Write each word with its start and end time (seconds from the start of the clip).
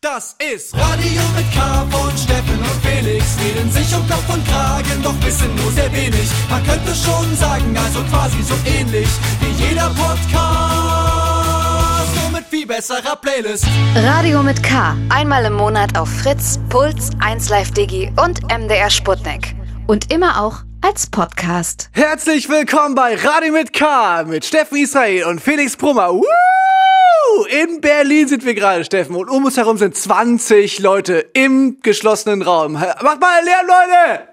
Das 0.00 0.36
ist 0.38 0.76
Radio 0.76 1.22
mit 1.34 1.52
K 1.52 1.84
von 1.90 2.16
Steffen 2.16 2.56
und 2.56 2.86
Felix. 2.86 3.36
Reden 3.44 3.68
sich 3.68 3.92
um 3.96 4.08
Kopf 4.08 4.32
und 4.32 4.46
Kragen, 4.46 5.02
doch 5.02 5.14
wissen 5.26 5.52
nur 5.56 5.72
sehr 5.72 5.92
wenig. 5.92 6.30
Man 6.48 6.64
könnte 6.64 6.94
schon 6.94 7.34
sagen, 7.34 7.76
also 7.76 8.04
quasi 8.04 8.40
so 8.44 8.54
ähnlich 8.64 9.08
wie 9.40 9.50
jeder 9.64 9.90
Podcast. 9.90 10.30
Nur 12.22 12.30
mit 12.30 12.46
viel 12.48 12.64
besserer 12.64 13.16
Playlist. 13.16 13.66
Radio 13.96 14.44
mit 14.44 14.62
K. 14.62 14.96
Einmal 15.08 15.44
im 15.46 15.54
Monat 15.54 15.98
auf 15.98 16.08
Fritz, 16.08 16.60
Puls, 16.68 17.10
1Live 17.18 17.74
Digi 17.74 18.12
und 18.24 18.42
MDR 18.56 18.90
Sputnik. 18.90 19.56
Und 19.88 20.12
immer 20.12 20.40
auch 20.40 20.58
als 20.80 21.08
Podcast. 21.08 21.90
Herzlich 21.90 22.48
willkommen 22.48 22.94
bei 22.94 23.16
Radio 23.16 23.52
mit 23.52 23.72
K 23.72 24.22
mit 24.22 24.44
Steffen 24.44 24.76
Israel 24.78 25.24
und 25.24 25.40
Felix 25.40 25.76
Brummer. 25.76 26.12
Woo! 26.14 26.22
In 27.50 27.80
Berlin 27.80 28.28
sind 28.28 28.44
wir 28.44 28.54
gerade, 28.54 28.84
Steffen, 28.84 29.14
und 29.16 29.28
um 29.30 29.44
uns 29.44 29.56
herum 29.56 29.78
sind 29.78 29.94
20 29.96 30.80
Leute 30.80 31.24
im 31.34 31.78
geschlossenen 31.82 32.42
Raum. 32.42 32.72
Macht 32.72 33.20
mal 33.20 33.44
Lärm, 33.44 33.66
Leute! 33.66 34.28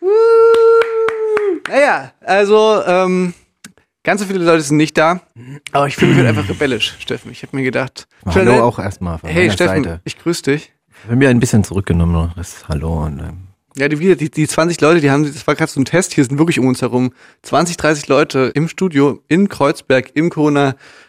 Woo! 0.00 0.08
Naja, 1.68 2.12
also, 2.20 2.82
ähm, 2.86 3.34
ganz 4.04 4.20
so 4.20 4.26
viele 4.26 4.44
Leute 4.44 4.62
sind 4.62 4.76
nicht 4.78 4.96
da, 4.96 5.20
aber 5.72 5.86
ich 5.86 5.96
fühle 5.96 6.12
mich 6.12 6.18
halt 6.18 6.28
einfach 6.28 6.48
rebellisch, 6.48 6.96
Steffen. 7.00 7.30
Ich 7.30 7.42
habe 7.42 7.56
mir 7.56 7.62
gedacht, 7.62 8.06
Hallo 8.24 8.62
auch 8.62 8.78
erstmal 8.78 9.18
von 9.18 9.28
hey 9.28 9.50
Steffen, 9.50 9.84
Seite. 9.84 10.00
ich 10.04 10.18
grüße 10.18 10.42
dich. 10.42 10.72
Ich 11.02 11.08
bin 11.08 11.18
mir 11.18 11.28
ein 11.28 11.40
bisschen 11.40 11.64
zurückgenommen. 11.64 12.32
Das 12.36 12.68
Hallo 12.68 13.04
und 13.04 13.18
ähm, 13.20 13.48
Ja, 13.76 13.88
die, 13.88 14.16
die, 14.16 14.30
die 14.30 14.48
20 14.48 14.80
Leute, 14.80 15.00
die 15.00 15.10
haben, 15.10 15.24
das 15.30 15.46
war 15.46 15.54
gerade 15.54 15.70
so 15.70 15.80
ein 15.80 15.84
Test, 15.84 16.14
hier 16.14 16.24
sind 16.24 16.38
wirklich 16.38 16.58
um 16.58 16.66
uns 16.66 16.80
herum 16.80 17.12
20, 17.42 17.76
30 17.76 18.08
Leute 18.08 18.50
im 18.54 18.68
Studio 18.68 19.22
in 19.28 19.48
Kreuzberg 19.48 20.10
im 20.14 20.30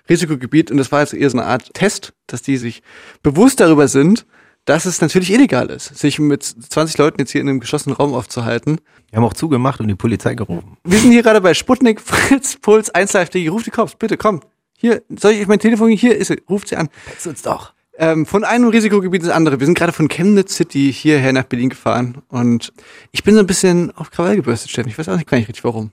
Corona-Risikogebiet 0.09 0.71
und 0.71 0.77
das 0.77 0.91
war 0.91 1.01
jetzt 1.01 1.13
eher 1.13 1.29
so 1.29 1.37
eine 1.37 1.47
Art 1.47 1.73
Test, 1.73 2.13
dass 2.27 2.41
die 2.41 2.57
sich 2.57 2.81
bewusst 3.21 3.59
darüber 3.59 3.87
sind, 3.87 4.25
dass 4.65 4.85
es 4.85 5.01
natürlich 5.01 5.31
illegal 5.31 5.69
ist, 5.69 5.97
sich 5.97 6.19
mit 6.19 6.43
20 6.43 6.97
Leuten 6.97 7.19
jetzt 7.19 7.31
hier 7.31 7.41
in 7.41 7.49
einem 7.49 7.59
geschlossenen 7.59 7.95
Raum 7.95 8.13
aufzuhalten. 8.13 8.79
wir 9.09 9.17
haben 9.17 9.23
auch 9.23 9.33
zugemacht 9.33 9.79
und 9.79 9.87
die 9.87 9.95
Polizei 9.95 10.35
gerufen. 10.35 10.77
Wir 10.83 10.99
sind 10.99 11.11
hier 11.11 11.23
gerade 11.23 11.41
bei 11.41 11.53
Sputnik, 11.53 12.01
Fritz, 12.05 12.57
Puls, 12.57 12.89
1 12.89 13.13
Live, 13.13 13.29
ruf 13.49 13.63
die 13.63 13.71
Cops, 13.71 13.95
bitte 13.95 14.17
komm. 14.17 14.41
Hier, 14.77 15.01
soll 15.09 15.31
ich 15.31 15.47
mein 15.47 15.59
Telefon, 15.59 15.89
hier 15.89 16.15
ist 16.15 16.27
sie, 16.27 16.41
ruft 16.49 16.69
sie 16.69 16.77
an. 16.77 16.89
Jetzt 17.07 17.27
uns 17.27 17.41
doch. 17.41 17.73
Ähm, 17.97 18.25
von 18.25 18.45
einem 18.45 18.69
Risikogebiet 18.69 19.23
ins 19.23 19.31
andere. 19.31 19.59
Wir 19.59 19.65
sind 19.65 19.77
gerade 19.77 19.91
von 19.91 20.07
Chemnitz 20.07 20.55
City 20.55 20.93
hierher 20.93 21.33
nach 21.33 21.43
Berlin 21.43 21.69
gefahren 21.69 22.19
und 22.29 22.71
ich 23.11 23.23
bin 23.23 23.33
so 23.33 23.41
ein 23.41 23.47
bisschen 23.47 23.91
auf 23.91 24.09
Krawall 24.09 24.37
gebürstet, 24.37 24.71
Steffen. 24.71 24.89
Ich 24.89 24.97
weiß 24.97 25.09
auch 25.09 25.17
nicht 25.17 25.27
gar 25.27 25.37
nicht 25.37 25.49
richtig 25.49 25.65
warum. 25.65 25.91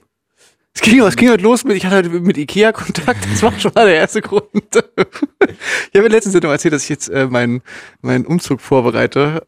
Es 0.77 0.83
ging, 0.83 1.01
es 1.01 1.17
ging 1.17 1.31
heute 1.31 1.43
los 1.43 1.65
mit, 1.65 1.75
ich 1.79 1.87
hatte 1.87 1.97
heute 1.97 2.11
mit 2.11 2.37
Ikea 2.37 2.71
Kontakt, 2.71 3.27
das 3.33 3.43
war 3.43 3.59
schon 3.59 3.73
mal 3.75 3.87
der 3.87 3.97
erste 3.97 4.21
Grund. 4.21 4.45
Ich 5.91 5.99
habe 5.99 6.09
letztens 6.09 6.35
noch 6.35 6.51
erzählt, 6.51 6.75
dass 6.75 6.83
ich 6.83 6.91
jetzt 6.91 7.09
äh, 7.09 7.27
meinen 7.27 7.63
meinen 8.03 8.27
Umzug 8.27 8.61
vorbereite. 8.61 9.47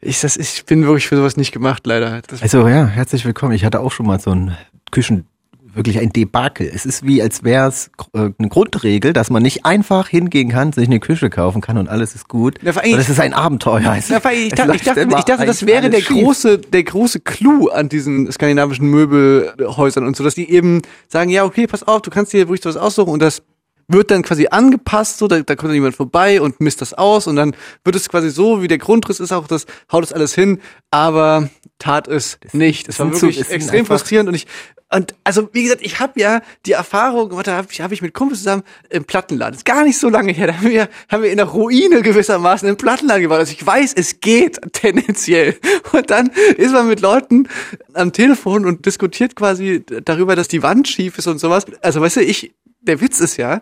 Ich, 0.00 0.20
das, 0.20 0.36
ich 0.36 0.64
bin 0.64 0.84
wirklich 0.84 1.06
für 1.06 1.16
sowas 1.16 1.36
nicht 1.36 1.52
gemacht, 1.52 1.86
leider. 1.86 2.20
Das, 2.26 2.42
Also 2.42 2.66
ja, 2.66 2.86
herzlich 2.86 3.24
willkommen. 3.24 3.52
Ich 3.52 3.64
hatte 3.64 3.78
auch 3.78 3.92
schon 3.92 4.06
mal 4.06 4.18
so 4.18 4.32
ein 4.32 4.56
Küchen, 4.90 5.28
wirklich 5.74 5.98
ein 5.98 6.12
Debakel. 6.12 6.70
Es 6.72 6.86
ist 6.86 7.06
wie, 7.06 7.20
als 7.22 7.42
wäre 7.44 7.68
es 7.68 7.90
äh, 8.12 8.30
eine 8.38 8.48
Grundregel, 8.48 9.12
dass 9.12 9.30
man 9.30 9.42
nicht 9.42 9.64
einfach 9.66 10.08
hingehen 10.08 10.48
kann, 10.50 10.72
sich 10.72 10.86
eine 10.86 11.00
Küche 11.00 11.30
kaufen 11.30 11.60
kann 11.60 11.78
und 11.78 11.88
alles 11.88 12.14
ist 12.14 12.28
gut. 12.28 12.58
Ja, 12.62 12.72
das 12.72 13.08
ist 13.08 13.20
ein 13.20 13.34
Abenteuer. 13.34 13.94
Es- 13.98 14.10
weil 14.24 14.36
ich, 14.38 14.52
dachte, 14.54 14.74
ich, 14.76 14.82
dachte, 14.82 15.06
ich 15.18 15.24
dachte, 15.24 15.46
das 15.46 15.66
wäre 15.66 15.90
der 15.90 16.00
schief. 16.00 16.22
große, 16.22 16.58
der 16.58 16.82
große 16.84 17.20
Clou 17.20 17.68
an 17.68 17.88
diesen 17.88 18.30
skandinavischen 18.30 18.88
Möbelhäusern 18.88 20.06
und 20.06 20.16
so, 20.16 20.24
dass 20.24 20.34
die 20.34 20.50
eben 20.50 20.82
sagen, 21.08 21.30
ja, 21.30 21.44
okay, 21.44 21.66
pass 21.66 21.82
auf, 21.82 22.02
du 22.02 22.10
kannst 22.10 22.32
dir 22.32 22.48
wirklich 22.48 22.64
was 22.64 22.76
aussuchen 22.76 23.10
und 23.10 23.20
das 23.22 23.42
wird 23.88 24.10
dann 24.10 24.22
quasi 24.22 24.48
angepasst, 24.50 25.18
so, 25.18 25.28
da, 25.28 25.40
da 25.40 25.56
kommt 25.56 25.70
dann 25.70 25.74
jemand 25.74 25.96
vorbei 25.96 26.40
und 26.40 26.60
misst 26.60 26.80
das 26.80 26.94
aus 26.94 27.26
und 27.26 27.36
dann 27.36 27.56
wird 27.84 27.96
es 27.96 28.08
quasi 28.08 28.30
so, 28.30 28.62
wie 28.62 28.68
der 28.68 28.78
Grundriss 28.78 29.20
ist 29.20 29.32
auch, 29.32 29.46
das 29.46 29.66
haut 29.92 30.02
das 30.02 30.12
alles 30.12 30.34
hin, 30.34 30.60
aber 30.90 31.48
tat 31.78 32.08
es 32.08 32.38
nicht. 32.52 32.88
Es 32.88 32.98
war 32.98 33.12
wirklich 33.12 33.40
es 33.40 33.50
extrem 33.50 33.86
frustrierend 33.86 34.28
und 34.28 34.34
ich, 34.34 34.46
und 34.94 35.14
also 35.24 35.48
wie 35.52 35.64
gesagt, 35.64 35.82
ich 35.82 35.98
habe 35.98 36.20
ja 36.20 36.40
die 36.66 36.72
Erfahrung, 36.72 37.32
warte, 37.32 37.52
habe 37.52 37.66
ich, 37.70 37.80
hab 37.80 37.90
ich 37.90 38.00
mit 38.00 38.14
Kumpels 38.14 38.40
zusammen 38.40 38.62
im 38.90 39.04
Plattenladen, 39.04 39.54
das 39.54 39.60
ist 39.60 39.64
gar 39.64 39.82
nicht 39.82 39.98
so 39.98 40.08
lange 40.08 40.32
her, 40.32 40.46
da 40.46 40.56
haben 40.58 40.70
wir, 40.70 40.88
haben 41.08 41.22
wir 41.22 41.30
in 41.30 41.38
der 41.38 41.46
Ruine 41.46 42.00
gewissermaßen 42.02 42.68
im 42.68 42.76
Plattenladen 42.76 43.22
gewartet. 43.22 43.48
Also 43.48 43.52
ich 43.58 43.66
weiß, 43.66 43.92
es 43.94 44.20
geht 44.20 44.60
tendenziell. 44.72 45.56
Und 45.92 46.10
dann 46.10 46.30
ist 46.56 46.72
man 46.72 46.86
mit 46.86 47.00
Leuten 47.00 47.48
am 47.94 48.12
Telefon 48.12 48.66
und 48.66 48.86
diskutiert 48.86 49.34
quasi 49.34 49.84
darüber, 50.04 50.36
dass 50.36 50.48
die 50.48 50.62
Wand 50.62 50.86
schief 50.86 51.18
ist 51.18 51.26
und 51.26 51.38
sowas. 51.38 51.66
Also 51.82 52.00
weißt 52.00 52.16
du, 52.16 52.22
ich, 52.22 52.54
der 52.86 53.00
Witz 53.00 53.20
ist 53.20 53.36
ja, 53.36 53.60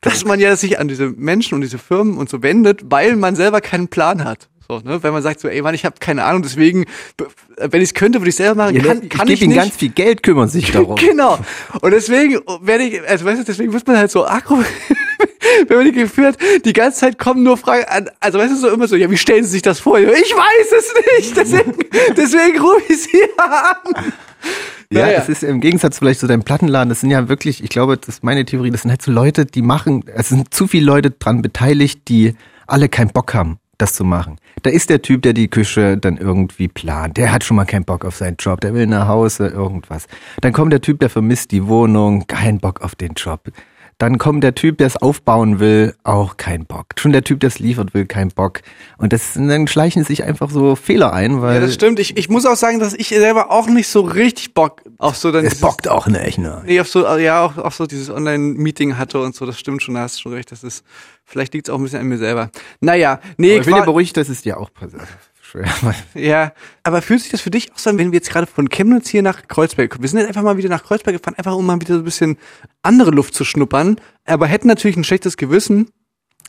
dass 0.00 0.24
man 0.24 0.40
ja 0.40 0.54
sich 0.56 0.78
an 0.78 0.88
diese 0.88 1.08
Menschen 1.10 1.54
und 1.54 1.60
diese 1.62 1.78
Firmen 1.78 2.16
und 2.18 2.28
so 2.28 2.42
wendet, 2.42 2.82
weil 2.90 3.16
man 3.16 3.36
selber 3.36 3.60
keinen 3.60 3.88
Plan 3.88 4.24
hat. 4.24 4.48
So, 4.70 4.78
ne? 4.84 5.02
Wenn 5.02 5.12
man 5.12 5.20
sagt 5.20 5.40
so, 5.40 5.48
ey 5.48 5.62
Mann, 5.62 5.74
ich 5.74 5.84
habe 5.84 5.96
keine 5.98 6.22
Ahnung, 6.22 6.42
deswegen, 6.42 6.84
wenn 7.58 7.82
ich 7.82 7.88
es 7.88 7.94
könnte, 7.94 8.20
würde 8.20 8.28
ich 8.28 8.36
selber 8.36 8.54
machen. 8.54 8.76
Ja, 8.76 8.82
kann, 8.84 9.02
ich 9.02 9.08
kann 9.08 9.26
gebe 9.26 9.32
ich 9.34 9.42
ihnen 9.42 9.54
nicht. 9.54 9.58
ganz 9.58 9.76
viel 9.76 9.88
Geld, 9.88 10.22
kümmern 10.22 10.48
sich 10.48 10.70
darum. 10.72 10.94
Genau. 10.94 11.40
Und 11.80 11.90
deswegen 11.90 12.38
werde 12.60 12.84
ich, 12.84 13.08
also 13.08 13.24
weißt 13.24 13.40
du, 13.40 13.44
deswegen 13.44 13.72
muss 13.72 13.84
man 13.84 13.98
halt 13.98 14.12
so 14.12 14.24
aggro, 14.24 14.62
wenn 15.66 15.76
man 15.76 15.86
die 15.86 15.92
geführt, 15.92 16.36
die 16.64 16.72
ganze 16.72 17.00
Zeit 17.00 17.18
kommen 17.18 17.42
nur 17.42 17.56
Fragen 17.56 17.84
an, 17.88 18.10
also 18.20 18.38
weißt 18.38 18.52
du, 18.52 18.56
so 18.58 18.68
immer 18.68 18.86
so, 18.86 18.94
ja, 18.94 19.10
wie 19.10 19.16
stellen 19.18 19.42
Sie 19.42 19.50
sich 19.50 19.62
das 19.62 19.80
vor? 19.80 19.98
Ich 19.98 20.06
weiß 20.06 20.72
es 20.78 20.94
nicht, 21.18 21.36
deswegen, 21.36 21.74
deswegen 22.16 22.60
rufe 22.60 22.92
ich 22.92 23.02
Sie 23.02 23.22
an. 23.38 24.12
Ja, 24.92 25.02
Naja. 25.06 25.18
es 25.18 25.28
ist 25.28 25.44
im 25.44 25.60
Gegensatz 25.60 25.98
vielleicht 25.98 26.18
zu 26.20 26.26
deinem 26.26 26.42
Plattenladen, 26.42 26.88
das 26.88 27.00
sind 27.00 27.10
ja 27.10 27.28
wirklich, 27.28 27.62
ich 27.62 27.70
glaube, 27.70 27.96
das 27.96 28.08
ist 28.16 28.24
meine 28.24 28.44
Theorie, 28.44 28.70
das 28.70 28.82
sind 28.82 28.90
halt 28.90 29.02
so 29.02 29.12
Leute, 29.12 29.46
die 29.46 29.62
machen, 29.62 30.04
es 30.12 30.30
sind 30.30 30.52
zu 30.52 30.66
viele 30.66 30.84
Leute 30.86 31.10
dran 31.12 31.42
beteiligt, 31.42 32.08
die 32.08 32.34
alle 32.66 32.88
keinen 32.88 33.10
Bock 33.10 33.32
haben, 33.34 33.58
das 33.78 33.94
zu 33.94 34.04
machen. 34.04 34.38
Da 34.62 34.70
ist 34.70 34.90
der 34.90 35.00
Typ, 35.00 35.22
der 35.22 35.32
die 35.32 35.46
Küche 35.48 35.96
dann 35.96 36.16
irgendwie 36.16 36.66
plant, 36.66 37.16
der 37.18 37.30
hat 37.32 37.44
schon 37.44 37.56
mal 37.56 37.66
keinen 37.66 37.84
Bock 37.84 38.04
auf 38.04 38.16
seinen 38.16 38.36
Job, 38.38 38.60
der 38.62 38.74
will 38.74 38.86
nach 38.88 39.06
Hause, 39.06 39.46
irgendwas. 39.46 40.06
Dann 40.40 40.52
kommt 40.52 40.72
der 40.72 40.80
Typ, 40.80 40.98
der 40.98 41.08
vermisst 41.08 41.52
die 41.52 41.68
Wohnung, 41.68 42.26
kein 42.26 42.58
Bock 42.58 42.80
auf 42.80 42.96
den 42.96 43.12
Job. 43.14 43.42
Dann 44.00 44.16
kommt 44.16 44.42
der 44.42 44.54
Typ, 44.54 44.78
der 44.78 44.86
es 44.86 44.96
aufbauen 44.96 45.60
will, 45.60 45.94
auch 46.04 46.38
kein 46.38 46.64
Bock. 46.64 46.86
Schon 46.98 47.12
der 47.12 47.22
Typ, 47.22 47.38
der 47.40 47.48
es 47.48 47.58
liefert 47.58 47.92
will, 47.92 48.06
kein 48.06 48.28
Bock. 48.28 48.62
Und 48.96 49.12
das, 49.12 49.34
dann 49.34 49.68
schleichen 49.68 50.04
sich 50.04 50.24
einfach 50.24 50.48
so 50.50 50.74
Fehler 50.74 51.12
ein, 51.12 51.42
weil 51.42 51.56
Ja, 51.56 51.60
das 51.60 51.74
stimmt. 51.74 52.00
Ich, 52.00 52.16
ich 52.16 52.30
muss 52.30 52.46
auch 52.46 52.56
sagen, 52.56 52.80
dass 52.80 52.94
ich 52.94 53.08
selber 53.08 53.50
auch 53.50 53.66
nicht 53.68 53.88
so 53.88 54.00
richtig 54.00 54.54
Bock 54.54 54.80
auf 54.96 55.16
so 55.16 55.30
dann 55.30 55.44
es 55.44 55.50
dieses- 55.50 55.60
bockt 55.60 55.86
auch 55.86 56.06
nicht, 56.06 56.38
ne? 56.38 56.62
Nee, 56.64 56.80
auf 56.80 56.88
so, 56.88 57.06
ja, 57.18 57.44
auch, 57.44 57.58
auch 57.58 57.72
so 57.72 57.86
dieses 57.86 58.08
Online-Meeting 58.08 58.96
hatte 58.96 59.20
und 59.20 59.34
so, 59.34 59.44
das 59.44 59.58
stimmt 59.58 59.82
schon, 59.82 59.94
da 59.96 60.00
hast 60.00 60.16
du 60.16 60.20
schon 60.22 60.32
recht, 60.32 60.50
das 60.50 60.64
ist, 60.64 60.82
vielleicht 61.26 61.52
liegt 61.52 61.68
es 61.68 61.74
auch 61.74 61.78
ein 61.78 61.82
bisschen 61.82 62.00
an 62.00 62.06
mir 62.06 62.16
selber. 62.16 62.50
Naja, 62.80 63.20
nee, 63.36 63.52
Aber 63.52 63.60
ich 63.60 63.66
bin 63.66 63.76
ja 63.76 63.84
beruhigt, 63.84 64.16
das 64.16 64.30
ist 64.30 64.46
ja 64.46 64.56
auch 64.56 64.72
passiert. 64.72 65.02
Schwer. 65.50 65.68
Ja, 66.14 66.52
aber 66.84 67.02
fühlt 67.02 67.22
sich 67.22 67.30
das 67.30 67.40
für 67.40 67.50
dich 67.50 67.72
auch 67.72 67.78
so 67.78 67.90
an, 67.90 67.98
wenn 67.98 68.12
wir 68.12 68.18
jetzt 68.18 68.30
gerade 68.30 68.46
von 68.46 68.68
Chemnitz 68.68 69.08
hier 69.08 69.22
nach 69.22 69.48
Kreuzberg 69.48 69.90
kommen? 69.90 70.02
Wir 70.02 70.08
sind 70.08 70.20
jetzt 70.20 70.28
einfach 70.28 70.42
mal 70.42 70.56
wieder 70.56 70.68
nach 70.68 70.84
Kreuzberg 70.84 71.16
gefahren, 71.16 71.34
einfach 71.36 71.54
um 71.56 71.66
mal 71.66 71.80
wieder 71.80 71.94
so 71.94 72.00
ein 72.00 72.04
bisschen 72.04 72.38
andere 72.82 73.10
Luft 73.10 73.34
zu 73.34 73.44
schnuppern, 73.44 73.96
aber 74.26 74.46
hätten 74.46 74.68
natürlich 74.68 74.96
ein 74.96 75.04
schlechtes 75.04 75.36
Gewissen, 75.36 75.90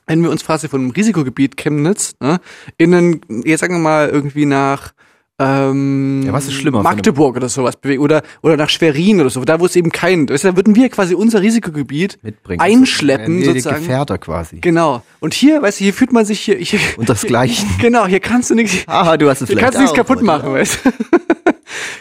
wenn 0.06 0.22
wir 0.22 0.30
uns 0.30 0.46
quasi 0.46 0.68
von 0.68 0.82
einem 0.82 0.92
Risikogebiet 0.92 1.58
Chemnitz 1.58 2.14
ne, 2.20 2.40
in 2.78 2.94
einen, 2.94 3.22
jetzt 3.44 3.62
sagen 3.62 3.76
wir 3.76 3.80
mal 3.80 4.10
irgendwie 4.10 4.46
nach 4.46 4.94
ähm, 5.42 6.24
Ja, 6.24 6.34
was 6.34 6.48
ist 6.48 6.54
schlimmer, 6.54 6.84
Magdeburg 6.84 7.36
oder 7.36 7.50
sowas 7.50 7.76
bewegen 7.76 8.02
oder 8.02 8.22
oder 8.42 8.58
nach 8.58 8.70
Schwerin 8.70 9.20
oder 9.20 9.30
so, 9.30 9.44
da 9.44 9.60
wo 9.60 9.66
es 9.66 9.76
eben 9.76 9.92
kein, 9.92 10.30
weißt 10.30 10.46
da 10.46 10.56
würden 10.56 10.76
wir 10.76 10.90
quasi 10.90 11.16
unser 11.16 11.42
Risikogebiet 11.42 12.20
Mitbringen. 12.22 12.62
einschleppen 12.62 13.40
Die 13.40 13.46
sozusagen. 13.46 13.78
Gefährder 13.80 14.18
quasi. 14.18 14.60
Genau. 14.60 15.04
Und 15.20 15.34
hier, 15.34 15.62
weißt 15.62 15.80
du, 15.80 15.84
hier 15.84 15.94
fühlt 15.94 16.14
man 16.14 16.26
sich 16.26 16.40
hier, 16.40 16.58
hier 16.58 16.80
Und 16.98 17.10
das 17.10 17.22
Gleiche. 17.22 17.66
Genau, 17.80 18.06
hier 18.06 18.20
kannst 18.20 18.50
du 18.50 18.56
nichts. 18.56 18.88
Aha, 18.88 19.18
du 19.18 19.30
hast 19.30 19.42
es 19.42 19.48
Hier 19.48 19.58
vielleicht 19.58 19.74
kannst 19.74 19.78
du 19.78 19.82
nichts 19.82 19.96
kaputt 19.96 20.22
machen, 20.22 20.54
weißt 20.54 20.80
du? 20.86 20.92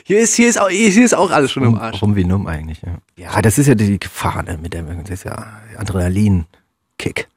Hier 0.05 0.19
ist, 0.19 0.34
hier 0.34 0.49
ist 0.49 0.61
auch, 0.61 0.69
hier 0.69 1.05
ist 1.05 1.15
auch 1.15 1.31
alles 1.31 1.53
schon 1.53 1.62
im 1.62 1.77
Arsch. 1.77 2.03
Rum 2.03 2.17
wie 2.17 2.25
numm 2.25 2.49
eigentlich, 2.49 2.83
ja. 2.83 2.97
Ja, 3.17 3.41
das 3.41 3.59
ist 3.59 3.69
ja 3.69 3.77
die 3.77 4.01
Gefahr, 4.01 4.43
ne, 4.43 4.59
mit 4.61 4.75
der, 4.75 4.83
das 4.83 5.11
ist 5.11 5.25
ja 5.25 5.47
Adrenalin-Kick, 5.77 7.28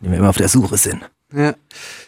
den 0.00 0.10
wir 0.12 0.18
immer 0.18 0.28
auf 0.28 0.36
der 0.36 0.48
Suche 0.48 0.76
sind. 0.76 1.02
Ja. 1.34 1.54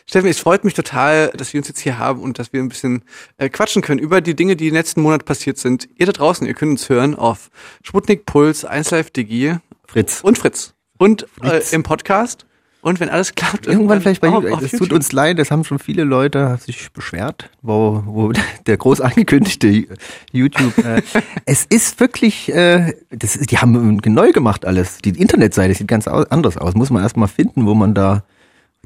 Steffen, 0.07 0.29
es 0.29 0.39
freut 0.39 0.65
mich 0.65 0.75
total, 0.75 1.29
dass 1.29 1.53
wir 1.53 1.61
uns 1.61 1.69
jetzt 1.69 1.81
hier 1.81 1.99
haben 1.99 2.21
und 2.21 2.39
dass 2.39 2.53
wir 2.53 2.61
ein 2.61 2.69
bisschen 2.69 3.03
äh, 3.39 3.49
quatschen 3.49 3.81
können 3.81 3.99
über 3.99 4.21
die 4.21 4.37
Dinge, 4.37 4.55
die 4.55 4.69
im 4.69 4.75
letzten 4.75 5.01
Monat 5.01 5.25
passiert 5.25 5.57
sind. 5.57 5.89
Ihr 5.97 6.07
da 6.07 6.13
draußen, 6.13 6.47
ihr 6.47 6.55
könnt 6.55 6.73
uns 6.73 6.89
hören 6.89 7.15
auf 7.15 7.51
Sputnik 7.83 8.27
Puls, 8.27 8.67
1Live 8.67 9.13
Digi 9.13 9.57
Fritz. 9.87 10.21
und 10.21 10.37
Fritz. 10.37 10.75
Und 10.99 11.23
äh, 11.41 11.49
Fritz. 11.49 11.73
im 11.73 11.83
Podcast. 11.83 12.47
Und 12.83 13.01
wenn 13.01 13.09
alles 13.09 13.35
klappt, 13.35 13.67
Irgendwann 13.67 14.03
vielleicht 14.03 14.21
bei 14.21 14.29
YouTube. 14.29 14.61
Es 14.61 14.73
tut 14.73 14.93
uns 14.93 15.11
leid, 15.13 15.39
das 15.39 15.51
haben 15.51 15.65
schon 15.65 15.79
viele 15.79 16.05
Leute 16.05 16.59
sich 16.61 16.93
beschwert, 16.93 17.49
wo, 17.63 18.03
wo 18.05 18.33
der 18.67 18.77
groß 18.77 19.01
angekündigte 19.01 19.87
YouTube. 20.33 20.77
Äh, 20.85 21.01
es 21.47 21.65
ist 21.65 21.99
wirklich, 21.99 22.53
äh, 22.53 22.93
das 23.09 23.39
die 23.39 23.57
haben 23.57 24.03
neu 24.05 24.33
gemacht 24.33 24.67
alles. 24.67 24.99
Die 24.99 25.19
Internetseite 25.19 25.73
sieht 25.73 25.89
ganz 25.89 26.07
anders 26.07 26.59
aus. 26.59 26.75
Muss 26.75 26.91
man 26.91 27.03
erstmal 27.03 27.29
finden, 27.29 27.65
wo 27.65 27.73
man 27.75 27.95
da 27.95 28.23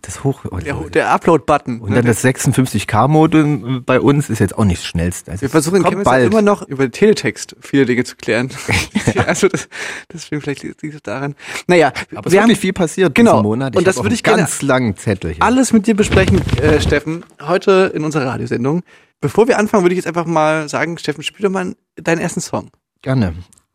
Das 0.02 0.24
Hoch. 0.24 0.42
Der, 0.64 0.74
der 0.74 1.10
Upload-Button. 1.10 1.80
und 1.80 1.92
dann 1.94 2.04
das 2.04 2.24
56K-Modem 2.24 3.82
bei 3.84 4.00
uns 4.00 4.30
ist 4.30 4.38
jetzt 4.38 4.56
auch 4.56 4.64
nicht 4.64 4.80
das 4.82 4.86
schnellste. 4.86 5.30
Also 5.32 5.42
Wir 5.42 5.50
versuchen 5.50 5.84
in 5.84 6.02
bald. 6.02 6.30
immer 6.32 6.42
noch 6.42 6.62
über 6.62 6.90
Teletext 6.90 7.56
viele 7.60 7.86
Dinge 7.86 8.04
zu 8.04 8.16
klären. 8.16 8.50
also 9.26 9.48
das, 9.48 9.68
deswegen 10.12 10.40
vielleicht 10.42 10.62
liegt 10.62 10.82
es 10.82 11.02
daran. 11.02 11.34
Naja, 11.66 11.88
Aber 12.14 12.26
es 12.26 12.32
wir 12.32 12.38
ist 12.38 12.42
haben 12.42 12.48
wirklich 12.48 12.60
viel 12.60 12.72
passiert 12.72 13.14
Genau. 13.14 13.32
diesen 13.32 13.42
Monat. 13.42 13.76
Und 13.76 13.80
hab 13.86 13.94
das 13.94 14.02
würde 14.02 14.14
ich 14.14 14.22
gerne- 14.22 14.42
ganz 14.42 14.62
langen 14.62 14.96
Zettel 14.96 15.32
hier. 15.34 15.42
alles 15.42 15.72
mit 15.72 15.86
dir 15.86 15.94
besprechen, 15.96 16.40
äh, 16.60 16.80
Steffen, 16.80 17.24
heute 17.42 17.92
in 17.94 18.04
unserer 18.04 18.26
Radiosendung. 18.26 18.82
Bevor 19.20 19.48
wir 19.48 19.58
anfangen, 19.58 19.82
würde 19.84 19.94
ich 19.94 19.98
jetzt 19.98 20.06
einfach 20.06 20.26
mal 20.26 20.68
sagen, 20.68 20.96
Steffen, 20.98 21.22
spiel 21.24 21.44
doch 21.44 21.50
mal 21.50 21.74
deinen 21.96 22.20
ersten 22.20 22.40
Song. 22.40 22.70
Gerne. 23.02 23.34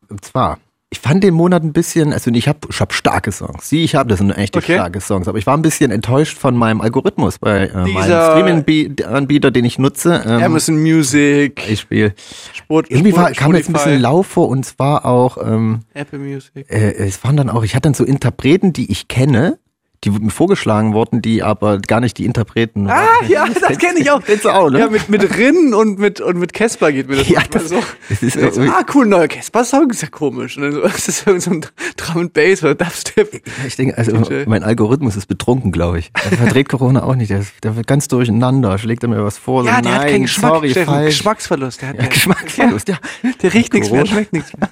Und 0.10 0.24
zwar, 0.24 0.60
ich 0.94 1.00
fand 1.00 1.24
den 1.24 1.34
Monat 1.34 1.64
ein 1.64 1.74
bisschen, 1.74 2.14
also 2.14 2.30
ich 2.30 2.48
habe 2.48 2.60
ich 2.70 2.80
hab 2.80 2.94
starke 2.94 3.32
Songs. 3.32 3.68
Sie, 3.68 3.84
ich 3.84 3.96
habe, 3.96 4.08
das 4.10 4.20
sind 4.20 4.30
echt 4.30 4.56
Okay. 4.56 4.74
starke 4.76 5.02
Songs, 5.02 5.28
aber 5.28 5.40
ich 5.40 5.48
war 5.48 5.58
ein 5.58 5.64
bisschen 5.64 5.90
enttäuscht 5.90 6.38
von 6.38 6.56
meinem 6.56 6.82
Algorithmus 6.82 7.40
bei 7.40 7.66
äh, 7.66 7.76
meinem 7.88 7.96
Streaming-Anbieter, 8.06 9.50
den 9.50 9.66
ich 9.66 9.80
nutze. 9.80 10.22
Ähm, 10.24 10.44
Amazon 10.44 10.80
Music, 10.80 11.56
Beispiel. 11.56 12.14
Sport, 12.54 12.92
Irgendwie 12.92 13.10
Sport, 13.10 13.24
war, 13.26 13.32
kam 13.32 13.56
jetzt 13.56 13.70
ein 13.70 13.74
Spotify, 13.74 13.90
bisschen 13.90 14.02
Lauf 14.04 14.28
vor 14.28 14.50
und 14.50 14.64
zwar 14.66 15.06
auch, 15.06 15.38
ähm, 15.44 15.80
Apple 15.96 16.20
Music. 16.20 16.70
äh, 16.70 16.94
es 16.94 17.24
waren 17.24 17.38
dann 17.38 17.50
auch, 17.50 17.64
ich 17.64 17.74
hatte 17.74 17.84
dann 17.88 17.96
so 17.96 18.04
Interpreten, 18.04 18.72
die 18.72 18.92
ich 18.92 19.08
kenne, 19.08 19.58
die 20.04 20.10
mir 20.12 20.30
vorgeschlagen 20.32 20.94
wurden, 20.94 21.22
die 21.22 21.44
aber 21.44 21.80
gar 21.80 22.00
nicht 22.00 22.18
die 22.18 22.26
Interpreten 22.26 22.88
Ah, 22.88 22.96
waren. 23.22 23.30
ja, 23.30 23.46
das 23.48 23.78
kenne 23.78 24.00
ich 24.00 24.12
auch. 24.12 24.22
Kennst 24.24 24.46
du 24.46 24.50
auch, 24.50 24.70
ne? 24.70 24.80
Ja, 24.80 24.90
mit, 24.90 25.10
mit 25.10 25.38
Rin 25.38 25.74
und 25.74 25.98
mit, 26.00 26.20
und 26.22 26.38
mit 26.38 26.54
Casper 26.54 26.92
geht 26.92 27.08
mir 27.10 27.16
das 27.18 27.30
Ja, 27.30 27.42
das- 27.50 27.70
so. 27.70 27.80
das 28.10 28.22
ist 28.22 28.34
so, 28.34 28.40
irgendwie- 28.40 28.70
ah, 28.70 28.84
cool, 28.94 29.06
neuer 29.06 29.28
Casper-Song, 29.28 29.90
ist 29.92 30.02
ja 30.02 30.10
komisch. 30.10 30.58
Und 30.58 30.64
dann 30.64 30.72
so, 30.74 30.82
ist 30.84 31.08
das 31.08 31.26
irgend 31.26 31.44
so 31.44 31.52
ein 31.52 31.66
Drum 31.98 32.22
and 32.22 32.34
Bass 32.34 32.62
oder 32.64 32.76
Dubstep? 32.76 33.42
Ich 33.66 33.76
denke, 33.76 33.98
also 33.98 34.12
DJ. 34.18 34.44
mein 34.48 34.64
Algorithmus 34.64 35.16
ist 35.16 35.28
betrunken, 35.28 35.72
glaube 35.72 36.00
ich. 36.00 36.12
Der 36.30 36.38
verträgt 36.38 36.70
Corona 36.70 37.04
auch 37.04 37.16
nicht. 37.16 37.30
Der, 37.32 37.40
ist, 37.40 37.54
der 37.64 37.76
wird 37.76 37.88
ganz 37.88 38.08
durcheinander, 38.08 38.78
schlägt 38.78 39.04
er 39.04 39.10
mir 39.10 39.24
was 39.24 39.38
vor. 39.38 39.64
Ja, 39.66 39.76
so, 39.78 39.82
der 39.82 39.92
nein, 39.92 40.02
hat 40.02 40.08
keinen 40.10 40.22
Geschmack, 40.24 40.52
sorry, 40.54 40.70
Steffen. 40.72 41.06
Geschmacksverlust. 41.06 41.82
Der, 41.82 41.90
hat, 41.90 41.96
Ja, 41.96 42.02
der, 42.02 42.10
Geschmacksverlust, 42.10 42.90
ja. 42.90 42.98
der 43.42 43.54
riecht 43.54 43.74
nichts 43.74 43.90
mehr, 43.92 44.06
schmeckt 44.06 44.34
nichts 44.34 44.52
mehr. 44.58 44.70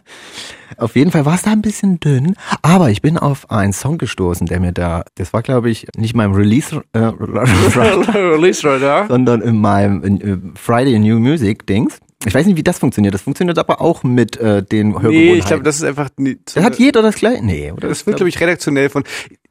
Auf 0.77 0.95
jeden 0.95 1.11
Fall 1.11 1.25
war 1.25 1.35
es 1.35 1.43
da 1.43 1.51
ein 1.51 1.61
bisschen 1.61 1.99
dünn, 1.99 2.35
aber 2.61 2.89
ich 2.89 3.01
bin 3.01 3.17
auf 3.17 3.49
einen 3.51 3.73
Song 3.73 3.97
gestoßen, 3.97 4.47
der 4.47 4.59
mir 4.59 4.71
da, 4.71 5.03
das 5.15 5.33
war 5.33 5.41
glaube 5.41 5.69
ich 5.69 5.87
nicht 5.95 6.15
meinem 6.15 6.33
Release, 6.33 6.81
äh, 6.93 6.99
Release 6.99 8.67
Radar. 8.67 9.07
sondern 9.07 9.41
in 9.41 9.57
meinem 9.57 10.03
in, 10.03 10.21
äh, 10.21 10.37
Friday 10.55 10.97
New 10.99 11.19
Music 11.19 11.65
Dings. 11.67 11.99
Ich 12.25 12.35
weiß 12.35 12.45
nicht, 12.45 12.55
wie 12.55 12.63
das 12.63 12.77
funktioniert. 12.77 13.15
Das 13.15 13.23
funktioniert 13.23 13.57
aber 13.57 13.81
auch 13.81 14.03
mit 14.03 14.37
äh, 14.37 14.61
den 14.61 14.93
Hörgewohnheiten. 14.93 15.25
Nee, 15.25 15.33
ich 15.33 15.45
glaube, 15.45 15.63
das 15.63 15.77
ist 15.77 15.83
einfach 15.83 16.09
nie, 16.17 16.37
das 16.45 16.63
hat 16.63 16.77
jeder 16.77 17.01
das 17.01 17.15
gleiche. 17.15 17.43
Nee, 17.43 17.71
oder? 17.71 17.87
Das 17.87 18.05
wird, 18.05 18.17
glaube 18.17 18.29
ich, 18.29 18.39
redaktionell 18.39 18.89
von. 18.89 19.03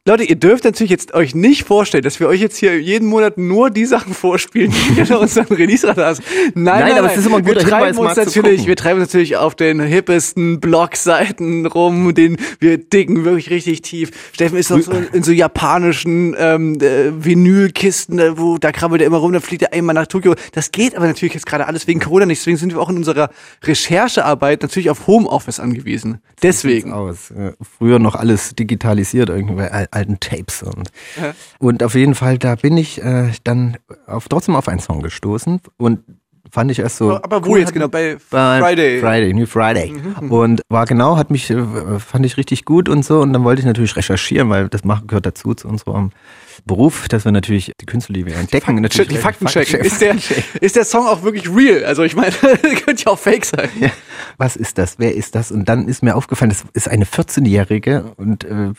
Leute, 0.07 0.23
ihr 0.23 0.35
dürft 0.35 0.63
natürlich 0.63 0.89
jetzt 0.89 1.13
euch 1.13 1.35
nicht 1.35 1.63
vorstellen, 1.63 2.01
dass 2.03 2.19
wir 2.19 2.27
euch 2.27 2.41
jetzt 2.41 2.57
hier 2.57 2.81
jeden 2.81 3.07
Monat 3.07 3.37
nur 3.37 3.69
die 3.69 3.85
Sachen 3.85 4.15
vorspielen, 4.15 4.71
die 4.71 4.99
in 4.99 5.13
unseren 5.13 5.45
Release-Radars. 5.45 6.21
Nein, 6.55 6.63
nein, 6.63 6.79
Nein, 6.89 6.97
aber 6.97 7.11
es 7.11 7.17
ist 7.17 7.27
immer 7.27 7.37
ein 7.37 7.45
wir 7.45 7.53
treiben 7.53 7.95
Hinweis, 7.95 8.17
uns 8.17 8.33
natürlich, 8.33 8.65
wir 8.65 8.75
treiben 8.75 8.99
uns 8.99 9.09
natürlich 9.09 9.37
auf 9.37 9.53
den 9.53 9.79
hippesten 9.79 10.59
Blogseiten 10.59 11.67
rum, 11.67 12.15
den 12.15 12.37
wir 12.59 12.79
dicken 12.79 13.25
wirklich 13.25 13.51
richtig 13.51 13.83
tief. 13.83 14.09
Steffen 14.33 14.57
ist 14.57 14.71
doch 14.71 14.81
so 14.81 14.91
in 15.13 15.21
so 15.21 15.31
japanischen 15.31 16.35
ähm, 16.35 16.79
äh, 16.81 17.11
Vinylkisten, 17.23 18.17
äh, 18.17 18.39
wo 18.39 18.57
da 18.57 18.71
krabbelt 18.71 19.03
er 19.03 19.05
immer 19.05 19.17
rum, 19.17 19.33
dann 19.33 19.43
fliegt 19.43 19.61
er 19.61 19.73
einmal 19.73 19.93
nach 19.93 20.07
Tokio. 20.07 20.33
Das 20.53 20.71
geht 20.71 20.95
aber 20.97 21.05
natürlich 21.05 21.35
jetzt 21.35 21.45
gerade 21.45 21.67
alles 21.67 21.85
wegen 21.85 21.99
Corona 21.99 22.25
nicht. 22.25 22.39
Deswegen 22.41 22.57
sind 22.57 22.73
wir 22.73 22.81
auch 22.81 22.89
in 22.89 22.97
unserer 22.97 23.29
Recherchearbeit 23.63 24.63
natürlich 24.63 24.89
auf 24.89 25.05
Homeoffice 25.05 25.59
angewiesen. 25.59 26.21
Deswegen. 26.41 26.91
aus. 26.91 27.29
Äh, 27.29 27.51
Früher 27.77 27.99
noch 27.99 28.15
alles 28.15 28.55
digitalisiert, 28.55 29.29
irgendwie 29.29 29.61
al- 29.61 29.89
alten 29.91 30.19
Tapes 30.19 30.63
und 30.63 30.89
Ja. 31.21 31.33
und 31.59 31.83
auf 31.83 31.95
jeden 31.95 32.15
Fall, 32.15 32.37
da 32.37 32.55
bin 32.55 32.77
ich 32.77 33.01
äh, 33.01 33.31
dann 33.43 33.77
auf 34.07 34.27
trotzdem 34.29 34.55
auf 34.55 34.67
einen 34.67 34.79
Song 34.79 35.01
gestoßen 35.01 35.61
und 35.77 35.99
fand 36.51 36.69
ich 36.71 36.79
erst 36.79 36.97
so. 36.97 37.15
Aber 37.23 37.45
wo 37.45 37.51
cool, 37.51 37.59
jetzt 37.59 37.73
genau? 37.73 37.87
Bei 37.87 38.17
bei 38.29 38.59
Friday. 38.59 38.97
Mhm, 38.97 38.99
Friday, 39.01 39.33
New 39.33 39.45
Friday. 39.45 39.93
Und 40.29 40.61
war 40.69 40.85
genau, 40.85 41.15
hat 41.15 41.31
mich, 41.31 41.49
äh, 41.49 41.99
fand 41.99 42.25
ich 42.25 42.35
richtig 42.37 42.65
gut 42.65 42.89
und 42.89 43.05
so. 43.05 43.21
Und 43.21 43.31
dann 43.31 43.43
wollte 43.45 43.61
ich 43.61 43.65
natürlich 43.65 43.95
recherchieren, 43.95 44.49
weil 44.49 44.67
das 44.67 44.83
machen 44.83 45.07
gehört 45.07 45.25
dazu 45.25 45.53
zu 45.53 45.67
unserem 45.69 46.11
Beruf, 46.65 47.07
dass 47.07 47.23
wir 47.25 47.31
natürlich 47.31 47.71
die 47.79 47.85
Künstler, 47.85 48.13
die 48.13 48.25
wir 48.25 48.35
entdecken, 48.35 48.65
Fakten, 48.65 48.81
natürlich 48.81 49.07
die 49.09 49.17
Fakten 49.17 49.45
checken. 49.47 49.83
Fakten 49.83 49.85
Ist 49.87 50.01
der, 50.01 50.61
ist 50.61 50.75
der 50.75 50.85
Song 50.85 51.07
auch 51.07 51.23
wirklich 51.23 51.49
real? 51.49 51.85
Also 51.85 52.03
ich 52.03 52.15
meine, 52.15 52.31
könnte 52.85 53.03
ja 53.05 53.11
auch 53.11 53.19
fake 53.19 53.45
sein. 53.45 53.69
Ja, 53.79 53.89
was 54.37 54.55
ist 54.57 54.77
das? 54.77 54.95
Wer 54.99 55.15
ist 55.15 55.35
das? 55.35 55.51
Und 55.51 55.69
dann 55.69 55.87
ist 55.87 56.03
mir 56.03 56.15
aufgefallen, 56.15 56.49
das 56.49 56.65
ist 56.73 56.89
eine 56.89 57.05
14-Jährige 57.05 58.13
und 58.17 58.43
äh, 58.43 58.73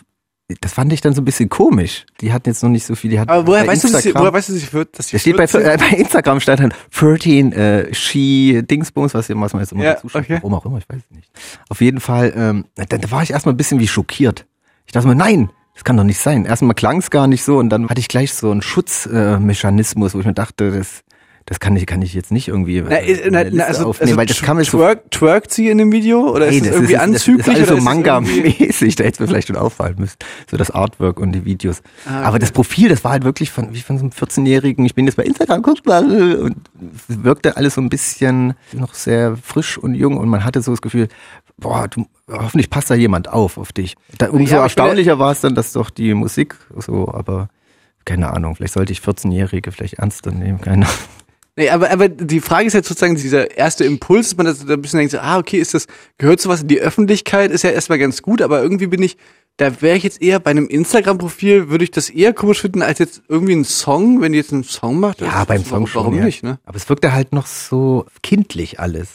das 0.60 0.72
fand 0.72 0.93
ich 0.93 1.00
dann 1.00 1.14
so 1.14 1.22
ein 1.22 1.25
bisschen 1.25 1.49
komisch. 1.49 2.04
Die 2.20 2.32
hat 2.32 2.46
jetzt 2.46 2.62
noch 2.62 2.70
nicht 2.70 2.84
so 2.87 2.94
viel. 2.94 3.10
Die 3.10 3.19
hat 3.20 3.28
Aber 3.28 3.46
woher 3.46 3.66
weißt, 3.66 3.84
du, 3.84 3.88
dass 3.88 4.02
sie, 4.02 4.08
Instagram- 4.10 4.20
woher 4.22 4.32
weißt 4.32 4.49
du, 4.49 4.52
dass 4.52 4.60
sie? 4.62 4.87
Dass 4.93 5.06
sie 5.08 5.12
Das 5.12 5.20
steht 5.22 5.37
bei, 5.37 5.46
14 5.46 5.70
äh, 5.70 5.76
bei 5.90 5.96
Instagram 5.96 6.40
stand 6.40 6.60
dann 6.60 6.75
13 6.99 7.52
äh, 7.52 7.94
Ski 7.94 8.62
Dingsbums, 8.62 9.14
was, 9.14 9.28
was 9.28 9.52
man 9.52 9.62
jetzt 9.62 9.72
immer 9.72 9.84
Ja, 9.84 9.94
dazu 9.94 10.08
okay. 10.12 10.34
Warum 10.40 10.54
auch 10.54 10.64
immer, 10.66 10.78
ich 10.78 10.88
weiß 10.88 11.00
es 11.08 11.16
nicht. 11.16 11.31
Auf 11.69 11.81
jeden 11.81 12.00
Fall, 12.00 12.32
ähm, 12.37 12.64
da, 12.75 12.84
da 12.84 13.10
war 13.10 13.22
ich 13.22 13.31
erstmal 13.31 13.54
ein 13.54 13.56
bisschen 13.56 13.81
wie 13.81 13.88
schockiert. 13.88 14.46
Ich 14.87 14.93
dachte 14.93 15.08
mir, 15.08 15.14
nein, 15.14 15.50
das 15.75 15.84
kann 15.84 15.96
doch 15.96 16.04
nicht 16.04 16.19
sein. 16.19 16.44
Erstmal 16.44 16.75
klang 16.75 16.98
es 16.98 17.10
gar 17.10 17.26
nicht 17.26 17.44
so 17.44 17.58
und 17.58 17.70
dann 17.70 17.88
hatte 17.88 18.00
ich 18.00 18.08
gleich 18.08 18.34
so 18.34 18.50
einen 18.50 18.62
Schutzmechanismus, 18.62 20.12
äh, 20.12 20.14
wo 20.14 20.20
ich 20.20 20.26
mir 20.26 20.34
dachte, 20.34 20.70
das, 20.70 21.02
das 21.47 21.59
kann 21.61 21.75
ich, 21.77 21.87
kann 21.87 22.03
ich 22.03 22.15
jetzt 22.15 22.31
nicht 22.31 22.49
irgendwie 22.49 22.81
Na, 22.83 22.97
äh, 23.00 23.29
na, 23.31 23.44
na, 23.50 23.65
also, 23.65 23.87
aufnehmen, 23.87 24.09
also 24.11 24.17
weil 24.19 24.27
das 24.27 24.41
kann 24.43 24.56
man 24.56 24.65
so 24.65 24.79
twerk, 24.79 25.11
twerkt 25.11 25.53
sie 25.53 25.69
in 25.71 25.79
dem 25.79 25.91
Video 25.93 26.31
oder 26.31 26.47
Hey, 26.47 26.56
ist 26.56 26.61
das, 26.61 26.69
das 26.69 26.75
irgendwie 26.77 26.94
ist, 26.94 27.00
anzüglich? 27.00 27.47
Das 27.47 27.59
ist 27.59 27.67
so 27.69 27.75
irgendwie- 27.75 27.85
Manga-mäßig, 27.85 28.97
da 28.97 29.05
hätte 29.05 29.15
es 29.15 29.21
mir 29.21 29.27
vielleicht 29.29 29.49
schon 29.49 29.56
auffallen 29.56 29.97
müssen. 29.99 30.17
So 30.50 30.56
das 30.56 30.71
Artwork 30.71 31.19
und 31.21 31.33
die 31.33 31.44
Videos. 31.44 31.83
Ah, 32.06 32.23
Aber 32.23 32.39
das 32.39 32.53
Profil, 32.53 32.89
das 32.89 33.03
war 33.05 33.12
halt 33.12 33.25
wirklich 33.25 33.50
von, 33.50 33.75
wie 33.75 33.81
von 33.81 33.99
so 33.99 34.05
einem 34.05 34.12
14-Jährigen, 34.12 34.85
ich 34.87 34.94
bin 34.94 35.06
jetzt 35.06 35.17
bei 35.17 35.25
Instagram, 35.25 35.62
guck 35.62 35.85
mal, 35.87 36.05
und 36.37 36.56
wirkte 37.09 37.56
alles 37.56 37.75
so 37.75 37.81
ein 37.81 37.89
bisschen 37.89 38.55
noch 38.73 38.94
sehr 38.94 39.37
frisch 39.43 39.79
und 39.79 39.94
jung 39.94 40.17
und 40.17 40.29
man 40.29 40.44
hatte 40.44 40.62
so 40.62 40.71
das 40.73 40.81
Gefühl, 40.83 41.09
boah, 41.59 41.87
du, 41.89 42.06
hoffentlich 42.31 42.71
passt 42.71 42.91
da 42.91 42.94
jemand 42.94 43.29
auf, 43.29 43.59
auf 43.59 43.73
dich. 43.73 43.94
Da, 44.19 44.31
umso 44.31 44.55
ja- 44.56 44.62
erstaunlicher 44.62 45.19
war 45.19 45.33
es 45.33 45.41
dann, 45.41 45.55
dass 45.55 45.73
doch 45.73 45.91
die 45.91 46.15
Musik 46.15 46.56
so, 46.77 47.09
aber 47.12 47.49
keine 48.05 48.33
Ahnung, 48.33 48.56
vielleicht 48.56 48.75
sollte 48.75 48.93
ich 48.93 48.99
14-Jährige 49.00 49.71
vielleicht 49.71 49.94
ernster 49.94 50.33
nehmen, 50.33 50.61
keine 50.61 50.87
Ahnung. 50.87 50.97
Nee, 51.56 51.69
aber, 51.69 51.90
aber 51.90 52.08
die 52.08 52.40
Frage 52.40 52.66
ist 52.66 52.72
jetzt 52.72 52.88
sozusagen 52.88 53.14
dieser 53.14 53.56
erste 53.56 53.84
Impuls, 53.84 54.31
dass 54.31 54.37
man 54.38 54.46
das 54.46 54.64
da 54.64 54.72
ein 54.72 54.81
bisschen 54.81 54.99
denkt, 54.99 55.12
so, 55.12 55.19
ah, 55.19 55.38
okay, 55.38 55.58
ist 55.58 55.75
das, 55.75 55.87
gehört 56.16 56.40
sowas 56.40 56.62
in 56.62 56.69
die 56.69 56.81
Öffentlichkeit, 56.81 57.50
ist 57.50 57.62
ja 57.62 57.70
erstmal 57.70 57.99
ganz 57.99 58.22
gut, 58.22 58.40
aber 58.40 58.62
irgendwie 58.62 58.87
bin 58.87 59.02
ich, 59.02 59.19
da 59.58 59.82
wäre 59.82 59.99
ich 59.99 60.02
jetzt 60.02 60.22
eher 60.22 60.40
bei 60.40 60.50
einem 60.50 60.66
Instagram-Profil, 60.66 61.69
würde 61.69 61.84
ich 61.84 61.90
das 61.90 62.08
eher 62.08 62.32
komisch 62.32 62.62
finden, 62.62 62.81
als 62.81 62.99
jetzt 63.00 63.22
irgendwie 63.28 63.52
ein 63.54 63.64
Song, 63.66 64.22
wenn 64.22 64.32
die 64.32 64.38
jetzt 64.38 64.52
einen 64.54 64.64
Song 64.64 64.99
macht. 64.99 65.20
Ja, 65.20 65.31
das- 65.31 65.46
beim 65.46 65.62
Song 65.64 65.87
schon. 65.87 66.00
Warum 66.04 66.16
ja. 66.16 66.25
nicht, 66.25 66.43
ne? 66.43 66.58
Aber 66.64 66.76
es 66.76 66.88
wirkte 66.88 67.12
halt 67.12 67.34
noch 67.34 67.46
so 67.46 68.06
kindlich 68.22 68.81
alles. 68.81 69.08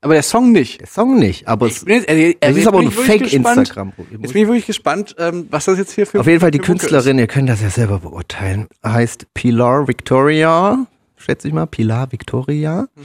Aber 0.00 0.14
der 0.14 0.22
Song 0.22 0.50
nicht. 0.50 0.80
Der 0.80 0.88
Song 0.88 1.18
nicht, 1.18 1.46
aber 1.46 1.66
es, 1.66 1.80
Ich 1.80 1.84
bin 1.84 1.96
jetzt, 1.96 2.08
äh, 2.08 2.36
es 2.40 2.48
jetzt 2.48 2.56
ist 2.56 2.66
aber 2.66 2.80
ein. 2.80 2.90
Fake-Instagram-Profil. 2.90 4.18
Jetzt 4.20 4.32
bin 4.32 4.42
ich 4.42 4.48
wirklich 4.48 4.66
gespannt, 4.66 5.14
ähm, 5.18 5.46
was 5.50 5.66
das 5.66 5.76
jetzt 5.78 5.92
hier 5.92 6.06
für 6.06 6.20
Auf 6.20 6.26
jeden 6.26 6.40
Fall 6.40 6.50
die 6.50 6.58
Künstlerin, 6.58 7.18
ihr 7.18 7.26
könnt 7.26 7.50
das 7.50 7.60
ja 7.60 7.68
selber 7.70 7.98
beurteilen, 7.98 8.66
heißt 8.84 9.26
Pilar 9.34 9.86
Victoria, 9.86 10.86
schätze 11.22 11.48
ich 11.48 11.54
mal, 11.54 11.66
Pilar 11.66 12.12
Victoria. 12.12 12.88
Mhm. 12.94 13.02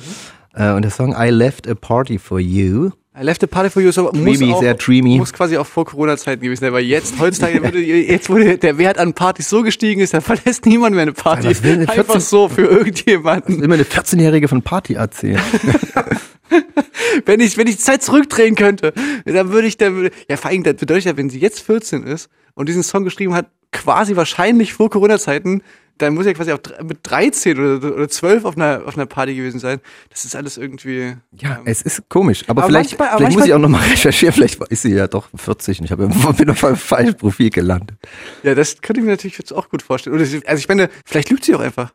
Äh, 0.54 0.72
und 0.74 0.82
der 0.82 0.92
Song 0.92 1.16
I 1.18 1.30
Left 1.30 1.68
a 1.68 1.76
Party 1.76 2.18
for 2.20 2.40
You. 2.40 2.92
I 3.20 3.24
left 3.24 3.44
a 3.44 3.48
party 3.48 3.72
for 3.72 3.82
you, 3.82 3.92
so 3.92 4.12
muss 4.14 4.42
auch, 4.44 4.60
sehr 4.60 4.76
dreamy. 4.76 5.18
muss 5.18 5.34
quasi 5.34 5.58
auch 5.58 5.66
vor 5.66 5.86
Corona-Zeiten 5.86 6.44
gewesen 6.44 6.62
sein, 6.62 6.72
weil 6.72 6.84
jetzt, 6.84 7.20
heutzutage, 7.20 7.64
würde, 7.64 7.80
jetzt, 7.80 8.30
wo 8.30 8.36
der 8.36 8.78
Wert 8.78 9.00
an 9.00 9.14
Partys 9.14 9.50
so 9.50 9.64
gestiegen 9.64 10.02
ist, 10.02 10.14
da 10.14 10.22
verlässt 10.22 10.68
niemand 10.68 10.94
mehr 10.94 11.02
eine 11.02 11.14
Party. 11.14 11.48
Was 11.48 11.64
will 11.64 11.74
eine 11.74 11.90
Einfach 11.90 12.06
14 12.06 12.22
so 12.22 12.48
für 12.48 12.68
irgendjemanden. 12.68 13.64
Immer 13.64 13.74
eine 13.74 13.86
14-Jährige 13.86 14.48
von 14.48 14.62
Party 14.62 14.94
erzählen. 14.94 15.42
Wenn 17.26 17.40
ich, 17.40 17.58
wenn 17.58 17.68
ich 17.68 17.78
die 17.78 17.82
Zeit 17.82 18.04
zurückdrehen 18.04 18.56
könnte, 18.56 18.94
dann 19.26 19.52
würde 19.52 19.68
ich, 19.68 19.78
dann 19.78 19.96
würde, 19.96 20.12
ja, 20.30 20.38
vor 20.38 20.52
allem, 20.52 20.64
das 20.64 20.76
bedeutet 20.76 21.06
ja, 21.06 21.18
wenn 21.18 21.30
sie 21.30 21.40
jetzt 21.40 21.60
14 21.62 22.04
ist 22.04 22.30
und 22.54 22.70
diesen 22.70 22.84
Song 22.84 23.04
geschrieben 23.04 23.34
hat, 23.34 23.48
quasi 23.72 24.16
wahrscheinlich 24.16 24.74
vor 24.74 24.90
Corona-Zeiten, 24.90 25.62
dann 25.98 26.14
muss 26.14 26.26
ja 26.26 26.34
quasi 26.34 26.52
auch 26.52 26.60
mit 26.84 27.00
13 27.04 27.58
oder, 27.60 27.96
oder 27.96 28.08
12 28.10 28.46
auf 28.46 28.56
einer, 28.56 28.84
auf 28.86 28.96
einer 28.98 29.06
Party 29.06 29.36
gewesen 29.36 29.60
sein. 29.60 29.80
Das 30.10 30.26
ist 30.26 30.36
alles 30.36 30.58
irgendwie. 30.58 31.16
Ja, 31.40 31.60
es 31.66 31.82
ist 31.82 32.08
komisch. 32.10 32.44
Aber, 32.48 32.64
Aber 32.64 32.70
vielleicht, 32.72 32.92
manchmal- 32.92 33.10
aber 33.10 33.18
vielleicht 33.18 33.34
muss 33.34 33.40
manchmal- 33.40 33.48
ich 33.48 33.54
auch 33.54 33.60
nochmal 33.70 33.82
recherchieren. 33.92 34.34
Vielleicht 34.34 34.62
ist 34.64 34.82
sie 34.82 34.94
ja 34.94 35.08
doch 35.08 35.28
40 35.36 35.80
und 35.80 35.86
ich 35.86 35.92
habe 35.92 36.08
bin 36.38 36.50
auf 36.50 36.64
einem 36.64 36.76
falschen 36.76 37.16
Profil 37.16 37.50
gelandet. 37.50 37.98
Ja, 38.44 38.56
das 38.56 38.82
könnte 38.82 39.00
ich 39.02 39.06
mir 39.06 39.12
natürlich 39.12 39.38
jetzt 39.38 39.52
auch 39.54 39.70
gut 39.70 39.82
vorstellen. 39.82 40.16
Oder 40.16 40.26
sie, 40.26 40.46
also 40.48 40.60
ich 40.60 40.68
meine, 40.68 40.90
vielleicht 41.06 41.30
lügt 41.30 41.44
sie 41.46 41.56
auch 41.56 41.60
einfach. 41.62 41.94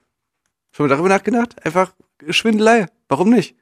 Schon 0.75 0.87
mal 0.87 0.95
darüber 0.95 1.09
nachgedacht? 1.09 1.55
Einfach 1.65 1.93
Schwindelei. 2.29 2.87
Warum 3.09 3.31
nicht? 3.31 3.57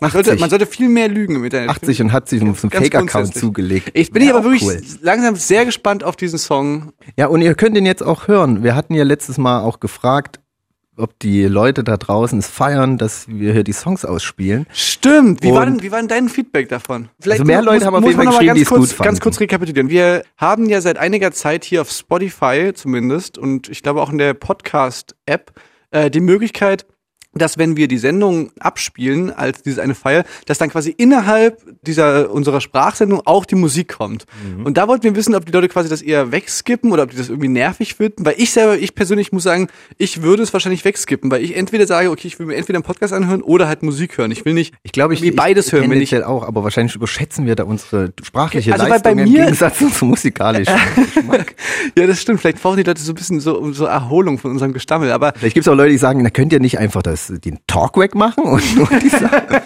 Man 0.00 0.08
80, 0.08 0.24
sollte, 0.26 0.40
man 0.40 0.50
sollte 0.50 0.66
viel 0.66 0.88
mehr 0.88 1.08
lügen 1.08 1.36
im 1.36 1.44
Internet. 1.44 1.70
80 1.70 2.02
und 2.02 2.12
hat 2.12 2.28
sich 2.28 2.40
einen 2.40 2.54
Fake-Account 2.54 3.34
zugelegt. 3.34 3.90
Ich 3.94 4.10
bin 4.10 4.22
hier 4.22 4.34
aber 4.34 4.44
wirklich 4.44 4.62
cool. 4.62 4.80
langsam 5.00 5.36
sehr 5.36 5.64
gespannt 5.64 6.04
auf 6.04 6.16
diesen 6.16 6.38
Song. 6.38 6.92
Ja, 7.16 7.26
und 7.26 7.42
ihr 7.42 7.54
könnt 7.54 7.76
ihn 7.76 7.86
jetzt 7.86 8.02
auch 8.02 8.28
hören. 8.28 8.62
Wir 8.62 8.74
hatten 8.74 8.94
ja 8.94 9.04
letztes 9.04 9.38
Mal 9.38 9.60
auch 9.60 9.80
gefragt, 9.80 10.40
ob 10.98 11.18
die 11.20 11.44
Leute 11.44 11.84
da 11.84 11.96
draußen 11.96 12.38
es 12.38 12.48
feiern, 12.48 12.98
dass 12.98 13.28
wir 13.28 13.52
hier 13.52 13.64
die 13.64 13.72
Songs 13.72 14.04
ausspielen. 14.04 14.66
Stimmt. 14.72 15.42
Wie 15.42 15.52
war, 15.52 15.64
denn, 15.64 15.82
wie 15.82 15.90
war 15.90 16.00
denn 16.00 16.08
dein 16.08 16.28
Feedback 16.28 16.68
davon? 16.68 17.08
Also 17.24 17.44
mehr 17.44 17.62
Leute 17.62 17.86
haben 17.86 17.94
auf 17.94 18.04
jeden 18.04 18.16
Fall 18.16 18.26
geschrieben, 18.26 18.46
ganz 18.46 18.56
die 18.56 18.62
es 18.62 18.68
kurz, 18.68 18.80
gut 18.80 18.88
fanden. 18.90 19.08
Ganz 19.08 19.20
kurz 19.20 19.40
rekapitulieren. 19.40 19.90
Wir 19.90 20.24
haben 20.36 20.68
ja 20.68 20.80
seit 20.80 20.98
einiger 20.98 21.32
Zeit 21.32 21.64
hier 21.64 21.82
auf 21.82 21.90
Spotify 21.90 22.72
zumindest 22.74 23.38
und 23.38 23.68
ich 23.68 23.82
glaube 23.82 24.02
auch 24.02 24.10
in 24.10 24.18
der 24.18 24.34
Podcast-App 24.34 25.52
äh, 25.90 26.10
die 26.10 26.20
Möglichkeit, 26.20 26.86
dass 27.34 27.58
wenn 27.58 27.76
wir 27.76 27.88
die 27.88 27.98
Sendung 27.98 28.50
abspielen 28.58 29.30
als 29.30 29.62
diese 29.62 29.82
eine 29.82 29.94
File, 29.94 30.24
dass 30.46 30.58
dann 30.58 30.70
quasi 30.70 30.90
innerhalb 30.96 31.62
dieser 31.82 32.30
unserer 32.32 32.60
Sprachsendung 32.60 33.20
auch 33.26 33.44
die 33.44 33.54
Musik 33.54 33.88
kommt. 33.98 34.24
Mhm. 34.56 34.64
Und 34.66 34.76
da 34.78 34.88
wollten 34.88 35.04
wir 35.04 35.14
wissen, 35.14 35.34
ob 35.34 35.44
die 35.46 35.52
Leute 35.52 35.68
quasi 35.68 35.88
das 35.88 36.02
eher 36.02 36.32
wegskippen 36.32 36.90
oder 36.90 37.02
ob 37.04 37.10
die 37.10 37.16
das 37.16 37.28
irgendwie 37.28 37.48
nervig 37.48 37.94
finden. 37.94 38.24
Weil 38.24 38.34
ich 38.38 38.50
selber, 38.52 38.76
ich 38.78 38.94
persönlich 38.94 39.30
muss 39.32 39.42
sagen, 39.42 39.68
ich 39.98 40.22
würde 40.22 40.42
es 40.42 40.52
wahrscheinlich 40.52 40.84
wegskippen, 40.84 41.30
weil 41.30 41.42
ich 41.44 41.54
entweder 41.56 41.86
sage, 41.86 42.10
okay, 42.10 42.26
ich 42.28 42.38
will 42.38 42.46
mir 42.46 42.56
entweder 42.56 42.78
einen 42.78 42.84
Podcast 42.84 43.12
anhören 43.12 43.42
oder 43.42 43.68
halt 43.68 43.82
Musik 43.82 44.16
hören. 44.18 44.30
Ich 44.30 44.44
will 44.44 44.54
nicht 44.54 44.74
Ich 44.82 44.92
glaube, 44.92 45.14
ich, 45.14 45.22
Wie 45.22 45.30
beides 45.30 45.66
ich, 45.66 45.72
hören, 45.72 45.90
wenn 45.90 46.00
ich- 46.00 46.08
auch, 46.24 46.42
aber 46.46 46.64
wahrscheinlich 46.64 46.96
überschätzen 46.96 47.46
wir 47.46 47.54
da 47.54 47.64
unsere 47.64 48.12
sprachliche 48.22 48.72
Also, 48.72 48.86
Leistung 48.86 49.02
bei 49.16 49.22
im 49.22 49.30
mir- 49.30 49.40
Gegensatz 49.44 49.78
zum 49.98 50.08
musikalischen 50.08 50.74
Geschmack. 51.14 51.54
Ja, 51.96 52.06
das 52.06 52.20
stimmt. 52.20 52.40
Vielleicht 52.40 52.62
brauchen 52.62 52.78
die 52.78 52.82
Leute 52.82 53.00
so 53.02 53.12
ein 53.12 53.14
bisschen 53.14 53.40
so, 53.40 53.72
so 53.72 53.84
Erholung 53.84 54.38
von 54.38 54.50
unserem 54.50 54.72
Gestammel. 54.72 55.12
Aber 55.12 55.32
Vielleicht 55.36 55.54
gibt 55.54 55.66
es 55.66 55.68
auch 55.72 55.76
Leute, 55.76 55.90
die 55.90 55.98
sagen, 55.98 56.22
na 56.22 56.30
könnt 56.30 56.52
ihr 56.52 56.60
nicht 56.60 56.78
einfach 56.78 57.02
das, 57.02 57.17
den 57.26 57.58
Talk 57.66 57.98
wegmachen 57.98 58.44
und 58.44 58.76
nur 58.76 58.88
die 59.00 59.08
Sachen. 59.08 59.60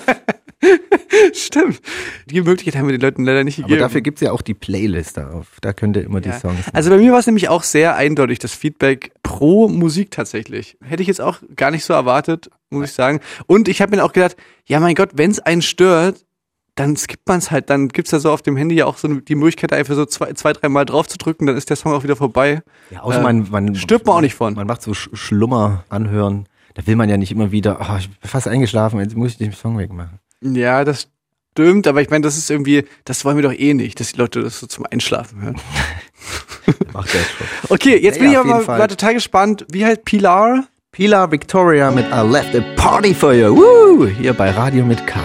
stimmt. 1.34 1.80
Die 2.26 2.40
Möglichkeit 2.40 2.76
haben 2.76 2.88
wir 2.88 2.96
den 2.96 3.00
Leuten 3.00 3.24
leider 3.24 3.44
nicht 3.44 3.58
Aber 3.58 3.68
gegeben. 3.68 3.80
dafür 3.80 4.00
gibt's 4.00 4.20
ja 4.20 4.32
auch 4.32 4.42
die 4.42 4.54
Playlist 4.54 5.16
darauf. 5.16 5.58
Da 5.60 5.72
könnt 5.72 5.96
ihr 5.96 6.04
immer 6.04 6.20
die 6.20 6.30
ja. 6.30 6.38
Songs. 6.38 6.66
Also 6.72 6.90
bei 6.90 6.98
mir 6.98 7.12
war 7.12 7.18
es 7.18 7.26
nämlich 7.26 7.48
auch 7.48 7.62
sehr 7.62 7.96
eindeutig 7.96 8.38
das 8.38 8.54
Feedback 8.54 9.12
pro 9.22 9.68
Musik 9.68 10.10
tatsächlich. 10.10 10.76
Hätte 10.82 11.02
ich 11.02 11.08
jetzt 11.08 11.20
auch 11.20 11.38
gar 11.56 11.70
nicht 11.70 11.84
so 11.84 11.92
erwartet, 11.92 12.50
muss 12.70 12.90
ich 12.90 12.92
sagen. 12.92 13.20
Und 13.46 13.68
ich 13.68 13.82
habe 13.82 13.96
mir 13.96 14.04
auch 14.04 14.12
gedacht, 14.12 14.36
ja 14.66 14.80
mein 14.80 14.94
Gott, 14.94 15.10
wenn 15.14 15.30
es 15.30 15.40
einen 15.40 15.62
stört, 15.62 16.24
dann 16.74 16.96
skippt 16.96 17.28
man 17.28 17.38
es 17.38 17.50
halt. 17.50 17.68
Dann 17.68 17.88
gibt's 17.88 18.12
ja 18.12 18.18
so 18.18 18.30
auf 18.30 18.42
dem 18.42 18.56
Handy 18.56 18.76
ja 18.76 18.86
auch 18.86 18.96
so 18.96 19.08
die 19.08 19.34
Möglichkeit, 19.34 19.72
einfach 19.72 19.94
so 19.94 20.06
zwei, 20.06 20.32
zwei 20.32 20.52
drei 20.52 20.68
Mal 20.68 20.84
drauf 20.84 21.06
zu 21.06 21.18
drücken, 21.18 21.46
dann 21.46 21.56
ist 21.56 21.68
der 21.68 21.76
Song 21.76 21.92
auch 21.92 22.02
wieder 22.02 22.16
vorbei. 22.16 22.62
ja, 22.90 23.00
außer 23.00 23.20
äh, 23.20 23.22
man, 23.22 23.48
man 23.50 23.74
stirbt 23.74 24.06
man 24.06 24.16
auch 24.16 24.20
nicht 24.20 24.34
von. 24.34 24.54
Man 24.54 24.66
macht 24.66 24.82
so 24.82 24.94
Sch 24.94 25.10
Schlummer 25.12 25.84
anhören. 25.90 26.48
Da 26.74 26.86
will 26.86 26.96
man 26.96 27.08
ja 27.08 27.16
nicht 27.16 27.32
immer 27.32 27.52
wieder, 27.52 27.78
oh, 27.80 27.96
ich 27.98 28.08
bin 28.08 28.28
fast 28.28 28.48
eingeschlafen, 28.48 29.00
jetzt 29.00 29.16
muss 29.16 29.32
ich 29.32 29.38
den 29.38 29.52
Song 29.52 29.78
wegmachen. 29.78 30.18
Ja, 30.40 30.84
das 30.84 31.08
stimmt, 31.52 31.86
aber 31.86 32.00
ich 32.02 32.10
meine, 32.10 32.22
das 32.22 32.36
ist 32.36 32.50
irgendwie, 32.50 32.84
das 33.04 33.24
wollen 33.24 33.36
wir 33.36 33.42
doch 33.42 33.52
eh 33.52 33.74
nicht, 33.74 34.00
dass 34.00 34.12
die 34.12 34.18
Leute 34.18 34.42
das 34.42 34.58
so 34.60 34.66
zum 34.66 34.86
Einschlafen 34.90 35.42
hören. 35.42 35.60
Macht 36.92 37.12
der 37.12 37.20
schon. 37.20 37.46
Okay, 37.68 37.98
jetzt 37.98 38.16
Ja, 38.16 38.20
bin 38.22 38.28
ich 38.28 38.34
ja, 38.34 38.40
aber 38.40 38.64
mal, 38.66 38.78
mal 38.78 38.88
total 38.88 39.14
gespannt. 39.14 39.66
Wie 39.70 39.84
heißt 39.84 40.04
Pilar? 40.04 40.64
Pilar 40.92 41.30
Victoria 41.30 41.90
mit 41.90 42.06
I 42.06 42.20
Left 42.26 42.54
a 42.54 42.60
Party 42.76 43.14
for 43.14 43.32
You. 43.32 43.56
Woo! 43.56 44.06
Hier 44.06 44.34
bei 44.34 44.50
Radio 44.50 44.84
mit 44.84 45.06
K. 45.06 45.20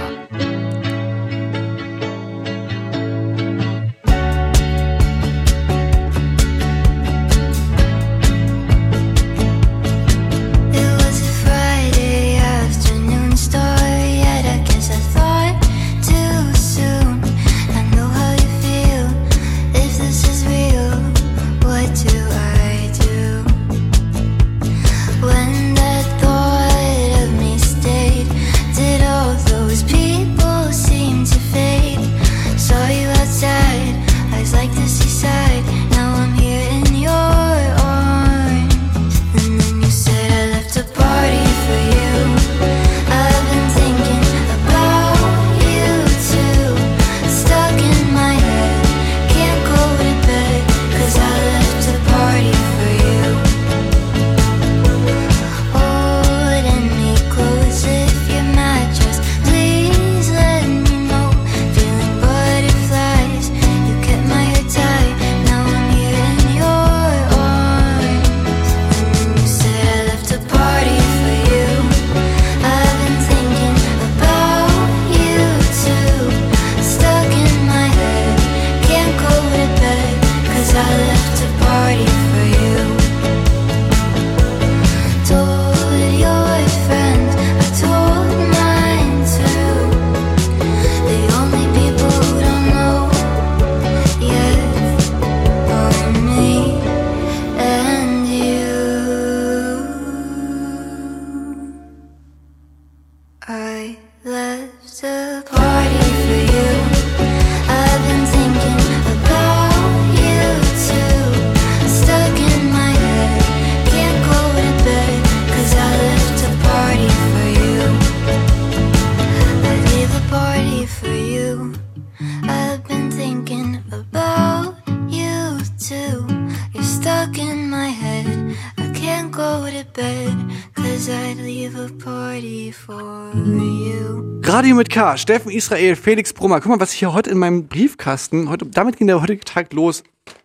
Steffen 135.17 135.51
Israel, 135.51 135.95
Felix 135.95 136.31
Brummer. 136.31 136.62
Guck 136.62 136.69
mal, 136.69 136.79
was 136.79 136.93
ich 136.93 137.00
hier 137.00 137.12
heute 137.12 137.31
in 137.31 137.39
meinem 137.39 137.67
Briefkasten, 137.67 138.50
heute, 138.50 138.67
damit 138.67 138.97
ging 138.97 139.07
der 139.07 139.21
heutige 139.21 139.43
Tag 139.43 139.74
los. 139.74 140.03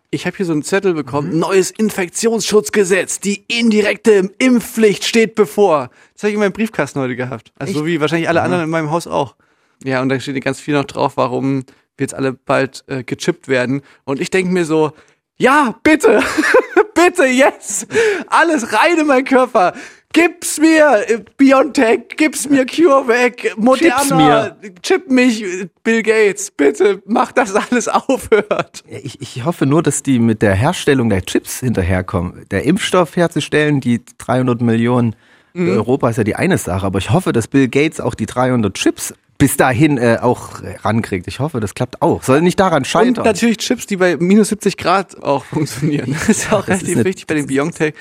Ich 0.09 0.25
habe 0.25 0.35
hier 0.35 0.45
so 0.45 0.51
einen 0.51 0.63
Zettel 0.63 0.93
bekommen, 0.93 1.37
neues 1.37 1.71
Infektionsschutzgesetz, 1.71 3.19
die 3.19 3.43
indirekte 3.47 4.31
Impfpflicht 4.37 5.05
steht 5.05 5.35
bevor. 5.35 5.89
Das 6.13 6.23
habe 6.23 6.29
ich 6.29 6.33
in 6.35 6.39
meinem 6.39 6.53
Briefkasten 6.53 6.99
heute 6.99 7.15
gehabt. 7.15 7.51
Also 7.57 7.73
so 7.73 7.85
wie 7.85 8.01
wahrscheinlich 8.01 8.29
alle 8.29 8.41
anderen 8.41 8.63
in 8.63 8.69
meinem 8.69 8.91
Haus 8.91 9.07
auch. 9.07 9.35
Ja, 9.83 10.01
und 10.01 10.09
da 10.09 10.19
steht 10.19 10.43
ganz 10.43 10.59
viel 10.59 10.73
noch 10.73 10.85
drauf, 10.85 11.17
warum 11.17 11.65
wir 11.97 12.03
jetzt 12.05 12.13
alle 12.13 12.33
bald 12.33 12.83
äh, 12.87 13.03
gechippt 13.03 13.47
werden. 13.47 13.81
Und 14.05 14.19
ich 14.21 14.31
denke 14.31 14.51
mir 14.51 14.65
so, 14.65 14.91
ja, 15.37 15.75
bitte, 15.83 16.21
bitte, 16.95 17.25
yes, 17.25 17.87
alles 18.27 18.73
rein 18.73 18.99
in 18.99 19.07
meinen 19.07 19.25
Körper. 19.25 19.73
Gib's 20.13 20.59
mir, 20.59 21.03
äh, 21.07 21.19
Biontech, 21.37 22.01
gib's 22.17 22.47
mir 22.47 22.65
CureVac, 22.65 23.57
Moderna, 23.57 24.55
chip 24.81 25.09
mich, 25.09 25.43
äh, 25.43 25.67
Bill 25.83 26.03
Gates, 26.03 26.51
bitte 26.51 27.01
mach, 27.05 27.31
dass 27.31 27.53
alles 27.55 27.87
aufhört. 28.07 28.83
Ja, 28.89 28.99
Ich, 29.03 29.19
ich 29.21 29.43
hoffe 29.43 29.65
nur, 29.65 29.81
dass 29.83 30.03
die 30.03 30.19
mit 30.19 30.41
der 30.41 30.53
Herstellung 30.53 31.09
der 31.09 31.23
Chips 31.25 31.59
hinterherkommen. 31.61 32.45
Der 32.51 32.63
Impfstoff 32.63 33.15
herzustellen, 33.15 33.81
die 33.81 34.01
300 34.19 34.61
Millionen 34.61 35.15
Mhm. 35.55 35.69
Europa 35.69 36.09
ist 36.09 36.17
ja 36.17 36.23
die 36.23 36.35
eine 36.35 36.57
Sache, 36.57 36.83
aber 36.83 36.97
ich 36.97 37.11
hoffe, 37.11 37.31
dass 37.31 37.47
Bill 37.47 37.67
Gates 37.67 37.99
auch 37.99 38.15
die 38.15 38.25
300 38.25 38.73
Chips 38.73 39.13
bis 39.37 39.55
dahin 39.55 39.99
äh, 39.99 40.17
auch 40.19 40.61
rankriegt. 40.83 41.27
Ich 41.27 41.39
hoffe, 41.39 41.59
das 41.59 41.75
klappt 41.75 42.01
auch. 42.01 42.23
Soll 42.23 42.41
nicht 42.41 42.59
daran 42.59 42.79
Und 42.79 42.87
scheitern. 42.87 43.23
natürlich 43.23 43.57
Chips, 43.57 43.85
die 43.85 43.97
bei 43.97 44.17
minus 44.17 44.49
70 44.49 44.77
Grad 44.77 45.21
auch 45.21 45.45
funktionieren. 45.45 46.15
Das 46.27 46.29
ist 46.29 46.51
auch 46.51 46.61
ist 46.67 46.69
relativ 46.81 47.03
wichtig 47.05 47.27
bei 47.27 47.35
den 47.35 47.45
Biontech. 47.45 47.93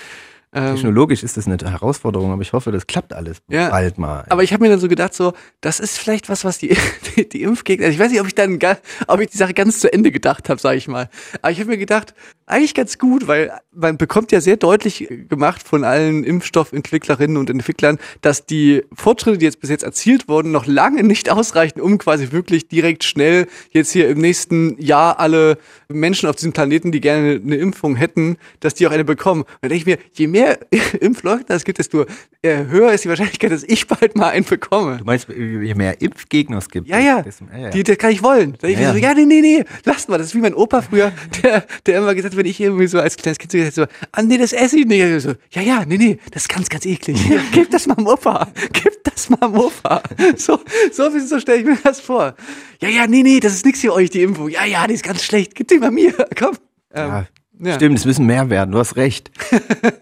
Ähm, 0.55 0.75
Technologisch 0.75 1.23
ist 1.23 1.37
das 1.39 1.47
eine 1.47 1.57
Herausforderung, 1.59 2.31
aber 2.31 2.43
ich 2.43 2.53
hoffe, 2.53 2.73
das 2.73 2.87
klappt 2.87 3.15
alles 3.15 3.39
Ja. 3.49 3.71
bald 3.71 3.97
mal. 3.97 4.27
Aber 4.29 4.43
ich 4.43 4.53
habe 4.53 4.63
mir 4.63 4.69
dann 4.71 4.81
so 4.81 4.89
gedacht, 4.89 5.15
so, 5.15 5.33
das 5.63 5.81
ist 5.81 5.99
vielleicht 5.99 6.29
was, 6.29 6.45
was 6.45 6.59
die, 6.59 6.77
die, 7.17 7.27
die 7.29 7.43
Impfgegner, 7.43 7.87
also 7.87 7.95
ich 7.95 8.01
weiß 8.01 8.11
nicht, 8.11 8.21
ob 8.21 8.27
ich 8.27 8.35
dann, 8.35 8.59
ob 9.07 9.21
ich 9.21 9.31
die 9.31 9.39
Sache 9.39 9.55
ganz 9.55 9.81
zu 9.81 9.91
Ende 9.91 10.11
gedacht 10.13 10.51
habe, 10.51 10.61
sage 10.61 10.77
ich 10.77 10.89
mal. 10.89 11.09
Aber 11.41 11.51
ich 11.53 11.59
habe 11.59 11.71
mir 11.71 11.79
gedacht, 11.79 12.15
eigentlich 12.47 12.75
ganz 12.75 12.99
gut, 12.99 13.27
weil 13.27 13.53
man 13.73 13.97
bekommt 13.97 14.33
ja 14.33 14.41
sehr 14.41 14.57
deutlich 14.57 15.09
gemacht 15.29 15.63
von 15.67 15.85
allen 15.85 16.25
Impfstoffentwicklerinnen 16.25 17.37
und 17.37 17.49
Entwicklern, 17.51 17.99
dass 18.21 18.47
die 18.47 18.83
Fortschritte, 18.93 19.39
die 19.39 19.45
jetzt 19.47 19.61
bis 19.61 19.71
jetzt 19.71 19.83
erzielt 19.85 20.29
wurden, 20.29 20.51
noch 20.53 20.67
lange 20.67 21.03
nicht 21.03 21.31
ausreichen, 21.31 21.81
um 21.81 21.99
quasi 21.99 22.33
wirklich 22.33 22.69
direkt 22.69 23.05
schnell 23.05 23.47
jetzt 23.71 23.93
hier 23.93 24.09
im 24.09 24.19
nächsten 24.19 24.81
Jahr 24.83 25.19
alle 25.21 25.59
Menschen 25.89 26.29
auf 26.29 26.37
diesem 26.37 26.53
Planeten, 26.53 26.93
die 26.93 27.01
gerne 27.01 27.41
eine 27.43 27.57
Impfung 27.57 27.97
hätten, 27.97 28.37
dass 28.61 28.75
die 28.75 28.87
auch 28.87 28.91
eine 28.93 29.05
bekommen. 29.05 29.43
Und 29.43 29.49
dann 29.63 29.71
denke 29.71 29.77
ich 29.81 29.87
mir, 29.87 29.99
je 30.13 30.27
mehr 30.27 30.59
Impfleugner 31.01 31.55
es 31.55 31.65
gibt, 31.65 31.79
desto 31.79 32.07
äh, 32.43 32.65
höher 32.67 32.93
ist 32.93 33.05
die 33.05 33.09
Wahrscheinlichkeit, 33.09 33.51
dass 33.53 33.63
ich 33.65 33.87
bald 33.87 34.17
mal 34.17 34.29
einen 34.31 34.45
bekomme. 34.45 34.99
Du 34.99 35.05
meinst, 35.05 35.29
je 35.29 35.75
mehr 35.75 36.01
Impfgegner 36.01 36.59
es 36.59 36.69
gibt. 36.69 36.89
Ja, 36.89 36.99
ja. 36.99 37.23
desto- 37.23 37.47
ja, 37.53 37.59
ja. 37.59 37.71
Die, 37.71 37.83
das 37.83 37.99
kann 37.99 38.11
ich 38.11 38.23
wollen. 38.23 38.57
Da 38.61 38.69
ich 38.69 38.79
Ja, 38.79 38.93
so, 38.93 38.99
ja. 38.99 39.09
ja, 39.11 39.15
nee, 39.15 39.25
nee, 39.27 39.41
nee, 39.41 39.65
lasst 39.85 40.09
mal. 40.09 40.19
Das 40.19 40.29
ist 40.29 40.35
wie 40.35 40.41
mein 40.41 40.55
Opa 40.55 40.83
früher, 40.83 41.13
der, 41.43 41.65
der 41.87 41.99
immer 41.99 42.15
gesagt 42.15 42.32
hat, 42.33 42.39
wenn 42.39 42.47
ich 42.47 42.61
irgendwie 42.61 42.87
so 42.87 42.99
als 42.99 43.17
kleines 43.17 43.39
Kind 43.39 43.53
so 43.53 43.59
gesagt 43.59 43.77
habe, 43.79 43.89
so, 43.91 44.07
ah, 44.13 44.23
nee, 44.23 44.39
das 44.39 44.53
esse 44.53 44.79
ich 44.79 44.87
nicht. 44.87 45.03
Ich 45.03 45.23
so, 45.23 45.35
ja, 45.53 45.63
ja, 45.63 45.85
nee, 45.87 45.99
nee, 45.99 46.19
das 46.31 46.43
ist 46.43 46.49
ganz, 46.49 46.69
ganz 46.69 46.85
eklig. 46.87 47.19
Gib 47.53 47.71
das 47.71 47.87
mal 47.87 47.99
Opa. 48.01 48.49
Gib 48.73 49.05
das 49.05 49.31
mal 49.31 49.55
Opa. 49.55 50.03
So, 50.37 50.61
so, 50.93 51.11
so 51.19 51.39
stelle 51.41 51.59
ich 51.59 51.65
mir 51.67 51.79
das 51.83 52.01
vor. 52.01 52.35
Ja, 52.81 52.89
ja, 52.89 53.07
nee, 53.07 53.23
nee, 53.23 53.41
das 53.41 53.53
ist 53.55 53.65
nichts 53.65 53.81
für 53.81 53.93
euch, 53.93 54.11
die 54.11 54.23
Impfung. 54.23 54.49
Ja, 54.49 54.65
ja, 54.65 54.87
die 54.87 54.95
ist 54.95 55.05
ganz 55.05 55.23
schlecht. 55.23 55.55
Gib 55.55 55.69
die 55.69 55.79
mal 55.79 55.91
mir. 55.91 56.13
Komm. 56.39 56.57
Ähm, 56.95 57.09
Ja, 57.09 57.27
ja. 57.61 57.75
Stimmt, 57.75 57.99
es 57.99 58.05
müssen 58.05 58.27
mehr 58.27 58.51
werden, 58.51 58.73
du 58.73 58.79
hast 58.79 58.97
recht. 58.97 59.31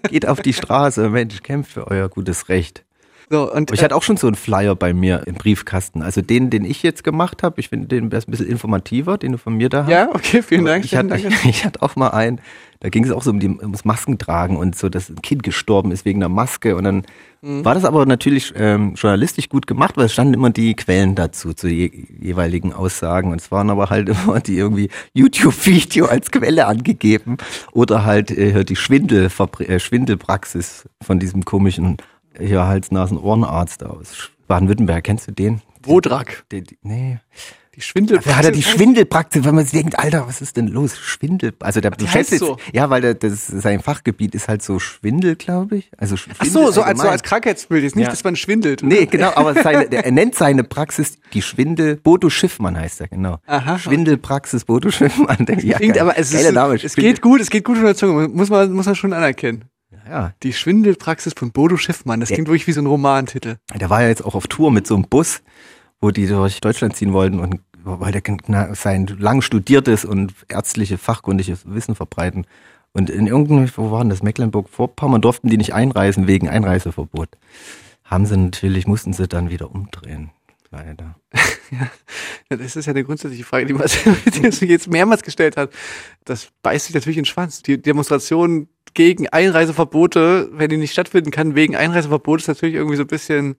Geht 0.08 0.26
auf 0.26 0.40
die 0.40 0.52
Straße, 0.54 1.10
Mensch, 1.10 1.42
kämpft 1.42 1.72
für 1.72 1.86
euer 1.88 2.08
gutes 2.08 2.48
Recht. 2.48 2.84
So, 3.32 3.52
und, 3.52 3.70
ich 3.72 3.82
hatte 3.82 3.94
auch 3.94 4.02
schon 4.02 4.16
so 4.16 4.26
einen 4.26 4.34
Flyer 4.34 4.74
bei 4.74 4.92
mir 4.92 5.22
im 5.26 5.36
Briefkasten. 5.36 6.02
Also 6.02 6.20
den, 6.20 6.50
den 6.50 6.64
ich 6.64 6.82
jetzt 6.82 7.04
gemacht 7.04 7.44
habe, 7.44 7.60
ich 7.60 7.68
finde 7.68 7.86
den 7.86 8.04
ein 8.04 8.08
bisschen 8.10 8.46
informativer, 8.46 9.18
den 9.18 9.32
du 9.32 9.38
von 9.38 9.56
mir 9.56 9.68
da 9.68 9.84
hast. 9.84 9.90
ja, 9.90 10.08
okay, 10.12 10.42
vielen 10.42 10.64
Dank. 10.64 10.84
Ich 10.84 10.96
hatte, 10.96 11.08
Dank. 11.08 11.24
ich 11.44 11.64
hatte 11.64 11.80
auch 11.80 11.94
mal 11.94 12.08
einen, 12.08 12.40
da 12.80 12.88
ging 12.88 13.04
es 13.04 13.12
auch 13.12 13.22
so 13.22 13.30
um 13.30 13.38
die, 13.38 13.48
ums 13.48 13.84
Maskentragen 13.84 14.56
und 14.56 14.76
so, 14.76 14.88
dass 14.88 15.08
ein 15.08 15.22
Kind 15.22 15.44
gestorben 15.44 15.92
ist 15.92 16.04
wegen 16.04 16.18
der 16.18 16.28
Maske. 16.28 16.74
Und 16.74 16.84
dann 16.84 17.04
Mhm. 17.42 17.64
war 17.64 17.74
das 17.74 17.86
aber 17.86 18.04
natürlich 18.04 18.52
ähm, 18.54 18.94
journalistisch 18.96 19.48
gut 19.48 19.66
gemacht, 19.66 19.96
weil 19.96 20.06
es 20.06 20.12
standen 20.12 20.34
immer 20.34 20.50
die 20.50 20.74
Quellen 20.74 21.14
dazu, 21.14 21.54
zu 21.54 21.68
je, 21.68 21.90
jeweiligen 22.20 22.74
Aussagen. 22.74 23.32
Und 23.32 23.40
es 23.40 23.50
waren 23.50 23.70
aber 23.70 23.88
halt 23.88 24.08
immer 24.26 24.40
die 24.40 24.58
irgendwie 24.58 24.90
YouTube-Video 25.14 26.06
als 26.06 26.30
Quelle 26.30 26.66
angegeben 26.66 27.38
oder 27.72 28.04
halt 28.04 28.30
äh, 28.30 28.64
die 28.64 28.76
Schwindel, 28.76 29.30
äh, 29.60 29.78
Schwindelpraxis 29.78 30.88
von 31.02 31.18
diesem 31.18 31.44
komischen 31.44 31.96
hier 32.38 32.66
Hals-Nasen-Ohrenarzt 32.66 33.84
aus 33.84 34.30
Baden-Württemberg. 34.48 35.04
Kennst 35.04 35.28
du 35.28 35.32
den? 35.32 35.62
Wodrak. 35.82 36.44
Die, 36.52 36.62
die, 36.62 36.78
nee. 36.82 37.18
Die 37.76 37.80
Schwindel. 37.82 38.18
Da 38.24 38.36
hat 38.36 38.44
er 38.44 38.50
die 38.50 38.64
Schwindelpraxis, 38.64 39.44
weil 39.44 39.52
man 39.52 39.64
sich 39.64 39.80
denkt, 39.80 39.96
Alter, 39.98 40.26
was 40.26 40.42
ist 40.42 40.56
denn 40.56 40.66
los? 40.66 40.98
Schwindel. 40.98 41.54
Also 41.60 41.80
der 41.80 41.90
beschäftigt 41.90 42.40
so. 42.40 42.56
ja, 42.72 42.90
weil 42.90 43.00
der, 43.00 43.14
das, 43.14 43.46
sein 43.46 43.80
Fachgebiet 43.80 44.34
ist 44.34 44.48
halt 44.48 44.60
so 44.62 44.80
Schwindel, 44.80 45.36
glaube 45.36 45.76
ich. 45.76 45.90
Also 45.96 46.16
Ach 46.16 46.18
Schwindel 46.18 46.50
so, 46.66 46.70
so 46.72 46.82
als, 46.82 47.00
so 47.00 47.08
als 47.08 47.22
Krankheitsbild. 47.22 47.84
Jetzt 47.84 47.94
nicht, 47.94 48.06
Ja. 48.06 48.10
dass 48.10 48.24
man 48.24 48.34
schwindelt. 48.34 48.82
Nee, 48.82 49.06
genau, 49.06 49.30
aber 49.36 49.54
seine, 49.62 49.88
der, 49.88 50.04
er 50.04 50.10
nennt 50.10 50.34
seine 50.34 50.64
Praxis 50.64 51.18
die 51.32 51.42
Schwindel, 51.42 51.96
Bodo 51.96 52.28
Schiffmann 52.28 52.76
heißt 52.76 53.02
er, 53.02 53.08
genau. 53.08 53.38
Aha. 53.46 53.78
Schwindelpraxis 53.78 54.64
Bodo 54.64 54.90
Schiffmann. 54.90 55.46
Ja, 55.62 55.78
Klingt, 55.78 55.94
geil. 55.94 56.02
aber 56.02 56.18
es, 56.18 56.32
ist, 56.34 56.84
es 56.84 56.94
geht 56.96 57.22
gut, 57.22 57.40
es 57.40 57.50
geht 57.50 57.64
gut 57.64 57.76
von 57.76 57.86
der 57.86 57.94
Zunge, 57.96 58.28
muss 58.28 58.50
man, 58.50 58.72
muss 58.72 58.86
man 58.86 58.94
schon 58.96 59.12
anerkennen. 59.12 59.64
Ja, 60.10 60.32
Die 60.42 60.52
Schwindelpraxis 60.52 61.34
von 61.36 61.52
Bodo 61.52 61.76
Schiffmann, 61.76 62.18
das 62.18 62.30
Ja. 62.30 62.34
klingt 62.34 62.48
wirklich 62.48 62.66
wie 62.66 62.72
so 62.72 62.80
ein 62.80 62.86
Romantitel. 62.86 63.56
der 63.72 63.90
war 63.90 64.02
ja 64.02 64.08
jetzt 64.08 64.24
auch 64.24 64.34
auf 64.34 64.48
Tour 64.48 64.72
mit 64.72 64.84
so 64.86 64.96
einem 64.96 65.04
Bus, 65.04 65.40
wo 66.00 66.10
die 66.10 66.26
durch 66.26 66.60
Deutschland 66.60 66.96
ziehen 66.96 67.12
wollten 67.12 67.38
und 67.38 67.60
weil 67.84 68.10
der 68.12 68.22
sein 68.74 69.06
lang 69.06 69.40
studiertes 69.40 70.04
und 70.04 70.34
ärztliche, 70.48 70.98
fachkundiges 70.98 71.60
Wissen 71.64 71.94
verbreiten. 71.94 72.44
Und 72.92 73.08
in 73.08 73.28
irgendeinem, 73.28 73.70
wo 73.76 73.92
waren 73.92 74.08
das, 74.10 74.22
Mecklenburg-Vorpommern, 74.22 75.20
durften 75.22 75.48
die 75.48 75.56
nicht 75.56 75.74
einreisen 75.74 76.26
wegen 76.26 76.48
Einreiseverbot. 76.48 77.28
Haben 78.04 78.26
sie 78.26 78.36
natürlich, 78.36 78.88
mussten 78.88 79.12
sie 79.12 79.28
dann 79.28 79.48
wieder 79.48 79.70
umdrehen. 79.70 80.30
Leider. 80.72 81.14
Ja, 82.50 82.56
das 82.56 82.74
ist 82.74 82.86
ja 82.86 82.90
eine 82.90 83.04
grundsätzliche 83.04 83.44
Frage, 83.44 83.66
die 83.66 83.74
man 83.74 83.86
sich 83.86 84.68
jetzt 84.68 84.88
mehrmals 84.90 85.22
gestellt 85.22 85.56
hat. 85.56 85.70
Das 86.24 86.48
beißt 86.62 86.86
sich 86.86 86.94
natürlich 86.96 87.16
in 87.16 87.22
den 87.22 87.26
Schwanz. 87.26 87.62
Die 87.62 87.80
Demonstration 87.80 88.66
gegen 88.94 89.28
Einreiseverbote, 89.28 90.50
wenn 90.52 90.70
die 90.70 90.76
nicht 90.76 90.92
stattfinden 90.92 91.30
kann, 91.30 91.54
wegen 91.54 91.76
Einreiseverbot, 91.76 92.40
ist 92.40 92.48
natürlich 92.48 92.74
irgendwie 92.74 92.96
so 92.96 93.02
ein 93.02 93.08
bisschen, 93.08 93.56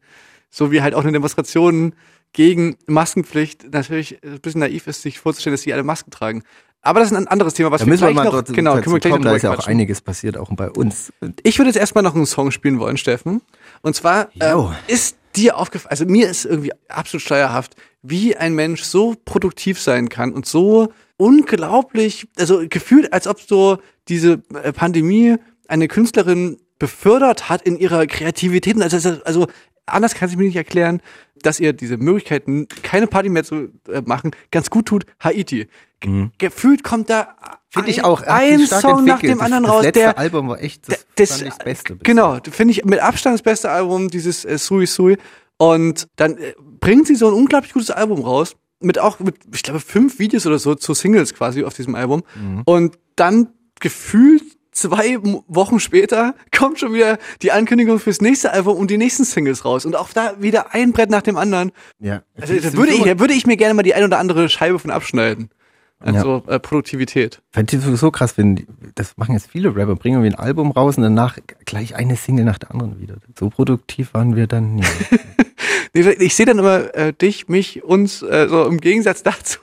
so 0.50 0.72
wie 0.72 0.82
halt 0.82 0.94
auch 0.94 1.04
eine 1.04 1.12
Demonstration 1.12 1.94
gegen 2.34 2.78
Maskenpflicht 2.88 3.72
natürlich 3.72 4.24
ein 4.24 4.40
bisschen 4.40 4.62
naiv 4.62 4.88
ist, 4.88 5.02
sich 5.02 5.20
vorzustellen, 5.20 5.54
dass 5.54 5.62
die 5.64 5.74
alle 5.74 5.84
Masken 5.84 6.12
tragen. 6.12 6.44
Aber 6.82 7.00
das 7.00 7.12
ist 7.12 7.18
ein 7.18 7.28
anderes 7.28 7.54
Thema, 7.54 7.72
was 7.72 7.82
Da 7.82 7.86
wir 7.86 7.92
müssen 7.92 8.08
wir 8.08 8.14
mal 8.14 8.24
noch, 8.24 8.32
dort 8.32 8.54
genau, 8.54 8.74
können 8.74 8.94
wir 8.94 9.00
gleich 9.00 9.12
kommen, 9.12 9.24
da 9.24 9.36
ist 9.36 9.44
ja 9.44 9.52
auch 9.52 9.56
quatschen. 9.56 9.72
einiges 9.72 10.02
passiert, 10.02 10.38
auch 10.38 10.50
bei 10.52 10.70
uns. 10.70 11.14
Ich 11.44 11.60
würde 11.60 11.70
jetzt 11.70 11.78
erstmal 11.78 12.04
noch 12.04 12.16
einen 12.16 12.26
Song 12.26 12.50
spielen 12.52 12.80
wollen, 12.80 12.98
Steffen. 12.98 13.42
Und 13.82 13.96
zwar 13.96 14.30
ähm, 14.40 14.70
ist 14.88 15.18
dir 15.36 15.58
aufgefallen, 15.58 15.92
also 15.92 16.06
mir 16.06 16.28
ist 16.28 16.46
irgendwie 16.46 16.72
absolut 16.88 17.22
steuerhaft, 17.22 17.76
wie 18.02 18.36
ein 18.36 18.56
Mensch 18.56 18.84
so 18.84 19.15
produktiv 19.26 19.80
sein 19.80 20.10
kann 20.10 20.34
und 20.34 20.46
so 20.46 20.91
unglaublich, 21.21 22.27
also 22.38 22.63
gefühlt, 22.69 23.13
als 23.13 23.27
ob 23.27 23.39
so 23.41 23.77
diese 24.07 24.41
äh, 24.63 24.71
Pandemie 24.73 25.36
eine 25.67 25.88
Künstlerin 25.88 26.57
befördert 26.79 27.49
hat 27.49 27.62
in 27.63 27.77
ihrer 27.77 28.05
Kreativität. 28.07 28.81
Also, 28.81 28.95
also- 28.97 29.23
also 29.23 29.47
anders 29.86 30.15
kann 30.15 30.29
ich 30.29 30.38
mir 30.38 30.45
nicht 30.45 30.55
erklären, 30.55 31.01
dass 31.43 31.60
ihr 31.60 31.73
diese 31.73 31.97
Möglichkeiten, 31.97 32.67
keine 32.84 33.07
Party 33.07 33.29
mehr 33.29 33.43
zu 33.43 33.69
äh, 33.91 34.01
machen, 34.05 34.31
ganz 34.51 34.69
gut 34.69 34.86
tut. 34.88 35.05
Haiti. 35.19 35.67
Ge 35.99 36.27
Gefühlt 36.38 36.84
kommt 36.84 37.10
da 37.10 37.36
Mhm. 37.39 37.57
Finde 37.73 37.89
ich 37.89 37.99
ein- 37.99 38.05
auch. 38.05 38.21
ein 38.23 38.60
Song 38.67 39.05
nach 39.05 39.13
entwickelt. 39.15 39.31
dem 39.31 39.41
anderen 39.41 39.63
das, 39.63 39.71
raus, 39.71 39.77
Das 39.77 39.86
letzte 39.86 39.99
der 40.01 40.17
Album 40.17 40.49
war 40.49 40.62
echt 40.62 40.91
das, 40.91 41.05
das, 41.15 41.39
das 41.43 41.57
Beste. 41.60 41.95
Genau, 42.03 42.38
finde 42.51 42.71
ich 42.73 42.84
mit 42.84 42.99
Abstand 42.99 43.36
das 43.36 43.41
beste 43.43 43.69
Album, 43.69 44.10
dieses 44.10 44.43
äh, 44.43 44.57
Sui 44.57 44.86
Sui. 44.88 45.17
Und 45.57 46.07
dann 46.17 46.38
äh, 46.38 46.53
bringt 46.79 47.07
sie 47.07 47.15
so 47.15 47.27
ein 47.27 47.34
unglaublich 47.34 47.71
gutes 47.73 47.91
Album 47.91 48.21
raus. 48.23 48.55
Mit 48.82 49.00
auch, 49.00 49.20
mit, 49.20 49.36
ich 49.54 49.63
glaube, 49.63 49.80
fünf 49.80 50.20
Videos 50.20 50.46
oder 50.46 50.60
so 50.60 50.76
zu 50.76 50.94
Singles 50.94 51.34
quasi 51.34 51.63
auf 51.63 51.74
diesem 51.74 51.96
Album. 51.96 52.24
Mhm. 52.36 52.63
Und 52.65 52.98
dann 53.15 53.50
gefühlt 53.80 54.44
zwei 54.72 55.17
Wochen 55.48 55.80
später 55.80 56.36
kommt 56.58 56.80
schon 56.80 56.94
wieder 56.94 57.17
die 57.41 57.52
Ankündigung 57.52 58.00
fürs 58.00 58.22
nächste 58.22 58.52
Album 58.52 58.78
und 58.78 58.89
die 58.89 58.98
nächsten 58.98 59.24
Singles 59.24 59.65
raus. 59.65 59.86
Und 59.86 59.96
auch 59.96 60.10
da 60.13 60.41
wieder 60.41 60.74
ein 60.74 60.94
Brett 60.94 61.10
nach 61.10 61.22
dem 61.22 61.38
anderen. 61.38 61.72
Ja. 62.00 62.24
Also 62.39 62.54
da 62.56 62.74
würde 62.74 62.94
ich, 62.94 63.04
da 63.04 63.20
würde 63.20 63.34
ich 63.34 63.46
mir 63.46 63.58
gerne 63.58 63.74
mal 63.74 63.84
die 63.84 63.94
ein 63.94 64.04
oder 64.04 64.20
andere 64.20 64.50
Scheibe 64.50 64.80
von 64.80 64.91
abschneiden. 64.91 65.50
Ja. 66.04 66.13
Also 66.13 66.44
äh, 66.48 66.60
Produktivität. 66.60 67.41
Fand 67.52 67.72
ich 67.72 67.82
sowieso 67.82 68.10
krass, 68.10 68.38
wenn 68.38 68.65
das 68.96 69.17
machen 69.17 69.34
jetzt 69.34 69.52
viele 69.52 69.76
Rapper, 69.76 69.96
bringen 69.96 70.15
irgendwie 70.15 70.36
ein 70.36 70.44
Album 70.44 70.72
raus 70.72 70.98
und 70.98 71.04
danach 71.04 71.38
gleich 71.65 71.96
eine 71.96 72.15
Single 72.15 72.46
nach 72.46 72.58
der 72.58 72.72
anderen 72.72 73.00
wieder. 73.00 73.15
So 73.38 73.50
produktiv 73.50 74.13
waren 74.13 74.36
wir 74.36 74.48
dann 74.48 74.76
nie. 74.76 74.84
Ich 75.93 76.36
sehe 76.36 76.45
dann 76.45 76.60
immer 76.60 76.95
äh, 76.95 77.12
dich, 77.12 77.49
mich, 77.49 77.84
uns 77.84 78.21
äh, 78.21 78.47
so 78.47 78.65
im 78.65 78.80
Gegensatz 78.80 79.23
dazu 79.23 79.60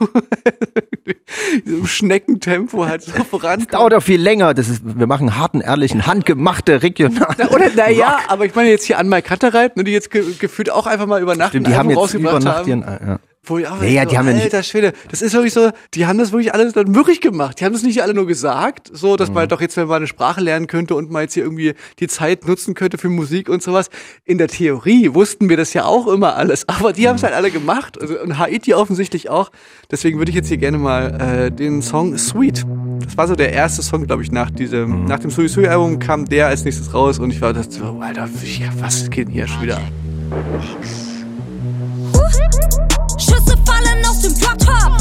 im 1.64 1.86
Schneckentempo 1.86 2.86
halt 2.86 3.02
so 3.02 3.12
voran. 3.30 3.66
Dauert 3.70 3.94
auch 3.94 4.02
viel 4.02 4.20
länger. 4.20 4.54
Das 4.54 4.68
ist, 4.68 4.82
wir 4.84 5.06
machen 5.06 5.36
harten, 5.36 5.60
ehrlichen, 5.60 6.06
handgemachte, 6.06 6.82
regionale. 6.82 7.48
Oder 7.50 7.70
naja, 7.74 8.18
aber 8.28 8.46
ich 8.46 8.54
meine 8.54 8.70
jetzt 8.70 8.84
hier 8.84 8.98
an 8.98 9.08
Mike 9.08 9.28
Kattereit, 9.28 9.76
ne, 9.76 9.84
die 9.84 9.92
jetzt 9.92 10.10
ge 10.10 10.24
gefühlt 10.38 10.70
auch 10.70 10.86
einfach 10.86 11.06
mal 11.06 11.20
über 11.22 11.36
Nacht 11.36 11.50
Stimmt, 11.50 11.66
die 11.66 11.74
haben 11.74 11.90
jetzt 11.90 12.14
über 12.14 12.38
Nacht 12.40 12.58
haben. 12.58 12.68
ihren, 12.68 12.82
äh, 12.82 12.98
ja. 13.06 13.18
Wo 13.48 13.58
ich 13.58 13.66
auch 13.66 13.80
Ja, 13.82 13.88
ja, 13.88 14.02
so, 14.04 14.10
die 14.10 14.18
haben 14.18 14.26
ja 14.28 14.32
nicht- 14.34 14.44
Alter 14.44 14.62
Schwede, 14.62 14.92
das 15.10 15.22
ist 15.22 15.32
wirklich 15.32 15.52
so, 15.54 15.70
die 15.94 16.06
haben 16.06 16.18
das 16.18 16.32
wirklich 16.32 16.52
alles 16.54 16.74
dann 16.74 16.94
wirklich 16.94 17.20
gemacht. 17.20 17.58
Die 17.60 17.64
haben 17.64 17.72
das 17.72 17.82
nicht 17.82 18.02
alle 18.02 18.12
nur 18.14 18.26
gesagt, 18.26 18.90
so, 18.92 19.16
dass 19.16 19.28
Mhm. 19.30 19.34
man 19.34 19.48
doch 19.48 19.60
jetzt 19.60 19.76
mal 19.76 19.90
eine 19.92 20.06
Sprache 20.06 20.40
lernen 20.40 20.66
könnte 20.66 20.94
und 20.94 21.10
mal 21.10 21.22
jetzt 21.22 21.34
hier 21.34 21.44
irgendwie 21.44 21.74
die 21.98 22.08
Zeit 22.08 22.46
nutzen 22.46 22.74
könnte 22.74 22.98
für 22.98 23.08
Musik 23.08 23.48
und 23.48 23.62
sowas. 23.62 23.88
In 24.24 24.38
der 24.38 24.48
Theorie 24.48 25.14
wussten 25.14 25.48
wir 25.48 25.56
das 25.56 25.72
ja 25.74 25.84
auch 25.86 26.06
immer 26.08 26.36
alles, 26.36 26.68
aber 26.68 26.92
die 26.92 27.08
haben 27.08 27.16
es 27.16 27.22
halt 27.22 27.34
alle 27.34 27.50
gemacht. 27.50 28.00
Also, 28.00 28.20
und 28.20 28.38
Haiti 28.38 28.74
offensichtlich 28.74 29.30
auch. 29.30 29.50
Deswegen 29.90 30.18
würde 30.18 30.30
ich 30.30 30.36
jetzt 30.36 30.48
hier 30.48 30.58
gerne 30.58 30.78
mal 30.78 31.46
äh, 31.46 31.50
den 31.50 31.80
Song 31.82 32.16
Sweet. 32.18 32.64
Das 33.04 33.16
war 33.16 33.26
so 33.28 33.34
der 33.34 33.52
erste 33.52 33.82
Song, 33.82 34.06
glaube 34.06 34.22
ich, 34.22 34.30
nach 34.32 34.50
diesem, 34.50 35.02
Mhm. 35.02 35.04
nach 35.06 35.18
dem 35.20 35.30
Sui 35.30 35.48
Sui 35.48 35.66
Album 35.66 35.98
kam 35.98 36.26
der 36.26 36.48
als 36.48 36.64
nächstes 36.64 36.92
raus 36.92 37.18
und 37.18 37.30
ich 37.30 37.40
war 37.40 37.52
das 37.52 37.66
so, 37.74 37.98
Alter, 38.00 38.28
was 38.80 39.08
geht 39.10 39.28
denn 39.28 39.32
hier 39.34 39.48
schon 39.48 39.62
wieder? 39.62 39.80
Fallen 42.12 42.97
aus 44.18 44.22
dem 44.22 44.34
Drop-Top. 44.34 44.92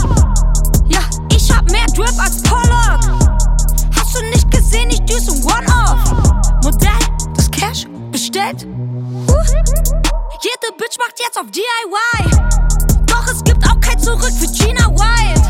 Ja, 0.90 1.00
ich 1.36 1.52
hab 1.52 1.70
mehr 1.72 1.88
Drip 1.88 2.14
als 2.20 2.42
Pollock. 2.44 3.00
Hast 3.96 4.16
du 4.16 4.22
nicht 4.30 4.52
gesehen, 4.52 4.90
ich 4.90 5.02
düse 5.06 5.32
ein 5.32 5.44
One-Off. 5.44 6.12
Modell, 6.64 7.00
das 7.36 7.50
Cash 7.52 7.86
bestellt. 8.12 8.66
Huh. 9.28 9.42
Jede 10.42 10.72
Bitch 10.78 10.98
macht 11.00 11.20
jetzt 11.20 11.38
auf 11.38 11.46
DIY. 11.52 12.32
Doch 13.08 13.28
es 13.28 13.44
gibt 13.44 13.68
auch 13.68 13.80
kein 13.80 14.00
Zurück 14.00 14.32
für 14.40 14.48
Gina 14.48 14.88
Wild. 14.88 15.42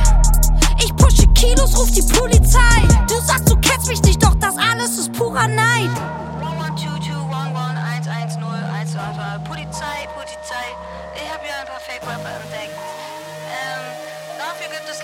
Ich 0.79 0.95
pushe 0.95 1.27
Kilos, 1.33 1.77
ruf 1.77 1.91
die 1.91 2.01
Polizei. 2.03 2.87
Du 3.07 3.19
sagst, 3.25 3.49
du 3.49 3.55
kennst 3.57 3.87
mich 3.87 4.01
nicht, 4.03 4.23
doch 4.23 4.35
das 4.35 4.55
alles 4.57 4.97
ist 4.97 5.11
purer 5.13 5.47
Neid. 5.47 5.89
112-110-122. 6.41 9.39
Polizei, 9.45 10.07
Polizei, 10.15 10.75
ich 11.15 11.29
habe 11.33 11.43
hier 11.43 11.55
ein 11.59 11.67
paar 11.67 11.79
Fake-Rapper 11.79 12.29
entdeckt. 12.41 12.76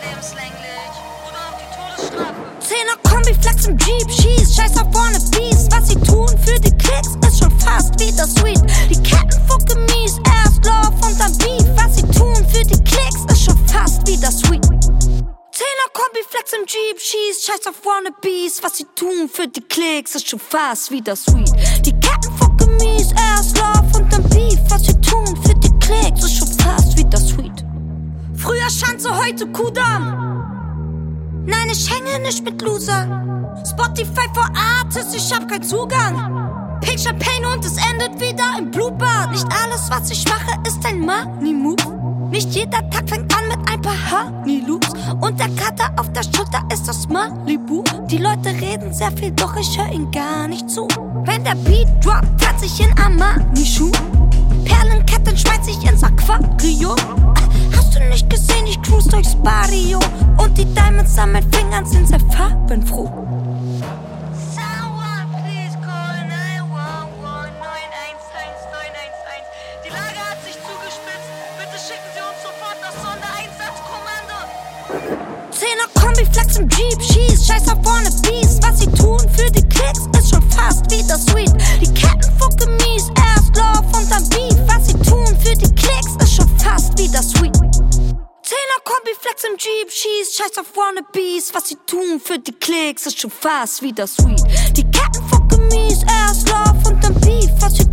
Lebenslänglich 0.03 0.95
oder 1.27 1.53
Kombi, 3.13 3.33
Flex 3.41 3.67
im 3.67 3.77
Jeep, 3.77 4.11
Schieß, 4.11 4.55
scheiß 4.55 4.77
auf 4.77 4.93
Wannabes. 4.93 5.67
Was 5.71 5.87
sie 5.87 5.95
tun 5.95 6.27
für 6.43 6.59
die 6.59 6.75
Klicks 6.77 7.15
ist 7.27 7.39
schon 7.39 7.59
fast 7.59 7.99
wieder 7.99 8.25
sweet. 8.25 8.61
Die 8.89 9.01
Ketten 9.01 9.39
fucke 9.47 9.77
mies, 9.79 10.19
erst 10.25 10.65
Love 10.65 10.93
und 11.05 11.19
dann 11.19 11.37
Beef. 11.37 11.65
Was 11.75 11.95
sie 11.95 12.07
tun 12.17 12.35
für 12.49 12.63
die 12.63 12.83
Klicks 12.83 13.23
ist 13.31 13.45
schon 13.45 13.57
fast 13.67 14.05
wieder 14.07 14.31
sweet. 14.31 14.63
Zehner 15.51 15.89
Kombi, 15.93 16.21
Flex 16.27 16.53
im 16.53 16.65
Jeep, 16.65 16.99
Schieß, 16.99 17.45
scheiß 17.45 17.67
auf 17.67 17.85
Wannabes. 17.85 18.63
Was 18.63 18.77
sie 18.77 18.87
tun 18.95 19.29
für 19.31 19.47
die 19.47 19.61
Klicks 19.61 20.15
ist 20.15 20.29
schon 20.29 20.39
fast 20.39 20.91
wieder 20.91 21.15
sweet. 21.15 21.51
Die 21.85 21.93
Ketten 21.93 22.35
fucke 22.37 22.67
mies, 22.81 23.11
erst 23.11 23.57
Love 23.57 23.97
und 23.97 24.11
dann 24.11 24.27
Beef. 24.29 24.59
Was 24.69 24.85
sie 24.85 24.99
tun 25.01 25.37
für 25.43 25.53
die 25.55 25.71
Klicks 25.79 26.23
ist 26.23 26.37
schon 26.37 26.47
fast 26.59 26.97
wieder 26.97 27.19
sweet. 27.19 27.63
Früher 28.43 28.69
Schanze, 28.69 29.09
heute 29.09 29.47
Kudamm. 29.47 30.43
Nein, 31.45 31.69
ich 31.71 31.89
hänge 31.89 32.21
nicht 32.23 32.43
mit 32.43 32.61
Loser. 32.61 33.07
Spotify 33.65 34.27
for 34.33 34.49
Artists, 34.53 35.15
ich 35.15 35.33
hab 35.33 35.47
keinen 35.47 35.63
Zugang. 35.63 36.77
Pink 36.81 36.99
Champagne 36.99 37.47
und 37.47 37.63
es 37.63 37.77
endet 37.77 38.19
wieder 38.19 38.59
im 38.59 38.69
Blutbad. 38.69 39.31
Nicht 39.31 39.47
alles, 39.63 39.89
was 39.89 40.11
ich 40.11 40.25
mache, 40.25 40.59
ist 40.67 40.85
ein 40.85 40.99
Money-Move. 40.99 42.29
Nicht 42.31 42.49
jeder 42.53 42.89
Tag 42.89 43.07
fängt 43.07 43.33
an 43.33 43.47
mit 43.47 43.59
ein 43.71 43.81
paar 43.81 43.95
Honey-Loops. 44.11 44.89
Und 45.21 45.39
der 45.39 45.47
Kater 45.55 45.93
auf 45.95 46.11
der 46.11 46.23
Schulter 46.23 46.67
ist 46.73 46.85
das 46.85 47.07
Malibu. 47.07 47.81
Die 48.07 48.17
Leute 48.17 48.49
reden 48.49 48.93
sehr 48.93 49.13
viel, 49.13 49.31
doch 49.31 49.55
ich 49.55 49.77
höre 49.77 49.93
ihnen 49.93 50.11
gar 50.11 50.49
nicht 50.49 50.69
zu. 50.69 50.85
Wenn 51.23 51.45
der 51.45 51.55
Beat 51.55 51.87
droppt, 52.03 52.41
tanz 52.41 52.61
ich 52.61 52.77
in 52.81 52.91
Armani-Schuh. 52.97 53.91
Perlenketten 54.65 55.37
schmeiß 55.37 55.65
ich 55.67 55.89
ins 55.89 56.03
Aquarium. 56.03 56.97
Hast 57.93 58.01
du 58.01 58.09
nicht 58.09 58.27
gesehen, 58.27 58.65
ich 58.65 58.81
cruise 58.81 59.07
durchs 59.07 59.35
Barrio. 59.35 59.99
Und 60.39 60.57
die 60.57 60.65
Diamonds 60.65 61.15
an 61.19 61.33
meinen 61.33 61.53
Fingern 61.53 61.85
sind 61.85 62.07
sehr 62.07 62.19
farbenfroh. 62.21 63.07
Im 76.55 76.69
Jeep, 76.69 77.01
Schieß, 77.01 77.47
scheiß 77.47 77.67
auf 77.69 77.83
Wannabes. 77.83 78.59
Was 78.61 78.79
sie 78.79 78.91
tun 78.91 79.19
für 79.35 79.49
die 79.49 79.67
Klicks 79.69 80.07
ist 80.19 80.29
schon 80.29 80.51
fast 80.51 80.89
wieder 80.91 81.17
sweet. 81.17 81.51
Die 81.81 81.91
Ketten 81.93 82.31
fucke 82.37 82.69
mies, 82.69 83.09
erst 83.17 83.55
Love 83.57 83.97
und 83.97 84.11
dann 84.11 84.27
Beef. 84.29 84.55
Was 84.67 84.87
sie 84.87 84.93
tun 84.93 85.25
für 85.41 85.55
die 85.55 85.73
Klicks 85.73 86.15
ist 86.21 86.35
schon 86.35 86.47
fast 86.59 86.95
wieder 86.99 87.23
sweet. 87.23 87.55
Zehner 88.43 88.79
Kombi, 88.83 89.11
Flex 89.19 89.43
im 89.45 89.57
Jeep, 89.57 89.91
Schieß, 89.91 90.35
scheiß 90.35 90.57
auf 90.59 90.75
Wannabes. 90.75 91.53
Was 91.55 91.69
sie 91.69 91.77
tun 91.87 92.21
für 92.23 92.37
die 92.37 92.53
Klicks 92.53 93.07
ist 93.07 93.19
schon 93.19 93.31
fast 93.31 93.81
wieder 93.81 94.05
sweet. 94.05 94.43
Die 94.77 94.83
Ketten 94.83 95.27
fucke 95.29 95.57
mies, 95.57 96.03
erst 96.03 96.49
Love 96.49 96.89
und 96.89 97.03
dann 97.03 97.19
Beef. 97.21 97.49
Was 97.61 97.77
sie 97.77 97.92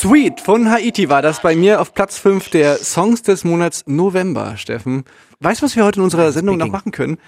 Sweet 0.00 0.40
von 0.40 0.70
Haiti 0.70 1.10
war 1.10 1.20
das 1.20 1.42
bei 1.42 1.54
mir 1.54 1.78
auf 1.78 1.92
Platz 1.92 2.16
5 2.16 2.48
der 2.48 2.78
Songs 2.78 3.20
des 3.20 3.44
Monats 3.44 3.84
November, 3.86 4.56
Steffen. 4.56 5.04
Weißt 5.40 5.60
du, 5.60 5.66
was 5.66 5.76
wir 5.76 5.84
heute 5.84 5.98
in 5.98 6.04
unserer 6.04 6.32
Sendung 6.32 6.56
noch 6.56 6.68
machen 6.68 6.90
können? 6.90 7.18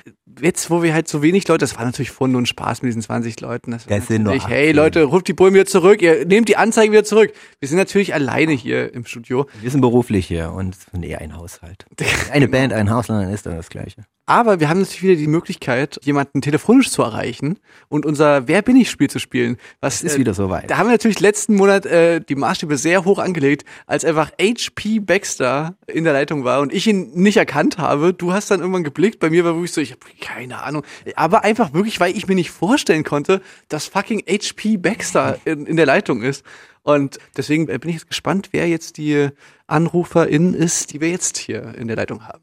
Jetzt, 0.41 0.71
wo 0.71 0.83
wir 0.83 0.95
halt 0.95 1.07
so 1.07 1.21
wenig 1.21 1.47
Leute, 1.49 1.59
das 1.59 1.77
war 1.77 1.85
natürlich 1.85 2.13
Fun 2.13 2.35
und 2.35 2.49
Spaß 2.49 2.81
mit 2.81 2.89
diesen 2.89 3.03
20 3.03 3.39
Leuten. 3.43 3.73
Das 3.73 3.85
Das 3.85 4.07
sind 4.07 4.23
nur 4.23 4.33
hey 4.33 4.71
18. 4.71 4.75
Leute, 4.77 5.03
ruft 5.03 5.29
die 5.29 5.35
Bullen 5.35 5.53
wieder 5.53 5.67
zurück, 5.67 6.01
ihr 6.01 6.25
nehmt 6.25 6.49
die 6.49 6.57
Anzeigen 6.57 6.93
wieder 6.93 7.05
zurück. 7.05 7.35
Wir 7.61 7.69
sind 7.69 7.77
natürlich 7.77 8.15
alleine 8.15 8.53
hier 8.53 8.95
im 8.95 9.05
Studio. 9.05 9.45
Wir 9.61 9.71
sind 9.71 9.83
beruflich 9.83 10.27
hier 10.27 10.51
und 10.53 10.75
ist 10.75 10.87
eher 10.99 11.21
ein 11.21 11.37
Haushalt. 11.37 11.85
Eine 12.33 12.49
Band, 12.49 12.73
ein 12.73 12.89
Haus, 12.89 13.09
dann 13.09 13.29
ist 13.29 13.45
dann 13.45 13.57
das 13.57 13.69
Gleiche. 13.69 14.07
Aber 14.33 14.61
wir 14.61 14.71
haben 14.71 14.79
natürlich 14.79 15.03
wieder 15.03 15.17
die 15.17 15.27
Möglichkeit, 15.27 16.01
jemanden 16.05 16.41
telefonisch 16.41 16.91
zu 16.91 17.03
erreichen 17.03 17.59
und 17.91 18.07
unser 18.07 18.49
Wer 18.49 18.63
bin 18.63 18.77
ich 18.77 18.89
Spiel 18.89 19.11
zu 19.11 19.19
spielen. 19.19 19.59
Was 19.83 20.03
ist 20.03 20.19
wieder 20.19 20.33
soweit. 20.33 20.71
Da 20.71 20.79
haben 20.79 20.87
wir 20.87 20.93
natürlich 20.93 21.21
letzten 21.21 21.55
Monat 21.55 21.85
äh, 21.85 22.19
die 22.19 22.35
Maßstäbe 22.35 22.79
sehr 22.79 23.05
hoch 23.05 23.19
angelegt, 23.19 23.67
als 23.87 24.07
einfach 24.07 24.31
HP 24.41 25.01
Baxter 25.01 25.75
in 25.87 26.05
der 26.05 26.15
Leitung 26.15 26.45
war 26.45 26.63
und 26.63 26.73
ich 26.73 26.87
ihn 26.87 27.11
nicht 27.13 27.37
erkannt 27.37 27.77
habe. 27.77 28.15
Du 28.15 28.33
hast 28.33 28.51
dann 28.51 28.61
irgendwann 28.61 28.85
geblickt, 28.85 29.21
bei 29.21 29.29
mir 29.29 29.45
war 29.45 29.53
wirklich 29.53 29.73
so, 29.73 29.83
ich 29.83 29.91
habe 29.91 30.01
keine 30.23 30.63
Ahnung. 30.63 30.83
Aber 31.15 31.45
einfach 31.45 31.75
wirklich, 31.75 32.01
weil 32.01 32.17
ich 32.17 32.27
mir 32.27 32.35
nicht 32.35 32.53
vorstellen 32.53 33.05
konnte, 33.05 33.43
dass 33.69 33.89
fucking 33.89 34.23
HP 34.27 34.79
Baxter 34.79 35.41
in, 35.45 35.67
in 35.67 35.77
der 35.77 35.85
Leitung 35.85 36.23
ist. 36.23 36.43
Und 36.81 37.19
deswegen 37.37 37.69
äh, 37.69 37.77
bin 37.77 37.91
ich 37.91 37.97
jetzt 37.97 38.09
gespannt, 38.09 38.49
wer 38.53 38.67
jetzt 38.67 38.97
die 38.97 39.29
Anruferin 39.67 40.55
ist, 40.55 40.95
die 40.95 41.03
wir 41.03 41.11
jetzt 41.11 41.37
hier 41.37 41.75
in 41.75 41.87
der 41.87 41.97
Leitung 41.97 42.27
haben. 42.27 42.43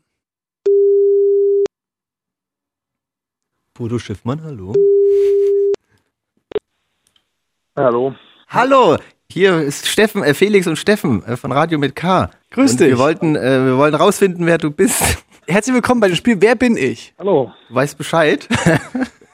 Bodo 3.79 3.97
Schiffmann, 3.97 4.43
hallo. 4.43 4.73
Hallo. 7.77 8.13
Hallo, 8.49 8.97
hier 9.31 9.61
ist 9.61 9.87
Steffen, 9.87 10.21
äh, 10.21 10.33
Felix 10.33 10.67
und 10.67 10.75
Steffen 10.75 11.23
äh, 11.23 11.37
von 11.37 11.53
Radio 11.53 11.79
mit 11.79 11.95
K. 11.95 12.29
Grüß 12.51 12.71
und 12.71 12.81
dich. 12.81 12.89
Wir 12.89 12.97
wollten, 12.97 13.37
äh, 13.37 13.65
wir 13.67 13.77
wollten 13.77 13.95
rausfinden, 13.95 14.45
wer 14.45 14.57
du 14.57 14.69
bist. 14.69 15.01
Herzlich 15.47 15.73
willkommen 15.73 16.01
bei 16.01 16.09
dem 16.09 16.17
Spiel 16.17 16.35
Wer 16.41 16.55
bin 16.55 16.75
ich? 16.75 17.13
Hallo. 17.17 17.53
Du 17.69 17.75
weißt 17.75 17.97
Bescheid. 17.97 18.49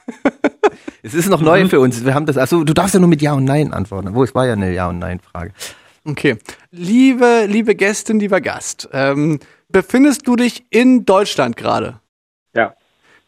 es 1.02 1.14
ist 1.14 1.28
noch 1.28 1.40
neu 1.40 1.66
für 1.66 1.80
uns. 1.80 2.04
Wir 2.04 2.14
haben 2.14 2.26
das, 2.26 2.38
also 2.38 2.62
du 2.62 2.72
darfst 2.72 2.94
ja 2.94 3.00
nur 3.00 3.08
mit 3.08 3.22
Ja 3.22 3.32
und 3.32 3.46
Nein 3.46 3.72
antworten. 3.72 4.14
Wo 4.14 4.22
es 4.22 4.32
war 4.32 4.46
ja 4.46 4.52
eine 4.52 4.72
Ja 4.72 4.88
und 4.90 5.00
Nein 5.00 5.18
Frage. 5.18 5.54
Okay. 6.04 6.36
Liebe, 6.70 7.46
liebe 7.48 7.74
Gästin, 7.74 8.20
lieber 8.20 8.40
Gast, 8.40 8.88
ähm, 8.92 9.40
befindest 9.70 10.28
du 10.28 10.36
dich 10.36 10.66
in 10.70 11.04
Deutschland 11.04 11.56
gerade? 11.56 11.98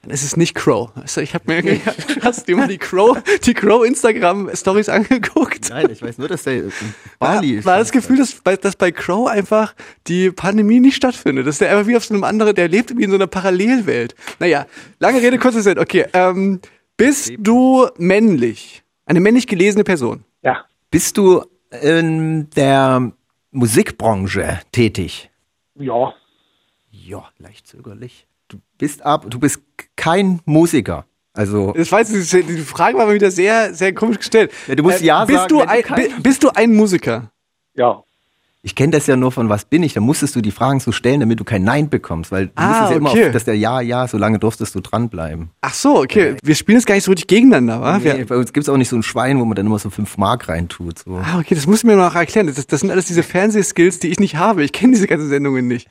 Dann 0.09 0.15
ist 0.15 0.23
es 0.23 0.39
nicht 0.39 0.55
Crow. 0.55 0.91
Also 0.95 1.21
ich 1.21 1.35
habe 1.35 1.45
mir 1.61 1.81
hast 2.23 2.49
du 2.49 2.57
mal 2.57 2.67
die 2.67 2.79
Crow, 2.79 3.23
die 3.45 3.53
Crow 3.53 3.85
Instagram 3.85 4.49
Stories 4.57 4.89
angeguckt? 4.89 5.69
Nein, 5.69 5.91
ich 5.91 6.01
weiß 6.01 6.17
nur, 6.17 6.29
dass 6.29 6.45
der 6.45 6.55
in 6.55 6.73
Bali 7.19 7.53
War, 7.53 7.59
ist. 7.59 7.65
war 7.67 7.79
das 7.79 7.93
Gefühl, 7.93 8.17
dass 8.17 8.33
bei, 8.37 8.57
dass 8.57 8.75
bei 8.75 8.91
Crow 8.91 9.29
einfach 9.29 9.75
die 10.07 10.31
Pandemie 10.31 10.81
nicht 10.81 10.97
stattfindet. 10.97 11.47
Dass 11.47 11.59
der 11.59 11.71
einfach 11.73 11.87
wie 11.87 11.95
auf 11.95 12.07
so 12.07 12.15
einem 12.15 12.25
anderen, 12.25 12.55
der 12.55 12.69
lebt 12.69 12.97
wie 12.97 13.03
in 13.03 13.11
so 13.11 13.17
einer 13.17 13.27
Parallelwelt. 13.27 14.15
Naja, 14.39 14.67
lange 14.99 15.21
Rede, 15.21 15.37
kurzer 15.37 15.61
Sinn. 15.61 15.79
Okay, 15.79 16.07
ähm, 16.15 16.63
bist 16.97 17.31
du 17.37 17.87
männlich? 17.99 18.83
Eine 19.05 19.21
männlich 19.21 19.47
gelesene 19.47 19.85
Person? 19.85 20.25
Ja. 20.43 20.65
Bist 20.91 21.19
du 21.19 21.45
in 21.83 22.49
der 22.57 23.13
Musikbranche 23.51 24.61
tätig? 24.73 25.29
Ja. 25.75 26.15
Ja, 26.91 27.29
leicht 27.37 27.67
zögerlich. 27.67 28.28
Du 28.49 28.59
bist 28.79 29.05
ab, 29.05 29.27
du 29.29 29.39
bist 29.39 29.61
kein 29.97 30.41
Musiker. 30.45 31.05
Also 31.35 31.73
Das 31.77 31.93
weiß 31.93 32.11
ich, 32.15 32.31
die 32.47 32.59
Frage 32.59 32.99
war 32.99 33.07
mal 33.07 33.15
wieder 33.15 33.31
sehr, 33.31 33.73
sehr 33.75 33.95
komisch 33.95 34.19
gestellt. 34.19 34.51
Ja, 34.67 34.75
du 34.75 34.83
musst 34.83 35.01
ja 35.03 35.25
bist 35.25 35.39
sagen, 35.39 35.49
Du 35.49 35.59
du 35.61 35.69
ein, 35.69 35.83
bi- 35.95 36.11
bist 36.23 36.43
du 36.43 36.51
ein 36.55 36.75
Musiker? 36.75 37.31
Ja. 37.75 38.03
ich 38.63 38.75
kenne 38.75 38.91
das 38.91 39.07
ja 39.07 39.15
nur 39.15 39.31
von 39.31 39.49
was 39.49 39.65
bin 39.65 39.85
ich. 39.85 39.95
Da 39.95 40.01
musstest 40.01 40.35
du 40.35 40.41
die 40.41 40.51
Fragen 40.51 40.81
so 40.81 40.91
stellen, 40.91 41.21
damit 41.21 41.39
du 41.39 41.45
kein 41.45 41.63
Nein 41.63 41.89
bekommst, 41.91 42.33
weil 42.33 42.47
du 42.49 42.53
Ah, 42.57 42.67
musstest 42.69 42.91
ja 42.91 42.97
immer 42.97 43.11
okay. 43.13 43.27
auf, 43.27 43.33
dass 43.33 43.45
der 43.45 43.55
Ja, 43.57 43.81
Ja, 43.81 44.09
so 44.09 44.19
lange 44.19 44.41
durftest 44.41 44.75
du 44.75 44.81
dranbleiben. 44.81 45.51
Ach 45.61 45.75
so, 45.75 45.99
okay. 46.01 46.37
Wir 46.43 46.57
spielen 46.57 46.79
jetzt 46.79 46.87
gar 46.87 46.97
nicht 46.97 47.05
so 47.05 47.13
richtig 47.13 47.29
gegeneinander, 47.29 47.81
wa? 47.81 47.99
Nee, 47.99 48.05
Wir, 48.05 48.27
bei 48.27 48.37
uns 48.37 48.53
gibt's 48.53 48.69
auch 48.69 48.77
nicht 48.77 48.89
so 48.89 48.97
ein 48.97 49.05
Schwein, 49.05 49.39
wo 49.39 49.45
man 49.45 49.55
dann 49.55 49.67
immer 49.67 49.79
so 49.79 49.91
fünf 49.91 50.19
Mark 50.19 50.49
reintut. 50.49 50.99
So. 50.99 51.19
ah, 51.23 51.39
okay, 51.39 51.55
das 51.55 51.69
musst 51.69 51.85
du 51.85 51.87
mir 51.87 51.95
noch 51.97 52.17
erklären. 52.17 52.49
Das, 52.49 52.67
das 52.67 52.81
sind 52.81 52.91
alles 52.91 53.05
diese 53.07 53.23
Fernsehskills, 53.23 54.01
die 54.01 54.09
ich 54.09 54.19
nicht 54.19 54.35
habe. 54.37 54.65
Ich 54.65 54.73
kenne 54.73 54.95
diese 54.95 55.07
ganzen 55.07 55.29
Sendungen 55.29 55.69
nicht. 55.69 55.87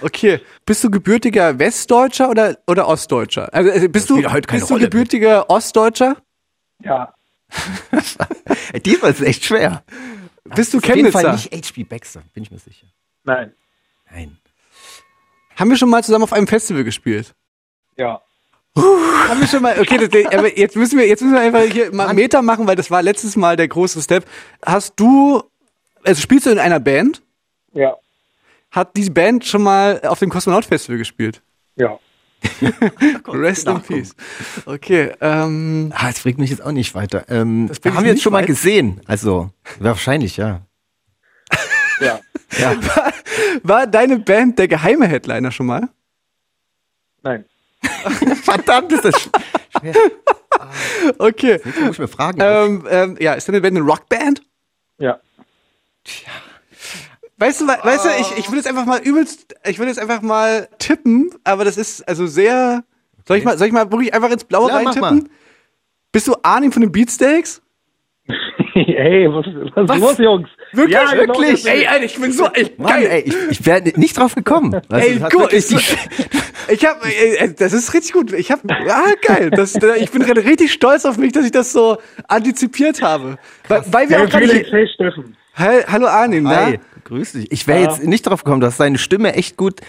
Okay, 0.00 0.40
bist 0.64 0.84
du 0.84 0.90
gebürtiger 0.90 1.58
Westdeutscher 1.58 2.30
oder, 2.30 2.58
oder 2.66 2.86
Ostdeutscher? 2.88 3.52
Also, 3.52 3.70
also 3.70 3.88
bist 3.88 4.10
du, 4.10 4.22
keine 4.22 4.40
bist 4.40 4.70
du 4.70 4.78
gebürtiger 4.78 5.48
Ostdeutscher? 5.50 6.16
Ja. 6.82 7.14
Diesmal 8.84 9.10
ist 9.12 9.20
es 9.20 9.26
echt 9.26 9.44
schwer. 9.44 9.82
Bist 10.44 10.72
du 10.72 10.78
Auf 10.78 10.86
jeden 10.86 11.10
Fall 11.12 11.24
Chemnitzer? 11.24 11.50
nicht 11.50 11.68
HP 11.68 11.84
Baxter, 11.84 12.22
bin 12.34 12.42
ich 12.42 12.50
mir 12.50 12.58
sicher. 12.58 12.86
Nein. 13.24 13.52
Nein. 14.10 14.38
Haben 15.56 15.70
wir 15.70 15.76
schon 15.76 15.90
mal 15.90 16.04
zusammen 16.04 16.24
auf 16.24 16.32
einem 16.32 16.46
Festival 16.46 16.84
gespielt? 16.84 17.34
Ja. 17.96 18.22
Haben 18.76 19.40
wir 19.40 19.48
schon 19.48 19.62
mal, 19.62 19.78
okay, 19.80 19.98
das, 19.98 20.32
aber 20.32 20.56
jetzt 20.56 20.76
müssen 20.76 20.98
wir, 20.98 21.06
jetzt 21.06 21.20
müssen 21.20 21.34
wir 21.34 21.40
einfach 21.40 21.62
hier 21.62 21.92
mal 21.92 22.14
Meter 22.14 22.42
machen, 22.42 22.66
weil 22.66 22.76
das 22.76 22.90
war 22.90 23.02
letztes 23.02 23.36
Mal 23.36 23.56
der 23.56 23.66
große 23.66 24.00
Step. 24.00 24.24
Hast 24.64 24.94
du, 24.96 25.42
also 26.04 26.20
spielst 26.20 26.46
du 26.46 26.50
in 26.50 26.58
einer 26.58 26.78
Band? 26.78 27.22
Ja. 27.72 27.96
Hat 28.70 28.96
die 28.96 29.08
Band 29.10 29.44
schon 29.46 29.62
mal 29.62 30.00
auf 30.04 30.18
dem 30.18 30.30
Kosmonaut 30.30 30.64
Festival 30.64 30.98
gespielt? 30.98 31.42
Ja. 31.76 31.98
Rest 33.26 33.66
in 33.66 33.80
peace. 33.82 34.14
Okay, 34.64 35.12
ähm, 35.20 35.92
Ah, 35.96 36.06
das 36.08 36.20
bringt 36.20 36.38
mich 36.38 36.50
jetzt 36.50 36.62
auch 36.62 36.70
nicht 36.72 36.94
weiter. 36.94 37.24
Ähm, 37.28 37.66
Das 37.68 37.78
haben 37.92 38.04
wir 38.04 38.12
jetzt 38.12 38.22
schon 38.22 38.32
mal 38.32 38.38
weiter? 38.38 38.46
gesehen. 38.48 39.00
Also, 39.06 39.50
wahrscheinlich, 39.80 40.36
ja. 40.36 40.62
Ja. 42.00 42.20
ja. 42.58 42.76
war 43.64 43.88
deine 43.88 44.20
Band 44.20 44.56
der 44.58 44.68
geheime 44.68 45.08
Headliner 45.08 45.50
schon 45.50 45.66
mal? 45.66 45.88
Nein. 47.22 47.44
Verdammt, 48.44 48.92
ist 48.92 49.04
das 49.04 49.20
sch 49.20 49.28
Okay. 51.18 51.60
Jetzt 51.64 51.80
muss 51.80 51.90
ich 51.92 51.98
mir 51.98 52.08
fragen. 52.08 52.38
Ähm, 52.40 52.86
ähm, 52.88 53.16
ja, 53.20 53.32
ist 53.34 53.48
deine 53.48 53.60
Band 53.60 53.76
eine 53.76 53.84
Rockband? 53.86 54.42
Ja. 54.98 55.18
Weißt 57.38 57.60
du, 57.60 57.66
we- 57.66 57.78
weißt 57.82 58.04
du, 58.04 58.08
ich, 58.20 58.38
ich 58.38 58.50
will 58.50 58.56
jetzt 58.58 58.66
einfach 58.68 58.84
mal 58.84 59.00
übelst, 59.00 59.54
ich 59.64 59.78
will 59.78 59.86
jetzt 59.86 59.98
einfach 60.00 60.22
mal 60.22 60.68
tippen, 60.78 61.30
aber 61.44 61.64
das 61.64 61.76
ist 61.76 62.06
also 62.08 62.26
sehr. 62.26 62.82
Soll 63.26 63.36
ich 63.38 63.44
mal, 63.44 63.56
soll 63.58 63.66
ich 63.68 63.72
mal 63.72 63.90
wirklich 63.92 64.12
einfach 64.14 64.30
ins 64.30 64.44
Blaue 64.44 64.68
Ja, 64.68 64.80
mach 64.82 64.86
reintippen? 64.96 65.28
Bist 66.12 66.26
du 66.26 66.34
Arnim 66.42 66.72
von 66.72 66.82
den 66.82 66.92
Beatsteaks? 66.92 67.62
Hey, 68.74 69.26
was, 69.28 69.44
was, 69.46 69.82
ist 69.82 69.88
Was? 69.88 69.98
los, 70.00 70.18
Jungs? 70.18 70.48
Wirklich? 70.72 70.94
Ja, 70.94 71.12
genau, 71.12 71.34
wirklich? 71.38 71.66
Ey, 71.66 71.86
Alter, 71.86 72.04
ich 72.04 72.20
bin 72.20 72.30
so 72.30 72.46
ey, 72.52 72.70
Mann, 72.76 72.88
geil. 72.92 73.06
ey, 73.10 73.20
ich, 73.22 73.34
ich 73.50 73.66
wäre 73.66 73.82
nicht 73.96 74.16
drauf 74.16 74.34
gekommen. 74.36 74.72
Weißt 74.72 75.08
du, 75.08 75.12
Ey, 75.12 75.18
gut, 75.30 75.52
die- 75.52 75.56
ich 76.72 76.86
hab, 76.86 77.04
ey, 77.04 77.54
das 77.58 77.72
ist 77.72 77.92
richtig 77.94 78.12
gut. 78.12 78.32
Ich 78.32 78.52
hab, 78.52 78.60
ja, 78.86 79.04
geil. 79.26 79.50
Das, 79.50 79.74
ich 79.74 80.10
bin 80.10 80.22
gerade 80.22 80.44
richtig 80.44 80.72
stolz 80.72 81.04
auf 81.06 81.16
mich, 81.16 81.32
dass 81.32 81.44
ich 81.44 81.50
das 81.50 81.72
so 81.72 81.98
antizipiert 82.28 83.02
habe. 83.02 83.38
Weil, 83.68 83.82
weil 83.86 84.10
wir 84.10 84.18
Hey, 84.18 84.26
auch. 84.26 85.14
Hey, 85.54 85.82
hallo 85.88 86.06
Arnim, 86.06 86.44
ne? 86.44 86.56
Hi, 86.56 86.80
grüß 87.08 87.32
dich. 87.32 87.50
Ich 87.50 87.66
wäre 87.66 87.80
jetzt 87.80 88.04
nicht 88.04 88.26
drauf 88.26 88.44
gekommen, 88.44 88.60
dass 88.60 88.76
deine 88.76 88.98
Stimme 88.98 89.34
echt 89.34 89.56
gut 89.56 89.80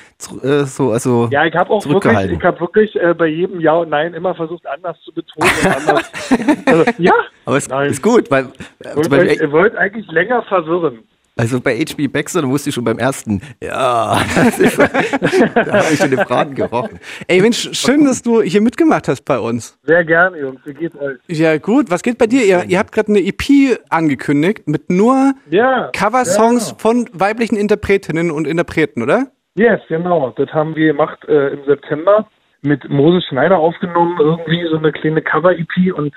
äh, 0.43 0.63
so, 0.63 0.91
also 0.91 1.27
Ja, 1.31 1.45
ich 1.45 1.55
habe 1.55 1.69
auch 1.69 1.85
wirklich, 1.85 2.31
ich 2.31 2.43
habe 2.43 2.59
wirklich 2.59 2.95
äh, 2.95 3.13
bei 3.13 3.27
jedem 3.27 3.59
Ja 3.59 3.73
und 3.73 3.89
Nein 3.89 4.13
immer 4.13 4.33
versucht, 4.35 4.65
anders 4.65 4.97
zu 5.01 5.13
betonen 5.13 5.51
und 5.63 5.75
anders. 5.75 6.11
also, 6.65 6.85
ja, 6.97 7.13
Aber 7.45 7.57
es 7.57 7.67
Nein. 7.67 7.89
ist 7.91 8.01
gut, 8.01 8.31
weil 8.31 8.47
äh, 8.83 9.35
ihr 9.35 9.51
wollt 9.51 9.75
eigentlich 9.75 10.07
länger 10.11 10.43
verwirren. 10.43 10.99
Also 11.39 11.61
bei 11.61 11.75
HB 11.77 12.11
Baxter, 12.11 12.41
da 12.41 12.47
wusste 12.49 12.69
ich 12.69 12.75
schon 12.75 12.83
beim 12.83 12.99
ersten, 12.99 13.41
ja, 13.63 14.19
das 14.35 14.59
ist, 14.59 14.77
da 15.55 15.73
habe 15.73 15.93
ich 15.93 15.99
schon 15.99 16.11
den 16.11 16.19
Braten 16.19 16.53
gerochen. 16.53 16.99
Ey, 17.27 17.41
Mensch, 17.41 17.69
schön, 17.71 18.03
dass 18.03 18.21
du 18.21 18.41
hier 18.41 18.61
mitgemacht 18.61 19.07
hast 19.07 19.23
bei 19.23 19.39
uns. 19.39 19.79
Sehr 19.83 20.03
gerne, 20.03 20.37
Jungs. 20.37 20.59
Wie 20.65 20.73
geht's 20.73 20.95
euch? 20.99 21.17
Ja, 21.27 21.57
gut. 21.57 21.89
Was 21.89 22.03
geht 22.03 22.17
bei 22.17 22.27
dir? 22.27 22.43
Ihr, 22.43 22.65
ihr 22.65 22.77
habt 22.77 22.91
gerade 22.91 23.09
eine 23.09 23.19
EP 23.19 23.79
angekündigt 23.89 24.67
mit 24.67 24.89
nur 24.89 25.33
Ja. 25.49 25.89
Coversongs 25.93 26.71
Ja, 26.71 26.75
von 26.77 27.09
weiblichen 27.13 27.55
Interpretinnen 27.55 28.31
und 28.31 28.45
Interpreten, 28.45 29.01
oder? 29.01 29.27
Yes, 29.55 29.79
genau. 29.87 30.31
Das 30.35 30.49
haben 30.49 30.75
wir 30.75 30.87
gemacht 30.87 31.23
äh, 31.27 31.53
im 31.53 31.63
September 31.65 32.27
mit 32.61 32.89
Moses 32.89 33.23
Schneider 33.29 33.57
aufgenommen, 33.57 34.17
irgendwie 34.19 34.67
so 34.69 34.77
eine 34.77 34.91
kleine 34.91 35.21
Cover-EP 35.21 35.93
und 35.95 36.13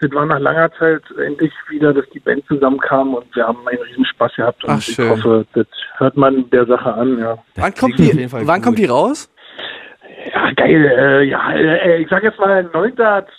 das 0.00 0.12
war 0.12 0.26
nach 0.26 0.38
langer 0.38 0.70
Zeit 0.78 1.02
endlich 1.24 1.52
wieder, 1.68 1.94
dass 1.94 2.04
die 2.10 2.20
Band 2.20 2.44
zusammenkam 2.46 3.14
und 3.14 3.34
wir 3.34 3.46
haben 3.46 3.66
einen 3.66 3.80
riesen 3.80 4.04
Spaß 4.04 4.34
gehabt 4.36 4.62
und 4.64 4.70
Ach, 4.70 4.78
ich 4.78 4.94
schön. 4.94 5.08
hoffe, 5.08 5.46
das 5.54 5.66
hört 5.96 6.16
man 6.16 6.48
der 6.50 6.66
Sache 6.66 6.92
an, 6.92 7.18
ja. 7.18 7.38
Wann 7.54 7.74
kommt 7.74 7.98
die, 7.98 8.04
jeden 8.04 8.28
Fall 8.28 8.46
wann 8.46 8.58
cool. 8.58 8.64
kommt 8.64 8.78
die 8.78 8.84
raus? 8.86 9.30
Ja, 10.32 10.50
geil, 10.52 10.84
äh, 10.84 11.22
ja, 11.24 11.52
äh, 11.52 12.02
ich 12.02 12.08
sag 12.10 12.22
jetzt 12.22 12.38
mal 12.38 12.62
9., 12.64 12.94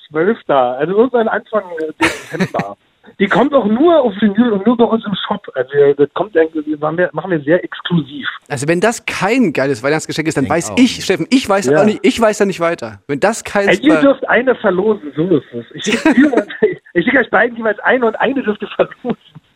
12., 0.09 0.37
also 0.47 0.93
irgendwann 0.93 1.27
Anfang 1.27 1.63
äh, 1.79 1.91
Dezember. 2.01 2.77
Die 3.19 3.27
kommt 3.27 3.53
auch 3.53 3.65
nur 3.65 4.01
auf 4.01 4.13
Vinyl 4.21 4.51
und 4.51 4.65
nur 4.65 4.77
bei 4.77 4.83
uns 4.85 5.05
im 5.05 5.13
Shop. 5.27 5.45
Also 5.55 5.69
das 5.97 6.09
kommt 6.13 6.37
eigentlich, 6.37 6.65
wir, 6.65 7.09
machen 7.13 7.31
wir 7.31 7.39
sehr 7.41 7.63
exklusiv. 7.63 8.27
Also 8.49 8.67
wenn 8.67 8.79
das 8.79 9.05
kein 9.05 9.53
geiles 9.53 9.81
Weihnachtsgeschenk 9.83 10.27
ist, 10.27 10.37
dann 10.37 10.45
Denk 10.45 10.53
weiß 10.55 10.71
auch. 10.71 10.77
ich, 10.77 11.03
Steffen, 11.03 11.27
ich 11.29 11.47
weiß 11.47 11.65
Ja. 11.67 11.81
auch 11.81 11.85
nicht, 11.85 11.99
ich 12.03 12.19
weiß 12.19 12.37
da 12.37 12.45
nicht 12.45 12.59
weiter. 12.59 13.01
Wenn 13.07 13.19
das 13.19 13.43
kein 13.43 13.67
Ey, 13.69 13.77
ihr 13.79 13.99
dürft 14.01 14.27
eine 14.29 14.55
verlosen, 14.55 15.11
so 15.15 15.23
ist 15.37 15.45
es. 15.53 15.65
Ich 15.73 15.83
schicke 15.93 16.45
ich 16.93 17.17
euch 17.17 17.29
beiden 17.29 17.57
jeweils 17.57 17.79
eine 17.79 18.05
und 18.05 18.19
eine 18.19 18.43
dürft 18.43 18.61
ihr 18.61 18.69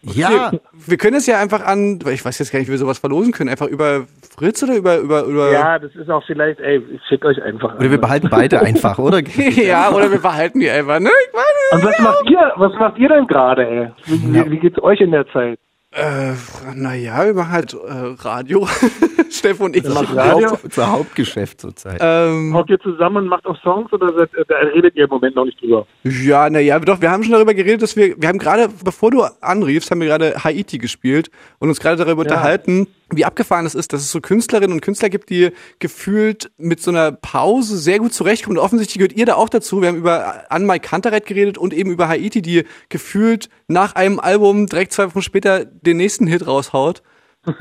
Ja, 0.03 0.51
wir 0.73 0.97
können 0.97 1.17
es 1.17 1.27
ja 1.27 1.39
einfach 1.39 1.63
an, 1.63 1.99
ich 2.09 2.25
weiß 2.25 2.39
jetzt 2.39 2.51
gar 2.51 2.59
nicht, 2.59 2.67
wie 2.67 2.71
wir 2.71 2.79
sowas 2.79 2.97
verlosen 2.97 3.31
können, 3.33 3.49
einfach 3.49 3.67
über 3.67 4.07
Fritz 4.35 4.63
oder 4.63 4.75
über 4.75 4.97
über 4.97 5.23
über 5.23 5.51
Ja, 5.51 5.77
das 5.77 5.93
ist 5.95 6.09
auch 6.09 6.23
vielleicht, 6.25 6.59
ey, 6.59 6.77
ich 6.91 7.01
schicke 7.07 7.27
euch 7.27 7.41
einfach. 7.43 7.75
oder 7.75 7.91
wir 7.91 8.01
behalten 8.01 8.27
beide 8.29 8.61
einfach, 8.61 8.97
oder? 8.97 9.19
ja, 9.37 9.91
oder 9.91 10.11
wir 10.11 10.19
behalten 10.19 10.59
die 10.59 10.69
einfach, 10.69 10.99
ne? 10.99 11.09
Ich 11.27 11.33
meine, 11.33 11.83
Und 11.83 11.89
was 11.89 11.99
macht 11.99 12.29
ihr, 12.29 12.51
was 12.55 12.73
macht 12.79 12.97
ihr 12.97 13.09
denn 13.09 13.27
gerade, 13.27 13.67
ey? 13.67 13.91
Wie, 14.05 14.33
wie, 14.33 14.51
wie 14.51 14.59
geht's 14.59 14.81
euch 14.81 14.99
in 15.01 15.11
der 15.11 15.27
Zeit? 15.27 15.59
Äh, 15.91 16.34
naja, 16.75 17.25
wir 17.25 17.34
machen 17.34 17.51
halt 17.51 17.73
äh, 17.73 17.77
Radio. 18.23 18.67
Steffen 19.30 19.63
und 19.65 19.75
ich. 19.75 19.84
macht 19.84 20.15
Radio? 20.15 20.51
Haupt, 20.51 20.63
unser 20.63 20.91
Hauptgeschäft 20.91 21.62
zurzeit. 21.62 21.99
Ähm, 22.01 22.54
Hockt 22.54 22.69
ihr 22.69 22.80
zusammen 22.80 23.17
und 23.17 23.27
macht 23.27 23.45
auch 23.45 23.62
Songs 23.62 23.91
oder 23.91 24.13
seid, 24.13 24.34
äh, 24.36 24.45
da 24.47 24.56
redet 24.58 24.95
ihr 24.95 25.06
im 25.06 25.10
Moment 25.10 25.36
noch 25.36 25.45
nicht 25.45 25.62
drüber? 25.62 25.86
Ja, 26.04 26.49
naja, 26.49 26.80
doch, 26.80 27.01
wir 27.01 27.12
haben 27.12 27.23
schon 27.23 27.34
darüber 27.34 27.54
geredet, 27.54 27.82
dass 27.82 27.95
wir, 27.95 28.15
wir 28.17 28.30
haben 28.30 28.39
gerade, 28.39 28.69
bevor 28.84 29.12
du 29.12 29.23
anriefst, 29.41 29.91
haben 29.91 30.01
wir 30.01 30.08
gerade 30.08 30.43
Haiti 30.43 30.77
gespielt 30.77 31.30
und 31.60 31.69
uns 31.69 31.80
gerade 31.80 31.97
darüber 32.04 32.21
unterhalten, 32.21 32.88
wie 33.13 33.26
abgefahren 33.26 33.65
es 33.65 33.76
ist, 33.76 33.93
dass 33.93 34.02
es 34.02 34.12
so 34.12 34.21
Künstlerinnen 34.21 34.74
und 34.74 34.82
Künstler 34.82 35.10
gibt, 35.10 35.30
die 35.30 35.52
gefühlt 35.80 36.52
mit 36.58 36.82
so 36.82 36.91
einer 36.91 37.12
Pause 37.12 37.78
sehr 37.78 38.00
gut 38.00 38.13
zurechtkommen. 38.13 38.58
Und 38.58 38.63
offensichtlich 38.63 38.97
gehört 38.97 39.13
ihr 39.13 39.26
da 39.26 39.36
auch 39.36 39.50
dazu. 39.50 39.82
Wir 39.82 39.89
haben 39.89 39.97
über 39.97 40.52
Anmai 40.52 40.80
Kantereit 40.80 41.26
geredet 41.26 41.58
und 41.58 41.74
eben 41.74 41.91
über 41.91 42.08
Haiti, 42.08 42.41
die 42.41 42.63
gefühlt 42.89 43.50
nach 43.67 43.95
einem 43.95 44.19
Album 44.19 44.67
direkt 44.67 44.93
zwei 44.93 45.08
Wochen 45.08 45.21
später 45.21 45.65
den 45.65 45.97
nächsten 45.97 46.28
Hit 46.28 46.47
raushaut. 46.47 47.04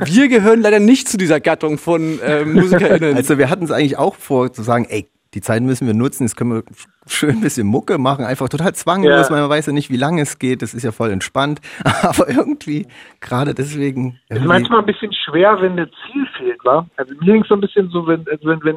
Wir 0.05 0.29
gehören 0.29 0.61
leider 0.61 0.79
nicht 0.79 1.09
zu 1.09 1.17
dieser 1.17 1.41
Gattung 1.41 1.79
von 1.79 2.21
äh, 2.21 2.45
MusikerInnen. 2.45 3.17
Also 3.21 3.39
wir 3.39 3.49
hatten 3.49 3.65
es 3.65 3.71
eigentlich 3.71 3.97
auch 3.97 4.15
vor 4.15 4.53
zu 4.53 4.63
sagen, 4.63 4.87
ey, 4.89 5.09
die 5.35 5.41
Zeit 5.41 5.63
müssen 5.63 5.87
wir 5.87 5.95
nutzen, 5.95 6.25
jetzt 6.25 6.37
können 6.37 6.53
wir 6.53 6.63
schön 7.13 7.31
ein 7.31 7.41
bisschen 7.41 7.67
Mucke 7.67 7.99
machen, 7.99 8.25
einfach 8.25 8.49
total 8.49 8.75
zwanglos, 8.75 9.29
Ja. 9.29 9.37
man 9.37 9.49
weiß 9.49 9.67
ja 9.67 9.73
nicht, 9.73 9.91
wie 9.91 9.97
lange 9.97 10.23
es 10.23 10.39
geht, 10.39 10.63
das 10.63 10.75
ist 10.75 10.83
ja 10.83 10.93
voll 10.93 11.11
entspannt, 11.11 11.61
aber 12.03 12.29
irgendwie, 12.29 12.87
gerade 13.21 13.55
deswegen, 13.55 14.11
ist 14.29 14.37
irgendwie- 14.37 14.49
manchmal 14.49 14.81
ein 14.81 14.87
bisschen 14.87 15.13
schwer, 15.13 15.57
wenn 15.61 15.77
das 15.77 15.89
Ziel 16.07 16.27
fehlt, 16.39 16.65
wa? 16.65 16.87
Also 16.97 17.15
mir 17.21 17.33
ging 17.35 17.45
so 17.49 17.55
ein 17.55 17.61
bisschen 17.61 17.89
so, 17.91 18.07
wenn, 18.07 18.27
also 18.31 18.49
wenn, 18.49 18.63
wenn, 18.65 18.77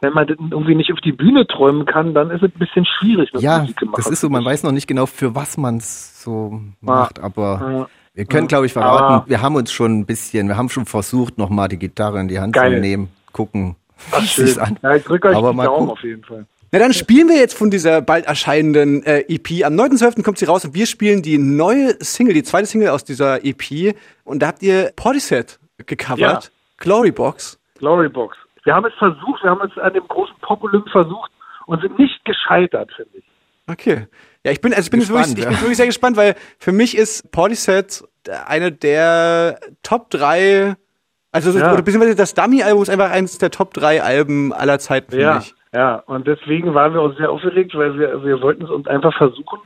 wenn 0.00 0.12
man 0.12 0.28
irgendwie 0.28 0.74
nicht 0.74 0.92
auf 0.92 1.00
die 1.00 1.12
Bühne 1.12 1.46
träumen 1.46 1.86
kann, 1.86 2.12
dann 2.14 2.30
ist 2.30 2.42
es 2.42 2.50
ein 2.54 2.58
bisschen 2.58 2.84
schwierig, 2.84 3.30
was 3.32 3.42
ja, 3.42 3.66
das 3.96 4.06
ist 4.08 4.20
so, 4.20 4.28
man 4.28 4.44
weiß 4.44 4.62
noch 4.62 4.72
nicht 4.72 4.86
genau, 4.86 5.06
für 5.06 5.34
was 5.34 5.56
man 5.56 5.78
es 5.78 6.22
so 6.22 6.60
macht, 6.80 7.18
aber 7.20 7.60
Ja. 7.72 7.86
wir 8.14 8.24
können, 8.26 8.46
glaube 8.46 8.66
ich, 8.66 8.72
verraten, 8.74 9.14
Aber- 9.14 9.28
wir 9.28 9.40
haben 9.40 9.54
uns 9.56 9.72
schon 9.72 10.00
ein 10.00 10.06
bisschen, 10.06 10.48
wir 10.48 10.56
haben 10.58 10.68
schon 10.68 10.84
versucht, 10.84 11.38
nochmal 11.38 11.68
die 11.68 11.78
Gitarre 11.78 12.20
in 12.20 12.28
die 12.28 12.38
Hand 12.38 12.52
Geil. 12.52 12.74
zu 12.74 12.80
nehmen, 12.80 13.08
gucken, 13.32 13.76
sich's 14.12 14.32
schön. 14.54 14.58
an. 14.58 14.78
Ja, 14.82 14.94
ich 14.96 15.04
drücke 15.04 15.28
euch 15.28 15.36
Aber 15.36 15.52
die 15.52 15.58
Daumen 15.62 15.90
auf 15.90 16.02
jeden 16.02 16.22
Fall. 16.24 16.44
Na 16.74 16.80
dann 16.80 16.92
spielen 16.92 17.28
wir 17.28 17.36
jetzt 17.36 17.56
von 17.56 17.70
dieser 17.70 18.02
bald 18.02 18.26
erscheinenden 18.26 19.04
äh, 19.04 19.20
EP. 19.28 19.64
Am 19.64 19.74
9.12. 19.74 20.24
kommt 20.24 20.38
sie 20.38 20.46
raus 20.46 20.64
und 20.64 20.74
wir 20.74 20.86
spielen 20.86 21.22
die 21.22 21.38
neue 21.38 21.94
Single, 22.00 22.34
die 22.34 22.42
zweite 22.42 22.66
Single 22.66 22.88
aus 22.88 23.04
dieser 23.04 23.44
EP. 23.44 23.94
Und 24.24 24.40
da 24.42 24.48
habt 24.48 24.60
ihr 24.60 24.90
Portishead 24.96 25.60
gecovert. 25.86 26.18
Ja. 26.18 26.40
Glorybox. 26.78 27.60
Glorybox. 27.78 28.36
Wir 28.64 28.74
haben 28.74 28.86
es 28.86 28.94
versucht, 28.94 29.44
wir 29.44 29.50
haben 29.50 29.60
es 29.70 29.78
an 29.80 29.92
dem 29.94 30.02
großen 30.08 30.34
Pop-Olymp 30.42 30.88
versucht 30.90 31.30
und 31.66 31.80
sind 31.80 31.96
nicht 31.96 32.24
gescheitert, 32.24 32.90
finde 32.96 33.18
ich. 33.18 33.24
Okay. 33.70 34.08
Ja, 34.44 34.50
ich 34.50 34.60
bin, 34.60 34.74
also 34.74 34.84
ich 34.84 34.90
bin, 34.90 34.98
Gespannt, 34.98 35.28
wirklich, 35.28 35.38
ich 35.38 35.44
ja. 35.44 35.50
bin 35.50 35.60
wirklich 35.60 35.76
sehr 35.76 35.86
gespannt, 35.86 36.16
weil 36.16 36.34
für 36.58 36.72
mich 36.72 36.96
ist 36.96 37.30
Portishead 37.30 38.02
eine 38.48 38.72
der 38.72 39.60
Top 39.84 40.10
3, 40.10 40.74
also 41.30 41.52
so- 41.52 41.60
Ja. 41.60 41.72
oder 41.72 41.82
beziehungsweise 41.82 42.16
das 42.16 42.34
Dummy-Album 42.34 42.82
ist 42.82 42.90
einfach 42.90 43.12
eines 43.12 43.38
der 43.38 43.52
Top 43.52 43.74
3 43.74 44.02
Alben 44.02 44.52
aller 44.52 44.80
Zeiten 44.80 45.12
für 45.12 45.20
Ja, 45.20 45.36
mich. 45.36 45.54
Ja. 45.74 45.96
Und 46.06 46.26
deswegen 46.26 46.74
waren 46.74 46.94
wir 46.94 47.02
uns 47.02 47.16
sehr 47.16 47.30
aufgeregt, 47.30 47.74
weil 47.74 47.98
wir, 47.98 48.24
wir 48.24 48.40
wollten 48.40 48.64
es 48.64 48.70
uns 48.70 48.86
einfach 48.86 49.16
versuchen. 49.16 49.60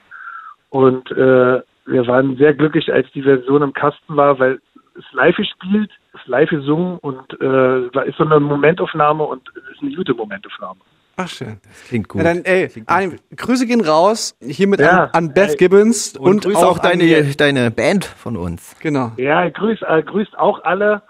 Und 0.71 1.11
äh, 1.13 1.63
wir 1.87 2.07
waren 2.07 2.37
sehr 2.37 2.55
glücklich, 2.55 2.93
als 2.93 3.11
die 3.13 3.23
Version 3.23 3.63
im 3.63 3.73
Kasten 3.73 4.17
war, 4.17 4.39
weil 4.39 4.61
es 4.99 5.05
live 5.13 5.37
gespielt, 5.37 5.91
es 6.13 6.27
live 6.27 6.51
gesungen 6.51 6.99
und 6.99 7.33
äh, 7.41 7.91
da 7.93 8.03
ist 8.03 8.19
so 8.19 8.25
eine 8.25 8.41
Momentaufnahme 8.41 9.23
und 9.25 9.43
es 9.57 9.77
ist 9.77 9.83
eine 9.83 9.95
gute 9.95 10.15
Momentaufnahme. 10.15 10.81
Ach, 11.17 11.29
schön. 11.29 11.59
Klingt 11.89 12.09
gut. 12.09 12.23
Ja, 12.23 12.33
dann, 12.33 12.45
ey, 12.45 12.71
Arnim, 12.87 13.19
Grüße 13.35 13.67
gehen 13.67 13.81
raus, 13.81 14.37
hiermit 14.41 14.81
Ja, 14.81 15.05
an, 15.05 15.11
an 15.13 15.35
Beth 15.35 15.51
ey. 15.51 15.57
Gibbons 15.57 16.17
und, 16.17 16.27
und, 16.27 16.45
grüß 16.45 16.57
auch, 16.57 16.77
auch, 16.77 16.79
deine, 16.79 17.25
deine 17.37 17.71
Band 17.73 18.05
von 18.05 18.37
uns. 18.37 18.77
Genau. 18.81 19.13
Ja, 19.17 19.49
grüßt, 19.49 19.83
äh, 19.83 20.03
grüßt 20.05 20.39
auch 20.39 20.63
alle 20.63 21.03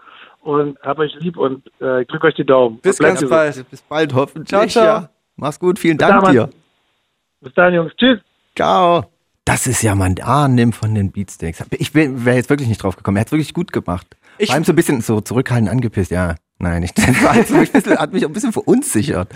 und 0.42 0.78
hab 0.80 0.98
euch 0.98 1.14
lieb 1.20 1.36
und 1.36 1.66
äh, 1.80 2.04
drück 2.06 2.24
euch 2.24 2.34
die 2.34 2.44
Daumen. 2.44 2.78
Bis 2.80 2.98
ganz 2.98 3.14
gesund. 3.20 3.30
bald. 3.30 3.70
Bis 3.70 3.82
bald, 3.82 4.14
hoffentlich. 4.14 4.48
Ciao, 4.48 4.66
ciao. 4.66 4.84
Ja. 4.84 5.10
Mach's 5.36 5.58
gut, 5.58 5.78
vielen 5.78 5.96
Bis 5.96 6.08
Dank 6.08 6.24
dann, 6.24 6.32
dir. 6.32 6.48
Bis 7.40 7.54
dann, 7.54 7.74
Jungs. 7.74 7.92
Tschüss. 7.96 8.18
Ciao. 8.56 9.04
Das 9.44 9.66
ist 9.66 9.82
ja 9.82 9.94
mein 9.94 10.20
Arnim 10.20 10.72
von 10.72 10.94
den 10.94 11.10
Beatsteaks. 11.12 11.64
Ich 11.72 11.94
wäre 11.94 12.34
jetzt 12.36 12.50
wirklich 12.50 12.68
nicht 12.68 12.82
drauf 12.82 12.96
gekommen. 12.96 13.16
Er 13.16 13.22
hat 13.22 13.32
wirklich 13.32 13.54
gut 13.54 13.72
gemacht. 13.72 14.06
Ich- 14.36 14.46
Vor 14.48 14.54
allem 14.56 14.64
so 14.64 14.72
ein 14.72 14.76
bisschen 14.76 15.00
so 15.00 15.20
zurückhaltend 15.20 15.70
angepisst. 15.70 16.10
Ja, 16.10 16.34
nein, 16.58 16.82
ich, 16.82 16.92
das 16.94 17.06
war 17.22 17.36
jetzt 17.36 17.48
so 17.50 17.54
ein 17.56 17.66
bisschen, 17.66 17.98
hat 17.98 18.12
mich 18.12 18.24
auch 18.24 18.30
ein 18.30 18.32
bisschen 18.32 18.52
verunsichert. 18.52 19.28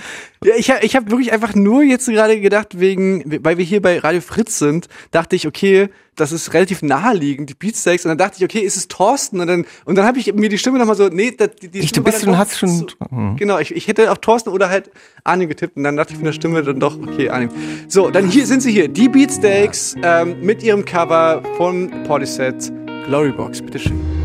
Ja, 0.44 0.54
ich, 0.56 0.70
hab- 0.70 0.82
ich 0.82 0.96
habe 0.96 1.10
wirklich 1.10 1.32
einfach 1.32 1.54
nur 1.54 1.82
jetzt 1.82 2.06
gerade 2.08 2.40
gedacht, 2.40 2.78
wegen, 2.80 3.22
weil 3.44 3.58
wir 3.58 3.64
hier 3.64 3.80
bei 3.82 3.98
Radio 3.98 4.20
Fritz 4.20 4.58
sind, 4.58 4.88
dachte 5.10 5.36
ich, 5.36 5.46
okay, 5.46 5.88
das 6.16 6.30
ist 6.30 6.52
relativ 6.52 6.82
naheliegend, 6.82 7.48
die 7.48 7.54
Beatsteaks. 7.54 8.04
Und 8.04 8.10
dann 8.10 8.18
dachte 8.18 8.36
ich, 8.38 8.44
okay, 8.44 8.58
ist 8.60 8.76
es 8.76 8.86
Thorsten? 8.88 9.40
Und 9.40 9.46
dann, 9.46 9.64
und 9.86 9.96
dann 9.96 10.04
habe 10.04 10.18
ich 10.18 10.34
mir 10.34 10.48
die 10.50 10.58
Stimme 10.58 10.78
nochmal 10.78 10.94
so, 10.96 11.08
nee, 11.08 11.30
das, 11.30 11.50
die, 11.62 11.68
die 11.68 11.78
Ich, 11.78 11.88
Stimme 11.88 12.04
du 12.04 12.10
bist 12.12 12.26
doch 12.26 12.36
hast 12.36 12.58
schon, 12.58 12.88
zu- 12.88 12.96
hm. 13.08 13.36
Genau, 13.36 13.58
ich, 13.58 13.74
ich 13.74 13.88
hätte 13.88 14.10
auf 14.12 14.18
Thorsten 14.18 14.50
oder 14.50 14.68
halt 14.68 14.90
Arnim 15.24 15.48
getippt 15.48 15.76
und 15.78 15.84
dann 15.84 15.96
dachte 15.96 16.12
ich 16.12 16.16
von 16.18 16.26
der 16.26 16.32
Stimme 16.32 16.62
dann 16.62 16.78
doch, 16.80 16.98
okay, 17.00 17.30
Arnim. 17.30 17.48
So, 17.88 18.10
dann 18.10 18.28
hier 18.28 18.46
sind 18.46 18.60
sie 18.62 18.72
hier, 18.72 18.88
die 18.88 19.08
Beatsteaks 19.08 19.94
ähm, 20.02 20.36
mit 20.42 20.62
ihrem 20.62 20.84
Cover 20.84 21.42
von 21.56 21.90
Portishead 22.04 22.70
Glorybox. 23.06 23.62
Bitteschön. 23.62 24.21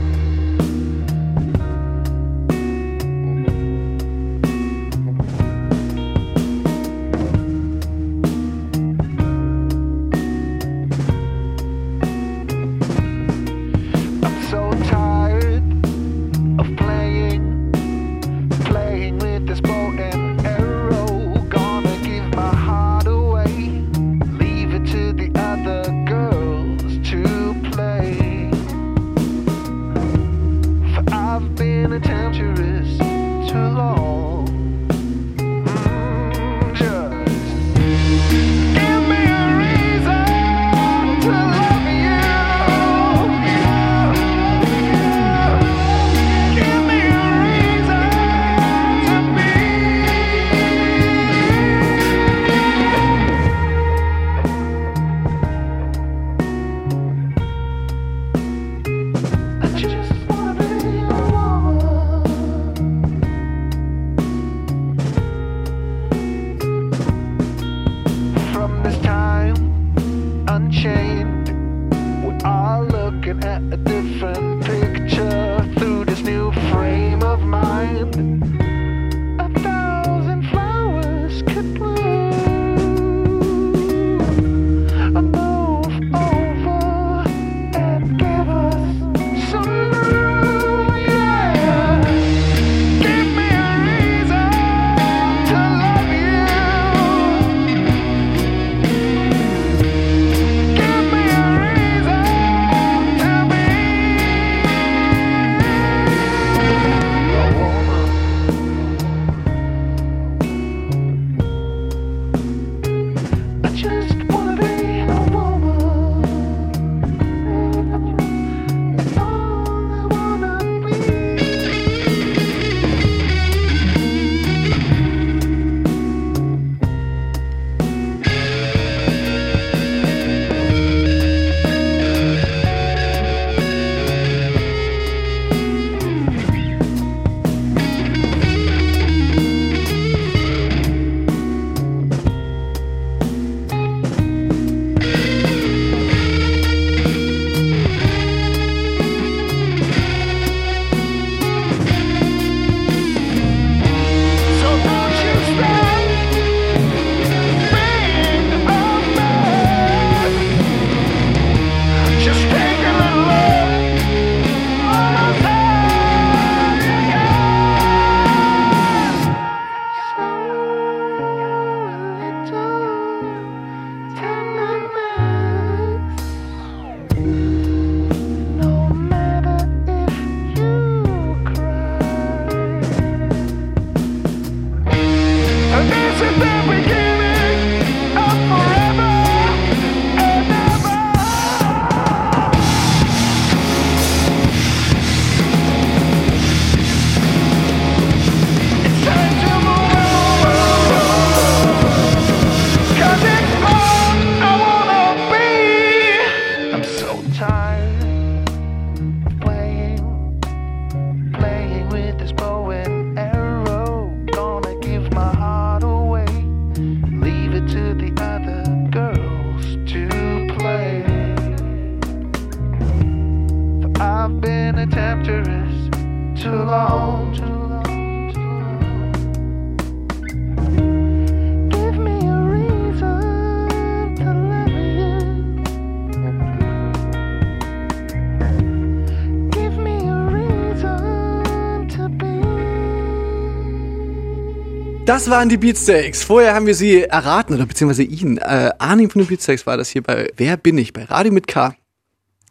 Das 245.18 245.32
waren 245.32 245.50
die 245.50 245.58
Beatsteaks. 245.58 246.22
Vorher 246.22 246.54
haben 246.54 246.68
wir 246.68 246.76
sie 246.76 247.02
erraten, 247.02 247.56
oder 247.56 247.66
beziehungsweise 247.66 248.04
ihn. 248.04 248.38
Äh, 248.38 248.70
Arnim 248.78 249.10
von 249.10 249.20
den 249.24 249.28
Beatsteaks 249.28 249.66
war 249.66 249.76
das 249.76 249.90
hier 249.90 250.04
bei 250.04 250.32
Wer 250.38 250.58
bin 250.58 250.78
ich? 250.78 250.94
Bei 250.94 251.06
Radio 251.06 251.34
mit 251.34 251.48
K. 251.48 251.76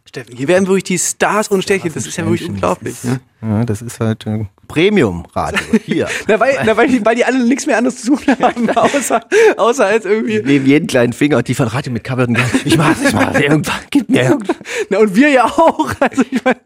Steffen, 0.05 0.37
hier 0.37 0.49
werden 0.49 0.67
wirklich 0.67 0.83
die 0.83 0.99
Stars 0.99 1.47
und 1.47 1.63
Sternchen. 1.63 1.93
Das 1.95 2.09
ist 2.09 2.17
ja 2.17 2.25
wirklich 2.25 2.49
unglaublich. 2.49 3.05
Ne? 3.05 3.21
Ja, 3.42 3.64
das 3.64 3.83
ist 3.83 4.01
halt 4.01 4.27
äh, 4.27 4.46
Premium-Radio. 4.66 5.61
Hier. 5.85 6.09
Na, 6.27 6.40
weil, 6.40 6.57
na, 6.64 6.77
weil, 6.77 6.88
die, 6.88 7.05
weil 7.05 7.14
die 7.14 7.25
alle 7.25 7.44
nichts 7.44 7.66
mehr 7.66 7.79
anderes 7.79 8.03
zu 8.03 8.16
tun 8.16 8.20
haben, 8.40 8.70
außer, 8.70 9.20
außer 9.57 9.87
als 9.87 10.05
irgendwie. 10.05 10.42
Neben 10.44 10.66
jeden 10.66 10.87
kleinen 10.87 11.12
Finger 11.12 11.38
und 11.38 11.49
die 11.49 11.55
von 11.55 11.68
Radio 11.68 11.92
mit 11.92 12.05
Coverton. 12.05 12.37
Ich 12.64 12.77
mach's, 12.77 13.01
ich 13.07 13.12
mach's. 13.12 13.38
Irgendwann, 13.38 13.75
gib 13.90 14.09
mir 14.09 14.22
irgendwann. 14.22 14.57
Na, 14.90 14.99
und 14.99 15.14
wir 15.14 15.29
ja 15.29 15.44
auch. 15.44 15.94
Also 16.01 16.22
ich 16.31 16.42
meine, 16.44 16.59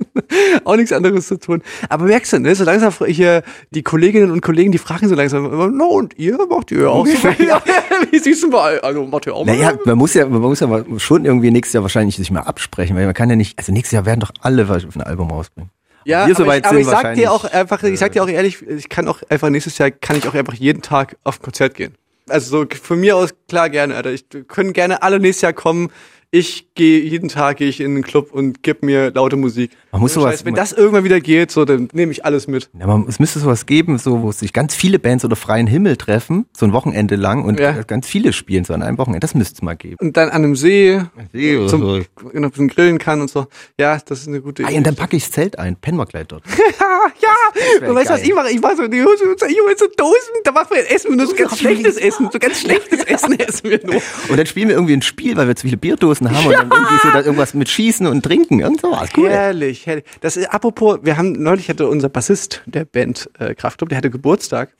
auch 0.64 0.76
nichts 0.76 0.92
anderes 0.92 1.26
zu 1.26 1.38
tun. 1.38 1.62
Aber 1.88 2.04
merkst 2.04 2.32
du, 2.32 2.38
ne, 2.38 2.54
so 2.54 2.64
langsam 2.64 2.92
hier 3.06 3.42
die 3.70 3.82
Kolleginnen 3.82 4.30
und 4.30 4.40
Kollegen, 4.40 4.72
die 4.72 4.78
fragen 4.78 5.08
so 5.08 5.14
langsam 5.14 5.46
immer, 5.46 5.68
no, 5.68 5.86
und 5.86 6.18
ihr 6.18 6.38
macht 6.48 6.70
ihr 6.70 6.90
auch 6.90 7.06
so? 7.06 7.28
Ja, 7.44 7.62
Wie 8.10 8.18
siehst 8.18 8.42
du 8.42 8.48
mal? 8.48 8.80
Also 8.80 9.04
macht 9.06 9.26
ihr 9.26 9.34
auch 9.34 9.44
mal? 9.44 9.56
Naja, 9.56 9.72
man 9.84 9.98
muss 9.98 10.14
ja, 10.14 10.26
man 10.26 10.40
muss 10.40 10.60
ja 10.60 10.66
mal 10.66 10.84
schon 10.98 11.24
irgendwie 11.24 11.50
nächstes 11.50 11.74
Jahr 11.74 11.82
wahrscheinlich 11.82 12.16
sich 12.16 12.30
mal 12.30 12.40
absprechen, 12.40 12.96
weil 12.96 13.06
man 13.06 13.14
kann 13.14 13.28
ja 13.28 13.36
nicht, 13.36 13.58
also 13.58 13.72
nächstes 13.72 13.92
Jahr 13.92 14.06
werden 14.06 14.20
doch 14.20 14.32
alle 14.40 14.62
ein 14.70 15.02
Album 15.02 15.30
rausbringen. 15.30 15.70
Ja, 16.04 16.26
wir 16.26 16.34
so 16.34 16.44
aber, 16.44 16.56
ich, 16.56 16.64
aber 16.64 16.78
ich 16.78 16.86
sag 16.86 17.14
dir 17.14 17.32
auch 17.32 17.44
einfach, 17.44 17.82
ich 17.82 17.98
sag 17.98 18.12
dir 18.12 18.22
auch 18.22 18.28
ehrlich, 18.28 18.62
ich 18.66 18.88
kann 18.88 19.08
auch 19.08 19.20
einfach 19.28 19.50
nächstes 19.50 19.78
Jahr 19.78 19.90
kann 19.90 20.16
ich 20.16 20.26
auch 20.26 20.34
einfach 20.34 20.54
jeden 20.54 20.82
Tag 20.82 21.16
auf 21.24 21.40
ein 21.40 21.42
Konzert 21.42 21.74
gehen. 21.74 21.94
Also 22.28 22.62
so 22.62 22.66
von 22.82 23.00
mir 23.00 23.16
aus 23.16 23.30
klar 23.48 23.68
gerne, 23.70 23.96
Alter. 23.96 24.12
Ich 24.12 24.24
können 24.48 24.72
gerne 24.72 25.02
alle 25.02 25.18
nächstes 25.18 25.42
Jahr 25.42 25.52
kommen. 25.52 25.90
Ich 26.32 26.74
gehe 26.76 27.00
jeden 27.00 27.28
Tag 27.28 27.56
gehe 27.56 27.68
ich 27.68 27.80
in 27.80 27.92
den 27.96 28.04
Club 28.04 28.30
und 28.32 28.62
gib 28.62 28.84
mir 28.84 29.10
laute 29.10 29.34
Musik. 29.34 29.72
Man 29.90 30.00
muss 30.00 30.14
sowas- 30.14 30.30
Scheiß, 30.34 30.44
wenn 30.44 30.54
das 30.54 30.72
irgendwann 30.72 31.02
wieder 31.02 31.18
geht, 31.18 31.50
so 31.50 31.64
dann 31.64 31.88
nehme 31.92 32.12
ich 32.12 32.24
alles 32.24 32.46
mit. 32.46 32.70
Ja, 32.78 32.86
man, 32.86 33.04
es 33.08 33.18
müsste 33.18 33.40
sowas 33.40 33.66
geben, 33.66 33.98
so, 33.98 34.22
wo 34.22 34.30
sich 34.30 34.52
ganz 34.52 34.76
viele 34.76 35.00
Bands 35.00 35.24
oder 35.24 35.34
freien 35.34 35.66
Himmel 35.66 35.96
treffen, 35.96 36.46
so 36.56 36.64
ein 36.66 36.72
Wochenende 36.72 37.16
lang 37.16 37.44
und 37.44 37.58
Ja. 37.58 37.82
ganz 37.82 38.06
viele 38.06 38.32
spielen 38.32 38.64
so 38.64 38.72
an 38.74 38.82
einem 38.84 38.96
Wochenende. 38.96 39.18
Das 39.18 39.34
müsste 39.34 39.54
es 39.56 39.62
mal 39.62 39.74
geben. 39.74 39.96
Und 39.98 40.16
dann 40.16 40.28
an 40.28 40.44
einem 40.44 40.54
See, 40.54 41.00
See 41.32 41.56
oder 41.56 41.66
zum, 41.66 41.80
so. 41.80 42.00
genau, 42.30 42.46
ein 42.46 42.50
bisschen 42.50 42.68
grillen 42.68 42.98
kann 42.98 43.20
und 43.20 43.28
so. 43.28 43.48
Ja, 43.76 43.98
das 44.06 44.20
ist 44.20 44.28
eine 44.28 44.40
gute 44.40 44.62
Ah, 44.64 44.68
Idee. 44.68 44.76
und 44.78 44.86
dann 44.86 44.94
packe 44.94 45.16
ich 45.16 45.24
das 45.24 45.32
Zelt 45.32 45.58
ein, 45.58 45.74
pennen 45.74 45.98
wir 45.98 46.06
gleich 46.06 46.28
dort. 46.28 46.44
ja, 47.80 47.88
und 47.88 47.94
weißt 47.96 48.08
du, 48.08 48.14
was 48.14 48.22
ich 48.22 48.32
mache? 48.32 48.50
Ich 48.52 48.60
mache 48.60 48.76
so, 48.76 48.86
die 48.86 49.00
so 49.00 49.86
Dosen, 49.96 50.34
da 50.44 50.52
machen 50.52 50.68
wir 50.70 50.88
Essen, 50.94 51.16
nur 51.16 51.26
so 51.26 51.34
ganz 51.34 51.58
schlechtes 51.58 51.96
Essen, 51.96 52.28
so 52.32 52.38
ganz 52.38 52.60
schlechtes 52.60 53.02
Essen 53.02 53.36
essen 53.40 53.68
wir 53.68 53.80
nur. 53.84 54.00
Und 54.28 54.36
dann 54.38 54.46
spielen 54.46 54.68
wir 54.68 54.76
irgendwie 54.76 54.92
ein 54.94 55.02
Spiel, 55.02 55.36
weil 55.36 55.48
wir 55.48 55.56
zu 55.56 55.62
viele 55.66 55.76
Bierdosen 55.76 56.19
angestoßen 56.26 56.30
haben 56.30 56.46
und 56.46 56.54
dann 56.54 56.70
irgendwie 56.70 56.98
so 57.02 57.10
da 57.12 57.20
irgendwas 57.20 57.54
mit 57.54 57.68
Schießen 57.68 58.06
und 58.06 58.22
Trinken. 58.22 58.60
Irgend 58.60 58.80
sowas. 58.80 59.10
Cool. 59.16 59.30
Herrlich, 59.30 59.86
herrlich. 59.86 60.04
Das 60.20 60.36
ist, 60.36 60.52
apropos, 60.52 60.98
wir 61.02 61.16
haben 61.16 61.32
neulich 61.32 61.68
hatte 61.68 61.88
unser 61.88 62.08
Bassist 62.08 62.62
der 62.66 62.84
Band 62.84 63.30
äh, 63.38 63.54
Kraftklub, 63.54 63.88
der 63.88 63.98
hatte 63.98 64.10
Geburtstag. 64.10 64.70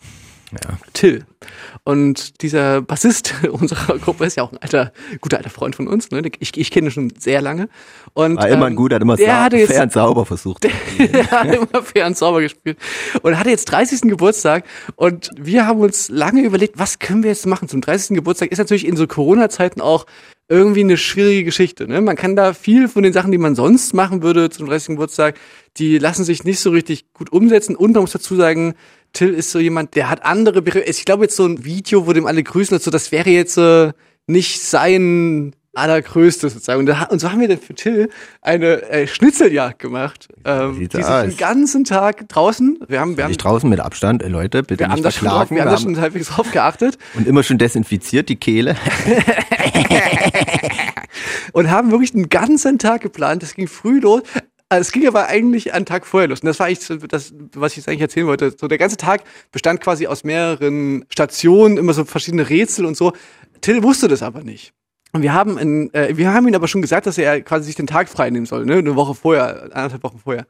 Ja. 0.52 0.78
Till. 0.92 1.24
Und 1.84 2.42
dieser 2.42 2.82
Bassist 2.82 3.34
unserer 3.52 3.98
Gruppe 3.98 4.24
ist 4.24 4.36
ja 4.36 4.42
auch 4.42 4.52
ein 4.52 4.58
alter, 4.58 4.92
guter 5.20 5.36
alter 5.36 5.50
Freund 5.50 5.76
von 5.76 5.86
uns. 5.86 6.10
Ne? 6.10 6.22
Ich, 6.40 6.56
ich 6.56 6.70
kenne 6.70 6.88
ihn 6.88 6.90
schon 6.90 7.12
sehr 7.18 7.40
lange. 7.40 7.68
Und, 8.14 8.36
War 8.36 8.48
immer 8.48 8.66
ein 8.66 8.72
ähm, 8.72 8.76
guter, 8.76 8.96
hat 8.96 9.02
immer 9.02 9.16
der 9.16 9.44
hatte 9.44 9.58
jetzt, 9.58 9.72
fair 9.72 9.84
und 9.84 9.92
sauber 9.92 10.26
versucht. 10.26 10.64
der 10.98 11.30
hat 11.30 11.54
immer 11.54 11.82
fair 11.82 12.06
und 12.06 12.16
sauber 12.16 12.40
gespielt. 12.40 12.78
Und 13.22 13.38
hatte 13.38 13.50
jetzt 13.50 13.66
30. 13.66 14.02
Geburtstag. 14.02 14.64
Und 14.96 15.30
wir 15.38 15.66
haben 15.66 15.80
uns 15.80 16.08
lange 16.08 16.42
überlegt, 16.42 16.78
was 16.78 16.98
können 16.98 17.22
wir 17.22 17.30
jetzt 17.30 17.46
machen 17.46 17.68
zum 17.68 17.80
30. 17.80 18.16
Geburtstag? 18.16 18.50
Ist 18.50 18.58
natürlich 18.58 18.86
in 18.86 18.96
so 18.96 19.06
Corona-Zeiten 19.06 19.80
auch 19.80 20.06
irgendwie 20.50 20.80
eine 20.80 20.96
schwierige 20.96 21.44
Geschichte. 21.44 21.86
Ne? 21.86 22.00
Man 22.00 22.16
kann 22.16 22.34
da 22.34 22.52
viel 22.52 22.88
von 22.88 23.04
den 23.04 23.12
Sachen, 23.12 23.30
die 23.30 23.38
man 23.38 23.54
sonst 23.54 23.94
machen 23.94 24.22
würde 24.22 24.50
zum 24.50 24.66
30. 24.66 24.88
Geburtstag, 24.88 25.38
die 25.76 25.98
lassen 25.98 26.24
sich 26.24 26.42
nicht 26.42 26.58
so 26.58 26.70
richtig 26.70 27.12
gut 27.12 27.32
umsetzen. 27.32 27.76
Und 27.76 27.92
man 27.92 28.02
muss 28.02 28.12
dazu 28.12 28.34
sagen, 28.34 28.74
Till 29.12 29.32
ist 29.32 29.52
so 29.52 29.60
jemand, 29.60 29.94
der 29.94 30.10
hat 30.10 30.24
andere 30.24 30.60
Begriffe. 30.60 30.90
Ich 30.90 31.04
glaube 31.04 31.24
jetzt 31.24 31.36
so 31.36 31.46
ein 31.46 31.64
Video, 31.64 32.06
wo 32.06 32.12
dem 32.12 32.26
alle 32.26 32.42
grüßen 32.42 32.76
und 32.76 32.82
so, 32.82 32.90
das 32.90 33.12
wäre 33.12 33.30
jetzt 33.30 33.58
äh, 33.58 33.92
nicht 34.26 34.60
sein 34.60 35.54
allergrößtes 35.74 36.52
sozusagen. 36.52 36.88
Und, 36.88 37.20
so 37.20 37.30
haben 37.30 37.40
wir 37.40 37.48
dann 37.48 37.58
für 37.58 37.74
Till 37.74 38.10
eine 38.42 38.82
äh, 38.90 39.06
Schnitzeljagd 39.06 39.78
gemacht. 39.78 40.28
Ähm, 40.44 40.78
die 40.78 40.96
sich 40.96 41.04
aus. 41.04 41.22
den 41.22 41.36
ganzen 41.36 41.84
Tag 41.84 42.28
draußen, 42.28 42.78
wir 42.88 43.00
haben, 43.00 43.16
wir 43.16 43.24
haben, 43.24 43.30
Nicht 43.30 43.44
draußen 43.44 43.68
mit 43.68 43.80
Abstand, 43.80 44.22
äh, 44.22 44.28
Leute, 44.28 44.62
bitte 44.62 44.80
wir 44.80 44.88
haben 44.88 44.94
nicht 44.94 45.04
das 45.04 45.14
schon 45.14 45.28
drauf, 45.28 45.48
verklagen. 45.48 45.56
wir 45.56 45.62
haben 45.62 45.68
Wir 45.68 45.76
da 45.76 45.82
schon 45.82 45.96
haben, 45.96 46.02
halbwegs 46.02 46.28
drauf 46.28 46.50
geachtet 46.50 46.98
und 47.14 47.26
immer 47.26 47.42
schon 47.42 47.58
desinfiziert, 47.58 48.28
die 48.28 48.36
Kehle. 48.36 48.76
und 51.52 51.70
haben 51.70 51.90
wirklich 51.90 52.12
den 52.12 52.28
ganzen 52.28 52.78
Tag 52.78 53.02
geplant. 53.02 53.42
Das 53.42 53.54
ging 53.54 53.68
früh 53.68 54.00
los. 54.00 54.22
Also 54.68 54.82
es 54.82 54.92
ging 54.92 55.06
aber 55.08 55.26
eigentlich 55.26 55.74
einen 55.74 55.84
Tag 55.84 56.06
vorher 56.06 56.28
los. 56.28 56.40
Und 56.40 56.46
das 56.46 56.60
war 56.60 56.66
eigentlich 56.66 57.00
das, 57.08 57.34
was 57.54 57.72
ich 57.72 57.78
jetzt 57.78 57.88
eigentlich 57.88 58.02
erzählen 58.02 58.26
wollte. 58.26 58.54
So 58.58 58.68
der 58.68 58.78
ganze 58.78 58.96
Tag 58.96 59.24
bestand 59.50 59.80
quasi 59.80 60.06
aus 60.06 60.22
mehreren 60.22 61.04
Stationen, 61.10 61.76
immer 61.76 61.92
so 61.92 62.04
verschiedene 62.04 62.48
Rätsel 62.48 62.86
und 62.86 62.96
so. 62.96 63.12
Till 63.60 63.82
wusste 63.82 64.06
das 64.06 64.22
aber 64.22 64.42
nicht. 64.42 64.72
Und 65.12 65.22
wir 65.22 65.32
haben, 65.34 65.58
in, 65.58 65.92
äh, 65.94 66.16
wir 66.16 66.32
haben 66.32 66.46
ihm 66.48 66.54
aber 66.54 66.68
schon 66.68 66.82
gesagt, 66.82 67.06
dass 67.06 67.18
er 67.18 67.40
quasi 67.42 67.66
sich 67.66 67.74
den 67.74 67.86
Tag 67.86 68.08
frei 68.08 68.30
nehmen 68.30 68.46
soll, 68.46 68.64
ne? 68.64 68.74
Eine 68.76 68.94
Woche 68.96 69.14
vorher, 69.14 69.64
anderthalb 69.72 70.02
Wochen 70.04 70.18
vorher. 70.18 70.46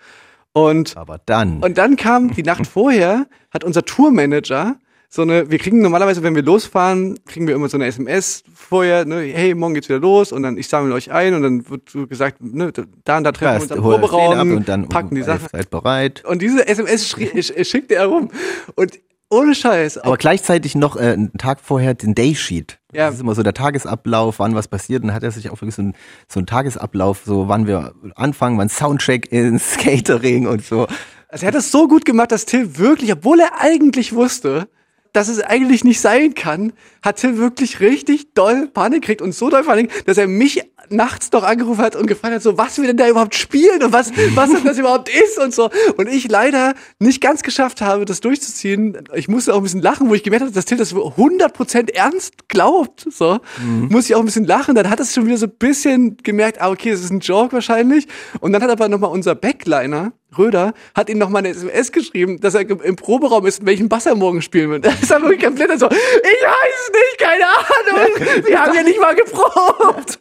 Und 0.52 0.96
Aber 0.96 1.18
dann. 1.26 1.58
und 1.60 1.78
dann 1.78 1.96
kam 1.96 2.34
die 2.34 2.42
Nacht 2.42 2.66
vorher, 2.66 3.26
hat 3.52 3.64
unser 3.64 3.84
Tourmanager 3.84 4.76
so 5.12 5.22
eine, 5.22 5.50
wir 5.50 5.58
kriegen 5.58 5.80
normalerweise, 5.82 6.22
wenn 6.22 6.36
wir 6.36 6.42
losfahren, 6.42 7.18
kriegen 7.26 7.48
wir 7.48 7.54
immer 7.56 7.68
so 7.68 7.76
eine 7.76 7.86
SMS 7.86 8.44
vorher, 8.54 9.04
ne, 9.04 9.22
hey, 9.22 9.54
morgen 9.56 9.74
geht's 9.74 9.88
wieder 9.88 9.98
los 9.98 10.30
und 10.30 10.44
dann 10.44 10.56
ich 10.56 10.68
sammle 10.68 10.94
euch 10.94 11.10
ein 11.10 11.34
und 11.34 11.42
dann 11.42 11.68
wird 11.68 11.88
so 11.90 12.06
gesagt, 12.06 12.36
ne, 12.40 12.70
da 13.04 13.16
und 13.18 13.24
da 13.24 13.32
treffen 13.32 13.56
wir 13.56 13.62
uns 13.62 13.72
am 13.72 13.78
ab 13.78 13.84
Proberaum, 13.84 14.56
und 14.58 14.68
dann 14.68 14.88
packen 14.88 15.16
die 15.16 15.22
um 15.22 15.26
Sachen. 15.26 15.48
Seid 15.50 15.68
bereit. 15.70 16.24
Und 16.24 16.42
diese 16.42 16.66
SMS 16.68 17.08
schrie, 17.08 17.26
sch- 17.40 17.64
schickte 17.64 17.96
er 17.96 18.06
rum. 18.06 18.30
Und 18.76 19.00
ohne 19.30 19.54
Scheiß. 19.54 19.98
Aber 19.98 20.16
gleichzeitig 20.16 20.74
noch 20.74 20.96
äh, 20.96 21.12
einen 21.12 21.32
Tag 21.38 21.60
vorher 21.60 21.94
den 21.94 22.14
Daysheet. 22.14 22.78
Ja. 22.92 23.06
Das 23.06 23.14
ist 23.14 23.20
immer 23.20 23.34
so 23.34 23.42
der 23.42 23.54
Tagesablauf, 23.54 24.40
wann 24.40 24.54
was 24.54 24.68
passiert. 24.68 25.02
Und 25.02 25.08
dann 25.08 25.16
hat 25.16 25.22
er 25.22 25.30
sich 25.30 25.48
auch 25.50 25.60
wirklich 25.60 25.76
so, 25.76 25.82
ein, 25.82 25.94
so 26.28 26.40
einen 26.40 26.46
Tagesablauf, 26.46 27.22
so 27.24 27.48
wann 27.48 27.66
wir 27.66 27.94
anfangen, 28.16 28.58
wann 28.58 28.68
Soundcheck 28.68 29.30
ins 29.32 29.76
Catering 29.78 30.46
und 30.46 30.64
so. 30.64 30.86
Also 31.28 31.46
er 31.46 31.48
hat 31.48 31.54
es 31.54 31.70
so 31.70 31.86
gut 31.86 32.04
gemacht, 32.04 32.32
dass 32.32 32.44
Till 32.44 32.76
wirklich, 32.78 33.12
obwohl 33.12 33.40
er 33.40 33.60
eigentlich 33.60 34.12
wusste, 34.12 34.68
dass 35.12 35.28
es 35.28 35.40
eigentlich 35.40 35.84
nicht 35.84 36.00
sein 36.00 36.34
kann, 36.34 36.72
hat 37.02 37.16
Till 37.16 37.36
wirklich 37.36 37.80
richtig 37.80 38.34
doll 38.34 38.68
Panik 38.68 39.02
gekriegt 39.02 39.22
und 39.22 39.32
so 39.32 39.48
doll 39.48 39.62
Panik, 39.64 40.04
dass 40.06 40.18
er 40.18 40.26
mich 40.26 40.62
nachts 40.90 41.30
noch 41.32 41.44
angerufen 41.44 41.82
hat 41.82 41.96
und 41.96 42.06
gefragt 42.06 42.34
hat, 42.34 42.42
so 42.42 42.58
was 42.58 42.78
wir 42.78 42.86
denn 42.86 42.96
da 42.96 43.08
überhaupt 43.08 43.34
spielen 43.34 43.82
und 43.82 43.92
was, 43.92 44.12
was 44.34 44.50
denn 44.50 44.64
das 44.64 44.78
überhaupt 44.78 45.08
ist 45.08 45.38
und 45.38 45.54
so. 45.54 45.70
Und 45.96 46.08
ich 46.08 46.28
leider 46.28 46.74
nicht 46.98 47.20
ganz 47.20 47.42
geschafft 47.42 47.80
habe, 47.80 48.04
das 48.04 48.20
durchzuziehen. 48.20 48.98
Ich 49.14 49.28
musste 49.28 49.54
auch 49.54 49.58
ein 49.58 49.62
bisschen 49.62 49.82
lachen, 49.82 50.08
wo 50.08 50.14
ich 50.14 50.22
gemerkt 50.22 50.44
habe, 50.44 50.52
dass 50.52 50.64
Till 50.64 50.78
das 50.78 50.94
100% 50.94 51.94
ernst 51.94 52.48
glaubt. 52.48 53.06
So, 53.10 53.40
muss 53.88 54.08
ich 54.08 54.14
auch 54.14 54.20
ein 54.20 54.26
bisschen 54.26 54.44
lachen. 54.44 54.74
Dann 54.74 54.90
hat 54.90 55.00
es 55.00 55.14
schon 55.14 55.26
wieder 55.26 55.36
so 55.36 55.46
ein 55.46 55.52
bisschen 55.58 56.16
gemerkt, 56.18 56.60
ah, 56.60 56.70
okay, 56.70 56.90
das 56.90 57.00
ist 57.00 57.10
ein 57.10 57.20
Joke 57.20 57.52
wahrscheinlich. 57.52 58.08
Und 58.40 58.52
dann 58.52 58.62
hat 58.62 58.70
aber 58.70 58.88
nochmal 58.88 59.10
unser 59.10 59.34
Backliner, 59.34 60.12
Röder 60.36 60.74
hat 60.94 61.08
ihm 61.08 61.18
noch 61.18 61.28
mal 61.28 61.40
eine 61.40 61.48
SMS 61.50 61.92
geschrieben, 61.92 62.40
dass 62.40 62.54
er 62.54 62.68
im 62.68 62.96
Proberaum 62.96 63.46
ist, 63.46 63.64
welchen 63.66 63.88
Bass 63.88 64.06
er 64.06 64.14
morgen 64.14 64.42
spielen 64.42 64.70
wird. 64.70 64.84
Das 64.90 65.02
ist 65.02 65.10
er 65.10 65.22
wirklich 65.22 65.42
komplett 65.42 65.78
so, 65.78 65.86
ich 65.86 65.92
weiß 65.92 66.90
nicht, 66.92 67.18
keine 67.18 67.44
Ahnung, 67.46 68.44
wir 68.46 68.60
haben 68.60 68.74
ja 68.74 68.82
nicht 68.82 69.00
mal 69.00 69.14
geprobt. 69.14 70.18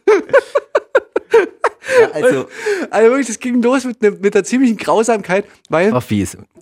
Also, 2.12 2.46
Also 2.90 3.08
wirklich, 3.10 3.26
das 3.28 3.38
ging 3.38 3.62
los 3.62 3.84
mit, 3.84 4.02
ne, 4.02 4.10
mit 4.12 4.34
einer 4.34 4.44
ziemlichen 4.44 4.76
Grausamkeit, 4.76 5.44
weil 5.68 5.92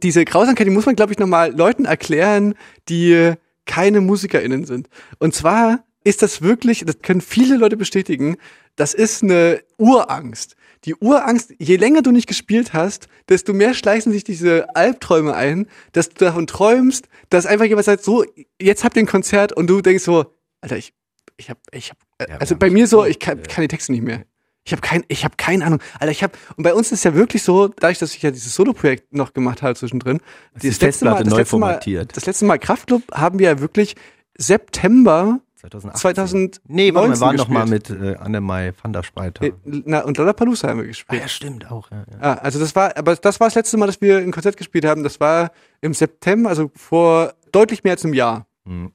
diese 0.03 0.25
Grausamkeit, 0.25 0.67
die 0.67 0.71
muss 0.71 0.87
man, 0.87 0.97
glaube 0.97 1.13
ich, 1.13 1.19
nochmal 1.19 1.55
Leuten 1.55 1.85
erklären, 1.85 2.55
die 2.89 3.33
keine 3.67 4.01
MusikerInnen 4.01 4.65
sind. 4.65 4.89
Und 5.19 5.35
zwar 5.35 5.85
ist 6.05 6.23
das 6.23 6.41
wirklich, 6.43 6.85
das 6.87 7.01
können 7.03 7.21
viele 7.21 7.57
Leute 7.57 7.77
bestätigen, 7.77 8.37
das 8.77 8.95
ist 8.95 9.23
eine 9.23 9.61
Urangst. 9.77 10.55
Die 10.85 10.95
Urangst, 10.95 11.55
je 11.59 11.77
länger 11.77 12.03
du 12.03 12.11
nicht 12.11 12.27
gespielt 12.27 12.73
hast, 12.73 13.09
desto 13.29 13.53
mehr 13.53 13.75
schleichen 13.75 14.13
sich 14.13 14.25
diese 14.25 14.75
Albträume 14.77 15.35
ein, 15.35 15.67
dass 15.93 16.09
du 16.09 16.25
davon 16.25 16.47
träumst, 16.47 17.09
dass 17.31 17.47
einfach 17.47 17.67
jemand 17.67 17.85
sagt, 17.85 18.05
so, 18.05 18.25
jetzt 18.61 18.85
habt 18.85 18.97
ihr 18.97 19.03
ein 19.03 19.07
Konzert 19.07 19.53
und 19.53 19.69
du 19.69 19.81
denkst 19.81 20.05
so, 20.05 20.27
Alter, 20.61 20.77
ich, 20.77 20.93
ich 21.37 21.51
hab, 21.51 21.59
ich 21.73 21.91
hab, 21.91 21.99
äh, 22.19 22.31
Ja, 22.31 22.39
also 22.39 22.57
bei 22.57 22.71
mir 22.71 22.87
so, 22.87 23.05
ich 23.05 23.19
kann, 23.19 23.43
kann 23.43 23.63
die 23.63 23.69
Texte 23.69 23.93
nicht 23.93 24.03
mehr. 24.03 24.25
Ich 24.65 24.73
habe 24.73 24.83
kein, 24.83 25.03
ich 25.09 25.25
habe 25.25 25.35
keine 25.37 25.65
Ahnung. 25.65 25.81
Alter, 25.99 26.13
ich 26.13 26.23
habe 26.23 26.37
und 26.57 26.63
bei 26.63 26.75
uns 26.75 26.93
ist 26.93 27.03
ja 27.03 27.15
wirklich 27.15 27.43
so, 27.43 27.69
dadurch, 27.69 27.99
dass 27.99 28.15
ich 28.15 28.23
ja 28.23 28.31
dieses 28.31 28.55
Solo-Projekt 28.55 29.15
noch 29.15 29.33
gemacht 29.33 29.63
habe 29.63 29.75
zwischendrin, 29.75 30.21
die 30.61 30.71
Festplatte 30.71 31.25
neu 31.25 31.39
letzte 31.39 31.57
Mal, 31.57 31.71
formatiert. 31.71 32.17
das 32.17 32.27
letzte 32.27 32.45
Mal 32.45 32.59
Kraftclub 32.59 33.03
haben 33.13 33.39
wir 33.39 33.47
ja 33.47 33.61
wirklich 33.61 33.97
September 34.37 35.41
2018. 35.59 36.01
2000 36.01 36.61
Nee, 36.69 36.95
warte, 36.95 37.09
wir 37.09 37.17
19 37.17 37.21
waren 37.27 37.37
noch 37.37 37.49
mal 37.49 37.67
gespielt. 37.69 38.01
mit 38.01 38.15
äh, 38.15 38.17
Annemai 38.17 38.73
van 38.83 38.93
der 38.93 39.03
Spreiter. 39.03 39.45
äh, 39.45 39.53
na, 39.65 40.01
und 40.05 40.17
Lollapalooza 40.19 40.69
haben 40.69 40.79
wir 40.79 40.85
Ah, 40.85 40.89
gespielt. 40.89 41.21
ja, 41.23 41.29
stimmt 41.29 41.71
auch. 41.71 41.91
Ja, 41.91 41.99
ja. 42.11 42.19
Ah, 42.21 42.35
also 42.35 42.59
das 42.59 42.75
war, 42.77 42.97
aber 42.97 43.17
das 43.17 43.41
war 43.41 43.49
das 43.49 43.55
letzte 43.57 43.77
Mal, 43.77 43.87
dass 43.87 44.01
wir 44.01 44.19
ein 44.19 44.31
Konzert 44.33 44.57
gespielt 44.57 44.85
haben. 44.85 45.03
Das 45.03 45.21
war 45.21 45.51
im 45.81 45.95
September, 45.95 46.49
also 46.51 46.71
vor 46.75 47.35
deutlich 47.53 47.85
mehr 47.85 47.95
als 47.95 48.05
einem 48.05 48.15
Jahr. 48.15 48.47
Hm. 48.67 48.91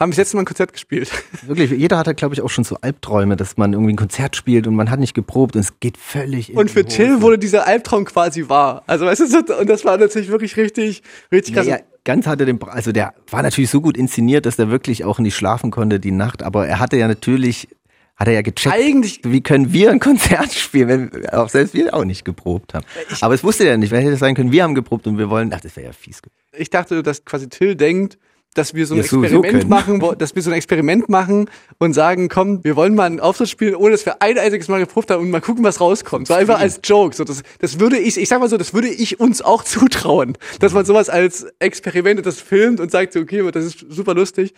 Haben 0.00 0.08
wir 0.10 0.12
das 0.12 0.16
letzte 0.16 0.36
Mal 0.36 0.42
ein 0.42 0.46
Konzert 0.46 0.72
gespielt. 0.72 1.10
Wirklich, 1.46 1.70
jeder 1.70 1.98
hatte, 1.98 2.14
glaube 2.14 2.34
ich, 2.34 2.40
auch 2.40 2.48
schon 2.48 2.64
so 2.64 2.76
Albträume, 2.80 3.36
dass 3.36 3.56
man 3.58 3.74
irgendwie 3.74 3.92
ein 3.92 3.96
Konzert 3.96 4.34
spielt 4.36 4.66
und 4.66 4.74
man 4.74 4.90
hat 4.90 4.98
nicht 5.00 5.12
geprobt 5.14 5.54
und 5.54 5.60
es 5.60 5.78
geht 5.80 5.98
völlig 5.98 6.50
in 6.50 6.56
Und 6.56 6.70
für. 6.70 6.84
Till 6.86 7.20
wurde 7.20 7.38
dieser 7.38 7.66
Albtraum 7.66 8.06
quasi 8.06 8.48
wahr. 8.48 8.82
Also 8.86 9.04
weißt 9.06 9.20
du, 9.20 9.58
und 9.58 9.68
das 9.68 9.84
war 9.84 9.98
natürlich 9.98 10.28
wirklich 10.30 10.56
richtig, 10.56 11.02
richtig 11.30 11.54
krass. 11.54 11.66
Naja, 11.66 11.80
ganz 12.08 12.26
hatte 12.26 12.46
den, 12.46 12.58
also 12.62 12.90
der 12.90 13.12
war 13.30 13.42
natürlich 13.42 13.68
so 13.68 13.82
gut 13.82 13.94
inszeniert, 13.94 14.46
dass 14.46 14.56
der 14.56 14.70
wirklich 14.70 15.04
auch 15.04 15.18
nicht 15.18 15.36
schlafen 15.36 15.70
konnte 15.70 16.00
die 16.00 16.10
Nacht, 16.10 16.42
aber 16.42 16.66
er 16.66 16.78
hatte 16.78 16.96
ja 16.96 17.06
natürlich, 17.06 17.68
hat 18.16 18.28
er 18.28 18.32
ja 18.32 18.40
gecheckt, 18.40 18.74
Eigentlich, 18.74 19.20
wie 19.24 19.42
können 19.42 19.74
wir 19.74 19.90
ein 19.90 20.00
Konzert 20.08 20.50
spielen, 20.54 20.88
wenn 20.88 21.28
auch 21.28 21.50
selbst 21.50 21.74
wir 21.74 21.92
auch 21.92 22.06
nicht 22.06 22.24
geprobt 22.24 22.72
haben. 22.72 22.86
aber 23.20 23.34
es 23.34 23.44
wusste 23.44 23.68
er 23.68 23.76
nicht, 23.76 23.92
weil 23.92 24.00
hätte 24.00 24.14
es 24.14 24.20
sein 24.20 24.34
können, 24.34 24.52
wir 24.52 24.62
haben 24.62 24.74
geprobt 24.74 25.06
und 25.06 25.18
wir 25.18 25.28
wollen, 25.28 25.52
ach, 25.52 25.60
das 25.60 25.76
wäre 25.76 25.88
ja 25.88 25.92
fies. 25.92 26.22
ich 26.56 26.70
dachte, 26.70 27.02
dass 27.02 27.26
quasi 27.26 27.50
Till 27.50 27.76
denkt, 27.76 28.16
dass 28.54 28.74
wir 28.74 28.86
so 28.86 28.94
ein 28.94 28.98
Ja, 28.98 29.02
so- 29.04 29.16
so 29.20 29.22
Experiment 29.24 29.52
können. 29.60 30.00
machen, 30.00 30.18
dass 30.18 30.34
wir 30.34 30.42
so 30.42 30.50
ein 30.50 30.54
Experiment 30.56 31.08
machen 31.08 31.48
und 31.78 31.92
sagen, 31.92 32.28
komm, 32.28 32.64
wir 32.64 32.74
wollen 32.76 32.94
mal 32.94 33.04
einen 33.04 33.20
Auftritt 33.20 33.48
spielen, 33.48 33.74
ohne 33.76 33.92
dass 33.92 34.04
wir 34.06 34.20
ein 34.22 34.36
einziges 34.38 34.68
Mal 34.68 34.80
geprobt 34.80 35.10
haben 35.10 35.22
und 35.22 35.30
mal 35.30 35.40
gucken, 35.40 35.62
was 35.64 35.80
rauskommt. 35.80 36.26
So 36.26 36.34
einfach 36.34 36.58
als 36.58 36.80
Joke. 36.82 37.14
So, 37.14 37.24
das, 37.24 37.42
das 37.60 37.78
würde 37.78 37.98
ich, 37.98 38.16
ich 38.16 38.28
sag 38.28 38.40
mal 38.40 38.48
so, 38.48 38.56
das 38.56 38.74
würde 38.74 38.88
ich 38.88 39.20
uns 39.20 39.42
auch 39.42 39.62
zutrauen, 39.64 40.36
dass 40.60 40.72
man 40.72 40.84
sowas 40.84 41.08
als 41.08 41.46
Experiment 41.58 42.24
das 42.26 42.40
filmt 42.40 42.80
und 42.80 42.90
sagt, 42.90 43.12
so, 43.12 43.20
okay, 43.20 43.48
das 43.52 43.64
ist 43.64 43.84
super 43.88 44.14
lustig. 44.14 44.54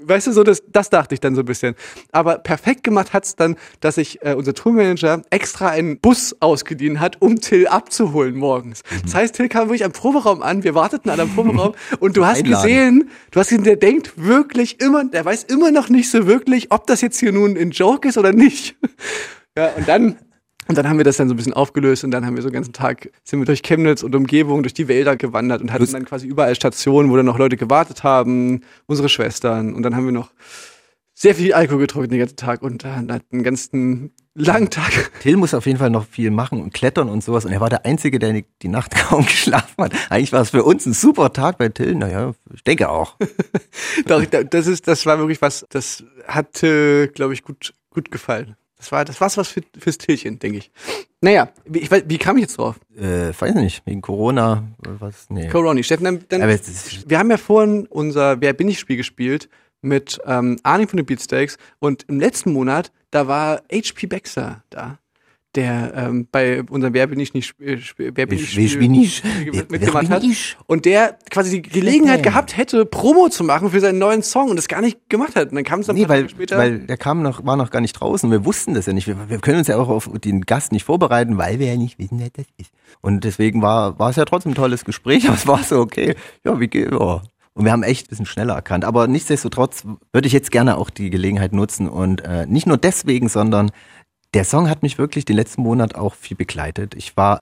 Weißt 0.00 0.26
du, 0.26 0.32
so 0.32 0.42
das, 0.42 0.62
das 0.72 0.88
dachte 0.90 1.14
ich 1.14 1.20
dann 1.20 1.34
so 1.34 1.42
ein 1.42 1.44
bisschen. 1.44 1.74
Aber 2.12 2.38
perfekt 2.38 2.82
gemacht 2.82 3.12
hat's 3.12 3.36
dann, 3.36 3.56
dass 3.80 3.96
sich 3.96 4.24
äh, 4.24 4.34
unser 4.34 4.54
Tourmanager 4.54 5.22
extra 5.30 5.68
einen 5.68 5.98
Bus 6.00 6.34
ausgeliehen 6.40 6.98
hat, 6.98 7.20
um 7.20 7.40
Till 7.40 7.66
abzuholen 7.66 8.36
morgens. 8.36 8.82
Mhm. 8.90 9.02
Das 9.02 9.14
heißt, 9.14 9.34
Till 9.34 9.48
kam 9.48 9.68
wirklich 9.68 9.84
am 9.84 9.92
Proberaum 9.92 10.42
an, 10.42 10.64
wir 10.64 10.74
warteten 10.74 11.10
alle 11.10 11.22
am 11.22 11.30
Proberaum 11.34 11.74
und 12.00 12.16
du 12.16 12.24
hast 12.24 12.38
Einladen. 12.38 12.62
gesehen, 12.62 13.10
du 13.30 13.40
hast 13.40 13.50
gesehen, 13.50 13.64
der 13.64 13.76
denkt 13.76 14.12
wirklich 14.16 14.80
immer, 14.80 15.04
der 15.04 15.24
weiß 15.24 15.44
immer 15.44 15.70
noch 15.70 15.88
nicht 15.90 16.10
so 16.10 16.26
wirklich, 16.26 16.72
ob 16.72 16.86
das 16.86 17.02
jetzt 17.02 17.20
hier 17.20 17.32
nun 17.32 17.56
ein 17.56 17.70
Joke 17.70 18.08
ist 18.08 18.18
oder 18.18 18.32
nicht. 18.32 18.76
Ja, 19.54 19.66
und 19.76 19.86
dann 19.86 20.16
und 20.68 20.78
dann 20.78 20.88
haben 20.88 20.96
wir 20.98 21.04
das 21.04 21.16
dann 21.16 21.28
so 21.28 21.34
ein 21.34 21.36
bisschen 21.36 21.52
aufgelöst 21.54 22.04
und 22.04 22.10
dann 22.12 22.24
haben 22.24 22.36
wir 22.36 22.42
so 22.42 22.48
den 22.48 22.54
ganzen 22.54 22.72
Tag, 22.72 23.10
sind 23.24 23.40
wir 23.40 23.46
durch 23.46 23.62
Chemnitz 23.62 24.02
und 24.02 24.14
Umgebung, 24.14 24.62
durch 24.62 24.74
die 24.74 24.88
Wälder 24.88 25.16
gewandert 25.16 25.60
und 25.62 25.72
hatten 25.72 25.90
dann 25.90 26.04
quasi 26.04 26.26
überall 26.26 26.54
Stationen, 26.54 27.10
wo 27.10 27.16
dann 27.16 27.26
noch 27.26 27.38
Leute 27.38 27.56
gewartet 27.56 28.04
haben, 28.04 28.60
unsere 28.86 29.08
Schwestern. 29.08 29.74
Und 29.74 29.82
dann 29.82 29.96
haben 29.96 30.04
wir 30.04 30.12
noch 30.12 30.30
sehr 31.14 31.34
viel 31.34 31.52
Alkohol 31.52 31.80
getrunken 31.80 32.10
den 32.10 32.18
ganzen 32.20 32.36
Tag 32.36 32.62
und 32.62 32.84
dann 32.84 33.12
hatten 33.12 33.26
einen 33.32 33.42
ganzen 33.42 34.12
langen 34.34 34.70
Tag. 34.70 35.12
Till 35.20 35.36
muss 35.36 35.52
auf 35.52 35.66
jeden 35.66 35.78
Fall 35.78 35.90
noch 35.90 36.06
viel 36.06 36.30
machen 36.30 36.60
und 36.62 36.72
klettern 36.72 37.08
und 37.10 37.22
sowas. 37.22 37.44
Und 37.44 37.52
er 37.52 37.60
war 37.60 37.68
der 37.68 37.84
Einzige, 37.84 38.18
der 38.18 38.42
die, 38.62 38.68
Nacht 38.68 38.94
kaum 39.08 39.26
geschlafen 39.26 39.74
hat. 39.84 39.92
Eigentlich 40.10 40.32
war 40.32 40.40
es 40.40 40.50
für 40.50 40.64
uns 40.64 40.86
ein 40.86 40.94
super 40.94 41.32
Tag 41.32 41.58
bei 41.58 41.68
Till. 41.68 41.94
Naja, 41.94 42.32
ich 42.54 42.64
denke 42.64 42.88
auch. 42.88 43.16
Doch, 44.06 44.24
da- 44.24 44.42
das 44.42 44.66
ist, 44.66 44.88
das 44.88 45.04
war 45.06 45.18
wirklich 45.18 45.42
was, 45.42 45.66
das 45.68 46.02
hatte, 46.26 47.08
glaube 47.14 47.34
ich, 47.34 47.42
gut, 47.42 47.74
gut 47.90 48.10
gefallen. 48.10 48.56
Das 48.82 48.90
war, 48.90 49.04
das 49.04 49.20
war's 49.20 49.36
was 49.36 49.46
für, 49.46 49.60
fürs 49.78 49.96
Tillchen, 49.96 50.40
denke 50.40 50.58
ich. 50.58 50.72
Naja, 51.20 51.50
wie, 51.64 51.78
ich 51.78 51.90
weiß, 51.90 52.02
wie 52.08 52.18
kam 52.18 52.36
ich 52.36 52.42
jetzt 52.42 52.58
drauf? 52.58 52.80
Äh, 52.96 53.30
weiß 53.38 53.54
nicht, 53.54 53.86
wegen 53.86 54.02
Corona, 54.02 54.64
äh, 54.84 54.88
was, 54.98 55.30
nee. 55.30 55.48
Coroni, 55.48 55.84
Steffen, 55.84 56.02
dann, 56.02 56.24
dann 56.28 56.42
Aber 56.42 56.58
wir 57.06 57.18
haben 57.20 57.30
ja 57.30 57.36
vorhin 57.36 57.86
unser 57.86 58.40
Wer 58.40 58.54
bin 58.54 58.66
ich 58.66 58.80
Spiel 58.80 58.96
gespielt 58.96 59.48
mit 59.82 60.20
ähm, 60.26 60.58
Arnim 60.64 60.88
von 60.88 60.96
den 60.96 61.06
Beatsteaks 61.06 61.58
und 61.78 62.06
im 62.08 62.18
letzten 62.18 62.52
Monat, 62.52 62.90
da 63.12 63.28
war 63.28 63.62
HP 63.72 64.08
Baxter 64.08 64.64
da, 64.68 64.98
der 65.54 65.92
ähm, 65.94 66.26
bei 66.32 66.62
unserem 66.62 66.94
Wer 66.94 67.06
bin 67.06 67.20
ich 67.20 67.34
nicht 67.34 67.54
äh, 67.60 67.74
Sp- 67.76 68.12
Wer 68.14 68.26
bin 68.26 68.38
ich 68.38 68.50
Spiel 68.50 68.76
bin 68.78 68.94
ich? 68.94 69.22
mitgemacht 69.68 70.08
hat 70.08 70.22
ich? 70.24 70.56
und 70.66 70.84
der 70.86 71.18
quasi 71.30 71.60
die 71.60 71.68
Gelegenheit 71.68 72.20
Okay. 72.20 72.30
gehabt 72.30 72.56
hätte, 72.56 72.86
Promo 72.86 73.28
zu 73.28 73.44
machen 73.44 73.70
für 73.70 73.80
seinen 73.80 73.98
neuen 73.98 74.22
Song 74.22 74.48
und 74.50 74.56
das 74.56 74.68
gar 74.68 74.80
nicht 74.80 75.08
gemacht 75.10 75.36
hat. 75.36 75.50
Und 75.50 75.56
dann 75.56 75.64
kam 75.64 75.80
es 75.80 75.86
dann 75.86 75.96
Nee, 75.96 76.08
weil, 76.08 76.28
später. 76.28 76.56
weil 76.56 76.80
der 76.80 76.96
kam 76.96 77.22
noch, 77.22 77.44
war 77.44 77.56
noch 77.56 77.70
gar 77.70 77.80
nicht 77.80 77.92
draußen. 77.92 78.30
Wir 78.30 78.44
wussten 78.44 78.74
das 78.74 78.86
ja 78.86 78.92
nicht. 78.92 79.06
Wir, 79.06 79.16
wir 79.28 79.38
können 79.40 79.58
uns 79.58 79.68
ja 79.68 79.76
auch 79.76 79.88
auf 79.88 80.08
den 80.24 80.42
Gast 80.42 80.72
nicht 80.72 80.84
vorbereiten, 80.84 81.36
weil 81.36 81.58
wir 81.58 81.66
ja 81.66 81.76
nicht 81.76 81.98
wissen, 81.98 82.18
wer 82.18 82.30
das 82.32 82.46
ist. 82.58 82.70
Und 83.00 83.24
deswegen 83.24 83.60
war, 83.62 83.98
war 83.98 84.10
es 84.10 84.16
ja 84.16 84.24
trotzdem 84.24 84.52
ein 84.52 84.56
tolles 84.56 84.84
Gespräch, 84.84 85.24
aber 85.26 85.36
es 85.36 85.46
war 85.46 85.62
so, 85.62 85.80
okay, 85.80 86.14
ja, 86.44 86.58
wie 86.60 86.68
geht, 86.68 86.90
ja. 86.92 87.22
Und 87.54 87.66
wir 87.66 87.72
haben 87.72 87.82
echt 87.82 88.06
ein 88.06 88.08
bisschen 88.08 88.24
schneller 88.24 88.54
erkannt. 88.54 88.86
Aber 88.86 89.06
nichtsdestotrotz 89.08 89.84
würde 90.14 90.26
ich 90.26 90.32
jetzt 90.32 90.50
gerne 90.50 90.78
auch 90.78 90.88
die 90.88 91.10
Gelegenheit 91.10 91.52
nutzen 91.52 91.86
und 91.86 92.22
äh, 92.24 92.46
nicht 92.46 92.66
nur 92.66 92.78
deswegen, 92.78 93.28
sondern 93.28 93.70
der 94.34 94.44
Song 94.44 94.68
hat 94.68 94.82
mich 94.82 94.98
wirklich 94.98 95.24
den 95.24 95.36
letzten 95.36 95.62
Monat 95.62 95.94
auch 95.94 96.14
viel 96.14 96.36
begleitet. 96.36 96.94
Ich 96.94 97.16
war 97.16 97.40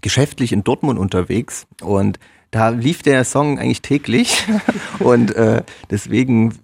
geschäftlich 0.00 0.52
in 0.52 0.64
Dortmund 0.64 0.98
unterwegs 0.98 1.66
und 1.82 2.18
da 2.50 2.70
lief 2.70 3.02
der 3.02 3.24
Song 3.24 3.58
eigentlich 3.58 3.82
täglich 3.82 4.44
und 4.98 5.34
äh, 5.34 5.62
deswegen 5.90 6.58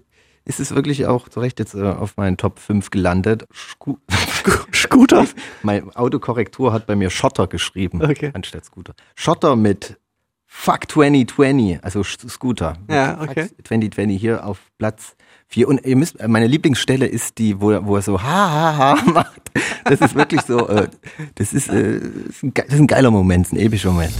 ist 0.44 0.60
es 0.60 0.74
wirklich 0.74 1.06
auch 1.06 1.28
zu 1.28 1.40
Recht 1.40 1.58
jetzt 1.58 1.74
äh, 1.74 1.82
auf 1.82 2.16
meinen 2.16 2.36
Top 2.38 2.58
5 2.58 2.90
gelandet. 2.90 3.44
Scu 3.54 3.98
Scooter. 4.74 5.26
mein 5.62 5.94
Autokorrektur 5.94 6.72
hat 6.72 6.86
bei 6.86 6.96
mir 6.96 7.10
Schotter 7.10 7.46
geschrieben, 7.46 8.02
Okay. 8.02 8.30
anstatt 8.32 8.64
Scooter. 8.64 8.94
Schotter 9.14 9.56
mit 9.56 9.98
Fuck 10.46 10.90
2020, 10.90 11.84
also 11.84 12.02
Scooter. 12.02 12.78
Ja, 12.90 13.20
okay. 13.20 13.48
Fuck 13.48 13.66
2020 13.66 14.18
hier 14.18 14.46
auf 14.46 14.58
Platz 14.78 15.14
4. 15.48 15.68
Und 15.68 15.84
ihr 15.84 15.96
müsst, 15.96 16.26
meine 16.26 16.46
Lieblingsstelle 16.46 17.06
ist 17.06 17.38
die, 17.38 17.60
wo 17.60 17.70
er, 17.70 17.86
wo 17.86 17.96
er 17.96 18.02
so 18.02 18.22
ha 18.22 18.50
ha 18.50 18.76
ha 18.76 19.02
macht. 19.12 19.50
Das 19.84 20.00
ist 20.00 20.14
wirklich 20.14 20.42
so, 20.42 20.68
äh, 20.68 20.88
das 21.34 21.52
ist, 21.52 21.68
äh, 21.68 22.00
das 22.42 22.66
ist 22.66 22.80
ein 22.80 22.86
geiler 22.86 23.10
Moment, 23.10 23.52
ein 23.52 23.58
epischer 23.58 23.90
Moment. 23.90 24.12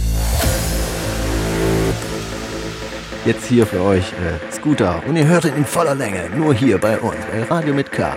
Jetzt 3.25 3.45
hier 3.45 3.67
für 3.67 3.81
euch 3.81 4.13
äh, 4.13 4.51
Scooter 4.51 5.03
und 5.07 5.15
ihr 5.15 5.27
hört 5.27 5.45
ihn 5.45 5.53
in 5.55 5.65
voller 5.65 5.93
Länge, 5.93 6.29
nur 6.35 6.53
hier 6.53 6.77
bei 6.77 6.97
uns, 6.97 7.17
bei 7.31 7.43
Radio 7.43 7.73
mit 7.73 7.91
K. 7.91 8.15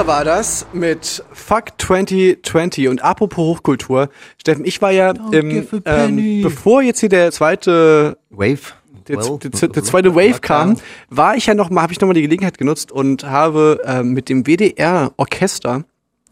Scooter 0.00 0.06
war 0.06 0.24
das 0.24 0.66
mit 0.72 1.22
Fuck 1.30 1.72
2020 1.76 2.88
und 2.88 3.04
apropos 3.04 3.44
Hochkultur. 3.44 4.08
Steffen, 4.38 4.64
ich 4.64 4.80
war 4.80 4.90
ja 4.92 5.10
im, 5.30 5.66
ähm, 5.84 6.42
bevor 6.42 6.80
jetzt 6.80 7.00
hier 7.00 7.10
der 7.10 7.30
zweite 7.32 8.16
Wave. 8.30 8.60
der, 9.08 9.16
der, 9.18 9.68
der 9.68 9.82
zweite 9.82 10.14
Wave 10.14 10.40
kam, 10.40 10.78
war 11.10 11.36
ich 11.36 11.46
ja 11.46 11.54
noch 11.54 11.68
mal, 11.68 11.82
habe 11.82 11.92
ich 11.92 12.00
noch 12.00 12.08
mal 12.08 12.14
die 12.14 12.22
Gelegenheit 12.22 12.56
genutzt 12.56 12.92
und 12.92 13.24
habe 13.24 13.82
ähm, 13.84 14.12
mit 14.12 14.30
dem 14.30 14.46
WDR 14.46 15.12
Orchester 15.18 15.84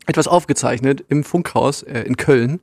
etwas 0.07 0.29
aufgezeichnet 0.29 1.05
im 1.11 1.23
Funkhaus 1.23 1.83
äh, 1.83 2.05
in 2.05 2.17
Köln. 2.17 2.61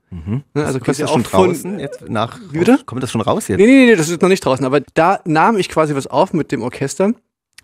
Ne, 0.56 0.66
also 0.66 0.80
quasi 0.80 1.04
das 1.04 1.12
schon 1.12 1.22
draußen? 1.22 1.78
Jetzt 1.78 2.10
nach? 2.10 2.40
Kommt 2.88 3.04
das 3.04 3.12
schon 3.12 3.22
raus 3.22 3.48
jetzt? 3.48 3.60
Nee, 3.60 3.68
nee, 3.68 3.86
nee, 3.86 3.96
das 3.96 4.10
ist 4.10 4.24
noch 4.24 4.30
nicht 4.30 4.44
draußen. 4.44 4.66
Aber 4.66 4.80
da 4.96 5.20
nahm 5.26 5.58
ich 5.58 5.70
quasi 5.70 5.94
was 5.94 6.08
auf 6.08 6.34
mit 6.34 6.52
dem 6.52 6.64
Orchester 6.64 7.14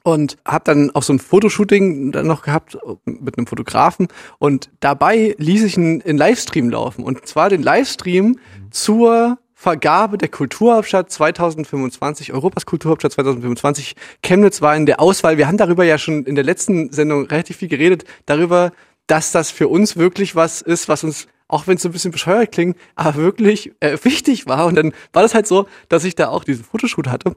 und 0.03 0.37
habe 0.45 0.63
dann 0.65 0.91
auch 0.91 1.03
so 1.03 1.13
ein 1.13 1.19
Fotoshooting 1.19 2.11
dann 2.11 2.27
noch 2.27 2.41
gehabt 2.41 2.77
mit 3.05 3.37
einem 3.37 3.47
Fotografen 3.47 4.07
und 4.39 4.69
dabei 4.79 5.35
ließ 5.37 5.63
ich 5.63 5.77
einen, 5.77 6.01
einen 6.01 6.17
Livestream 6.17 6.69
laufen 6.69 7.03
und 7.03 7.25
zwar 7.27 7.49
den 7.49 7.61
Livestream 7.61 8.39
zur 8.71 9.37
Vergabe 9.53 10.17
der 10.17 10.29
Kulturhauptstadt 10.29 11.11
2025, 11.11 12.33
Europas 12.33 12.65
Kulturhauptstadt 12.65 13.11
2025. 13.11 13.95
Chemnitz 14.23 14.59
war 14.63 14.75
in 14.75 14.87
der 14.87 14.99
Auswahl. 14.99 15.37
Wir 15.37 15.47
haben 15.47 15.57
darüber 15.57 15.83
ja 15.83 15.99
schon 15.99 16.25
in 16.25 16.33
der 16.33 16.43
letzten 16.43 16.91
Sendung 16.91 17.27
relativ 17.27 17.57
viel 17.57 17.67
geredet, 17.67 18.05
darüber, 18.25 18.71
dass 19.05 19.31
das 19.31 19.51
für 19.51 19.67
uns 19.67 19.97
wirklich 19.97 20.35
was 20.35 20.61
ist, 20.63 20.89
was 20.89 21.03
uns 21.03 21.27
auch 21.47 21.67
wenn 21.67 21.75
es 21.75 21.83
so 21.83 21.89
ein 21.89 21.91
bisschen 21.91 22.11
bescheuert 22.11 22.53
klingt, 22.53 22.77
aber 22.95 23.17
wirklich 23.17 23.73
äh, 23.81 23.97
wichtig 24.03 24.47
war. 24.47 24.65
Und 24.65 24.75
dann 24.75 24.93
war 25.13 25.21
das 25.21 25.35
halt 25.35 25.45
so, 25.45 25.67
dass 25.89 26.05
ich 26.05 26.15
da 26.15 26.29
auch 26.29 26.43
diesen 26.43 26.63
Fotoshoot 26.63 27.07
hatte 27.07 27.35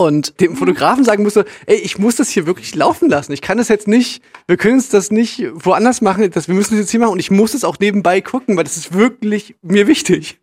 und 0.00 0.40
dem 0.40 0.56
Fotografen 0.56 1.04
sagen 1.04 1.24
musste, 1.24 1.44
ey, 1.66 1.76
ich 1.76 1.98
muss 1.98 2.16
das 2.16 2.30
hier 2.30 2.46
wirklich 2.46 2.74
laufen 2.74 3.10
lassen. 3.10 3.32
Ich 3.32 3.42
kann 3.42 3.58
das 3.58 3.68
jetzt 3.68 3.88
nicht, 3.88 4.22
wir 4.46 4.56
können 4.56 4.74
uns 4.76 4.88
das 4.88 5.10
nicht 5.10 5.44
woanders 5.52 6.00
machen, 6.00 6.30
das, 6.30 6.46
wir 6.48 6.54
müssen 6.54 6.74
das 6.74 6.82
jetzt 6.82 6.90
hier 6.92 7.00
machen 7.00 7.12
und 7.12 7.18
ich 7.18 7.32
muss 7.32 7.52
es 7.52 7.64
auch 7.64 7.78
nebenbei 7.80 8.20
gucken, 8.20 8.56
weil 8.56 8.64
das 8.64 8.76
ist 8.76 8.92
wirklich 8.94 9.56
mir 9.60 9.86
wichtig. 9.88 10.38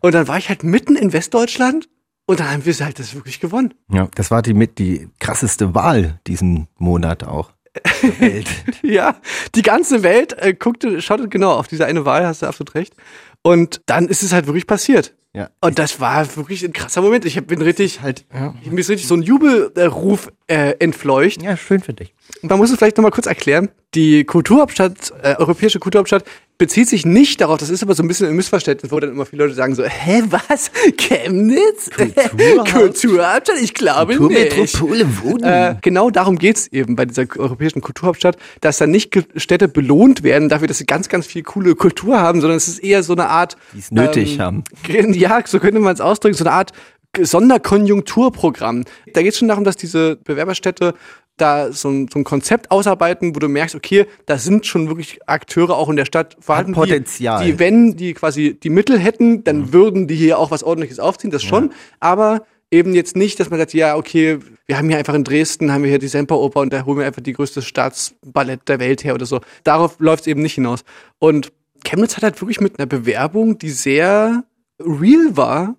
Und 0.00 0.14
dann 0.14 0.28
war 0.28 0.36
ich 0.38 0.50
halt 0.50 0.62
mitten 0.62 0.94
in 0.94 1.12
Westdeutschland 1.12 1.88
und 2.26 2.40
dann 2.40 2.50
haben 2.50 2.66
wir 2.66 2.74
halt 2.74 2.98
das 2.98 3.14
wirklich 3.14 3.40
gewonnen. 3.40 3.72
Ja, 3.90 4.08
das 4.14 4.30
war 4.30 4.42
die 4.42 4.52
mit 4.52 4.78
die 4.78 5.08
krasseste 5.18 5.74
Wahl 5.74 6.20
diesen 6.26 6.68
Monat 6.76 7.24
auch. 7.24 7.52
Ja, 8.82 9.16
die 9.54 9.62
ganze 9.62 10.02
Welt 10.02 10.34
äh, 10.38 10.54
guckte, 10.54 11.00
schaute 11.02 11.28
genau 11.28 11.52
auf 11.52 11.68
diese 11.68 11.86
eine 11.86 12.04
Wahl, 12.04 12.26
hast 12.26 12.42
du 12.42 12.46
absolut 12.46 12.74
recht. 12.74 12.94
Und 13.42 13.80
dann 13.86 14.08
ist 14.08 14.22
es 14.22 14.32
halt 14.32 14.46
wirklich 14.46 14.66
passiert. 14.66 15.14
Ja. 15.34 15.50
Und 15.60 15.78
das 15.78 16.00
war 16.00 16.36
wirklich 16.36 16.64
ein 16.64 16.72
krasser 16.72 17.02
Moment. 17.02 17.24
Ich 17.24 17.40
bin 17.46 17.60
richtig, 17.60 18.00
halt, 18.00 18.24
ja. 18.32 18.54
ich 18.62 18.72
ist 18.72 18.90
richtig 18.90 19.06
so 19.06 19.14
ein 19.14 19.22
Jubelruf 19.22 20.32
äh, 20.46 20.74
entfleucht. 20.78 21.42
ja, 21.42 21.56
schön 21.56 21.80
für 21.80 21.92
dich. 21.92 22.14
Und 22.42 22.50
man 22.50 22.58
muss 22.58 22.70
es 22.70 22.78
vielleicht 22.78 22.96
nochmal 22.96 23.10
kurz 23.12 23.26
erklären. 23.26 23.68
Die 23.94 24.24
Kulturhauptstadt, 24.24 25.12
äh, 25.22 25.36
europäische 25.38 25.78
Kulturhauptstadt, 25.78 26.24
bezieht 26.58 26.88
sich 26.88 27.06
nicht 27.06 27.40
darauf, 27.40 27.58
das 27.58 27.70
ist 27.70 27.84
aber 27.84 27.94
so 27.94 28.02
ein 28.02 28.08
bisschen 28.08 28.26
ein 28.26 28.34
Missverständnis, 28.34 28.90
wo 28.90 28.98
dann 28.98 29.10
immer 29.10 29.24
viele 29.24 29.44
Leute 29.44 29.54
sagen 29.54 29.76
so, 29.76 29.84
hä, 29.84 30.24
was? 30.28 30.72
Chemnitz? 30.98 31.88
Kulturhaupt- 31.96 32.72
Kulturhauptstadt? 32.72 33.62
Ich 33.62 33.74
glaube 33.74 34.16
nicht. 34.28 34.54
Kulturmetropole. 34.56 35.70
Äh, 35.70 35.74
genau 35.80 36.10
darum 36.10 36.36
geht's 36.36 36.66
eben 36.66 36.96
bei 36.96 37.06
dieser 37.06 37.26
europäischen 37.38 37.80
Kulturhauptstadt, 37.80 38.36
dass 38.60 38.78
dann 38.78 38.90
nicht 38.90 39.16
Städte 39.36 39.68
belohnt 39.68 40.24
werden 40.24 40.48
dafür, 40.48 40.66
dass 40.66 40.78
sie 40.78 40.86
ganz, 40.86 41.08
ganz 41.08 41.26
viel 41.26 41.44
coole 41.44 41.76
Kultur 41.76 42.18
haben, 42.20 42.40
sondern 42.40 42.56
es 42.56 42.66
ist 42.66 42.80
eher 42.80 43.04
so 43.04 43.12
eine 43.12 43.28
Art. 43.28 43.56
Die 43.72 43.78
es 43.78 43.90
nötig 43.92 44.40
haben. 44.40 44.64
Ja, 45.18 45.40
so 45.44 45.58
könnte 45.58 45.80
man 45.80 45.94
es 45.94 46.00
ausdrücken, 46.00 46.36
so 46.36 46.44
eine 46.44 46.52
Art 46.52 46.72
Sonderkonjunkturprogramm. 47.20 48.84
Da 49.12 49.22
geht 49.22 49.32
es 49.32 49.38
schon 49.38 49.48
darum, 49.48 49.64
dass 49.64 49.76
diese 49.76 50.16
Bewerberstädte 50.16 50.94
da 51.36 51.72
so 51.72 51.88
ein, 51.88 52.08
so 52.12 52.18
ein 52.18 52.24
Konzept 52.24 52.70
ausarbeiten, 52.70 53.34
wo 53.34 53.38
du 53.38 53.48
merkst, 53.48 53.74
okay, 53.74 54.06
da 54.26 54.38
sind 54.38 54.66
schon 54.66 54.88
wirklich 54.88 55.20
Akteure 55.26 55.76
auch 55.76 55.88
in 55.88 55.96
der 55.96 56.04
Stadt 56.04 56.36
vorhanden, 56.40 56.72
Potenzial. 56.72 57.44
Die, 57.44 57.52
die, 57.52 57.58
wenn 57.58 57.96
die 57.96 58.14
quasi 58.14 58.58
die 58.60 58.70
Mittel 58.70 58.98
hätten, 58.98 59.44
dann 59.44 59.72
würden 59.72 60.08
die 60.08 60.16
hier 60.16 60.38
auch 60.38 60.50
was 60.50 60.64
ordentliches 60.64 60.98
aufziehen, 60.98 61.30
das 61.30 61.42
schon, 61.42 61.72
aber 62.00 62.44
eben 62.70 62.94
jetzt 62.94 63.16
nicht, 63.16 63.40
dass 63.40 63.50
man 63.50 63.58
sagt, 63.58 63.72
ja, 63.72 63.96
okay, 63.96 64.38
wir 64.66 64.76
haben 64.76 64.88
hier 64.88 64.98
einfach 64.98 65.14
in 65.14 65.24
Dresden, 65.24 65.72
haben 65.72 65.82
wir 65.82 65.90
hier 65.90 65.98
die 65.98 66.08
Semperoper 66.08 66.60
und 66.60 66.72
da 66.72 66.84
holen 66.84 66.98
wir 66.98 67.06
einfach 67.06 67.22
die 67.22 67.32
größte 67.32 67.62
Staatsballett 67.62 68.68
der 68.68 68.80
Welt 68.80 69.04
her 69.04 69.14
oder 69.14 69.26
so. 69.26 69.40
Darauf 69.64 69.98
läuft 70.00 70.22
es 70.22 70.26
eben 70.26 70.42
nicht 70.42 70.54
hinaus. 70.54 70.80
Und 71.18 71.52
Chemnitz 71.84 72.16
hat 72.16 72.24
halt 72.24 72.40
wirklich 72.42 72.60
mit 72.60 72.78
einer 72.78 72.86
Bewerbung, 72.86 73.58
die 73.58 73.70
sehr 73.70 74.44
real 74.78 75.36
war, 75.36 75.76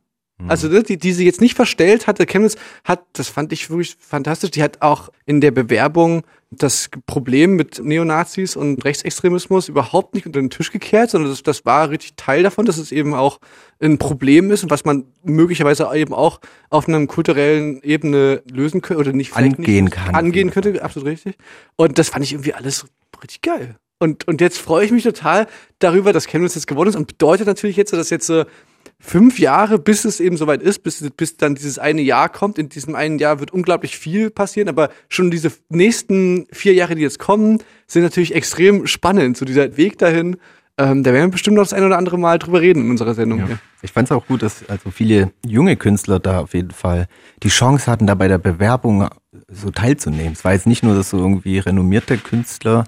also 0.47 0.69
ne, 0.69 0.83
die, 0.83 0.97
die 0.97 1.11
sie 1.11 1.25
jetzt 1.25 1.41
nicht 1.41 1.55
verstellt 1.55 2.07
hatte. 2.07 2.25
Chemnitz 2.25 2.55
hat, 2.85 3.03
das 3.13 3.27
fand 3.27 3.51
ich 3.51 3.69
wirklich 3.69 3.97
fantastisch, 3.99 4.51
die 4.51 4.63
hat 4.63 4.81
auch 4.81 5.09
in 5.25 5.41
der 5.41 5.51
Bewerbung 5.51 6.23
das 6.49 6.89
Problem 7.05 7.55
mit 7.55 7.83
Neonazis 7.83 8.55
und 8.55 8.83
Rechtsextremismus 8.83 9.67
überhaupt 9.67 10.15
nicht 10.15 10.25
unter 10.25 10.39
den 10.39 10.49
Tisch 10.49 10.71
gekehrt, 10.71 11.11
sondern 11.11 11.29
das, 11.29 11.43
das 11.43 11.65
war 11.65 11.89
richtig 11.89 12.13
Teil 12.15 12.41
davon, 12.41 12.65
dass 12.65 12.77
es 12.77 12.91
eben 12.91 13.13
auch 13.13 13.39
ein 13.81 13.97
Problem 13.97 14.49
ist 14.49 14.63
und 14.63 14.71
was 14.71 14.85
man 14.85 15.03
möglicherweise 15.23 15.89
eben 15.93 16.13
auch 16.13 16.39
auf 16.69 16.87
einer 16.87 17.05
kulturellen 17.05 17.81
Ebene 17.83 18.41
lösen 18.49 18.81
könnte 18.81 19.01
oder 19.01 19.13
nicht 19.13 19.35
Angehen 19.35 19.85
nicht, 19.85 19.93
kann. 19.93 20.15
Angehen 20.15 20.51
könnte, 20.51 20.81
absolut 20.81 21.09
richtig. 21.09 21.35
Und 21.75 21.97
das 21.99 22.09
fand 22.09 22.23
ich 22.23 22.31
irgendwie 22.31 22.53
alles 22.53 22.87
richtig 23.21 23.41
geil. 23.41 23.75
Und, 23.99 24.27
und 24.27 24.39
jetzt 24.39 24.57
freue 24.57 24.85
ich 24.85 24.91
mich 24.91 25.03
total 25.03 25.47
darüber, 25.79 26.13
dass 26.13 26.25
Chemnitz 26.25 26.55
jetzt 26.55 26.67
gewonnen 26.67 26.89
ist 26.89 26.95
und 26.95 27.07
bedeutet 27.07 27.45
natürlich 27.45 27.75
jetzt, 27.75 27.91
dass 27.91 28.09
jetzt 28.09 28.25
so 28.25 28.45
fünf 28.99 29.39
Jahre, 29.39 29.79
bis 29.79 30.05
es 30.05 30.19
eben 30.19 30.37
soweit 30.37 30.61
ist, 30.61 30.79
bis, 30.83 31.09
bis 31.15 31.37
dann 31.37 31.55
dieses 31.55 31.79
eine 31.79 32.01
Jahr 32.01 32.29
kommt. 32.29 32.57
In 32.59 32.69
diesem 32.69 32.95
einen 32.95 33.17
Jahr 33.17 33.39
wird 33.39 33.51
unglaublich 33.51 33.97
viel 33.97 34.29
passieren, 34.29 34.67
aber 34.69 34.89
schon 35.07 35.31
diese 35.31 35.51
nächsten 35.69 36.47
vier 36.51 36.73
Jahre, 36.73 36.95
die 36.95 37.01
jetzt 37.01 37.19
kommen, 37.19 37.59
sind 37.87 38.03
natürlich 38.03 38.35
extrem 38.35 38.87
spannend. 38.87 39.37
So 39.37 39.45
dieser 39.45 39.77
Weg 39.77 39.97
dahin, 39.97 40.37
ähm, 40.77 41.03
da 41.03 41.11
werden 41.13 41.27
wir 41.27 41.31
bestimmt 41.31 41.55
noch 41.55 41.63
das 41.63 41.73
ein 41.73 41.83
oder 41.83 41.97
andere 41.97 42.17
Mal 42.17 42.39
drüber 42.39 42.61
reden 42.61 42.83
in 42.83 42.89
unserer 42.91 43.13
Sendung. 43.13 43.45
hier. 43.45 43.59
Ich 43.81 43.91
fand 43.91 44.07
es 44.07 44.11
auch 44.11 44.27
gut, 44.27 44.41
dass 44.43 44.67
also 44.69 44.91
viele 44.91 45.31
junge 45.45 45.75
Künstler 45.77 46.19
da 46.19 46.39
auf 46.41 46.53
jeden 46.53 46.71
Fall 46.71 47.07
die 47.43 47.49
Chance 47.49 47.89
hatten, 47.89 48.05
da 48.07 48.15
bei 48.15 48.27
der 48.27 48.37
Bewerbung 48.37 49.07
so 49.49 49.71
teilzunehmen. 49.71 50.33
Es 50.33 50.43
war 50.43 50.53
jetzt 50.53 50.67
nicht 50.67 50.83
nur, 50.83 50.95
dass 50.95 51.09
so 51.09 51.17
irgendwie 51.17 51.59
renommierte 51.59 52.17
Künstler, 52.17 52.83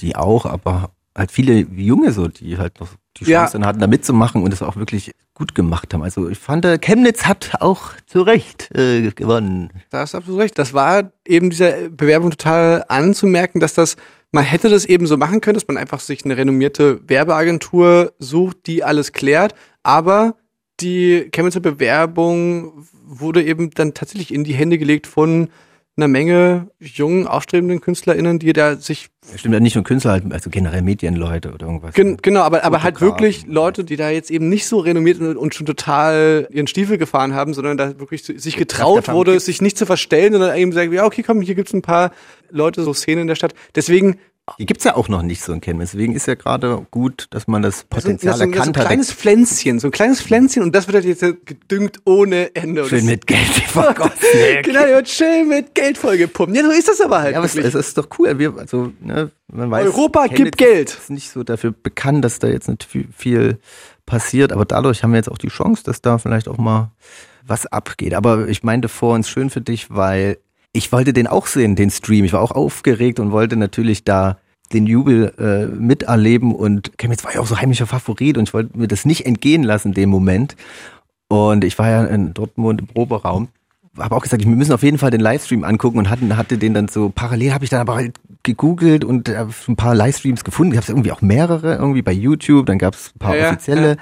die 0.00 0.16
auch, 0.16 0.44
aber 0.46 0.90
halt 1.16 1.32
viele 1.32 1.60
junge 1.60 2.12
so, 2.12 2.28
die 2.28 2.58
halt 2.58 2.80
noch 2.80 2.88
die 3.18 3.24
Ja. 3.24 3.40
Chance 3.40 3.58
dann 3.58 3.66
hatten, 3.66 3.78
da 3.78 3.86
mitzumachen 3.86 4.42
und 4.42 4.52
es 4.52 4.62
auch 4.62 4.76
wirklich 4.76 5.12
gut 5.34 5.54
gemacht 5.54 5.92
haben. 5.92 6.02
Also 6.02 6.28
ich 6.28 6.38
fand, 6.38 6.64
äh, 6.64 6.78
Chemnitz 6.78 7.24
hat 7.24 7.60
auch 7.60 7.90
zu 8.06 8.22
Recht 8.22 8.70
äh, 8.74 9.10
gewonnen. 9.10 9.70
Da 9.90 10.00
hast 10.00 10.14
du 10.14 10.18
absolut 10.18 10.40
recht. 10.40 10.58
Das 10.58 10.72
war 10.72 11.12
eben 11.26 11.50
dieser 11.50 11.90
Bewerbung 11.90 12.30
total 12.30 12.84
anzumerken, 12.88 13.60
dass 13.60 13.74
das, 13.74 13.96
man 14.30 14.44
hätte 14.44 14.68
das 14.68 14.84
eben 14.84 15.06
so 15.06 15.16
machen 15.16 15.40
können, 15.40 15.54
dass 15.54 15.66
man 15.66 15.76
einfach 15.76 16.00
sich 16.00 16.24
eine 16.24 16.36
renommierte 16.36 17.00
Werbeagentur 17.08 18.12
sucht, 18.18 18.66
die 18.66 18.84
alles 18.84 19.12
klärt, 19.12 19.54
aber 19.82 20.36
die 20.80 21.30
Chemnitzer 21.32 21.60
Bewerbung 21.60 22.86
wurde 23.04 23.44
eben 23.44 23.70
dann 23.70 23.94
tatsächlich 23.94 24.32
in 24.32 24.44
die 24.44 24.54
Hände 24.54 24.78
gelegt 24.78 25.06
von 25.06 25.50
einer 25.96 26.08
Menge 26.08 26.68
jungen, 26.80 27.26
aufstrebenden 27.26 27.80
KünstlerInnen, 27.80 28.40
die 28.40 28.52
da 28.52 28.76
sich 28.76 29.10
Stimmt 29.36 29.54
ja 29.54 29.60
nicht 29.60 29.74
nur 29.74 29.84
Künstler, 29.84 30.12
halt, 30.12 30.24
also 30.32 30.50
generell 30.50 30.82
Medienleute 30.82 31.52
oder 31.52 31.66
irgendwas. 31.66 31.94
Gen 31.94 32.18
genau, 32.20 32.40
aber, 32.42 32.62
aber 32.64 32.82
halt 32.82 33.00
wirklich 33.00 33.46
Leute, 33.46 33.84
die 33.84 33.96
da 33.96 34.10
jetzt 34.10 34.30
eben 34.30 34.48
nicht 34.48 34.66
so 34.66 34.80
renommiert 34.80 35.20
und, 35.20 35.54
schon 35.54 35.66
total 35.66 36.46
ihren 36.50 36.66
Stiefel 36.66 36.98
gefahren 36.98 37.32
haben, 37.32 37.54
sondern 37.54 37.78
da 37.78 37.98
wirklich 37.98 38.24
sich 38.24 38.56
getraut 38.56 39.08
wurde, 39.08 39.38
sich 39.40 39.62
nicht 39.62 39.78
zu 39.78 39.86
verstellen, 39.86 40.32
sondern 40.32 40.56
eben 40.56 40.72
sagen, 40.72 40.92
ja, 40.92 41.06
okay, 41.06 41.22
komm, 41.22 41.40
hier 41.40 41.54
gibt's 41.54 41.72
ein 41.72 41.82
paar 41.82 42.10
Leute, 42.50 42.82
so 42.82 42.92
Szenen 42.92 43.22
in 43.22 43.28
der 43.28 43.36
Stadt. 43.36 43.54
Deswegen 43.74 44.18
Die 44.58 44.66
gibt's 44.66 44.84
ja 44.84 44.94
auch 44.94 45.08
noch 45.08 45.22
nicht 45.22 45.42
so 45.42 45.54
in 45.54 45.62
Chemnitz. 45.62 45.92
Deswegen 45.92 46.14
ist 46.14 46.26
ja 46.26 46.34
gerade 46.34 46.86
gut, 46.90 47.28
dass 47.30 47.46
man 47.46 47.62
das 47.62 47.80
so, 47.80 47.84
Potenzial 47.88 48.34
so, 48.34 48.38
so 48.40 48.44
ein 48.44 48.52
erkannt 48.52 48.76
hat. 48.76 48.86
kleines 48.86 49.10
Pflänzchen, 49.10 49.78
so 49.78 49.88
ein 49.88 49.90
kleines 49.90 50.20
Pflänzchen 50.20 50.62
und 50.62 50.74
das 50.74 50.86
wird 50.86 50.96
halt 50.96 51.06
jetzt 51.06 51.22
gedüngt 51.46 52.00
ohne 52.04 52.54
Ende. 52.54 52.86
Schön 52.86 52.98
das- 52.98 53.06
mit 53.06 53.26
Geld 53.26 53.40
vergossen. 53.48 54.12
Genau, 54.62 54.80
der 54.80 54.96
wird 54.96 55.08
schön 55.08 55.48
mit 55.48 55.74
Geld 55.74 55.96
vollgepumpt. 55.96 56.54
Ja, 56.54 56.62
so 56.62 56.70
ist 56.72 56.88
das 56.88 57.00
aber 57.00 57.20
halt. 57.20 57.32
Ja, 57.32 57.38
aber 57.38 57.46
es, 57.46 57.56
es 57.56 57.74
ist 57.74 57.96
doch 57.96 58.08
cool. 58.18 58.38
Wir, 58.38 58.54
also, 58.58 58.92
ne, 59.00 59.30
man 59.50 59.70
weiß, 59.70 59.86
Europa 59.86 60.24
Chemnitz 60.24 60.36
gibt 60.36 60.58
Geld. 60.58 60.90
ist 60.90 61.10
nicht 61.10 61.30
so 61.30 61.42
dafür 61.42 61.72
bekannt, 61.72 62.22
dass 62.24 62.38
da 62.38 62.48
jetzt 62.48 62.68
nicht 62.68 62.84
viel, 62.84 63.08
viel 63.16 63.58
passiert, 64.04 64.52
aber 64.52 64.66
dadurch 64.66 65.02
haben 65.02 65.12
wir 65.12 65.16
jetzt 65.18 65.30
auch 65.30 65.38
die 65.38 65.48
Chance, 65.48 65.82
dass 65.84 66.02
da 66.02 66.18
vielleicht 66.18 66.48
auch 66.48 66.58
mal 66.58 66.90
was 67.46 67.64
abgeht. 67.66 68.12
Aber 68.14 68.46
ich 68.48 68.62
meinte 68.62 68.88
vor 68.88 69.14
uns 69.14 69.28
schön 69.28 69.48
für 69.48 69.60
dich, 69.62 69.90
weil 69.90 70.36
ich 70.74 70.92
wollte 70.92 71.14
den 71.14 71.26
auch 71.26 71.46
sehen, 71.46 71.76
den 71.76 71.90
Stream. 71.90 72.26
Ich 72.26 72.34
war 72.34 72.42
auch 72.42 72.50
aufgeregt 72.50 73.18
und 73.18 73.32
wollte 73.32 73.56
natürlich 73.56 74.04
da 74.04 74.36
den 74.72 74.86
Jubel 74.86 75.32
äh, 75.38 75.66
miterleben 75.74 76.54
und 76.54 76.98
Chemnitz 76.98 77.24
war 77.24 77.34
ja 77.34 77.40
auch 77.40 77.46
so 77.46 77.58
heimlicher 77.58 77.86
Favorit 77.86 78.36
und 78.36 78.48
ich 78.48 78.54
wollte 78.54 78.76
mir 78.76 78.88
das 78.88 79.06
nicht 79.06 79.24
entgehen 79.24 79.62
lassen 79.62 79.88
in 79.88 79.94
dem 79.94 80.10
Moment. 80.10 80.56
Und 81.28 81.64
ich 81.64 81.78
war 81.78 81.88
ja 81.88 82.04
in 82.04 82.34
Dortmund 82.34 82.82
im 82.82 82.86
Proberaum 82.86 83.48
habe 83.98 84.16
auch 84.16 84.22
gesagt, 84.22 84.44
wir 84.44 84.50
müssen 84.50 84.72
auf 84.72 84.82
jeden 84.82 84.98
Fall 84.98 85.10
den 85.10 85.20
Livestream 85.20 85.64
angucken 85.64 85.98
und 85.98 86.10
hatten, 86.10 86.36
hatte 86.36 86.58
den 86.58 86.74
dann 86.74 86.88
so 86.88 87.10
parallel, 87.14 87.52
habe 87.52 87.64
ich 87.64 87.70
dann 87.70 87.80
aber 87.80 87.94
halt 87.94 88.16
gegoogelt 88.42 89.04
und 89.04 89.28
äh, 89.28 89.46
ein 89.68 89.76
paar 89.76 89.94
Livestreams 89.94 90.44
gefunden. 90.44 90.72
Ich 90.72 90.78
habe 90.78 90.90
irgendwie 90.90 91.12
auch 91.12 91.22
mehrere, 91.22 91.76
irgendwie 91.76 92.02
bei 92.02 92.12
YouTube, 92.12 92.66
dann 92.66 92.78
gab 92.78 92.94
es 92.94 93.12
ein 93.14 93.18
paar 93.18 93.36
Ja, 93.36 93.42
ja, 93.42 93.48
offizielle. 93.50 93.96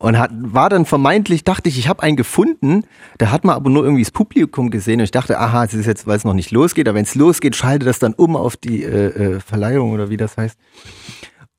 Und 0.00 0.16
hat, 0.16 0.30
war 0.32 0.70
dann 0.70 0.86
vermeintlich, 0.86 1.42
dachte 1.42 1.68
ich, 1.68 1.76
ich 1.76 1.88
habe 1.88 2.04
einen 2.04 2.16
gefunden. 2.16 2.84
Da 3.18 3.32
hat 3.32 3.44
man 3.44 3.56
aber 3.56 3.68
nur 3.68 3.82
irgendwie 3.82 4.04
das 4.04 4.12
Publikum 4.12 4.70
gesehen. 4.70 5.00
Und 5.00 5.04
ich 5.04 5.10
dachte, 5.10 5.40
aha, 5.40 5.64
es 5.64 5.74
ist 5.74 5.86
jetzt, 5.86 6.06
weil 6.06 6.16
es 6.16 6.24
noch 6.24 6.34
nicht 6.34 6.52
losgeht. 6.52 6.88
Aber 6.88 6.96
wenn 6.96 7.04
es 7.04 7.16
losgeht, 7.16 7.56
schaltet 7.56 7.88
das 7.88 7.98
dann 7.98 8.14
um 8.14 8.36
auf 8.36 8.56
die 8.56 8.84
äh, 8.84 9.06
äh, 9.06 9.40
Verleihung 9.40 9.90
oder 9.90 10.08
wie 10.08 10.16
das 10.16 10.36
heißt. 10.36 10.56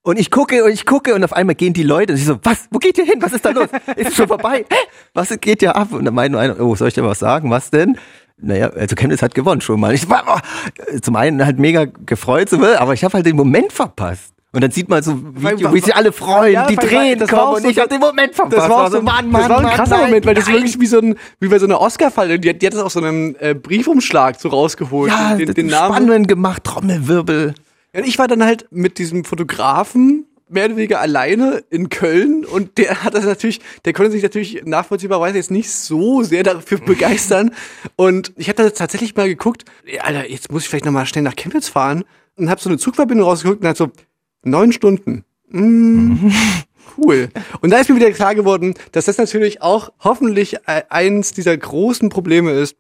Und 0.01 0.17
ich 0.17 0.31
gucke 0.31 0.63
und 0.63 0.71
ich 0.71 0.85
gucke 0.85 1.13
und 1.13 1.23
auf 1.25 1.33
einmal 1.33 1.55
gehen 1.55 1.73
die 1.73 1.83
Leute 1.83 2.13
und 2.13 2.19
ich 2.19 2.25
so, 2.25 2.39
was, 2.43 2.67
wo 2.71 2.79
geht 2.79 2.97
ihr 2.97 3.03
hin? 3.03 3.21
Was 3.21 3.33
ist 3.33 3.43
da 3.43 3.49
los? 3.49 3.67
Ist 3.97 4.09
es 4.09 4.15
schon 4.15 4.29
vorbei? 4.29 4.65
Hä? 4.71 4.75
Was 5.13 5.37
geht 5.41 5.61
ja 5.61 5.73
ab? 5.73 5.91
Und 5.91 6.05
dann 6.05 6.13
meint 6.13 6.31
nur 6.31 6.39
einer, 6.39 6.59
oh, 6.61 6.75
soll 6.75 6.87
ich 6.87 6.93
dir 6.93 7.03
was 7.03 7.19
sagen? 7.19 7.51
Was 7.51 7.69
denn? 7.69 7.97
Naja, 8.37 8.69
also 8.69 8.95
Chemnitz 8.95 9.21
hat 9.21 9.35
gewonnen 9.35 9.59
schon 9.59 9.81
mal. 9.81 9.93
Ich 9.93 10.09
war 10.09 10.23
oh, 10.25 10.99
zum 10.99 11.17
einen 11.17 11.45
halt 11.45 11.59
mega 11.59 11.85
gefreut, 11.85 12.53
aber 12.53 12.93
ich 12.93 13.03
habe 13.03 13.15
halt 13.15 13.25
den 13.25 13.35
Moment 13.35 13.73
verpasst. 13.73 14.33
Und 14.51 14.61
dann 14.63 14.71
sieht 14.71 14.89
man 14.89 15.03
so 15.03 15.11
ein 15.11 15.33
Video, 15.35 15.71
wie 15.73 15.79
sich 15.79 15.95
alle 15.95 16.11
freuen, 16.11 16.53
Ja, 16.53 16.65
die 16.65 16.75
Tränen 16.75 17.19
das 17.19 17.31
war 17.31 17.39
auch 17.41 17.45
kommen 17.45 17.55
und 17.57 17.61
so- 17.63 17.69
ich 17.69 17.77
habe 17.77 17.89
den 17.89 17.99
Moment 17.99 18.33
verpasst. 18.33 18.57
Das 18.57 18.67
war, 18.69 18.85
auch 18.87 18.91
so, 18.91 19.01
Mann, 19.01 19.31
das 19.31 19.47
war 19.47 19.59
ein 19.59 19.67
krasser 19.75 19.97
nein, 19.97 20.05
Moment, 20.07 20.25
weil 20.25 20.33
das 20.33 20.45
nein. 20.45 20.55
wirklich 20.55 20.79
wie 20.79 20.87
so 20.87 20.97
ein, 20.99 21.15
wie 21.39 21.47
bei 21.49 21.59
so 21.59 21.65
einer 21.67 21.79
Oscar-Falle, 21.79 22.39
die, 22.39 22.49
hat- 22.49 22.61
die 22.61 22.65
hat 22.65 22.73
das 22.73 22.81
aus 22.81 22.93
so 22.93 22.99
einem 22.99 23.35
äh, 23.39 23.53
Briefumschlag 23.53 24.39
so 24.39 24.49
rausgeholt. 24.49 25.11
ja, 25.11 25.35
den, 25.35 25.45
das 25.45 25.55
den 25.55 25.67
Namen. 25.67 25.93
spannend 25.95 26.27
gemacht, 26.27 26.63
Trommelwirbel. 26.63 27.53
Ja, 27.93 27.99
und 28.01 28.07
ich 28.07 28.17
war 28.17 28.27
dann 28.27 28.43
halt 28.43 28.65
mit 28.71 28.97
diesem 28.97 29.23
Fotografen 29.23 30.25
mehr 30.51 30.65
oder 30.65 30.77
weniger 30.77 30.99
alleine 30.99 31.63
in 31.69 31.89
Köln 31.89 32.43
und 32.43 32.79
der 32.79 33.03
hat 33.03 33.13
das 33.13 33.25
natürlich, 33.25 33.59
der 33.85 33.93
konnte 33.93 34.11
sich 34.11 34.23
natürlich 34.23 34.63
nachvollziehbarweise 34.65 35.37
jetzt 35.37 35.51
nicht 35.51 35.69
so 35.71 36.23
sehr 36.23 36.41
dafür 36.41 36.79
begeistern 36.79 37.51
und 37.97 38.31
ich 38.35 38.49
habe 38.49 38.63
da 38.63 38.69
tatsächlich 38.71 39.15
mal 39.15 39.27
geguckt, 39.27 39.65
Alter, 40.01 40.27
jetzt 40.27 40.51
muss 40.51 40.63
ich 40.63 40.69
vielleicht 40.69 40.85
nochmal 40.85 41.05
schnell 41.05 41.23
nach 41.23 41.35
Chemnitz 41.35 41.67
fahren 41.69 42.03
und 42.35 42.49
habe 42.49 42.59
so 42.59 42.67
eine 42.67 42.79
Zugverbindung 42.79 43.27
rausgeguckt 43.27 43.61
und 43.61 43.67
halt 43.67 43.77
so, 43.77 43.91
neun 44.43 44.71
Stunden. 44.71 45.23
Mm, 45.49 46.31
cool. 46.97 47.29
Und 47.61 47.71
da 47.71 47.79
ist 47.79 47.89
mir 47.89 47.95
wieder 47.95 48.11
klar 48.11 48.35
geworden, 48.35 48.73
dass 48.91 49.05
das 49.05 49.17
natürlich 49.17 49.61
auch 49.61 49.91
hoffentlich 49.99 50.55
äh, 50.65 50.83
eins 50.89 51.33
dieser 51.33 51.55
großen 51.57 52.09
Probleme 52.09 52.51
ist, 52.51 52.75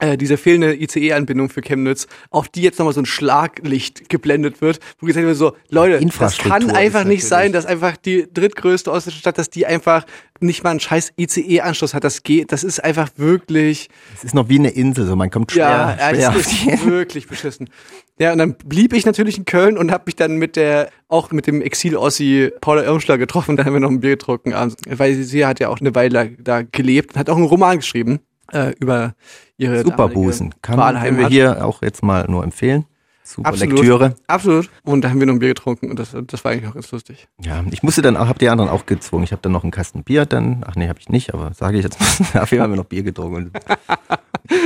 äh, 0.00 0.16
diese 0.16 0.36
fehlende 0.36 0.74
ICE-Anbindung 0.74 1.48
für 1.48 1.60
Chemnitz, 1.60 2.06
auf 2.30 2.48
die 2.48 2.62
jetzt 2.62 2.78
nochmal 2.78 2.94
so 2.94 3.00
ein 3.00 3.06
Schlaglicht 3.06 4.08
geblendet 4.08 4.60
wird, 4.60 4.80
wo 4.98 5.06
gesagt 5.06 5.24
wird 5.24 5.36
so, 5.36 5.56
Leute, 5.68 6.04
das 6.18 6.38
kann 6.38 6.70
einfach 6.70 7.04
nicht 7.04 7.24
sein, 7.24 7.52
dass 7.52 7.64
einfach 7.64 7.96
die 7.96 8.26
drittgrößte 8.32 8.90
ostdeutsche 8.90 9.20
Stadt, 9.20 9.38
dass 9.38 9.50
die 9.50 9.66
einfach 9.66 10.04
nicht 10.40 10.64
mal 10.64 10.70
einen 10.70 10.80
scheiß 10.80 11.12
ICE-Anschluss 11.16 11.94
hat. 11.94 12.02
Das 12.02 12.24
geht, 12.24 12.50
das 12.50 12.64
ist 12.64 12.82
einfach 12.82 13.10
wirklich, 13.16 13.88
Es 14.16 14.24
ist 14.24 14.34
noch 14.34 14.48
wie 14.48 14.58
eine 14.58 14.70
Insel, 14.70 15.06
so 15.06 15.14
man 15.14 15.30
kommt 15.30 15.52
schwer, 15.52 15.96
ja, 15.98 16.10
schwer 16.10 16.32
das 16.32 16.46
ist 16.46 16.86
wirklich 16.86 17.28
beschissen. 17.28 17.70
Ja, 18.18 18.32
und 18.32 18.38
dann 18.38 18.56
blieb 18.64 18.92
ich 18.92 19.06
natürlich 19.06 19.38
in 19.38 19.44
Köln 19.44 19.78
und 19.78 19.92
habe 19.92 20.04
mich 20.06 20.16
dann 20.16 20.36
mit 20.36 20.56
der, 20.56 20.90
auch 21.08 21.30
mit 21.30 21.46
dem 21.46 21.62
Exil-Ossi 21.62 22.50
Paula 22.60 22.82
Irmschler 22.82 23.16
getroffen, 23.16 23.56
da 23.56 23.64
haben 23.64 23.74
wir 23.74 23.80
noch 23.80 23.90
ein 23.90 24.00
Bier 24.00 24.10
getrunken 24.10 24.54
abends, 24.54 24.76
weil 24.88 25.14
sie, 25.14 25.24
sie 25.24 25.46
hat 25.46 25.60
ja 25.60 25.68
auch 25.68 25.80
eine 25.80 25.94
Weile 25.94 26.32
da 26.38 26.62
gelebt 26.62 27.14
und 27.14 27.20
hat 27.20 27.30
auch 27.30 27.36
einen 27.36 27.46
Roman 27.46 27.76
geschrieben 27.76 28.18
äh, 28.52 28.72
über 28.80 29.14
ihre 29.56 29.82
Superbusen. 29.82 30.54
Kann 30.62 30.78
können 31.00 31.18
wir 31.18 31.28
hier 31.28 31.64
auch 31.64 31.82
jetzt 31.82 32.02
mal 32.02 32.26
nur 32.28 32.44
empfehlen. 32.44 32.86
Super 33.26 33.48
Absolut. 33.48 33.78
Lektüre. 33.78 34.14
Absolut. 34.26 34.68
Und 34.82 35.02
da 35.02 35.08
haben 35.08 35.18
wir 35.18 35.26
noch 35.26 35.32
ein 35.32 35.38
Bier 35.38 35.48
getrunken 35.48 35.88
und 35.88 35.98
das, 35.98 36.14
das 36.26 36.44
war 36.44 36.52
eigentlich 36.52 36.68
auch 36.68 36.74
ganz 36.74 36.92
lustig. 36.92 37.26
Ja, 37.42 37.64
ich 37.70 37.82
musste 37.82 38.02
dann 38.02 38.18
auch, 38.18 38.28
hab 38.28 38.38
die 38.38 38.50
anderen 38.50 38.70
auch 38.70 38.84
gezwungen. 38.84 39.24
Ich 39.24 39.32
habe 39.32 39.40
dann 39.40 39.52
noch 39.52 39.62
einen 39.62 39.72
Kasten 39.72 40.04
Bier 40.04 40.26
dann, 40.26 40.62
ach 40.66 40.76
nee, 40.76 40.88
habe 40.88 40.98
ich 41.00 41.08
nicht, 41.08 41.32
aber 41.32 41.54
sage 41.54 41.78
ich 41.78 41.84
jetzt 41.84 41.98
mal. 41.98 42.42
Auf 42.42 42.50
jeden 42.50 42.60
Fall 42.60 42.60
haben 42.60 42.72
wir 42.72 42.76
noch 42.76 42.84
Bier 42.84 43.02
getrunken. 43.02 43.50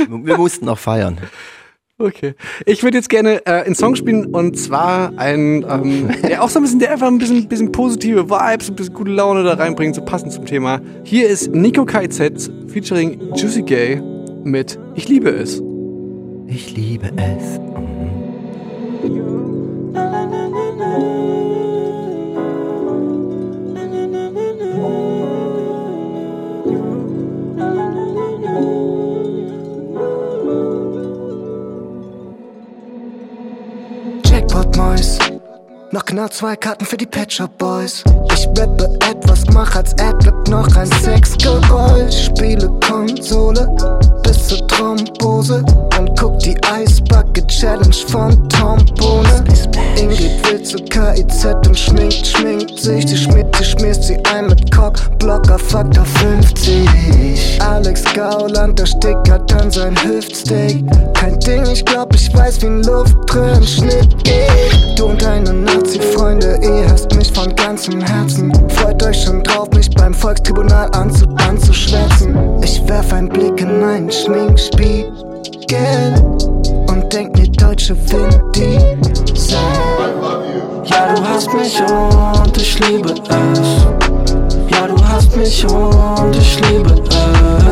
Wir 0.09 0.37
mussten 0.37 0.65
noch 0.65 0.77
feiern. 0.77 1.19
Okay. 1.97 2.35
Ich 2.65 2.83
würde 2.83 2.97
jetzt 2.97 3.09
gerne 3.09 3.45
äh, 3.45 3.63
einen 3.63 3.75
Song 3.75 3.95
spielen 3.95 4.25
und 4.25 4.57
zwar 4.59 5.17
einen, 5.17 5.63
ähm, 5.63 6.09
der 6.21 6.43
auch 6.43 6.49
so 6.49 6.59
ein 6.59 6.63
bisschen, 6.63 6.79
der 6.79 6.91
einfach 6.91 7.07
ein 7.07 7.17
bisschen, 7.17 7.47
bisschen 7.47 7.71
positive 7.71 8.29
Vibes, 8.29 8.69
ein 8.69 8.75
bisschen 8.75 8.93
gute 8.93 9.11
Laune 9.11 9.43
da 9.43 9.53
reinbringt, 9.53 9.95
so 9.95 10.03
passend 10.03 10.33
zum 10.33 10.45
Thema. 10.45 10.81
Hier 11.03 11.29
ist 11.29 11.53
Nico 11.53 11.85
KZ 11.85 12.51
featuring 12.67 13.33
Juicy 13.35 13.63
Gay 13.63 14.01
mit 14.43 14.79
Ich 14.95 15.07
liebe 15.07 15.29
es. 15.29 15.61
Ich 16.47 16.75
liebe 16.75 17.11
es. 17.17 17.59
Jackpot 34.25 34.75
Mois. 34.77 35.28
Noch 35.91 36.05
genau 36.05 36.27
zwei 36.27 36.55
Karten 36.55 36.85
für 36.85 36.97
die 36.97 37.07
Pet 37.07 37.33
Shop 37.33 37.57
Boys. 37.57 38.03
Ich 38.31 38.47
rappe 38.49 38.95
etwas, 39.09 39.43
mach 39.51 39.75
als 39.75 39.93
Adlib 39.99 40.47
noch 40.47 40.75
ein 40.75 40.85
Sexgeräusch. 41.01 42.25
Spiele 42.25 42.69
Konsole 42.87 43.67
bis 44.21 44.47
zur 44.49 44.67
Thrombose 44.67 45.63
und 45.97 46.19
guck 46.19 46.37
die 46.39 46.55
Ice 46.79 47.01
Bucket 47.05 47.47
Challenge 47.47 47.95
von 48.07 48.47
Tom. 48.49 48.77
Ingrid 49.97 50.51
will 50.51 50.61
zu 50.61 50.77
KIZ 50.77 51.45
und 51.67 51.77
schminkt, 51.77 52.27
schminkt 52.27 52.79
sich. 52.79 53.05
Die 53.05 53.17
schmiert, 53.17 53.59
die 53.59 53.65
schmierst 53.65 54.03
sie 54.03 54.17
ein 54.31 54.45
mit 54.45 54.71
Cock, 54.71 55.17
Blocker, 55.17 55.57
Faktor 55.57 56.05
50. 56.05 57.59
Alex 57.61 58.03
Gauland, 58.13 58.77
der 58.77 58.85
stickert 58.85 59.51
dann 59.51 59.71
sein 59.71 59.95
Hüftsteak. 60.03 60.85
Kein 61.15 61.39
Ding, 61.39 61.65
ich 61.65 61.83
glaub, 61.83 62.13
ich 62.13 62.33
weiß, 62.33 62.61
wie 62.61 62.67
ein 62.67 62.83
Luftdrehen-Schnitt 62.83 64.23
geht. 64.23 64.99
Du 64.99 65.05
und 65.05 65.21
deine 65.21 65.53
Nazi-Freunde, 65.79 66.59
ihr 66.61 66.89
hasst 66.89 67.15
mich 67.15 67.31
von 67.31 67.55
ganzem 67.55 68.01
Herzen. 68.01 68.51
Freut 68.69 69.01
euch 69.01 69.23
schon 69.23 69.41
drauf, 69.43 69.69
mich 69.73 69.89
beim 69.91 70.13
Volkstribunal 70.13 70.89
anzu 70.91 71.25
anzuschwärzen. 71.37 72.35
Ich 72.61 72.85
werf 72.85 73.13
einen 73.13 73.29
Blick 73.29 73.61
in 73.61 73.79
meinen 73.79 74.11
Schminkspiegel 74.11 75.09
und 76.87 77.13
denk 77.13 77.37
mir 77.37 77.47
deutsche 77.47 77.95
Vin 77.95 78.29
Diesel. 78.53 79.57
Ja, 80.83 81.15
du 81.15 81.23
hast 81.23 81.53
mich 81.53 81.79
und 81.79 82.57
ich 82.57 82.79
liebe 82.79 83.13
es. 83.13 83.61
Ja, 84.69 84.85
du 84.85 85.07
hast 85.07 85.33
mich 85.37 85.63
und 85.63 86.35
ich 86.35 86.59
liebe 86.69 86.93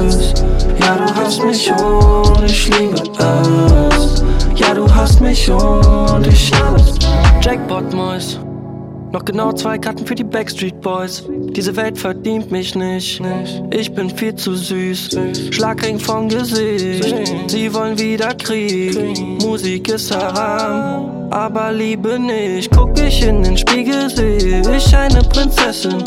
es. 0.08 0.34
Ja, 0.80 0.96
du 0.96 1.14
hast 1.14 1.44
mich 1.44 1.70
und 1.72 2.46
ich 2.46 2.70
liebe 2.70 2.96
es. 3.02 3.07
Hast 5.08 5.22
mich 5.22 5.50
und 5.50 6.28
ich 6.28 6.52
alles. 6.54 7.00
Jackpot 7.42 7.94
Mois. 7.94 8.38
Noch 9.14 9.24
genau 9.24 9.54
zwei 9.54 9.78
Karten 9.78 10.06
für 10.06 10.16
die 10.16 10.26
Backstreet 10.26 10.82
Boys. 10.82 11.24
Diese 11.30 11.74
Welt 11.78 11.98
verdient 11.98 12.52
mich 12.52 12.76
nicht. 12.76 13.22
Ich 13.72 13.96
bin 13.96 14.10
viel 14.10 14.36
zu 14.36 14.54
süß. 14.54 15.18
Schlagring 15.52 15.98
vom 15.98 16.28
Gesicht. 16.28 17.50
Sie 17.50 17.74
wollen 17.74 17.98
wieder 17.98 18.34
Krieg. 18.36 19.18
Musik 19.42 19.88
ist 19.88 20.14
haram. 20.14 21.32
Aber 21.32 21.72
Liebe 21.72 22.20
nicht. 22.20 22.70
Guck 22.76 23.00
ich 23.00 23.26
in 23.26 23.44
den 23.44 23.58
Spiegel, 23.58 24.10
sehe 24.10 24.62
ich 24.76 24.94
eine 24.94 25.22
Prinzessin. 25.22 26.04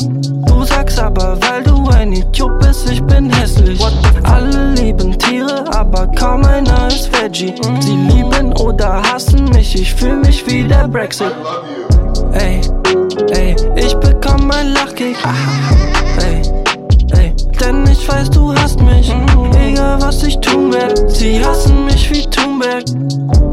Du 0.71 0.77
sagst 0.77 0.99
aber, 0.99 1.37
weil 1.41 1.63
du 1.63 1.87
ein 1.89 2.13
Idiot 2.13 2.59
bist, 2.59 2.89
ich 2.89 3.03
bin 3.03 3.29
hässlich. 3.29 3.79
Alle 4.23 4.73
lieben 4.73 5.17
Tiere, 5.19 5.65
aber 5.73 6.07
kaum 6.07 6.45
einer 6.45 6.87
ist 6.87 7.11
Veggie. 7.11 7.53
Sie 7.81 7.95
lieben 7.95 8.53
oder 8.53 9.01
hassen 9.03 9.45
mich, 9.49 9.75
ich 9.75 9.93
fühl 9.93 10.15
mich 10.15 10.45
wie 10.47 10.63
der 10.63 10.87
Brexit. 10.87 11.33
Ey, 12.33 12.61
ey, 13.31 13.55
ich 13.75 13.93
bekomm 13.95 14.49
ein 14.51 14.69
Lachkick. 14.73 15.17
Ey, 16.19 16.41
ey, 17.19 17.33
denn 17.59 17.85
ich 17.91 18.07
weiß, 18.07 18.29
du 18.29 18.53
hast 18.55 18.79
mich. 18.81 19.13
Egal 19.61 20.01
was 20.01 20.23
ich 20.23 20.39
tun 20.39 20.73
werd, 20.73 21.11
sie 21.11 21.43
hassen 21.43 21.85
mich 21.85 22.09
wie 22.09 22.25
Thunberg. 22.29 22.85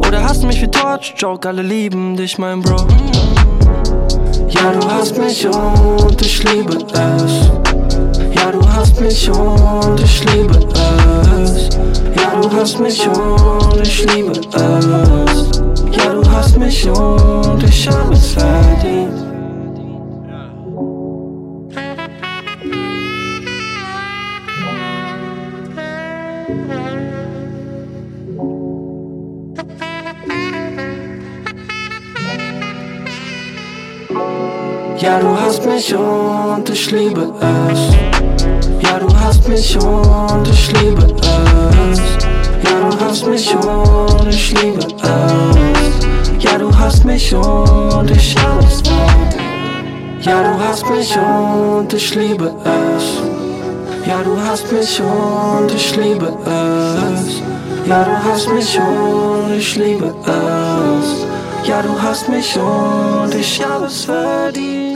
Oder 0.06 0.22
hassen 0.22 0.46
mich 0.46 0.62
wie 0.62 0.68
Torch 0.68 1.14
Joke, 1.16 1.48
alle 1.48 1.62
lieben 1.62 2.16
dich, 2.16 2.38
mein 2.38 2.62
Bro. 2.62 2.86
Ja, 4.50 4.72
du 4.72 4.88
hast 4.88 5.18
mich 5.18 5.46
und 5.46 6.20
ich 6.22 6.42
liebe 6.44 6.78
es. 6.92 7.50
Ja, 8.34 8.50
du 8.50 8.66
hast 8.66 9.00
mich 9.00 9.30
und 9.30 10.00
ich 10.00 10.24
liebe 10.32 10.58
es. 10.74 11.68
Ja, 12.16 12.40
du 12.40 12.50
hast 12.50 12.80
mich 12.80 13.06
und 13.08 13.80
ich 13.82 14.06
liebe 14.14 14.32
es. 14.32 15.60
Ja, 15.96 16.12
du 16.12 16.30
hast 16.30 16.56
mich 16.56 16.88
und 16.88 17.62
ich 17.62 17.88
hab 17.88 18.10
es 18.12 18.32
verdient. 18.32 19.07
Ja, 35.00 35.20
du 35.20 35.28
hast 35.28 35.64
mich 35.64 35.94
und 35.94 36.68
ich 36.68 36.90
liebe 36.90 37.32
es. 37.40 37.80
Ja, 38.82 38.98
du 38.98 39.06
hast 39.16 39.48
mich 39.48 39.76
und 39.76 40.48
ich 40.48 40.72
liebe 40.72 41.06
es. 41.20 42.00
Ja, 42.64 42.80
du 42.90 42.98
hast 43.00 43.24
mich 43.28 43.54
und 43.54 44.28
ich 44.28 44.50
liebe 44.60 44.80
es. 44.80 46.44
Ja, 46.44 46.58
du 46.58 46.76
hast 46.76 47.04
mich 47.04 47.32
und 47.32 48.10
ich 48.10 48.34
hab 48.38 48.60
es. 48.64 48.82
Ja, 50.22 50.42
du 50.42 50.58
hast 50.64 50.90
mich 50.90 51.16
und 51.16 51.92
ich 51.94 52.14
liebe 52.16 52.52
es. 52.64 53.04
Ja, 54.04 54.18
du 54.24 54.36
hast 54.48 54.72
mich 54.72 55.00
und 55.00 55.72
ich 55.72 55.96
liebe 55.96 56.36
es. 56.44 57.42
Ja, 57.86 58.02
du 58.02 58.28
hast 58.28 58.52
mich 58.52 58.76
und 58.80 59.56
ich 59.56 59.76
liebe 59.76 60.12
es. 60.26 61.68
Ja, 61.68 61.82
du 61.82 62.02
hast 62.02 62.28
mich 62.28 62.56
und 62.58 63.34
ich 63.34 63.62
hab 63.62 63.86
es 63.86 64.04
verdient. 64.04 64.87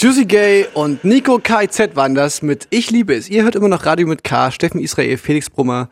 Juicy 0.00 0.26
Gay 0.26 0.66
und 0.74 1.02
Nico 1.02 1.40
KZ 1.42 1.96
waren 1.96 2.14
das 2.14 2.40
mit 2.40 2.68
Ich 2.70 2.92
liebe 2.92 3.16
es. 3.16 3.28
Ihr 3.28 3.42
hört 3.42 3.56
immer 3.56 3.66
noch 3.66 3.84
Radio 3.84 4.06
mit 4.06 4.22
K, 4.22 4.52
Steffen 4.52 4.80
Israel, 4.80 5.18
Felix 5.18 5.50
Brummer. 5.50 5.88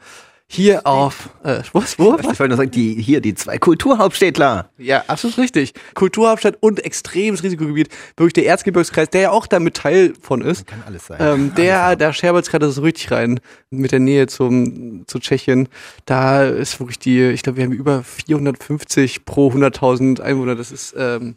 Hier 0.46 0.86
auf, 0.86 1.30
äh, 1.42 1.62
was, 1.72 1.98
wo? 1.98 2.16
Ich 2.16 2.24
wollte 2.24 2.46
nur 2.46 2.56
sagen, 2.56 2.70
die, 2.70 3.02
hier, 3.02 3.20
die 3.20 3.34
zwei 3.34 3.58
Kulturhauptstädtler. 3.58 4.70
Ja, 4.78 5.02
absolut 5.08 5.38
richtig. 5.38 5.72
Kulturhauptstadt 5.94 6.56
und 6.60 6.84
extremes 6.84 7.42
Risikogebiet. 7.42 7.88
Wirklich 8.16 8.34
der 8.34 8.46
Erzgebirgskreis, 8.46 9.10
der 9.10 9.22
ja 9.22 9.30
auch 9.32 9.48
damit 9.48 9.74
Teil 9.74 10.14
von 10.22 10.40
ist. 10.40 10.68
Kann 10.68 10.84
alles 10.86 11.06
sein. 11.06 11.18
Ähm, 11.20 11.54
der, 11.56 11.96
da 11.96 12.12
scherbelt's 12.12 12.48
gerade 12.48 12.70
so 12.70 12.82
richtig 12.82 13.10
rein 13.10 13.40
mit 13.70 13.90
der 13.90 13.98
Nähe 13.98 14.28
zum, 14.28 15.02
zu 15.08 15.18
Tschechien. 15.18 15.68
Da 16.04 16.44
ist 16.44 16.78
wirklich 16.78 17.00
die, 17.00 17.22
ich 17.30 17.42
glaube, 17.42 17.56
wir 17.56 17.64
haben 17.64 17.72
über 17.72 18.04
450 18.04 19.24
pro 19.24 19.50
100.000 19.50 20.20
Einwohner. 20.20 20.54
Das 20.54 20.70
ist 20.70 20.94
ähm, 20.96 21.34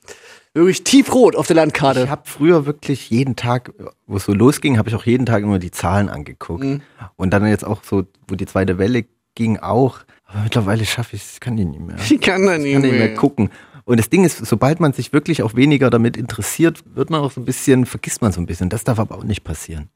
wirklich 0.53 0.83
tiefrot 0.83 1.35
auf 1.35 1.47
der 1.47 1.55
Landkarte. 1.55 2.03
Ich 2.03 2.09
habe 2.09 2.23
früher 2.25 2.65
wirklich 2.65 3.09
jeden 3.09 3.35
Tag, 3.35 3.71
wo 4.07 4.17
es 4.17 4.25
so 4.25 4.33
losging, 4.33 4.77
habe 4.77 4.89
ich 4.89 4.95
auch 4.95 5.05
jeden 5.05 5.25
Tag 5.25 5.43
immer 5.43 5.59
die 5.59 5.71
Zahlen 5.71 6.09
angeguckt. 6.09 6.63
Mhm. 6.63 6.81
Und 7.15 7.31
dann 7.31 7.45
jetzt 7.47 7.65
auch 7.65 7.83
so, 7.83 8.05
wo 8.27 8.35
die 8.35 8.45
zweite 8.45 8.77
Welle 8.77 9.05
ging, 9.35 9.57
auch. 9.57 9.99
Aber 10.25 10.41
mittlerweile 10.43 10.85
schaffe 10.85 11.15
ich 11.15 11.23
es, 11.23 11.39
kann 11.39 11.57
ich 11.57 11.65
nicht 11.65 11.81
mehr. 11.81 11.95
Ich 12.09 12.21
kann 12.21 12.45
da 12.45 12.55
Ich 12.55 12.63
nicht 12.63 12.73
kann 12.73 12.81
nicht 12.81 12.91
mehr 12.91 13.07
mehr. 13.07 13.13
gucken. 13.15 13.49
Und 13.85 13.97
das 13.99 14.09
Ding 14.09 14.23
ist, 14.23 14.37
sobald 14.45 14.79
man 14.79 14.93
sich 14.93 15.13
wirklich 15.13 15.41
auch 15.41 15.55
weniger 15.55 15.89
damit 15.89 16.15
interessiert, 16.17 16.83
wird 16.95 17.09
man 17.09 17.21
auch 17.21 17.31
so 17.31 17.41
ein 17.41 17.45
bisschen, 17.45 17.85
vergisst 17.87 18.21
man 18.21 18.31
so 18.31 18.39
ein 18.39 18.45
bisschen. 18.45 18.69
Das 18.69 18.83
darf 18.83 18.99
aber 18.99 19.15
auch 19.17 19.23
nicht 19.23 19.43
passieren. 19.43 19.89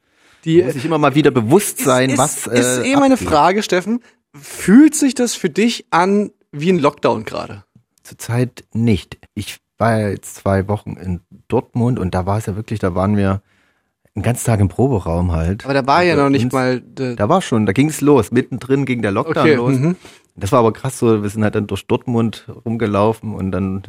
Die, 0.45 0.57
Man 0.57 0.65
muss 0.65 0.73
sich 0.73 0.85
immer 0.85 0.97
mal 0.97 1.13
wieder 1.15 1.29
bewusst 1.31 1.77
sein, 1.79 2.09
ist, 2.11 2.17
was. 2.17 2.47
ist, 2.47 2.53
ist 2.59 2.77
äh, 2.79 2.91
eh 2.91 2.95
meine 2.95 3.13
abgeht. 3.13 3.29
Frage, 3.29 3.61
Steffen. 3.63 3.99
Fühlt 4.33 4.95
sich 4.95 5.13
das 5.13 5.35
für 5.35 5.49
dich 5.51 5.85
an 5.91 6.31
wie 6.51 6.71
ein 6.71 6.79
Lockdown 6.79 7.23
gerade? 7.23 7.63
Zurzeit 8.01 8.63
nicht. 8.73 9.19
Ich 9.35 9.57
war 9.83 9.99
ja 9.99 10.09
jetzt 10.09 10.35
zwei 10.35 10.67
Wochen 10.69 10.93
in 10.93 11.19
Dortmund 11.49 11.99
und 11.99 12.15
da 12.15 12.25
war 12.25 12.37
es 12.37 12.45
ja 12.45 12.55
wirklich, 12.55 12.79
da 12.79 12.95
waren 12.95 13.17
wir 13.17 13.41
einen 14.15 14.23
ganzen 14.23 14.45
Tag 14.45 14.59
im 14.61 14.69
Proberaum 14.69 15.31
halt. 15.33 15.65
Aber 15.65 15.73
da 15.73 15.85
war 15.85 16.03
ja 16.03 16.15
Bei 16.15 16.21
noch 16.23 16.29
nicht 16.29 16.45
uns- 16.45 16.53
mal. 16.53 16.79
Da 16.81 17.27
war 17.27 17.41
schon, 17.41 17.65
da 17.65 17.73
ging 17.73 17.89
es 17.89 17.99
los. 17.99 18.31
Mittendrin 18.31 18.85
ging 18.85 19.01
der 19.01 19.11
Lockdown 19.11 19.43
Okay, 19.43 19.55
los. 19.55 19.73
mhm. 19.77 19.95
Das 20.35 20.51
war 20.51 20.59
aber 20.59 20.71
krass 20.71 20.97
so, 20.99 21.21
wir 21.21 21.29
sind 21.29 21.43
halt 21.43 21.55
dann 21.55 21.67
durch 21.67 21.85
Dortmund 21.85 22.47
rumgelaufen 22.65 23.35
und 23.35 23.51
dann 23.51 23.83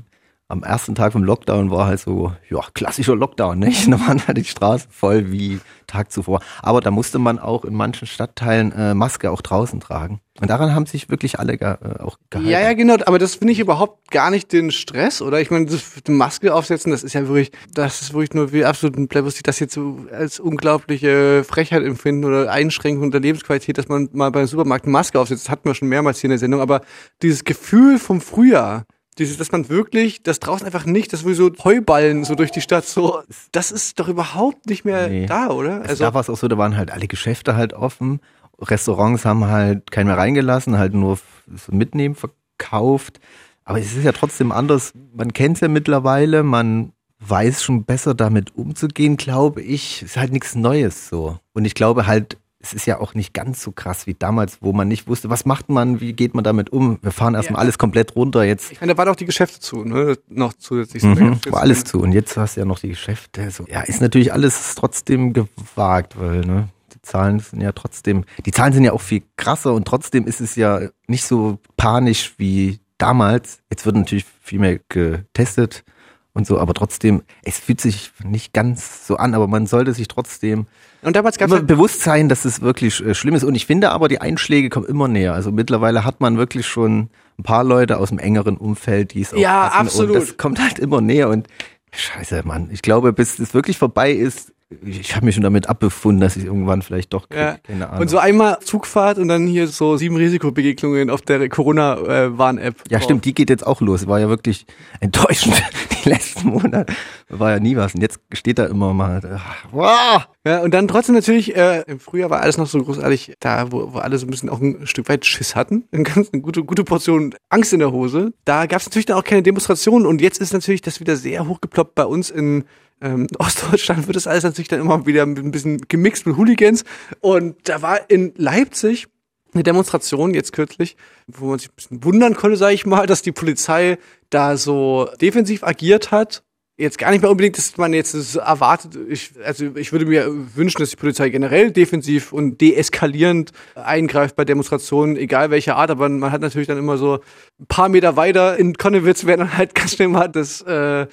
am 0.55 0.63
ersten 0.63 0.95
Tag 0.95 1.13
vom 1.13 1.25
Lockdown 1.25 1.71
war 1.71 1.87
halt 1.87 1.99
so, 2.01 2.33
ja, 2.49 2.61
klassischer 2.75 3.17
Lockdown, 3.17 3.59
nicht? 3.59 3.89
Da 3.95 4.01
waren 4.01 4.27
halt 4.27 4.39
die 4.39 4.45
Straßen 4.45 4.91
voll 4.91 5.31
wie 5.31 5.61
Tag 5.87 6.11
zuvor. 6.11 6.41
Aber 6.63 6.81
da 6.81 6.91
musste 6.91 7.19
man 7.19 7.39
auch 7.39 7.65
in 7.65 7.75
manchen 7.75 8.07
Stadtteilen 8.07 8.73
äh, 8.73 8.95
Maske 8.95 9.31
auch 9.31 9.43
draußen 9.43 9.81
tragen. 9.81 10.21
Und 10.41 10.51
daran 10.51 10.75
haben 10.75 10.87
sich 10.87 11.11
wirklich 11.11 11.39
alle 11.39 11.59
ge 11.59 11.69
äh, 11.69 12.01
auch 12.01 12.19
gehalten. 12.31 12.51
Ja, 12.51 12.61
ja, 12.61 12.73
genau, 12.73 12.95
aber 13.07 13.19
das 13.19 13.37
finde 13.37 13.53
ich 13.53 13.61
überhaupt 13.61 14.11
gar 14.11 14.31
nicht 14.31 14.53
den 14.53 14.71
Stress, 14.71 15.23
oder? 15.23 15.41
Ich 15.41 15.51
meine, 15.51 15.67
die 15.67 16.11
Maske 16.11 16.55
aufsetzen, 16.55 16.91
das 16.91 17.05
ist 17.05 17.13
ja 17.13 17.27
wirklich, 17.29 17.53
das 17.73 18.03
ist 18.03 18.15
wirklich 18.15 18.35
nur 18.35 18.53
wie 18.53 18.65
absolut 18.65 18.97
ein 18.97 19.09
Plebiscit, 19.09 19.41
die 19.41 19.43
das 19.45 19.61
jetzt 19.61 19.75
so 19.75 19.99
als 20.13 20.41
unglaubliche 20.41 21.45
Frechheit 21.45 21.83
empfinden 21.83 22.25
oder 22.25 22.51
Einschränkung 22.51 23.11
der 23.11 23.21
Lebensqualität, 23.21 23.79
dass 23.79 23.89
man 23.89 24.09
mal 24.13 24.31
beim 24.31 24.47
Supermarkt 24.47 24.85
eine 24.85 24.93
Maske 24.93 25.21
aufsetzt. 25.21 25.45
Das 25.45 25.51
hatten 25.51 25.69
wir 25.69 25.75
schon 25.75 25.89
mehrmals 25.89 26.21
hier 26.21 26.29
in 26.29 26.33
der 26.33 26.39
Sendung, 26.39 26.61
aber 26.61 26.81
dieses 27.23 27.45
Gefühl 27.45 27.99
vom 27.99 28.21
Frühjahr, 28.21 28.87
dieses, 29.19 29.37
dass 29.37 29.53
man 29.53 29.69
wirklich, 29.69 30.23
dass 30.23 30.41
draußen 30.41 30.67
einfach 30.67 30.87
nicht, 30.87 31.13
dass 31.13 31.25
wir 31.25 31.35
so 31.35 31.51
Heuballen 31.63 32.25
so 32.25 32.35
durch 32.35 32.51
die 32.51 32.61
Stadt 32.61 32.85
so, 32.85 33.23
das 33.53 33.71
ist 33.71 34.01
doch 34.01 34.09
überhaupt 34.09 34.67
nicht 34.67 34.85
mehr 34.85 35.09
Nee. 35.09 35.27
da, 35.27 35.49
oder? 35.51 35.83
Also 35.83 36.05
da 36.05 36.15
war 36.15 36.21
es 36.21 36.31
auch 36.31 36.37
so, 36.37 36.49
da 36.49 36.59
waren 36.59 36.77
halt 36.77 36.91
alle 36.91 37.07
Geschäfte 37.07 37.57
halt 37.57 37.73
offen. 37.73 38.21
Restaurants 38.61 39.25
haben 39.25 39.45
halt 39.47 39.91
keinen 39.91 40.07
mehr 40.07 40.19
reingelassen, 40.19 40.79
halt 40.79 40.95
nur 40.95 41.19
so 41.49 41.73
mitnehmen 41.73 42.15
verkauft. 42.15 43.21
Aber 43.65 43.79
es 43.79 43.97
ist 43.97 44.05
ja 44.05 44.13
trotzdem 44.13 44.53
anders. 44.53 44.93
Man 45.15 45.33
kennt 45.33 45.57
es 45.57 45.61
ja 45.61 45.69
mittlerweile, 45.69 46.43
man 46.43 46.93
weiß 47.21 47.63
schon 47.63 47.85
besser 47.85 48.15
damit 48.15 48.55
umzugehen, 48.57 49.17
glaube 49.17 49.63
ich. 49.63 50.03
Ist 50.03 50.17
halt 50.17 50.33
nichts 50.33 50.55
Neues 50.55 51.09
so. 51.09 51.39
Und 51.53 51.65
ich 51.65 51.75
glaube 51.75 52.07
halt, 52.07 52.37
es 52.65 52.73
ist 52.73 52.87
ja 52.87 52.99
auch 52.99 53.13
nicht 53.13 53.35
ganz 53.35 53.63
so 53.63 53.73
krass 53.73 54.07
wie 54.07 54.15
damals, 54.15 54.57
wo 54.63 54.73
man 54.73 54.89
nicht 54.89 55.07
wusste, 55.07 55.29
was 55.29 55.45
macht 55.45 55.69
man, 55.69 56.01
wie 56.01 56.15
geht 56.15 56.35
man 56.35 56.43
damit 56.45 56.73
um. 56.73 56.99
Wir 57.03 57.13
fahren 57.13 57.35
erstmal 57.35 57.59
Ja. 57.59 57.61
alles 57.61 57.77
komplett 57.77 58.17
runter. 58.17 58.43
Jetzt 58.43 58.73
ich 58.73 58.81
meine, 58.81 58.95
da 58.95 58.99
waren 58.99 59.09
auch 59.11 59.17
die 59.17 59.27
Geschäfte 59.27 59.61
zu, 59.61 59.85
ne? 59.85 60.17
Noch 60.29 60.55
zusätzlich. 60.55 61.03
Mhm, 61.03 61.41
war 61.51 61.61
alles 61.61 61.85
zu. 61.85 62.01
Und 62.01 62.13
jetzt 62.13 62.37
hast 62.39 62.57
du 62.57 62.61
ja 62.61 62.65
noch 62.67 62.79
die 62.79 62.89
Geschäfte. 62.89 63.51
So. 63.51 63.67
Ja, 63.69 63.83
ist 63.83 64.01
natürlich 64.01 64.33
alles 64.33 64.75
trotzdem 64.77 65.35
gewagt, 65.35 66.19
weil 66.19 66.41
ne, 66.41 66.69
die 66.95 67.03
Zahlen 67.03 67.39
sind 67.41 67.61
ja 67.61 67.73
trotzdem, 67.73 68.25
die 68.47 68.51
Zahlen 68.51 68.73
sind 68.73 68.85
ja 68.85 68.93
auch 68.93 69.03
viel 69.03 69.23
krasser 69.37 69.75
und 69.75 69.87
trotzdem 69.87 70.27
ist 70.27 70.41
es 70.41 70.57
ja 70.57 70.81
nicht 71.07 71.25
so 71.25 71.59
panisch 71.77 72.33
wie 72.39 72.81
damals. 72.97 73.59
Jetzt 73.71 73.85
wird 73.85 73.97
natürlich 73.97 74.25
viel 74.41 74.59
mehr 74.61 74.79
getestet 74.89 75.85
und 76.33 76.47
so, 76.47 76.59
aber 76.59 76.73
trotzdem, 76.73 77.23
es 77.43 77.59
fühlt 77.59 77.81
sich 77.81 78.11
nicht 78.25 78.53
ganz 78.55 79.07
so 79.07 79.17
an, 79.19 79.35
aber 79.35 79.49
man 79.49 79.67
sollte 79.67 79.93
sich 79.93 80.09
trotzdem 80.09 80.67
Und 81.05 81.15
damals 81.17 81.39
gab 81.39 81.51
es 81.53 81.67
bewusst 81.67 82.01
sein, 82.03 82.29
dass 82.29 82.45
es 82.45 82.61
wirklich 82.63 83.05
äh, 83.05 83.15
schlimm 83.15 83.35
ist. 83.35 83.45
Und 83.45 83.55
ich 83.55 83.67
finde 83.67 83.91
aber, 83.91 84.09
die 84.09 84.21
Einschläge 84.21 84.71
kommen 84.71 84.87
immer 84.87 85.07
näher. 85.09 85.35
Also 85.35 85.53
mittlerweile 85.53 86.05
hat 86.05 86.21
man 86.21 86.37
wirklich 86.39 86.67
schon 86.67 87.11
ein 87.39 87.43
paar 87.43 87.65
Leute 87.65 87.99
aus 87.99 88.09
dem 88.09 88.19
engeren 88.19 88.57
Umfeld, 88.57 89.13
die 89.15 89.23
es 89.23 89.33
auch 89.35 89.39
Ja, 89.39 89.71
hatten. 89.71 89.87
absolut. 89.87 90.17
Und 90.17 90.23
das 90.23 90.37
kommt 90.37 90.61
halt 90.61 90.79
immer 90.79 91.01
näher. 91.01 91.29
Und 91.29 91.47
scheiße, 91.93 92.43
Mann. 92.45 92.71
Ich 92.73 92.83
glaube, 92.83 93.13
bis 93.13 93.39
es 93.39 93.55
wirklich 93.55 93.79
vorbei 93.79 94.13
ist, 94.13 94.53
ich 94.83 95.15
habe 95.17 95.27
mich 95.27 95.35
schon 95.35 95.45
damit 95.45 95.69
abbefunden, 95.69 96.21
dass 96.21 96.37
ich 96.37 96.45
irgendwann 96.45 96.83
vielleicht 96.83 97.13
doch 97.13 97.29
krieg. 97.29 97.39
Ja. 97.39 97.57
Keine 97.63 97.89
Ahnung. 97.89 98.03
Und 98.03 98.09
so 98.09 98.19
einmal 98.19 98.59
Zugfahrt 98.61 99.19
und 99.19 99.29
dann 99.29 99.47
hier 99.47 99.69
so 99.69 99.97
sieben 99.97 100.17
Risikobegegnungen 100.17 101.11
auf 101.11 101.23
der 101.23 101.49
Corona-Warn-App. 101.49 102.77
ja, 102.89 103.01
stimmt, 103.01 103.25
die 103.25 103.35
geht 103.35 103.51
jetzt 103.51 103.67
auch 103.67 103.81
los. 103.81 104.07
War 104.07 104.21
ja 104.21 104.29
wirklich 104.29 104.67
enttäuschend. 105.01 105.55
Die 106.05 106.11
letzten 106.11 106.49
Monate 106.49 106.93
war 107.31 107.53
ja 107.53 107.61
nie 107.61 107.77
was. 107.77 107.95
Und 107.95 108.03
jetzt 108.03 108.21
steht 108.33 108.59
da 108.59 108.67
immer 108.67 108.93
mal, 108.93 109.23
ach, 109.37 109.65
wow. 109.73 110.29
Ja, 110.47 110.61
und 110.61 110.75
dann 110.75 110.87
trotzdem 110.87 111.15
natürlich, 111.15 111.57
äh, 111.57 111.83
im 111.87 111.99
Frühjahr 111.99 112.29
war 112.29 112.43
alles 112.43 112.59
noch 112.59 112.67
so 112.67 112.83
großartig, 112.83 113.35
da, 113.41 113.73
wo, 113.73 113.95
wo 113.95 113.99
alle 113.99 114.19
so 114.19 114.27
ein 114.27 114.31
bisschen 114.31 114.51
auch 114.51 114.61
ein 114.61 114.87
Stück 114.87 115.09
weit 115.09 115.25
Schiss 115.25 115.57
hatten, 115.57 115.85
eine 115.93 116.03
ganz 116.03 116.31
eine 116.33 116.43
gute, 116.43 116.65
gute 116.65 116.85
Portion 116.85 117.35
Angst 117.49 117.73
in 117.73 117.79
der 117.79 117.93
Hose. 117.93 118.35
Da 118.45 118.67
gab 118.67 118.81
es 118.81 118.87
natürlich 118.87 119.07
dann 119.07 119.17
auch 119.17 119.25
keine 119.25 119.43
Demonstrationen 119.43 120.07
und 120.07 120.21
jetzt 120.21 120.39
ist 120.39 120.53
natürlich 120.53 120.83
das 120.83 121.01
wieder 121.01 121.17
sehr 121.17 121.49
hochgeploppt 121.49 121.95
bei 121.95 122.05
uns 122.05 122.31
in 122.31 122.65
ähm, 123.05 123.27
Ostdeutschland 123.39 124.07
wird 124.09 124.17
das 124.17 124.27
alles 124.27 124.43
natürlich 124.43 124.69
dann 124.69 124.81
immer 124.81 125.07
wieder 125.07 125.23
ein 125.23 125.51
bisschen 125.53 125.83
gemixt 125.89 126.27
mit 126.27 126.37
Hooligans. 126.37 126.85
Und 127.21 127.57
da 127.69 127.83
war 127.83 128.11
in 128.11 128.33
Leipzig 128.37 129.07
eine 129.53 129.63
Demonstration 129.63 130.35
jetzt 130.35 130.53
kürzlich, 130.53 130.97
wo 131.29 131.47
man 131.47 131.59
sich 131.59 131.69
ein 131.69 131.75
bisschen 131.77 132.05
wundern 132.05 132.35
konnte, 132.35 132.57
sage 132.57 132.75
ich 132.75 132.87
mal, 132.87 133.07
dass 133.07 133.23
die 133.23 133.31
Polizei 133.31 133.99
da 134.31 134.57
so 134.57 135.09
defensiv 135.21 135.63
agiert 135.63 136.11
hat. 136.11 136.43
Jetzt 136.77 136.99
gar 136.99 137.13
nicht 137.13 137.21
mehr 137.21 137.31
unbedingt, 137.31 137.57
dass 137.57 137.77
man 137.77 137.93
jetzt 137.93 138.15
das 138.15 138.35
erwartet. 138.35 138.99
Ich, 139.09 139.31
also 139.45 139.77
ich 139.77 139.93
würde 139.93 140.07
mir 140.07 140.27
wünschen, 140.57 140.81
dass 140.81 140.91
die 140.91 140.97
Polizei 140.97 141.29
generell 141.29 141.71
defensiv 141.71 142.33
und 142.33 142.61
deeskalierend 142.61 143.53
eingreift 143.77 144.35
bei 144.35 144.45
Demonstrationen, 144.45 145.17
egal 145.17 145.51
welcher 145.51 145.77
Art. 145.77 145.93
Aber 145.93 146.09
man 146.09 146.33
hat 146.33 146.41
natürlich 146.41 146.67
dann 146.67 146.79
immer 146.79 146.97
so 146.97 147.21
ein 147.61 147.67
paar 147.69 147.89
Meter 147.89 148.17
weiter 148.17 148.59
in 148.59 148.75
Konnewitz, 148.75 149.25
werden 149.25 149.43
dann 149.43 149.57
halt 149.57 149.75
ganz 149.77 149.95
schnell 149.95 150.09
mal 150.09 150.27
das 150.27 150.63
äh, 150.63 151.07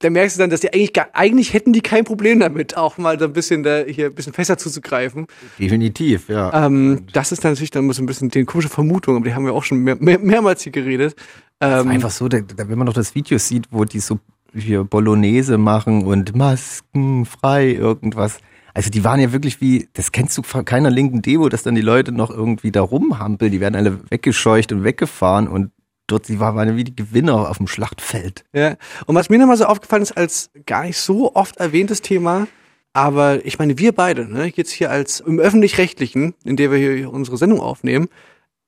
da 0.00 0.08
merkst 0.08 0.36
du 0.36 0.40
dann, 0.40 0.50
dass 0.50 0.60
die 0.60 0.72
eigentlich 0.72 0.92
gar, 0.92 1.08
eigentlich 1.12 1.52
hätten 1.52 1.72
die 1.72 1.82
kein 1.82 2.04
Problem 2.04 2.40
damit, 2.40 2.76
auch 2.76 2.98
mal 2.98 3.18
so 3.18 3.26
ein 3.26 3.32
bisschen 3.32 3.62
da 3.62 3.84
hier 3.86 4.06
ein 4.06 4.14
bisschen 4.14 4.32
fester 4.32 4.56
zuzugreifen. 4.56 5.26
Definitiv, 5.58 6.28
ja. 6.28 6.66
Ähm, 6.66 7.06
das 7.12 7.32
ist 7.32 7.44
dann 7.44 7.52
natürlich 7.52 7.70
dann 7.70 7.90
so 7.92 8.02
ein 8.02 8.06
bisschen 8.06 8.30
die 8.30 8.44
komische 8.44 8.70
Vermutung, 8.70 9.16
aber 9.16 9.26
die 9.26 9.34
haben 9.34 9.44
wir 9.44 9.52
auch 9.52 9.62
schon 9.62 9.78
mehr, 9.78 9.96
mehr, 10.00 10.18
mehrmals 10.18 10.62
hier 10.62 10.72
geredet. 10.72 11.14
Ähm, 11.60 11.80
ist 11.80 11.94
einfach 11.94 12.10
so, 12.10 12.28
da, 12.28 12.40
da, 12.40 12.68
wenn 12.68 12.78
man 12.78 12.86
noch 12.86 12.94
das 12.94 13.14
Video 13.14 13.36
sieht, 13.36 13.66
wo 13.70 13.84
die 13.84 14.00
so 14.00 14.18
hier 14.54 14.84
Bolognese 14.84 15.58
machen 15.58 16.04
und 16.04 16.34
Masken 16.34 17.26
frei 17.26 17.72
irgendwas. 17.72 18.38
Also 18.72 18.88
die 18.88 19.04
waren 19.04 19.20
ja 19.20 19.32
wirklich 19.32 19.60
wie, 19.60 19.88
das 19.92 20.12
kennst 20.12 20.38
du 20.38 20.42
von 20.42 20.64
keiner 20.64 20.90
linken 20.90 21.20
Demo, 21.22 21.48
dass 21.48 21.62
dann 21.62 21.74
die 21.74 21.80
Leute 21.82 22.12
noch 22.12 22.30
irgendwie 22.30 22.72
da 22.72 22.80
rumhampeln, 22.80 23.52
die 23.52 23.60
werden 23.60 23.74
alle 23.74 23.98
weggescheucht 24.10 24.72
und 24.72 24.84
weggefahren 24.84 25.46
und 25.48 25.72
die 26.18 26.40
waren 26.40 26.56
waren 26.56 26.76
wie 26.76 26.84
die 26.84 26.96
Gewinner 26.96 27.48
auf 27.48 27.58
dem 27.58 27.66
Schlachtfeld. 27.66 28.44
Ja, 28.52 28.76
und 29.06 29.14
was 29.14 29.28
mir 29.28 29.38
nochmal 29.38 29.56
so 29.56 29.66
aufgefallen 29.66 30.02
ist, 30.02 30.16
als 30.16 30.50
gar 30.66 30.84
nicht 30.84 30.98
so 30.98 31.34
oft 31.34 31.56
erwähntes 31.58 32.02
Thema, 32.02 32.46
aber 32.92 33.44
ich 33.46 33.58
meine, 33.58 33.78
wir 33.78 33.92
beide, 33.92 34.26
ne, 34.26 34.52
jetzt 34.54 34.72
hier 34.72 34.90
als 34.90 35.20
im 35.20 35.38
Öffentlich-Rechtlichen, 35.38 36.34
in 36.44 36.56
der 36.56 36.70
wir 36.70 36.78
hier 36.78 37.12
unsere 37.12 37.36
Sendung 37.36 37.60
aufnehmen, 37.60 38.08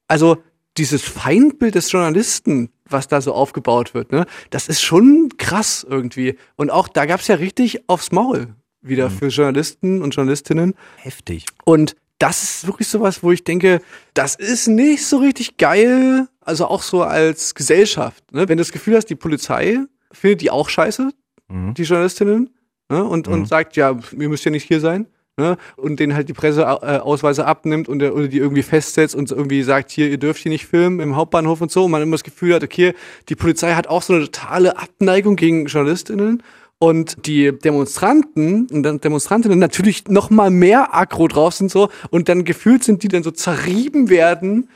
also 0.06 0.38
dieses 0.78 1.02
Feindbild 1.02 1.74
des 1.74 1.90
Journalisten, 1.90 2.70
was 2.88 3.08
da 3.08 3.20
so 3.20 3.34
aufgebaut 3.34 3.94
wird, 3.94 4.12
ne, 4.12 4.26
das 4.50 4.68
ist 4.68 4.82
schon 4.82 5.30
krass 5.38 5.84
irgendwie. 5.88 6.38
Und 6.56 6.70
auch 6.70 6.88
da 6.88 7.06
gab's 7.06 7.28
ja 7.28 7.34
richtig 7.34 7.88
aufs 7.88 8.12
Maul 8.12 8.54
wieder 8.80 9.10
für 9.10 9.28
Journalisten 9.28 10.02
und 10.02 10.14
Journalistinnen. 10.14 10.74
Heftig. 10.96 11.46
Und 11.64 11.96
das 12.18 12.42
ist 12.42 12.66
wirklich 12.66 12.88
sowas, 12.88 13.22
wo 13.22 13.32
ich 13.32 13.44
denke, 13.44 13.80
das 14.14 14.34
ist 14.34 14.68
nicht 14.68 15.06
so 15.06 15.18
richtig 15.18 15.56
geil, 15.56 16.28
also 16.44 16.66
auch 16.66 16.82
so 16.82 17.02
als 17.02 17.54
Gesellschaft. 17.54 18.24
Ne? 18.32 18.48
Wenn 18.48 18.58
du 18.58 18.62
das 18.62 18.72
Gefühl 18.72 18.96
hast, 18.96 19.06
die 19.06 19.14
Polizei 19.14 19.78
findet 20.12 20.40
die 20.40 20.50
auch 20.50 20.68
scheiße, 20.68 21.10
Mhm. 21.48 21.74
die 21.74 21.82
Journalistinnen, 21.82 22.50
ne? 22.88 23.04
und, 23.04 23.28
und 23.28 23.46
sagt, 23.46 23.76
ja, 23.76 23.98
ihr 24.18 24.28
müsst 24.28 24.44
ja 24.44 24.50
nicht 24.50 24.66
hier 24.66 24.80
sein. 24.80 25.06
Ne? 25.38 25.56
Und 25.76 25.98
denen 25.98 26.14
halt 26.14 26.28
die 26.28 26.34
Presseausweise 26.34 27.46
abnimmt 27.46 27.88
und 27.88 28.00
der, 28.00 28.14
oder 28.14 28.28
die 28.28 28.38
irgendwie 28.38 28.62
festsetzt 28.62 29.14
und 29.14 29.30
irgendwie 29.30 29.62
sagt, 29.62 29.90
hier, 29.90 30.08
ihr 30.10 30.18
dürft 30.18 30.42
hier 30.42 30.52
nicht 30.52 30.66
filmen 30.66 31.00
im 31.00 31.16
Hauptbahnhof 31.16 31.60
und 31.60 31.70
so. 31.70 31.84
Und 31.84 31.90
man 31.90 32.02
immer 32.02 32.16
das 32.16 32.24
Gefühl 32.24 32.54
hat, 32.54 32.62
okay, 32.62 32.94
die 33.28 33.34
Polizei 33.34 33.72
hat 33.74 33.86
auch 33.86 34.02
so 34.02 34.12
eine 34.14 34.24
totale 34.24 34.78
Abneigung 34.78 35.36
gegen 35.36 35.66
JournalistInnen. 35.66 36.42
Und 36.78 37.26
die 37.26 37.52
Demonstranten 37.52 38.66
und 38.70 38.82
dann 38.82 39.00
Demonstrantinnen 39.00 39.58
natürlich 39.58 40.08
noch 40.08 40.30
mal 40.30 40.50
mehr 40.50 40.94
aggro 40.94 41.28
drauf 41.28 41.54
sind 41.54 41.70
so 41.70 41.90
und 42.10 42.28
dann 42.28 42.44
gefühlt 42.44 42.82
sind 42.82 43.04
die 43.04 43.08
dann 43.08 43.22
so 43.22 43.30
zerrieben 43.30 44.08
werden 44.10 44.68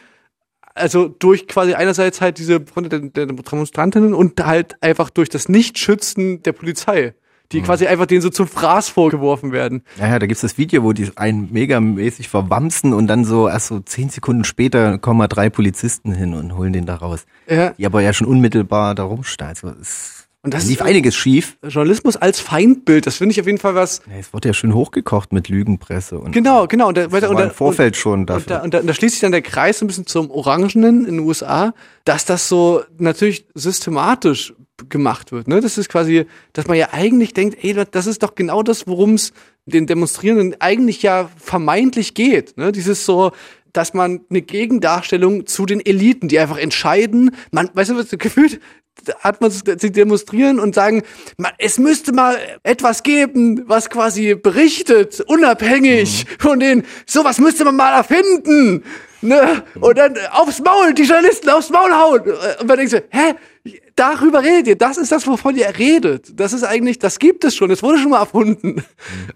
also 0.76 1.08
durch 1.08 1.48
quasi 1.48 1.74
einerseits 1.74 2.20
halt 2.20 2.38
diese 2.38 2.60
Fronte 2.60 2.88
der, 2.88 3.00
der 3.00 3.26
Demonstrantinnen 3.26 4.14
und 4.14 4.44
halt 4.44 4.80
einfach 4.82 5.10
durch 5.10 5.28
das 5.28 5.48
Nichtschützen 5.48 6.42
der 6.42 6.52
Polizei, 6.52 7.14
die 7.52 7.62
quasi 7.62 7.86
einfach 7.86 8.06
denen 8.06 8.20
so 8.20 8.30
zum 8.30 8.46
Fraß 8.46 8.88
vorgeworfen 8.88 9.52
werden. 9.52 9.82
Ja, 9.98 10.08
ja, 10.08 10.18
da 10.18 10.26
gibt's 10.26 10.42
das 10.42 10.58
Video, 10.58 10.82
wo 10.82 10.92
die 10.92 11.10
einen 11.16 11.52
megamäßig 11.52 12.28
verwamsen 12.28 12.92
und 12.92 13.06
dann 13.06 13.24
so 13.24 13.48
erst 13.48 13.68
so 13.68 13.80
zehn 13.80 14.10
Sekunden 14.10 14.44
später 14.44 14.98
kommen 14.98 15.18
mal 15.18 15.28
drei 15.28 15.48
Polizisten 15.48 16.12
hin 16.12 16.34
und 16.34 16.56
holen 16.56 16.72
den 16.72 16.86
da 16.86 16.96
raus. 16.96 17.24
Ja. 17.48 17.70
Die 17.70 17.86
aber 17.86 18.02
ja 18.02 18.12
schon 18.12 18.26
unmittelbar 18.26 18.94
da 18.94 19.04
rumstehen. 19.04 19.48
Also 19.48 19.68
es 19.80 20.25
Und 20.46 20.54
das 20.54 20.66
lief 20.66 20.80
ist- 20.80 20.86
einiges 20.86 21.14
schief. 21.16 21.58
Journalismus 21.66 22.16
als 22.16 22.40
Feindbild, 22.40 23.06
das 23.06 23.16
finde 23.16 23.32
ich 23.32 23.40
auf 23.40 23.46
jeden 23.46 23.58
Fall 23.58 23.74
was. 23.74 24.00
Ja, 24.08 24.16
es 24.18 24.32
wurde 24.32 24.48
ja 24.48 24.54
schön 24.54 24.72
hochgekocht 24.74 25.32
mit 25.32 25.48
Lügenpresse 25.48 26.18
und 26.18 26.32
Genau, 26.32 26.66
genau. 26.66 26.88
Und 26.88 26.96
da, 26.96 27.10
weiter- 27.12 27.28
und 27.30 27.36
da- 27.36 27.44
im 27.44 27.50
Vorfeld 27.50 27.94
und, 27.94 28.00
schon 28.00 28.20
Und 28.20 28.30
da, 28.30 28.34
dafür. 28.38 28.62
und, 28.62 28.72
da, 28.74 28.78
und 28.80 28.86
da 28.86 28.94
schließt 28.94 29.14
sich 29.14 29.20
dann 29.20 29.32
der 29.32 29.42
Kreis 29.42 29.80
so 29.80 29.84
ein 29.84 29.88
bisschen 29.88 30.06
zum 30.06 30.30
Orangenen 30.30 31.04
in 31.04 31.16
den 31.16 31.20
USA, 31.26 31.74
dass 32.04 32.24
das 32.24 32.48
so 32.48 32.82
natürlich 32.98 33.46
systematisch 33.54 34.54
gemacht 34.88 35.32
wird. 35.32 35.48
Ne? 35.48 35.60
Das 35.60 35.78
ist 35.78 35.88
quasi, 35.88 36.26
dass 36.52 36.66
man 36.66 36.76
ja 36.76 36.88
eigentlich 36.92 37.32
denkt, 37.34 37.58
ey, 37.62 37.74
das 37.90 38.06
ist 38.06 38.22
doch 38.22 38.34
genau 38.34 38.62
das, 38.62 38.86
worum 38.86 39.14
es 39.14 39.32
den 39.64 39.86
Demonstrierenden 39.86 40.54
eigentlich 40.60 41.02
ja 41.02 41.28
vermeintlich 41.38 42.14
geht. 42.14 42.56
Ne? 42.56 42.72
Dieses 42.72 43.04
so, 43.04 43.32
dass 43.76 43.94
man 43.94 44.20
eine 44.30 44.42
Gegendarstellung 44.42 45.46
zu 45.46 45.66
den 45.66 45.84
Eliten, 45.84 46.28
die 46.28 46.38
einfach 46.38 46.58
entscheiden, 46.58 47.34
man, 47.50 47.70
weißt 47.74 47.90
du, 47.90 47.96
was 47.96 48.10
gefühlt 48.10 48.60
hat 49.20 49.42
man 49.42 49.50
sie 49.50 49.92
demonstrieren 49.92 50.58
und 50.58 50.74
sagen, 50.74 51.02
man, 51.36 51.52
es 51.58 51.78
müsste 51.78 52.12
mal 52.12 52.38
etwas 52.62 53.02
geben, 53.02 53.62
was 53.66 53.90
quasi 53.90 54.34
berichtet, 54.34 55.20
unabhängig 55.20 56.24
von 56.38 56.60
den, 56.60 56.82
sowas 57.04 57.38
müsste 57.38 57.64
man 57.64 57.76
mal 57.76 57.94
erfinden. 57.94 58.84
Ne? 59.22 59.62
Und 59.80 59.98
dann 59.98 60.14
aufs 60.32 60.60
Maul, 60.60 60.94
die 60.94 61.04
Journalisten 61.04 61.48
aufs 61.50 61.70
Maul 61.70 61.90
hauen. 61.92 62.20
Und 62.60 62.66
man 62.66 62.76
denkt 62.76 62.90
so, 62.90 62.98
hä? 63.10 63.34
Darüber 63.96 64.42
redet 64.44 64.66
ihr. 64.68 64.76
Das 64.76 64.98
ist 64.98 65.10
das, 65.10 65.26
wovon 65.26 65.56
ihr 65.56 65.66
redet. 65.78 66.38
Das 66.38 66.52
ist 66.52 66.62
eigentlich, 66.62 66.98
das 66.98 67.18
gibt 67.18 67.44
es 67.44 67.56
schon. 67.56 67.70
Das 67.70 67.82
wurde 67.82 67.98
schon 67.98 68.10
mal 68.10 68.20
erfunden. 68.20 68.84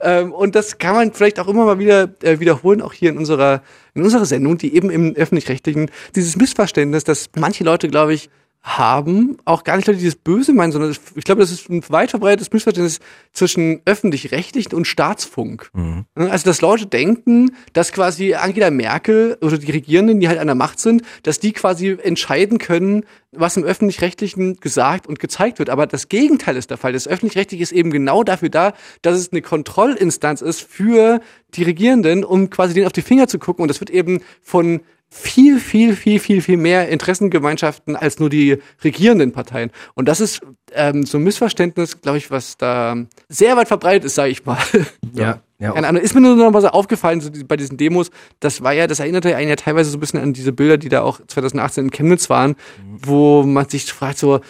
Ähm, 0.02 0.32
und 0.32 0.54
das 0.54 0.78
kann 0.78 0.94
man 0.94 1.12
vielleicht 1.12 1.40
auch 1.40 1.48
immer 1.48 1.64
mal 1.64 1.78
wieder 1.78 2.10
äh, 2.22 2.38
wiederholen, 2.40 2.82
auch 2.82 2.92
hier 2.92 3.10
in 3.10 3.18
unserer, 3.18 3.62
in 3.94 4.02
unserer 4.02 4.26
Sendung, 4.26 4.58
die 4.58 4.74
eben 4.74 4.90
im 4.90 5.14
öffentlich-rechtlichen, 5.14 5.90
dieses 6.14 6.36
Missverständnis, 6.36 7.04
dass 7.04 7.30
manche 7.36 7.64
Leute, 7.64 7.88
glaube 7.88 8.14
ich, 8.14 8.30
haben, 8.62 9.38
auch 9.46 9.64
gar 9.64 9.76
nicht 9.76 9.86
Leute, 9.86 10.00
die 10.00 10.04
das 10.04 10.16
Böse 10.16 10.52
meinen, 10.52 10.70
sondern 10.70 10.94
ich 11.14 11.24
glaube, 11.24 11.40
das 11.40 11.50
ist 11.50 11.70
ein 11.70 11.82
weit 11.88 12.10
verbreitetes 12.10 12.52
Missverständnis 12.52 13.00
zwischen 13.32 13.80
öffentlich-rechtlichen 13.86 14.74
und 14.74 14.86
Staatsfunk. 14.86 15.70
Also, 16.14 16.44
dass 16.44 16.60
Leute 16.60 16.86
denken, 16.86 17.56
dass 17.72 17.90
quasi 17.92 18.34
Angela 18.34 18.70
Merkel 18.70 19.38
oder 19.40 19.56
die 19.56 19.70
Regierenden, 19.70 20.20
die 20.20 20.28
halt 20.28 20.38
an 20.38 20.46
der 20.46 20.56
Macht 20.56 20.78
sind, 20.78 21.02
dass 21.22 21.40
die 21.40 21.52
quasi 21.52 21.96
entscheiden 22.02 22.58
können, 22.58 23.04
was 23.32 23.56
im 23.56 23.64
Öffentlich-Rechtlichen 23.64 24.56
gesagt 24.56 25.06
und 25.06 25.20
gezeigt 25.20 25.58
wird. 25.58 25.70
Aber 25.70 25.86
das 25.86 26.08
Gegenteil 26.08 26.56
ist 26.56 26.68
der 26.70 26.76
Fall. 26.76 26.92
Das 26.92 27.08
Öffentlich-Rechtliche 27.08 27.62
ist 27.62 27.72
eben 27.72 27.90
genau 27.90 28.24
dafür 28.24 28.50
da, 28.50 28.74
dass 29.00 29.16
es 29.16 29.32
eine 29.32 29.40
Kontrollinstanz 29.40 30.42
ist 30.42 30.60
für 30.60 31.20
die 31.54 31.62
Regierenden, 31.62 32.24
um 32.24 32.50
quasi 32.50 32.74
denen 32.74 32.86
auf 32.86 32.92
die 32.92 33.02
Finger 33.02 33.26
zu 33.26 33.38
gucken. 33.38 33.62
Und 33.62 33.68
das 33.68 33.80
wird 33.80 33.90
eben 33.90 34.20
von 34.42 34.80
viel, 35.12 35.58
viel, 35.58 35.96
viel, 35.96 36.20
viel, 36.20 36.40
viel 36.40 36.56
mehr 36.56 36.88
Interessengemeinschaften 36.88 37.96
als 37.96 38.20
nur 38.20 38.30
die 38.30 38.58
regierenden 38.84 39.32
Parteien. 39.32 39.70
Und 39.94 40.06
das 40.06 40.20
ist 40.20 40.40
ähm, 40.72 41.04
so 41.04 41.18
ein 41.18 41.24
Missverständnis, 41.24 42.00
glaube 42.00 42.18
ich, 42.18 42.30
was 42.30 42.56
da 42.56 42.96
sehr 43.28 43.56
weit 43.56 43.68
verbreitet 43.68 44.04
ist, 44.04 44.14
sage 44.14 44.30
ich 44.30 44.44
mal. 44.46 44.58
ja, 45.12 45.40
ja, 45.58 45.72
Keine 45.72 45.88
Ahnung, 45.88 46.00
ist 46.00 46.14
mir 46.14 46.20
nur 46.20 46.36
noch 46.36 46.50
mal 46.52 46.62
so 46.62 46.68
aufgefallen, 46.68 47.20
so 47.20 47.30
bei 47.46 47.56
diesen 47.56 47.76
Demos, 47.76 48.10
das 48.38 48.62
war 48.62 48.72
ja, 48.72 48.86
das 48.86 49.00
erinnerte 49.00 49.34
einen 49.34 49.48
ja 49.48 49.56
teilweise 49.56 49.90
so 49.90 49.96
ein 49.96 50.00
bisschen 50.00 50.20
an 50.20 50.32
diese 50.32 50.52
Bilder, 50.52 50.78
die 50.78 50.88
da 50.88 51.02
auch 51.02 51.20
2018 51.26 51.86
in 51.86 51.90
Chemnitz 51.90 52.30
waren, 52.30 52.54
wo 52.86 53.42
man 53.42 53.68
sich 53.68 53.92
fragt 53.92 54.18
so, 54.18 54.40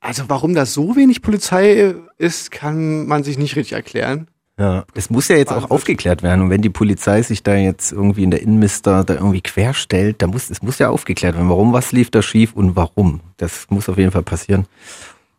also 0.00 0.24
warum 0.28 0.54
da 0.54 0.64
so 0.64 0.96
wenig 0.96 1.22
Polizei 1.22 1.94
ist, 2.16 2.50
kann 2.50 3.06
man 3.06 3.24
sich 3.24 3.36
nicht 3.36 3.56
richtig 3.56 3.72
erklären. 3.72 4.28
Ja, 4.58 4.84
das 4.94 5.08
muss 5.08 5.28
ja 5.28 5.36
jetzt 5.36 5.52
auch 5.52 5.70
aufgeklärt 5.70 6.24
werden. 6.24 6.42
Und 6.42 6.50
wenn 6.50 6.62
die 6.62 6.68
Polizei 6.68 7.22
sich 7.22 7.44
da 7.44 7.54
jetzt 7.54 7.92
irgendwie 7.92 8.24
in 8.24 8.32
der 8.32 8.42
Innenmister 8.42 9.04
da 9.04 9.14
irgendwie 9.14 9.40
querstellt, 9.40 10.20
da 10.20 10.26
muss, 10.26 10.50
es 10.50 10.62
muss 10.62 10.80
ja 10.80 10.90
aufgeklärt 10.90 11.36
werden. 11.36 11.48
Warum, 11.48 11.72
was 11.72 11.92
lief 11.92 12.10
da 12.10 12.22
schief 12.22 12.54
und 12.54 12.74
warum? 12.74 13.20
Das 13.36 13.66
muss 13.70 13.88
auf 13.88 13.98
jeden 13.98 14.10
Fall 14.10 14.24
passieren. 14.24 14.66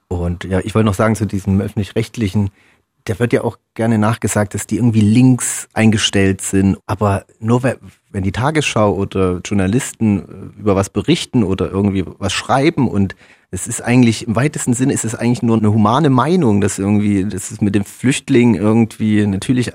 Und 0.07 0.45
ja, 0.45 0.59
ich 0.59 0.73
wollte 0.73 0.85
noch 0.85 0.93
sagen 0.93 1.17
zu 1.17 1.25
diesem 1.25 1.59
öffentlich-rechtlichen, 1.59 2.49
da 3.09 3.19
wird 3.19 3.33
ja 3.33 3.43
auch 3.43 3.57
gerne 3.73 3.97
nachgesagt, 3.97 4.53
dass 4.53 4.67
die 4.67 4.77
irgendwie 4.77 5.01
links 5.01 5.67
eingestellt 5.73 6.41
sind. 6.41 6.77
Aber 6.85 7.25
nur 7.39 7.63
we- 7.63 7.77
wenn 8.11 8.23
die 8.23 8.31
Tagesschau 8.31 8.93
oder 8.93 9.39
Journalisten 9.43 10.19
äh, 10.55 10.59
über 10.59 10.75
was 10.75 10.89
berichten 10.89 11.43
oder 11.43 11.69
irgendwie 11.69 12.03
was 12.19 12.33
schreiben 12.33 12.87
und 12.87 13.15
es 13.51 13.65
ist 13.67 13.81
eigentlich, 13.81 14.27
im 14.27 14.35
weitesten 14.35 14.73
Sinne 14.73 14.93
ist 14.93 15.05
es 15.05 15.15
eigentlich 15.15 15.41
nur 15.41 15.57
eine 15.57 15.73
humane 15.73 16.11
Meinung, 16.11 16.61
dass 16.61 16.77
irgendwie, 16.77 17.23
dass 17.25 17.49
es 17.49 17.61
mit 17.61 17.73
dem 17.73 17.83
Flüchtling 17.83 18.53
irgendwie 18.53 19.25
natürlich 19.25 19.71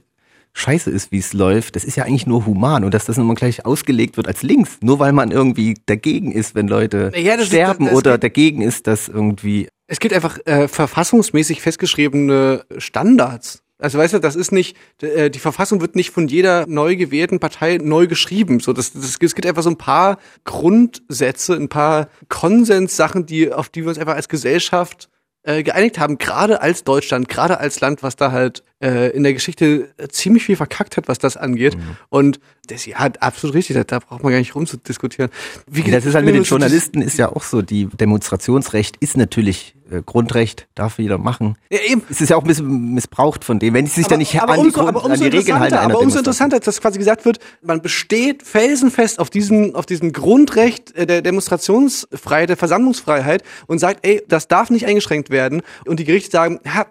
scheiße 0.52 0.88
ist, 0.90 1.10
wie 1.10 1.18
es 1.18 1.32
läuft. 1.32 1.74
Das 1.74 1.82
ist 1.84 1.96
ja 1.96 2.04
eigentlich 2.04 2.28
nur 2.28 2.46
human 2.46 2.84
und 2.84 2.94
dass 2.94 3.06
das 3.06 3.18
immer 3.18 3.34
gleich 3.34 3.66
ausgelegt 3.66 4.16
wird 4.16 4.28
als 4.28 4.44
links. 4.44 4.78
Nur 4.80 5.00
weil 5.00 5.12
man 5.12 5.32
irgendwie 5.32 5.74
dagegen 5.86 6.30
ist, 6.30 6.54
wenn 6.54 6.68
Leute 6.68 7.10
Ja, 7.16 7.32
das 7.32 7.42
ist- 7.46 7.48
sterben 7.48 7.86
das- 7.86 7.94
das 7.94 7.98
oder 7.98 8.18
dagegen 8.18 8.60
ist, 8.62 8.86
dass 8.86 9.08
irgendwie 9.08 9.68
Es 9.94 10.00
gibt 10.00 10.12
einfach 10.12 10.40
äh, 10.44 10.66
verfassungsmäßig 10.66 11.62
festgeschriebene 11.62 12.64
Standards. 12.78 13.62
Also 13.78 13.96
weißt 13.96 14.14
du, 14.14 14.18
das 14.18 14.34
ist 14.34 14.50
nicht, 14.50 14.76
äh, 15.00 15.30
die 15.30 15.38
Verfassung 15.38 15.80
wird 15.80 15.94
nicht 15.94 16.10
von 16.10 16.26
jeder 16.26 16.66
neu 16.66 16.96
gewählten 16.96 17.38
Partei 17.38 17.78
neu 17.80 18.08
geschrieben. 18.08 18.58
So, 18.58 18.72
das, 18.72 18.92
das, 18.92 19.18
es 19.20 19.34
gibt 19.36 19.46
einfach 19.46 19.62
so 19.62 19.70
ein 19.70 19.78
paar 19.78 20.18
Grundsätze, 20.42 21.54
ein 21.54 21.68
paar 21.68 22.08
Konsenssachen, 22.28 23.24
die, 23.24 23.52
auf 23.52 23.68
die 23.68 23.82
wir 23.82 23.90
uns 23.90 23.98
einfach 23.98 24.16
als 24.16 24.28
Gesellschaft 24.28 25.10
äh, 25.44 25.62
geeinigt 25.62 26.00
haben, 26.00 26.18
gerade 26.18 26.60
als 26.60 26.82
Deutschland, 26.82 27.28
gerade 27.28 27.60
als 27.60 27.78
Land, 27.78 28.02
was 28.02 28.16
da 28.16 28.32
halt 28.32 28.64
äh, 28.84 29.10
in 29.10 29.22
der 29.22 29.32
Geschichte 29.32 29.88
ziemlich 30.10 30.44
viel 30.44 30.56
verkackt 30.56 30.98
hat, 30.98 31.08
was 31.08 31.18
das 31.18 31.38
angeht. 31.38 31.76
Und 32.10 32.38
das 32.66 32.86
ja 32.86 32.96
absolut 32.96 33.54
richtig, 33.54 33.76
da, 33.86 33.98
braucht 33.98 34.22
man 34.22 34.32
gar 34.32 34.38
nicht 34.38 34.54
rumzudiskutieren. 34.54 35.30
Wie 35.66 35.82
Ja, 35.82 35.92
das 35.92 36.06
ist 36.06 36.14
halt 36.14 36.24
mit 36.24 36.34
den 36.34 36.44
Journalisten 36.44 37.02
ist 37.02 37.18
ja 37.18 37.30
auch 37.30 37.42
so, 37.42 37.62
die 37.62 37.86
Demonstrationsrecht 37.86 38.96
ist 39.00 39.16
natürlich 39.16 39.74
äh, 39.90 40.02
Grundrecht, 40.04 40.66
darf 40.74 40.98
jeder 40.98 41.18
machen. 41.18 41.56
Ja, 41.70 41.78
eben. 41.86 42.02
Es 42.10 42.20
ist 42.20 42.28
ja 42.30 42.36
auch 42.36 42.42
ein 42.42 42.46
bisschen 42.46 42.94
missbraucht 42.94 43.44
von 43.44 43.58
dem, 43.58 43.74
wenn 43.74 43.86
sie 43.86 43.94
sich 43.94 44.06
da 44.06 44.16
nicht 44.16 44.40
an, 44.40 44.52
die, 44.52 44.58
umso, 44.60 44.80
Grund, 44.80 44.88
aber 44.88 45.04
an 45.04 45.12
umso 45.12 45.24
die 45.24 45.36
Regeln 45.36 45.58
halten 45.58 45.76
aber 45.76 45.98
umso 45.98 46.18
interessanter, 46.18 46.60
dass 46.60 46.80
quasi 46.80 46.98
gesagt 46.98 47.24
wird, 47.24 47.38
man 47.62 47.80
besteht 47.82 48.42
felsenfest 48.42 49.18
auf 49.18 49.30
diesem, 49.30 49.74
auf 49.74 49.86
diesem 49.86 50.12
Grundrecht 50.12 50.94
äh, 50.94 51.06
der 51.06 51.22
Demonstrationsfreiheit, 51.22 52.48
der 52.48 52.56
Versammlungsfreiheit 52.56 53.42
und 53.66 53.78
sagt, 53.78 54.06
ey, 54.06 54.22
das 54.28 54.48
darf 54.48 54.70
nicht 54.70 54.86
eingeschränkt 54.86 55.30
werden. 55.30 55.62
Und 55.86 56.00
die 56.00 56.04
Gerichte 56.04 56.30
sagen, 56.30 56.60
ja, 56.64 56.86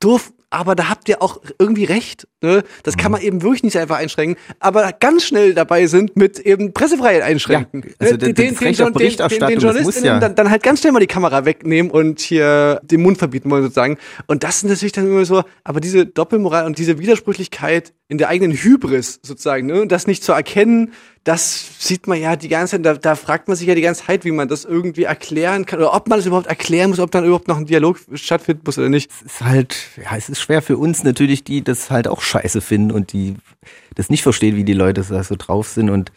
durf, 0.00 0.32
aber 0.50 0.74
da 0.74 0.88
habt 0.88 1.08
ihr 1.08 1.20
auch 1.22 1.40
irgendwie 1.58 1.84
recht. 1.84 2.26
Ne? 2.40 2.62
Das 2.82 2.96
kann 2.96 3.12
man 3.12 3.20
eben 3.20 3.42
wirklich 3.42 3.62
nicht 3.62 3.76
einfach 3.76 3.98
einschränken, 3.98 4.36
aber 4.60 4.92
ganz 4.98 5.24
schnell 5.24 5.52
dabei 5.54 5.86
sind 5.86 6.16
mit 6.16 6.38
eben 6.38 6.72
Pressefreiheit 6.72 7.22
einschränken. 7.22 7.82
Ja, 7.84 7.92
also 7.98 8.12
Ne? 8.14 8.18
den, 8.32 8.54
Berichterstattung, 8.54 9.48
den 9.48 9.58
das 9.60 9.62
muss 9.62 9.62
JournalistInnen 9.62 10.04
ja- 10.06 10.20
dann, 10.20 10.34
dann 10.34 10.50
halt 10.50 10.62
ganz 10.62 10.80
schnell 10.80 10.92
mal 10.92 11.00
die 11.00 11.06
Kamera 11.06 11.44
wegnehmen 11.44 11.90
und 11.90 12.20
hier 12.20 12.80
den 12.84 13.02
Mund 13.02 13.18
verbieten 13.18 13.50
wollen 13.50 13.62
sozusagen. 13.62 13.98
Und 14.26 14.42
das 14.42 14.58
ist 14.58 14.64
natürlich 14.64 14.92
dann 14.92 15.06
immer 15.06 15.24
so, 15.24 15.42
aber 15.64 15.80
diese 15.80 16.06
Doppelmoral 16.06 16.64
und 16.66 16.78
diese 16.78 16.98
Widersprüchlichkeit 16.98 17.92
in 18.08 18.16
der 18.18 18.28
eigenen 18.28 18.56
Hybris 18.56 19.20
sozusagen, 19.22 19.66
ne, 19.66 19.82
und 19.82 19.92
das 19.92 20.06
nicht 20.06 20.24
zu 20.24 20.32
erkennen, 20.32 20.92
das 21.28 21.86
sieht 21.86 22.06
man 22.06 22.18
ja 22.18 22.36
die 22.36 22.48
ganze 22.48 22.76
Zeit, 22.76 22.86
da, 22.86 22.94
da 22.94 23.14
fragt 23.14 23.48
man 23.48 23.56
sich 23.56 23.68
ja 23.68 23.74
die 23.74 23.82
ganze 23.82 24.06
Zeit, 24.06 24.24
wie 24.24 24.30
man 24.30 24.48
das 24.48 24.64
irgendwie 24.64 25.02
erklären 25.02 25.66
kann 25.66 25.78
oder 25.78 25.92
ob 25.92 26.08
man 26.08 26.18
das 26.18 26.24
überhaupt 26.24 26.46
erklären 26.46 26.88
muss, 26.88 27.00
ob 27.00 27.10
dann 27.10 27.22
überhaupt 27.24 27.48
noch 27.48 27.58
ein 27.58 27.66
Dialog 27.66 27.98
stattfinden 28.14 28.62
muss 28.64 28.78
oder 28.78 28.88
nicht. 28.88 29.10
Es 29.10 29.34
ist 29.34 29.40
halt, 29.42 29.76
ja, 30.02 30.16
es 30.16 30.30
ist 30.30 30.40
schwer 30.40 30.62
für 30.62 30.78
uns 30.78 31.04
natürlich, 31.04 31.44
die 31.44 31.62
das 31.62 31.90
halt 31.90 32.08
auch 32.08 32.22
scheiße 32.22 32.62
finden 32.62 32.92
und 32.92 33.12
die 33.12 33.36
das 33.94 34.08
nicht 34.08 34.22
verstehen, 34.22 34.56
wie 34.56 34.64
die 34.64 34.72
Leute 34.72 35.04
da 35.06 35.22
so 35.22 35.36
drauf 35.36 35.68
sind 35.68 35.90
und 35.90 36.12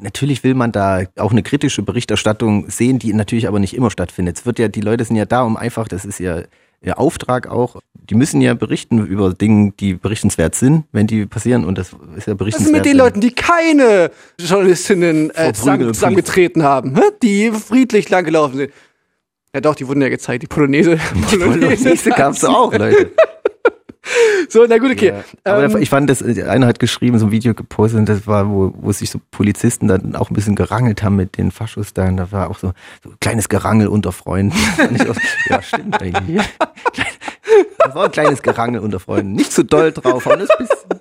Natürlich 0.00 0.42
will 0.42 0.54
man 0.54 0.72
da 0.72 1.04
auch 1.16 1.30
eine 1.30 1.44
kritische 1.44 1.82
Berichterstattung 1.82 2.68
sehen, 2.68 2.98
die 2.98 3.12
natürlich 3.12 3.46
aber 3.46 3.60
nicht 3.60 3.76
immer 3.76 3.88
stattfindet. 3.88 4.38
Es 4.38 4.46
wird 4.46 4.58
ja, 4.58 4.66
die 4.66 4.80
Leute 4.80 5.04
sind 5.04 5.14
ja 5.14 5.26
da, 5.26 5.42
um 5.42 5.56
einfach, 5.56 5.86
das 5.86 6.04
ist 6.04 6.18
ja 6.18 6.42
ihr 6.82 6.98
Auftrag 6.98 7.48
auch, 7.48 7.76
die 7.94 8.14
müssen 8.14 8.40
ja 8.40 8.54
berichten 8.54 9.06
über 9.06 9.32
Dinge, 9.32 9.72
die 9.78 9.94
berichtenswert 9.94 10.54
sind, 10.54 10.84
wenn 10.92 11.06
die 11.06 11.26
passieren 11.26 11.64
und 11.64 11.78
das 11.78 11.88
ist 11.88 11.94
ja 11.94 11.98
Was 12.04 12.26
ist 12.26 12.36
berichtenswert. 12.38 12.72
mit 12.72 12.84
den 12.84 12.96
Leuten, 12.96 13.20
die 13.20 13.32
keine 13.32 14.10
Journalistinnen 14.38 15.30
äh, 15.34 15.52
zusammen, 15.52 15.94
zusammengetreten 15.94 16.62
haben, 16.62 16.96
hä? 16.96 17.02
die 17.22 17.52
friedlich 17.52 18.10
langgelaufen 18.10 18.58
sind? 18.58 18.72
Ja 19.54 19.60
doch, 19.60 19.74
die 19.74 19.86
wurden 19.86 20.00
ja 20.00 20.08
gezeigt, 20.08 20.42
die 20.42 20.46
Polonaise. 20.46 20.98
Polonaise 21.30 22.10
gab's 22.10 22.42
auch, 22.42 22.72
Leute. 22.78 23.10
So, 24.48 24.66
na 24.68 24.78
gut, 24.78 24.90
okay. 24.90 25.08
Ja. 25.08 25.24
Aber 25.44 25.64
Ähm, 25.64 25.76
ich 25.76 25.88
fand 25.88 26.10
das, 26.10 26.22
einer 26.22 26.66
hat 26.66 26.80
geschrieben, 26.80 27.18
so 27.18 27.26
ein 27.26 27.32
Video 27.32 27.54
gepostet, 27.54 28.00
und 28.00 28.08
das 28.08 28.26
war, 28.26 28.50
wo, 28.50 28.74
wo 28.76 28.90
sich 28.92 29.10
so 29.10 29.20
Polizisten 29.30 29.86
dann 29.88 30.16
auch 30.16 30.30
ein 30.30 30.34
bisschen 30.34 30.56
gerangelt 30.56 31.02
haben 31.02 31.16
mit 31.16 31.38
den 31.38 31.50
Faschos 31.50 31.94
da. 31.94 32.06
Und 32.06 32.16
da 32.16 32.32
war 32.32 32.50
auch 32.50 32.58
so, 32.58 32.72
so 33.02 33.10
ein 33.10 33.16
kleines 33.20 33.48
Gerangel 33.48 33.88
unter 33.88 34.12
Freunden. 34.12 34.56
Auch, 35.08 35.16
ja, 35.48 35.62
stimmt 35.62 36.02
eigentlich. 36.02 36.42
Das 37.78 37.94
war 37.94 38.06
ein 38.06 38.12
kleines 38.12 38.42
Gerangel 38.42 38.80
unter 38.80 39.00
Freunden. 39.00 39.32
Nicht 39.32 39.52
zu 39.52 39.64
doll 39.64 39.92
drauf, 39.92 40.26
aber 40.26 40.36
das 40.38 40.48
bisschen. 40.58 41.00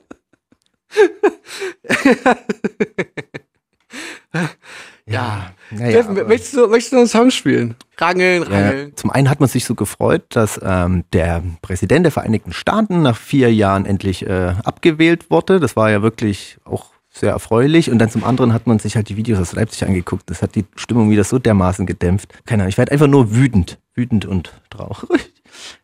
Ja, 5.11 5.51
naja, 5.71 5.91
Steffen, 5.91 6.17
aber- 6.17 6.27
möchtest, 6.27 6.53
du, 6.55 6.67
möchtest 6.67 6.93
du 6.93 6.97
einen 6.97 7.07
Song 7.07 7.31
spielen? 7.31 7.75
Rangeln, 7.97 8.43
rangeln. 8.43 8.89
Ja, 8.89 8.95
zum 8.95 9.11
einen 9.11 9.29
hat 9.29 9.39
man 9.39 9.49
sich 9.49 9.65
so 9.65 9.75
gefreut, 9.75 10.23
dass 10.29 10.59
ähm, 10.63 11.03
der 11.13 11.43
Präsident 11.61 12.05
der 12.05 12.11
Vereinigten 12.11 12.51
Staaten 12.53 13.01
nach 13.01 13.17
vier 13.17 13.53
Jahren 13.53 13.85
endlich 13.85 14.25
äh, 14.25 14.53
abgewählt 14.63 15.29
wurde. 15.29 15.59
Das 15.59 15.75
war 15.75 15.91
ja 15.91 16.01
wirklich 16.01 16.57
auch 16.65 16.85
sehr 17.09 17.31
erfreulich. 17.31 17.91
Und 17.91 17.99
dann 17.99 18.09
zum 18.09 18.23
anderen 18.23 18.53
hat 18.53 18.67
man 18.67 18.79
sich 18.79 18.95
halt 18.95 19.09
die 19.09 19.17
Videos 19.17 19.39
aus 19.39 19.53
Leipzig 19.53 19.85
angeguckt. 19.85 20.29
Das 20.29 20.41
hat 20.41 20.55
die 20.55 20.65
Stimmung 20.75 21.09
wieder 21.11 21.23
so 21.23 21.39
dermaßen 21.39 21.85
gedämpft. 21.85 22.29
Keine 22.45 22.63
Ahnung, 22.63 22.69
ich 22.69 22.77
werde 22.77 22.91
einfach 22.91 23.07
nur 23.07 23.35
wütend. 23.35 23.77
Wütend 23.93 24.25
und 24.25 24.53
traurig. 24.69 25.30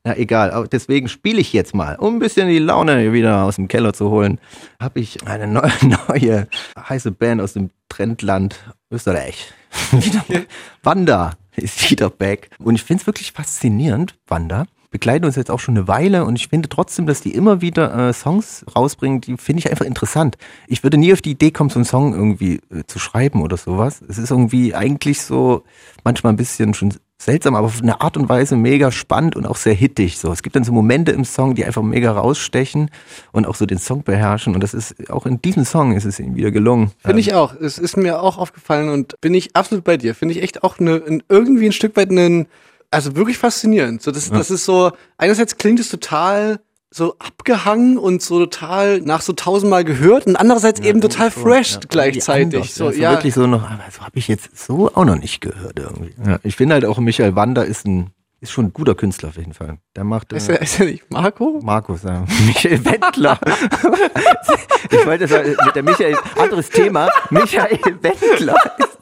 Na 0.03 0.17
egal, 0.17 0.67
deswegen 0.71 1.07
spiele 1.07 1.39
ich 1.39 1.53
jetzt 1.53 1.75
mal, 1.75 1.95
um 1.95 2.15
ein 2.15 2.19
bisschen 2.19 2.47
die 2.47 2.59
Laune 2.59 3.13
wieder 3.13 3.43
aus 3.43 3.57
dem 3.57 3.67
Keller 3.67 3.93
zu 3.93 4.09
holen, 4.09 4.39
habe 4.79 4.99
ich 4.99 5.25
eine 5.27 5.47
neue, 5.47 5.71
neue 6.07 6.47
heiße 6.77 7.11
Band 7.11 7.41
aus 7.41 7.53
dem 7.53 7.69
Trendland 7.89 8.55
Österreich. 8.91 9.51
Wanda 10.83 11.33
ist 11.55 11.89
wieder 11.89 12.09
back. 12.09 12.49
Und 12.59 12.75
ich 12.75 12.83
finde 12.83 13.01
es 13.01 13.07
wirklich 13.07 13.31
faszinierend, 13.31 14.15
Wanda. 14.27 14.65
Begleiten 14.89 15.25
uns 15.25 15.35
jetzt 15.35 15.51
auch 15.51 15.59
schon 15.59 15.75
eine 15.77 15.89
Weile 15.89 16.23
und 16.23 16.37
ich 16.37 16.47
finde 16.47 16.69
trotzdem, 16.69 17.07
dass 17.07 17.19
die 17.19 17.33
immer 17.33 17.59
wieder 17.61 17.93
äh, 17.93 18.13
Songs 18.13 18.65
rausbringen, 18.73 19.19
die 19.19 19.35
finde 19.35 19.59
ich 19.59 19.69
einfach 19.69 19.85
interessant. 19.85 20.37
Ich 20.67 20.81
würde 20.81 20.97
nie 20.97 21.11
auf 21.11 21.21
die 21.21 21.31
Idee 21.31 21.51
kommen, 21.51 21.69
so 21.69 21.77
einen 21.77 21.85
Song 21.85 22.13
irgendwie 22.13 22.61
äh, 22.71 22.83
zu 22.87 22.97
schreiben 22.97 23.41
oder 23.41 23.57
sowas. 23.57 24.01
Es 24.07 24.17
ist 24.17 24.31
irgendwie 24.31 24.73
eigentlich 24.73 25.21
so 25.21 25.63
manchmal 26.05 26.31
ein 26.31 26.37
bisschen 26.37 26.73
schon 26.73 26.93
seltsam, 27.19 27.55
aber 27.55 27.65
auf 27.67 27.81
eine 27.81 27.99
Art 28.01 28.15
und 28.15 28.29
Weise 28.29 28.55
mega 28.55 28.91
spannend 28.91 29.35
und 29.35 29.45
auch 29.47 29.55
sehr 29.57 29.73
hittig. 29.73 30.19
So, 30.19 30.31
es 30.31 30.43
gibt 30.43 30.55
dann 30.55 30.63
so 30.63 30.71
Momente 30.71 31.11
im 31.11 31.25
Song, 31.25 31.55
die 31.55 31.65
einfach 31.65 31.81
mega 31.81 32.11
rausstechen 32.11 32.91
und 33.31 33.45
auch 33.47 33.55
so 33.55 33.65
den 33.65 33.79
Song 33.79 34.03
beherrschen. 34.03 34.53
Und 34.53 34.61
das 34.61 34.73
ist 34.75 35.09
auch 35.09 35.25
in 35.25 35.41
diesem 35.41 35.65
Song 35.65 35.95
ist 35.95 36.05
es 36.05 36.19
ihnen 36.19 36.35
wieder 36.35 36.51
gelungen. 36.51 36.91
Finde 36.99 37.19
ich 37.19 37.33
auch. 37.33 37.55
Es 37.55 37.79
ist 37.79 37.97
mir 37.97 38.21
auch 38.21 38.37
aufgefallen 38.37 38.89
und 38.89 39.19
bin 39.19 39.33
ich 39.33 39.55
absolut 39.55 39.83
bei 39.83 39.97
dir. 39.97 40.13
Finde 40.13 40.35
ich 40.35 40.43
echt 40.43 40.63
auch 40.63 40.79
ne, 40.79 41.01
ein- 41.07 41.23
irgendwie 41.27 41.65
ein 41.65 41.71
Stück 41.71 41.95
weit 41.97 42.11
einen, 42.11 42.45
also 42.91 43.15
wirklich 43.15 43.37
faszinierend. 43.39 44.01
So, 44.03 44.11
das, 44.11 44.29
das 44.29 44.51
ist 44.51 44.65
so, 44.65 44.91
einerseits 45.17 45.57
klingt 45.57 45.79
es 45.79 45.89
total 45.89 46.59
so 46.89 47.15
abgehangen 47.19 47.97
und 47.97 48.21
so 48.21 48.39
total 48.39 49.01
nach 49.01 49.21
so 49.21 49.33
tausendmal 49.33 49.83
gehört 49.83 50.25
und 50.25 50.35
andererseits 50.37 50.79
eben 50.79 51.01
total 51.01 51.31
fresh 51.31 51.73
Ja, 51.73 51.79
gleichzeitig. 51.89 52.53
anders, 52.55 52.75
So, 52.75 52.87
also 52.87 52.99
ja, 53.01 53.11
wirklich 53.11 53.33
so 53.33 53.45
noch, 53.45 53.63
aber 53.63 53.83
so 53.91 54.01
habe 54.01 54.17
ich 54.17 54.27
jetzt 54.27 54.57
so 54.57 54.89
auch 54.95 55.03
noch 55.05 55.17
nicht 55.17 55.41
gehört 55.41 55.77
irgendwie. 55.79 56.13
Ja, 56.25 56.39
ich 56.43 56.55
finde 56.55 56.75
halt 56.75 56.85
auch 56.85 56.97
Michael 56.99 57.35
Wander 57.35 57.65
ist 57.65 57.85
ein 57.85 58.11
ist 58.39 58.51
schon 58.51 58.65
ein 58.65 58.73
guter 58.73 58.93
Künstler 58.93 59.29
auf 59.29 59.37
jeden 59.37 59.53
Fall. 59.55 59.79
Der 59.95 60.03
macht 60.03 60.31
ist 60.31 60.47
äh, 60.47 60.53
er, 60.53 60.61
ist 60.61 60.79
er 60.79 60.85
nicht 60.85 61.09
Marco? 61.11 61.59
Markus, 61.63 62.03
ja. 62.03 62.23
Michael 62.45 62.85
Wendler. 62.85 63.39
ich 64.91 65.05
wollte 65.07 65.27
sagen, 65.27 65.55
mit 65.65 65.75
der 65.75 65.83
Michael, 65.83 66.15
anderes 66.39 66.69
Thema. 66.69 67.09
Michael 67.31 67.79
Wendler. 68.01 68.55
ist- 68.77 68.97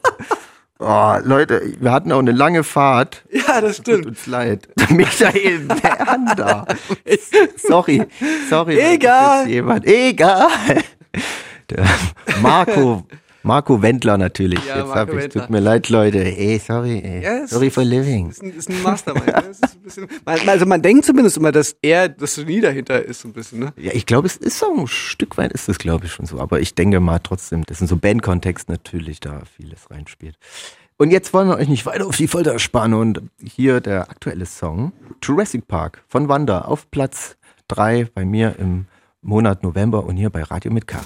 Oh, 0.78 1.14
Leute, 1.22 1.74
wir 1.80 1.90
hatten 1.90 2.12
auch 2.12 2.18
eine 2.18 2.32
lange 2.32 2.62
Fahrt. 2.62 3.22
Ja, 3.30 3.60
das 3.62 3.78
Tut 3.78 3.86
stimmt. 3.86 4.06
uns 4.06 4.26
leid. 4.26 4.68
Michael 4.90 5.68
Wendler. 5.68 6.66
Sorry, 7.56 8.02
sorry. 8.50 8.78
Egal. 8.78 9.48
Jemand. 9.48 9.86
Egal. 9.86 10.82
Der 11.70 11.84
Marco, 12.42 13.04
Marco 13.46 13.80
Wendler 13.80 14.18
natürlich. 14.18 14.64
Ja, 14.66 14.78
Jetzt 14.78 14.88
Marco 14.88 15.12
hab 15.12 15.20
ich, 15.22 15.28
tut 15.28 15.50
mir 15.50 15.60
leid, 15.60 15.88
Leute. 15.88 16.18
Ey, 16.18 16.58
sorry, 16.58 16.98
ey. 17.04 17.22
Ja, 17.22 17.46
sorry 17.46 17.70
for 17.70 17.84
living. 17.84 18.30
Ist 18.30 18.42
ein, 18.42 18.50
ist 18.52 18.68
ein 18.68 18.82
Mastermind. 18.82 19.26
ne? 19.26 19.32
Das 19.32 19.60
ist 19.60 19.76
ein 19.76 19.82
bisschen, 19.82 20.08
man, 20.24 20.48
also 20.48 20.66
man 20.66 20.82
denkt 20.82 21.04
zumindest 21.04 21.36
immer, 21.36 21.52
dass 21.52 21.76
er 21.80 22.08
das 22.08 22.34
Genie 22.34 22.60
dahinter 22.60 23.02
ist, 23.04 23.20
so 23.20 23.28
ein 23.28 23.32
bisschen, 23.32 23.60
ne? 23.60 23.72
Ja, 23.76 23.92
ich 23.94 24.04
glaube, 24.04 24.26
es 24.26 24.36
ist 24.36 24.58
so 24.58 24.66
ein 24.76 24.86
Stück 24.88 25.38
weit 25.38 25.52
ist 25.52 25.68
es, 25.68 25.78
glaube 25.78 26.06
ich, 26.06 26.12
schon 26.12 26.26
so. 26.26 26.40
Aber 26.40 26.60
ich 26.60 26.74
denke 26.74 26.98
mal 27.00 27.20
trotzdem, 27.20 27.64
dass 27.64 27.80
in 27.80 27.86
so 27.86 27.96
Bandkontext 27.96 28.68
natürlich 28.68 29.20
da 29.20 29.42
vieles 29.56 29.90
reinspielt. 29.90 30.36
Und 30.98 31.10
jetzt 31.10 31.32
wollen 31.32 31.48
wir 31.48 31.56
euch 31.56 31.68
nicht 31.68 31.86
weiter 31.86 32.06
auf 32.06 32.16
die 32.16 32.26
Folter 32.28 32.58
spannen. 32.58 32.98
Und 32.98 33.22
hier 33.42 33.80
der 33.80 34.10
aktuelle 34.10 34.46
Song 34.46 34.92
Jurassic 35.22 35.68
Park 35.68 36.02
von 36.08 36.28
Wanda 36.28 36.62
auf 36.62 36.90
Platz 36.90 37.36
drei 37.68 38.08
bei 38.14 38.24
mir 38.24 38.56
im 38.58 38.86
Monat 39.22 39.62
November 39.62 40.04
und 40.04 40.16
hier 40.16 40.30
bei 40.30 40.42
Radio 40.42 40.72
mit 40.72 40.86
K. 40.86 40.98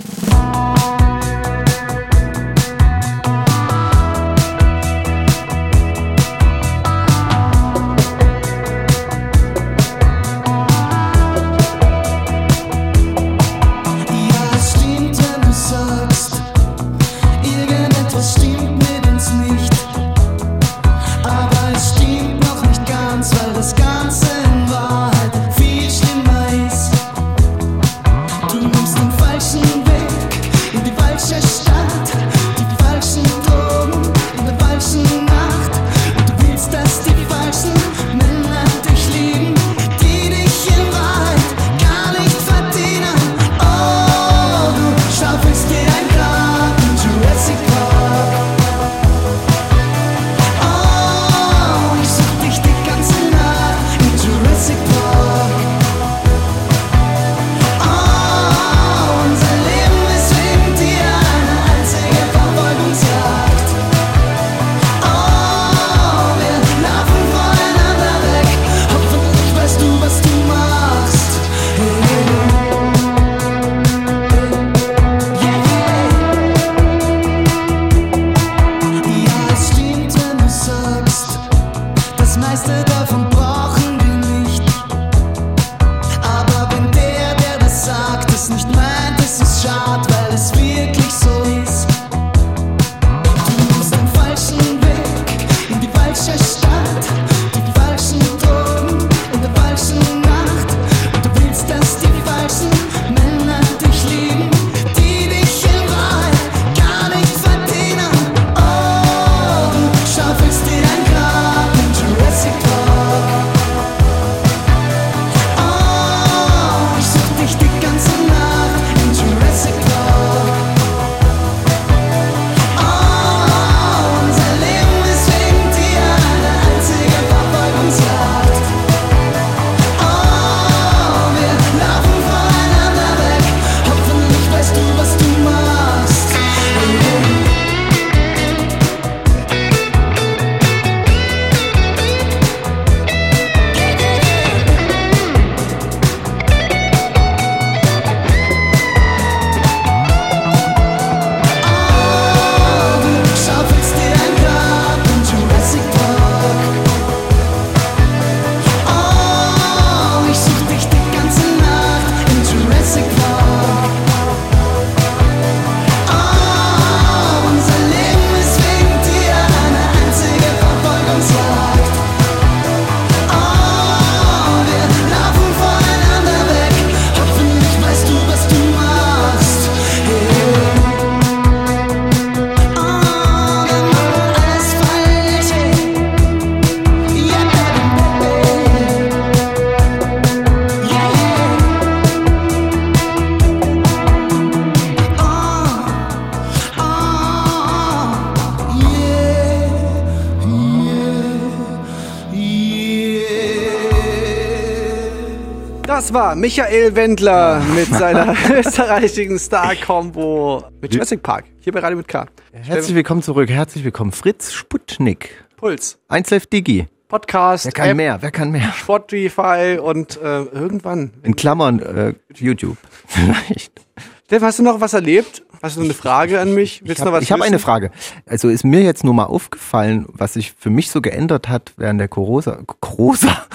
Das 206.01 206.15
war 206.15 206.35
Michael 206.35 206.97
Wendler 206.97 207.61
mit 207.75 207.89
seiner 207.89 208.35
österreichischen 208.51 209.39
Star-Combo 209.39 210.65
mit 210.81 210.95
Jurassic 210.95 211.23
Park. 211.23 211.45
Hier 211.61 211.75
bei 211.75 211.81
Radio 211.81 211.99
mit 211.99 212.09
K. 212.09 212.27
Herzlich 212.53 212.97
willkommen 212.97 213.21
zurück, 213.21 213.51
herzlich 213.51 213.85
willkommen. 213.85 214.11
Fritz 214.11 214.51
Sputnik. 214.51 215.45
Puls. 215.59 215.99
1Live 216.09 216.49
Digi. 216.49 216.87
Podcast, 217.07 217.67
Wer 217.67 217.73
kann 217.73 217.89
App, 217.91 217.97
mehr? 217.99 218.17
Wer 218.23 218.31
kann 218.31 218.51
mehr? 218.51 218.73
Spotify 218.73 219.79
und 219.79 220.17
äh, 220.17 220.45
irgendwann. 220.45 221.13
In 221.23 221.37
Klammern 221.37 221.81
äh, 221.81 222.15
YouTube. 222.35 222.79
Vielleicht. 223.07 223.83
Steffen, 224.25 224.47
hast 224.47 224.59
du 224.59 224.63
noch 224.63 224.81
was 224.81 224.95
erlebt? 224.95 225.43
Hast 225.63 225.77
du 225.77 225.83
eine 225.83 225.95
Frage 225.95 226.41
an 226.41 226.55
mich? 226.55 226.81
Willst 226.85 226.93
Ich 226.93 226.99
du 226.99 227.05
noch 227.05 227.13
habe 227.13 227.23
was 227.23 227.31
hab 227.31 227.41
eine 227.43 227.57
wissen? 227.57 227.63
Frage. 227.63 227.91
Also 228.27 228.49
ist 228.49 228.65
mir 228.65 228.83
jetzt 228.83 229.05
nur 229.05 229.13
mal 229.15 229.25
aufgefallen, 229.25 230.07
was 230.09 230.35
sich 230.35 230.53
für 230.53 230.71
mich 230.71 230.91
so 230.91 231.01
geändert 231.03 231.49
hat 231.49 231.73
während 231.77 232.01
der 232.01 232.09
Corona, 232.09 232.63
Corona, 232.81 233.47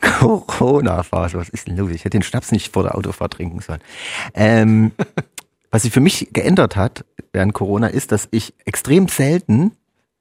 Corona-Phase. 0.20 1.38
Was 1.38 1.48
ist 1.48 1.68
denn 1.68 1.76
los? 1.76 1.90
Ich 1.92 2.00
hätte 2.04 2.18
den 2.18 2.22
Schnaps 2.22 2.50
nicht 2.52 2.72
vor 2.72 2.82
der 2.82 2.96
Autofahrt 2.96 3.34
trinken 3.34 3.60
sollen. 3.60 3.80
Ähm, 4.34 4.92
was 5.70 5.82
sich 5.82 5.92
für 5.92 6.00
mich 6.00 6.28
geändert 6.32 6.76
hat 6.76 7.04
während 7.32 7.54
Corona 7.54 7.86
ist, 7.86 8.12
dass 8.12 8.28
ich 8.30 8.54
extrem 8.64 9.08
selten 9.08 9.72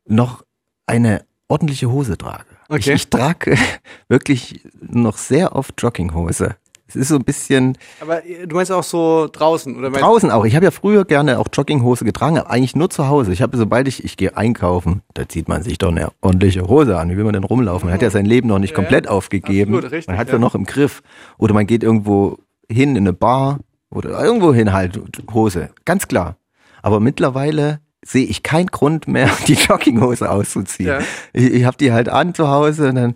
noch 0.05 0.43
eine 0.85 1.25
ordentliche 1.47 1.89
Hose 1.91 2.17
trage. 2.17 2.45
Okay. 2.69 2.79
Ich, 2.79 2.87
ich 2.89 3.09
trage 3.09 3.57
wirklich 4.07 4.61
noch 4.79 5.17
sehr 5.17 5.55
oft 5.55 5.73
Jogginghose. 5.81 6.55
Es 6.95 7.01
ist 7.01 7.07
so 7.09 7.15
ein 7.15 7.23
bisschen 7.23 7.77
Aber 7.99 8.25
äh, 8.25 8.47
du 8.47 8.55
meinst 8.55 8.71
auch 8.71 8.83
so 8.83 9.27
draußen, 9.31 9.77
oder 9.77 9.89
draußen 9.89 10.31
auch. 10.31 10.45
Ich 10.45 10.55
habe 10.55 10.65
ja 10.65 10.71
früher 10.71 11.05
gerne 11.05 11.39
auch 11.39 11.47
Jogginghose 11.51 12.05
getragen, 12.05 12.37
aber 12.37 12.49
eigentlich 12.49 12.75
nur 12.75 12.89
zu 12.89 13.07
Hause. 13.07 13.33
Ich 13.33 13.41
habe, 13.41 13.57
sobald 13.57 13.87
ich, 13.87 14.03
ich 14.03 14.17
gehe 14.17 14.35
einkaufen, 14.35 15.01
da 15.13 15.27
zieht 15.27 15.47
man 15.47 15.63
sich 15.63 15.77
doch 15.77 15.89
eine 15.89 16.09
ordentliche 16.21 16.67
Hose 16.67 16.97
an. 16.97 17.09
Wie 17.09 17.17
will 17.17 17.23
man 17.23 17.33
denn 17.33 17.43
rumlaufen? 17.43 17.87
Man 17.87 17.93
hat 17.93 18.01
ja 18.01 18.09
sein 18.09 18.25
Leben 18.25 18.47
noch 18.47 18.59
nicht 18.59 18.71
Ja, 18.71 18.75
komplett 18.75 19.05
ja. 19.05 19.11
aufgegeben. 19.11 19.73
Absolut, 19.75 19.91
richtig, 19.91 20.07
man 20.07 20.17
hat 20.17 20.27
ja. 20.27 20.33
ja 20.33 20.39
noch 20.39 20.55
im 20.55 20.65
Griff. 20.65 21.01
Oder 21.37 21.53
man 21.53 21.67
geht 21.67 21.83
irgendwo 21.83 22.37
hin 22.69 22.95
in 22.95 23.03
eine 23.03 23.13
Bar 23.13 23.59
oder 23.89 24.23
irgendwo 24.23 24.53
hin 24.53 24.73
halt 24.73 24.99
Hose. 25.33 25.69
Ganz 25.85 26.07
klar. 26.07 26.37
Aber 26.81 26.99
mittlerweile 26.99 27.79
sehe 28.03 28.25
ich 28.25 28.43
keinen 28.43 28.67
Grund 28.67 29.07
mehr, 29.07 29.29
die 29.47 29.53
Jogginghose 29.53 30.29
auszuziehen. 30.29 31.03
Ich, 31.33 31.45
ich 31.45 31.65
habe 31.65 31.77
die 31.77 31.91
halt 31.91 32.09
an 32.09 32.33
zu 32.33 32.47
Hause 32.47 32.89
und 32.89 32.95
dann, 32.95 33.15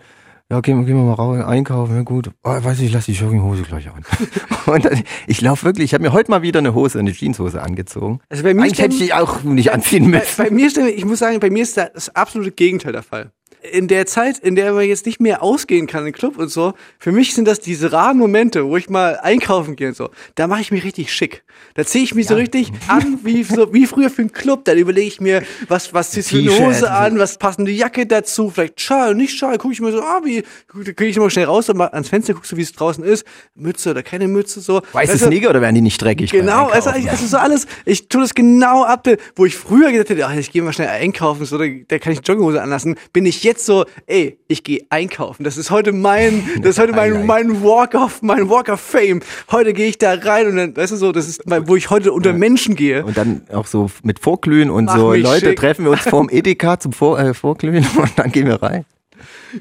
ja, 0.51 0.61
gehen, 0.61 0.79
wir- 0.79 0.85
gehen 0.85 0.95
wir 0.95 1.03
mal 1.03 1.13
raus, 1.13 1.43
einkaufen, 1.43 1.95
ja 1.95 2.01
gut. 2.03 2.29
Oh, 2.43 2.49
weiß 2.63 2.79
ich, 2.81 2.91
lass 2.93 3.05
die 3.05 3.13
Jogginghose 3.13 3.63
gleich 3.63 3.87
an. 3.89 4.03
und 4.73 4.85
dann, 4.85 5.03
ich 5.27 5.41
laufe 5.41 5.65
wirklich, 5.65 5.85
ich 5.85 5.93
habe 5.93 6.03
mir 6.03 6.13
heute 6.13 6.29
mal 6.31 6.41
wieder 6.41 6.59
eine 6.59 6.73
Hose, 6.73 6.99
eine 6.99 7.11
Jeanshose 7.13 7.61
angezogen. 7.61 8.19
Also 8.29 8.43
bei 8.43 8.53
mir 8.53 8.63
Eigentlich 8.63 8.79
hätte 8.79 8.89
ich 8.95 9.05
stimmt- 9.05 9.09
die 9.09 9.13
auch 9.13 9.43
nicht 9.43 9.71
anziehen 9.71 10.11
Bei, 10.11 10.19
müssen. 10.19 10.43
bei 10.43 10.49
mir 10.51 10.69
stimmt, 10.69 10.89
ich 10.89 11.05
muss 11.05 11.19
sagen, 11.19 11.39
bei 11.39 11.49
mir 11.49 11.63
ist 11.63 11.77
da 11.77 11.85
das 11.93 12.15
absolute 12.15 12.51
Gegenteil 12.51 12.91
der 12.93 13.03
Fall. 13.03 13.31
In 13.71 13.87
der 13.87 14.05
Zeit, 14.05 14.39
in 14.39 14.55
der 14.55 14.73
man 14.73 14.85
jetzt 14.85 15.05
nicht 15.05 15.19
mehr 15.19 15.41
ausgehen 15.43 15.87
kann 15.87 16.05
im 16.05 16.13
Club 16.13 16.37
und 16.37 16.49
so, 16.49 16.73
für 16.99 17.11
mich 17.11 17.33
sind 17.33 17.47
das 17.47 17.59
diese 17.59 17.91
raren 17.91 18.17
Momente, 18.17 18.65
wo 18.65 18.77
ich 18.77 18.89
mal 18.89 19.17
einkaufen 19.21 19.75
gehe 19.75 19.89
und 19.89 19.97
so. 19.97 20.09
Da 20.35 20.47
mache 20.47 20.61
ich 20.61 20.71
mich 20.71 20.83
richtig 20.83 21.13
schick. 21.13 21.43
Da 21.75 21.85
ziehe 21.85 22.03
ich 22.03 22.15
mich 22.15 22.27
so 22.27 22.35
richtig 22.35 22.71
an, 22.87 23.19
wie, 23.23 23.43
so, 23.43 23.73
wie 23.73 23.85
früher 23.85 24.09
für 24.09 24.21
einen 24.21 24.31
Club. 24.31 24.65
Dann 24.65 24.77
überlege 24.77 25.07
ich 25.07 25.21
mir, 25.21 25.43
was, 25.67 25.93
was 25.93 26.11
ziehst 26.11 26.31
du 26.31 26.37
eine. 26.37 26.59
Hose 26.59 26.91
an, 26.91 27.19
was 27.19 27.37
passende 27.37 27.71
Jacke 27.71 28.05
dazu, 28.05 28.49
vielleicht 28.49 28.81
Schal, 28.81 29.15
nicht 29.15 29.37
Schal, 29.37 29.57
gucke 29.57 29.73
ich 29.73 29.81
mir 29.81 29.91
so, 29.91 30.01
ah, 30.01 30.21
wie, 30.23 30.43
da 30.73 30.91
gehe 30.91 31.07
ich 31.07 31.17
mal 31.17 31.29
schnell 31.29 31.45
raus 31.45 31.69
und 31.69 31.77
mal 31.77 31.87
ans 31.87 32.09
Fenster, 32.09 32.33
guckst 32.33 32.51
du, 32.51 32.57
wie 32.57 32.61
es 32.61 32.71
draußen 32.71 33.03
ist, 33.03 33.25
Mütze 33.55 33.91
oder 33.91 34.03
keine 34.03 34.27
Mütze, 34.27 34.61
so. 34.61 34.81
Weiße 34.91 35.13
Weißt 35.13 35.21
du, 35.23 35.27
Sneaker 35.27 35.49
oder 35.49 35.61
werden 35.61 35.75
die 35.75 35.81
nicht 35.81 36.01
dreckig? 36.01 36.31
Genau, 36.31 36.67
also, 36.67 36.89
also 36.89 37.25
so 37.25 37.37
alles, 37.37 37.67
ich 37.85 38.09
tue 38.09 38.21
das 38.21 38.33
genau 38.33 38.83
ab, 38.83 39.07
wo 39.35 39.45
ich 39.45 39.55
früher 39.55 39.91
gedacht 39.91 40.09
hätte, 40.09 40.25
ach, 40.27 40.35
ich 40.35 40.51
gehe 40.51 40.61
mal 40.61 40.73
schnell 40.73 40.89
einkaufen, 40.89 41.45
so, 41.45 41.57
da, 41.57 41.65
da 41.87 41.99
kann 41.99 42.13
ich 42.13 42.19
Jogginghose 42.25 42.61
anlassen, 42.61 42.95
bin 43.13 43.25
ich 43.25 43.43
jetzt 43.43 43.54
so, 43.59 43.85
ey, 44.07 44.37
ich 44.47 44.63
gehe 44.63 44.81
einkaufen. 44.89 45.43
Das 45.43 45.57
ist 45.57 45.71
heute 45.71 45.91
mein, 45.91 46.47
das 46.61 46.71
ist 46.71 46.79
heute 46.79 46.93
mein, 46.93 47.25
mein 47.25 47.61
Walk 47.63 47.93
of, 47.93 48.21
mein 48.21 48.49
Walk 48.49 48.69
of 48.69 48.79
Fame. 48.79 49.21
Heute 49.51 49.73
gehe 49.73 49.87
ich 49.87 49.97
da 49.97 50.13
rein 50.13 50.47
und 50.47 50.55
dann, 50.57 50.75
weißt 50.77 50.91
du 50.93 50.95
so, 50.97 51.11
das 51.11 51.27
ist, 51.27 51.47
mein- 51.47 51.67
wo 51.67 51.75
ich 51.75 51.89
heute 51.89 52.11
unter 52.13 52.33
Menschen 52.33 52.75
gehe. 52.75 53.03
Und 53.05 53.17
dann 53.17 53.41
auch 53.53 53.67
so 53.67 53.89
mit 54.03 54.19
Vorglühen 54.19 54.69
und 54.69 54.85
Mach 54.85 54.97
so, 54.97 55.13
Leute, 55.13 55.47
schick. 55.47 55.59
treffen 55.59 55.85
wir 55.85 55.91
uns 55.91 56.01
vorm 56.01 56.29
Edeka 56.31 56.79
zum 56.79 56.93
Vor 56.93 57.19
äh, 57.19 57.33
Vorglühen 57.33 57.85
und 57.97 58.11
dann 58.17 58.31
gehen 58.31 58.47
wir 58.47 58.61
rein. 58.61 58.85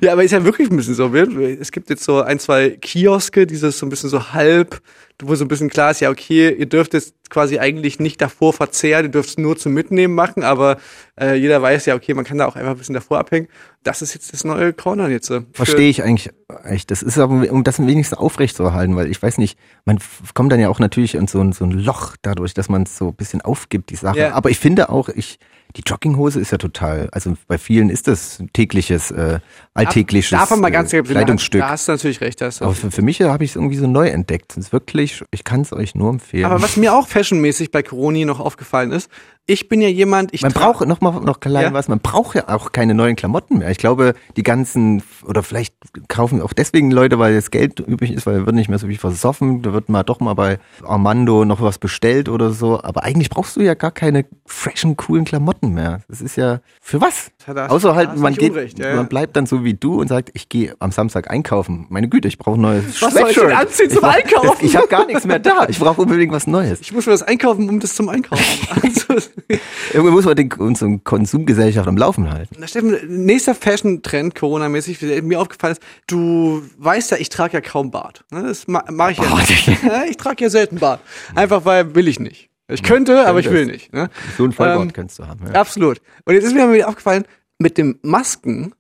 Ja, 0.01 0.13
aber 0.13 0.25
ist 0.25 0.31
ja 0.33 0.45
wirklich 0.45 0.71
ein 0.71 0.77
bisschen 0.77 0.95
so. 0.95 1.13
Es 1.15 1.71
gibt 1.73 1.91
jetzt 1.91 2.05
so 2.05 2.21
ein, 2.23 2.39
zwei 2.39 2.71
Kioske, 2.71 3.47
dieses 3.47 3.79
so 3.79 3.87
ein 3.87 3.89
bisschen 3.91 4.11
so 4.11 4.33
halb, 4.33 4.81
wo 5.23 5.35
so 5.35 5.45
ein 5.45 5.49
bisschen 5.49 5.71
klar 5.71 5.91
ist, 5.93 6.01
ja, 6.01 6.11
okay, 6.11 6.53
ihr 6.53 6.67
dürft 6.67 6.93
es 6.95 7.15
quasi 7.31 7.59
eigentlich 7.59 8.01
nicht 8.01 8.21
davor 8.21 8.53
verzehren, 8.53 9.07
ihr 9.07 9.11
dürft 9.11 9.29
es 9.31 9.39
nur 9.39 9.57
zum 9.57 9.73
Mitnehmen 9.73 10.15
machen, 10.15 10.43
aber 10.43 10.79
äh, 11.21 11.35
jeder 11.37 11.63
weiß 11.63 11.87
ja, 11.87 11.95
okay, 11.95 12.15
man 12.15 12.25
kann 12.25 12.39
da 12.39 12.47
auch 12.47 12.57
einfach 12.57 12.73
ein 12.73 12.79
bisschen 12.79 12.95
davor 12.95 13.19
abhängen. 13.19 13.49
Das 13.85 14.03
ist 14.03 14.15
jetzt 14.15 14.33
das 14.33 14.45
neue 14.45 14.73
Corner 14.73 15.09
jetzt. 15.09 15.31
äh, 15.31 15.41
für- 15.41 15.47
Verstehe 15.53 15.89
ich 15.89 16.03
eigentlich 16.03 16.31
echt. 16.65 16.91
Das 16.91 17.03
ist 17.03 17.19
aber, 17.19 17.51
um 17.51 17.63
das 17.65 17.79
wenigstens 17.79 18.19
aufrechtzuerhalten, 18.19 18.97
weil 18.97 19.11
ich 19.11 19.23
weiß 19.23 19.39
nicht, 19.39 19.59
man 19.85 19.99
kommt 20.35 20.51
dann 20.53 20.61
ja 20.61 20.69
auch 20.69 20.81
natürlich 20.81 21.15
in 21.15 21.27
so 21.29 21.41
ein, 21.41 21.53
so 21.53 21.65
ein 21.65 21.71
Loch 21.71 22.17
dadurch, 22.23 22.55
dass 22.55 22.69
man 22.69 22.83
es 22.83 22.97
so 22.99 23.09
ein 23.09 23.15
bisschen 23.15 23.41
aufgibt, 23.41 23.91
die 23.91 23.97
Sache. 23.97 24.19
Ja. 24.19 24.33
Aber 24.35 24.51
ich 24.51 24.59
finde 24.59 24.89
auch, 24.89 25.09
ich, 25.09 25.39
die 25.77 25.83
Jogginghose 25.85 26.39
ist 26.39 26.53
ja 26.53 26.59
total, 26.59 27.09
also 27.11 27.35
bei 27.49 27.59
vielen 27.59 27.91
ist 27.91 28.07
das 28.07 28.39
ein 28.39 28.53
tägliches, 28.53 29.11
äh, 29.11 29.41
alltägliches 29.75 30.31
Davon 30.31 30.61
mal 30.61 30.71
ganz 30.71 30.93
äh, 30.93 31.03
Kleidungsstück. 31.03 31.61
Da 31.61 31.71
hast 31.71 31.89
du 31.89 31.93
natürlich 31.93 32.21
recht. 32.21 32.41
Da 32.41 32.47
hast 32.47 32.61
du 32.61 32.67
Aber 32.67 32.75
für, 32.75 32.93
für 32.93 33.03
mich 33.03 33.21
habe 33.21 33.43
ich 33.43 33.51
es 33.51 33.57
irgendwie 33.57 33.77
so 33.77 33.89
neu 33.89 34.09
entdeckt. 34.09 34.53
Es 34.53 34.67
ist 34.67 34.73
wirklich, 34.73 35.25
ich 35.33 35.43
kann 35.43 35.63
es 35.63 35.73
euch 35.73 35.97
nur 35.97 36.11
empfehlen. 36.11 36.45
aber 36.45 36.63
was 36.63 36.77
mir 36.77 36.95
auch 36.95 37.09
fashionmäßig 37.09 37.73
bei 37.73 37.83
Coroni 37.83 38.25
noch 38.25 38.39
aufgefallen 38.39 38.93
ist, 38.93 39.11
ich 39.47 39.69
bin 39.69 39.81
ja 39.83 39.89
jemand, 39.89 40.33
ich 40.33 40.41
man 40.43 40.53
braucht 40.53 40.87
noch 40.87 41.01
mal 41.03 41.21
noch 41.21 41.39
klein 41.41 41.65
Ja. 41.65 41.73
was, 41.75 41.87
man 41.89 42.01
braucht 42.01 42.35
ja 42.35 42.49
auch 42.49 42.73
keine 42.73 42.95
neuen 42.95 43.15
Klamotten 43.15 43.59
mehr. 43.59 43.71
Ich 43.71 43.77
glaube, 43.79 44.15
die 44.37 44.43
ganzen 44.43 45.03
oder 45.27 45.43
vielleicht 45.43 45.75
kaufen 46.09 46.41
auch 46.41 46.55
deswegen 46.55 46.91
Leute, 46.91 47.19
weil 47.19 47.35
das 47.35 47.51
Geld 47.51 47.79
übrig 47.81 48.11
ist, 48.13 48.27
weil 48.27 48.47
wird 48.47 48.57
nicht 48.57 48.71
mehr 48.71 48.79
so 48.79 48.87
viel 48.87 48.97
versoffen, 48.99 49.61
da 49.61 49.73
wird 49.75 49.89
mal 49.91 50.03
doch 50.03 50.21
mal 50.21 50.33
bei 50.35 50.59
Armando 50.83 51.45
noch 51.45 51.61
was 51.61 51.79
bestellt 51.79 52.29
oder 52.31 52.53
so, 52.53 52.83
aber 52.83 53.03
eigentlich 53.05 53.29
brauchst 53.29 53.57
du 53.57 53.61
ja 53.61 53.75
gar 53.75 53.91
keine 53.91 54.25
freshen 54.47 54.97
coolen 54.97 55.25
Klamotten 55.27 55.75
mehr. 55.75 56.01
Das 56.09 56.23
ist 56.23 56.37
ja 56.37 56.61
für 56.81 57.01
was? 57.03 57.31
Ja, 57.47 57.53
da 57.53 57.63
hast- 57.65 57.71
Außer 57.73 57.95
halt 57.95 58.17
man 58.17 58.35
geht 58.35 58.53
Unrecht, 58.53 58.79
ja, 58.79 58.97
man 58.97 59.09
bleibt 59.09 59.37
dann 59.37 59.45
so 59.45 59.63
wie 59.63 59.75
du 59.75 60.01
und 60.01 60.09
sagt, 60.09 60.31
ich 60.33 60.49
gehe 60.49 60.75
am 60.79 60.91
Samstag 60.91 61.31
einkaufen. 61.31 61.87
Meine 61.91 62.09
Güte, 62.09 62.29
ich 62.29 62.39
brauche 62.39 62.59
ein 62.59 62.63
neues 62.63 63.03
Was 63.03 63.13
soll 63.13 63.29
ich 63.29 63.37
denn 63.37 63.53
anziehen 63.53 63.91
zum 63.91 64.05
Einkaufen? 64.05 64.65
Ich 64.65 64.75
habe 64.77 64.89
gar 64.89 65.05
nichts 65.07 65.27
mehr 65.27 65.39
da. 65.39 65.67
Ich 65.69 65.79
brauche 65.79 66.01
unbedingt 66.01 66.33
was 66.33 66.47
Neues. 66.47 66.81
ich 66.81 66.93
muss 66.93 67.05
mir 67.05 67.13
das 67.13 67.23
einkaufen, 67.23 67.69
um 67.69 67.79
das 67.81 67.95
zum 67.95 68.09
Einkaufen. 68.09 68.43
Also, 68.83 69.29
Irgendwie 69.93 70.13
muss 70.13 70.25
man 70.25 70.37
den, 70.37 70.53
unsere 70.53 70.99
Konsumgesellschaft 70.99 71.89
am 71.89 71.97
Laufen 71.97 72.31
halten. 72.31 72.57
Na 72.59 72.67
Steffen, 72.67 72.97
nächster 73.25 73.55
Fashion-Trend, 73.55 74.35
Corona-mäßig, 74.35 74.99
der 74.99 75.23
mir 75.23 75.41
aufgefallen 75.41 75.73
ist, 75.73 75.83
du 76.07 76.63
weißt 76.79 77.13
ja, 77.13 77.17
ich 77.19 77.29
trage 77.29 77.55
ja 77.55 77.61
kaum 77.61 77.91
Bart. 77.91 78.25
Ne, 78.31 78.43
Das 78.43 78.67
ma 78.67 78.85
mache 78.91 79.13
ich 79.13 79.19
ja 79.19 80.05
Ich 80.09 80.17
trage 80.17 80.45
ja 80.45 80.51
selten 80.51 80.79
Bart. 80.79 81.01
Einfach 81.35 81.65
weil 81.65 81.95
will 81.95 82.09
ich 82.09 82.21
nicht. 82.21 82.51
Ich 82.69 82.83
könnte, 82.83 83.27
aber 83.27 83.41
ich 83.41 83.51
will 83.51 83.67
nicht. 83.67 83.93
Ne? 83.93 84.09
So 84.39 84.45
ein 84.45 84.53
Vollbart 84.53 84.83
Ähm, 84.83 84.93
kannst 84.93 85.19
du 85.19 85.27
haben. 85.27 85.47
Ja. 85.47 85.61
Absolut. 85.61 86.01
Und 86.25 86.35
jetzt 86.35 86.45
ist 86.45 86.55
mir 86.55 86.89
aufgefallen, 86.89 87.25
mit 87.59 87.77
dem 87.79 87.99
Masken, 88.03 88.75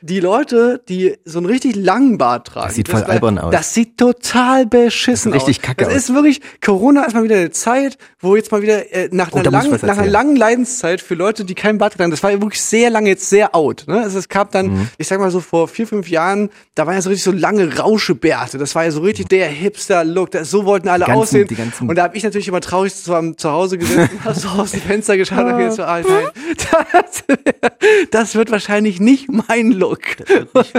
die 0.00 0.18
Leute, 0.20 0.82
die 0.88 1.16
so 1.24 1.38
einen 1.38 1.46
richtig 1.46 1.76
langen 1.76 2.18
Bart 2.18 2.48
tragen. 2.48 2.66
Das 2.66 2.74
sieht 2.74 2.88
voll 2.88 3.02
war- 3.02 3.08
albern 3.08 3.38
aus. 3.38 3.52
Das 3.52 3.72
sieht 3.74 3.96
total 3.98 4.66
beschissen 4.66 5.30
Das 5.32 5.42
sieht 5.42 5.48
richtig 5.50 5.64
aus. 5.64 5.66
kacke 5.68 5.84
Das 5.84 5.94
aus. 5.94 5.98
ist 6.08 6.14
wirklich, 6.14 6.40
Corona 6.60 7.04
ist 7.04 7.14
mal 7.14 7.22
wieder 7.22 7.36
eine 7.36 7.50
Zeit, 7.50 7.98
wo 8.20 8.34
jetzt 8.36 8.50
mal 8.50 8.62
wieder 8.62 8.92
äh, 8.92 9.08
nach, 9.12 9.28
Oh, 9.32 9.38
einer 9.38 9.52
was 9.52 9.82
nach 9.82 9.98
einer 9.98 10.06
langen 10.08 10.34
Leidenszeit 10.36 11.00
für 11.00 11.14
Leute, 11.14 11.44
die 11.44 11.54
keinen 11.54 11.78
Bart 11.78 11.94
tragen, 11.94 12.10
das 12.10 12.22
war 12.22 12.30
ja 12.32 12.40
wirklich 12.40 12.60
sehr 12.62 12.90
lange 12.90 13.08
jetzt 13.10 13.28
sehr 13.30 13.54
out. 13.54 13.84
Ne? 13.86 14.00
Also 14.00 14.18
es 14.18 14.28
gab 14.28 14.50
dann, 14.52 14.66
Mhm. 14.66 14.88
ich 14.98 15.06
sag 15.06 15.20
mal 15.20 15.30
so 15.30 15.40
vor 15.40 15.68
vier, 15.68 15.86
fünf 15.86 16.08
Jahren, 16.08 16.50
da 16.74 16.86
waren 16.86 16.94
ja 16.94 17.02
so 17.02 17.10
richtig 17.10 17.24
so 17.24 17.32
lange 17.32 17.78
Rauschebärte. 17.78 18.58
Das 18.58 18.74
war 18.74 18.84
ja 18.84 18.90
so 18.90 19.00
richtig 19.00 19.28
der 19.28 19.46
Hipster-Look. 19.48 20.30
Das- 20.32 20.50
So 20.50 20.64
wollten 20.66 20.88
alle 20.88 21.04
ganzen- 21.04 21.18
aussehen. 21.20 21.72
Und 21.86 21.94
da 21.96 22.02
habe 22.04 22.16
ich 22.16 22.24
natürlich 22.24 22.48
immer 22.48 22.60
traurig 22.60 22.94
zu, 22.94 23.34
zu 23.36 23.50
Hause 23.50 23.78
gesessen, 23.78 24.10
hab 24.24 24.34
so 24.34 24.48
aus 24.48 24.72
dem 24.72 24.80
Fenster 24.80 25.16
geschaut 25.16 25.44
und 25.44 25.56
gedacht 25.58 25.74
so, 25.76 25.84
ah, 25.84 26.00
nein, 26.08 26.26
das, 26.92 27.24
das 28.10 28.34
wird 28.34 28.50
wahrscheinlich 28.50 29.00
nicht 29.00 29.30
mein 29.52 29.72
Look. 29.72 30.00
Das 30.54 30.72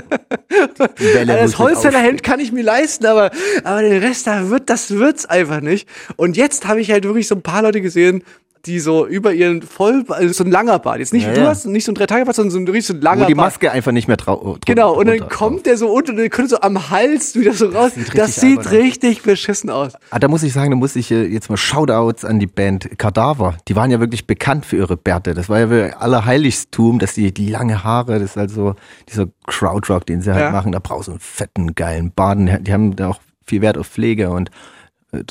mit 0.98 1.58
Holzfällerhemd 1.60 2.24
kann 2.24 2.40
ich 2.40 2.52
mir 2.52 2.64
leisten, 2.64 3.06
aber, 3.06 3.32
aber 3.64 3.82
den 3.82 4.02
Rest, 4.02 4.28
da 4.28 4.50
wird, 4.50 4.70
das 4.70 4.92
wird's 4.92 5.26
einfach 5.26 5.62
nicht. 5.62 5.88
Und 6.16 6.38
jetzt 6.38 6.68
habe 6.68 6.82
ich 6.82 6.92
halt 6.92 7.04
wirklich 7.04 7.28
so 7.28 7.36
ein 7.36 7.42
paar 7.42 7.62
Leute 7.62 7.82
gesehen, 7.82 8.24
die 8.66 8.80
so 8.80 9.06
über 9.06 9.34
ihren 9.34 9.62
voll, 9.62 10.06
also 10.08 10.34
so 10.34 10.44
ein 10.46 10.52
langer 10.52 10.80
Bart. 10.80 11.00
Jetzt 11.00 11.12
nicht 11.12 11.26
Ja, 11.28 11.34
du 11.34 11.46
hast, 11.46 11.66
nicht 11.66 11.84
so 11.84 11.92
ein 11.92 11.96
Dreitagebart, 11.96 12.34
sondern 12.36 12.52
so 12.52 12.58
ein 12.60 12.68
richtig 12.68 12.86
so 12.88 12.94
ein 12.94 13.02
langer 13.02 13.24
Wo 13.24 13.28
die 13.28 13.36
Bart. 13.36 13.48
Maske 13.48 13.72
einfach 13.72 13.92
nicht 13.92 14.08
mehr 14.08 14.16
drauf. 14.16 14.58
Genau, 14.66 14.94
und 14.98 15.08
dann 15.08 15.28
kommt 15.28 15.66
der 15.66 15.76
so 15.78 15.90
unten 15.92 16.12
und 16.12 16.18
dann 16.18 16.30
kommt 16.30 16.50
so 16.50 16.62
am 16.62 16.90
Hals 16.90 17.36
wieder 17.36 17.52
so 17.54 17.68
raus. 17.68 17.92
sieht 17.96 18.08
Das 18.18 18.28
richtig 18.28 18.36
sieht 18.36 18.58
albern 18.60 18.66
aus. 18.68 18.72
richtig 18.74 19.22
beschissen 19.24 19.70
aus. 19.70 19.94
Ah, 20.12 20.20
da 20.20 20.28
muss 20.30 20.44
ich 20.44 20.54
sagen, 20.54 20.72
da 20.72 20.78
muss 20.78 20.96
ich 20.96 21.12
äh, 21.12 21.26
jetzt 21.26 21.50
mal 21.50 21.58
Shoutouts 21.58 22.24
an 22.24 22.40
die 22.40 22.48
Band 22.48 22.90
Kadaver. 22.98 23.58
Die 23.68 23.76
waren 23.76 23.92
ja 23.92 24.00
wirklich 24.00 24.28
bekannt 24.28 24.66
für 24.66 24.78
ihre 24.78 24.96
Bärte. 24.96 25.34
Das 25.34 25.50
war 25.50 25.60
ja 25.60 25.70
wirklich 25.70 25.98
allerheiligtum, 25.98 27.00
dass 27.00 27.14
die, 27.16 27.34
die 27.34 27.50
lange 27.50 27.84
Haare, 27.84 28.14
das 28.20 28.32
ist 28.32 28.38
halt 28.38 28.50
so 28.52 28.76
dieser 29.10 29.28
Crowdrock, 29.48 30.06
den 30.06 30.22
sie 30.22 30.32
halt 30.32 30.42
Ja. 30.42 30.52
machen. 30.52 30.72
Da 30.72 30.80
brauchst 30.80 31.08
du 31.10 31.12
einen 31.12 31.20
fetten, 31.20 31.76
geilen 31.76 32.12
Baden. 32.16 32.64
Die 32.64 32.72
haben 32.72 32.96
da 32.96 33.10
auch 33.10 33.20
viel 33.46 33.62
Wert 33.62 33.78
auf 33.78 33.88
Pflege 33.88 34.30
und 34.30 34.50
äh, 34.50 34.52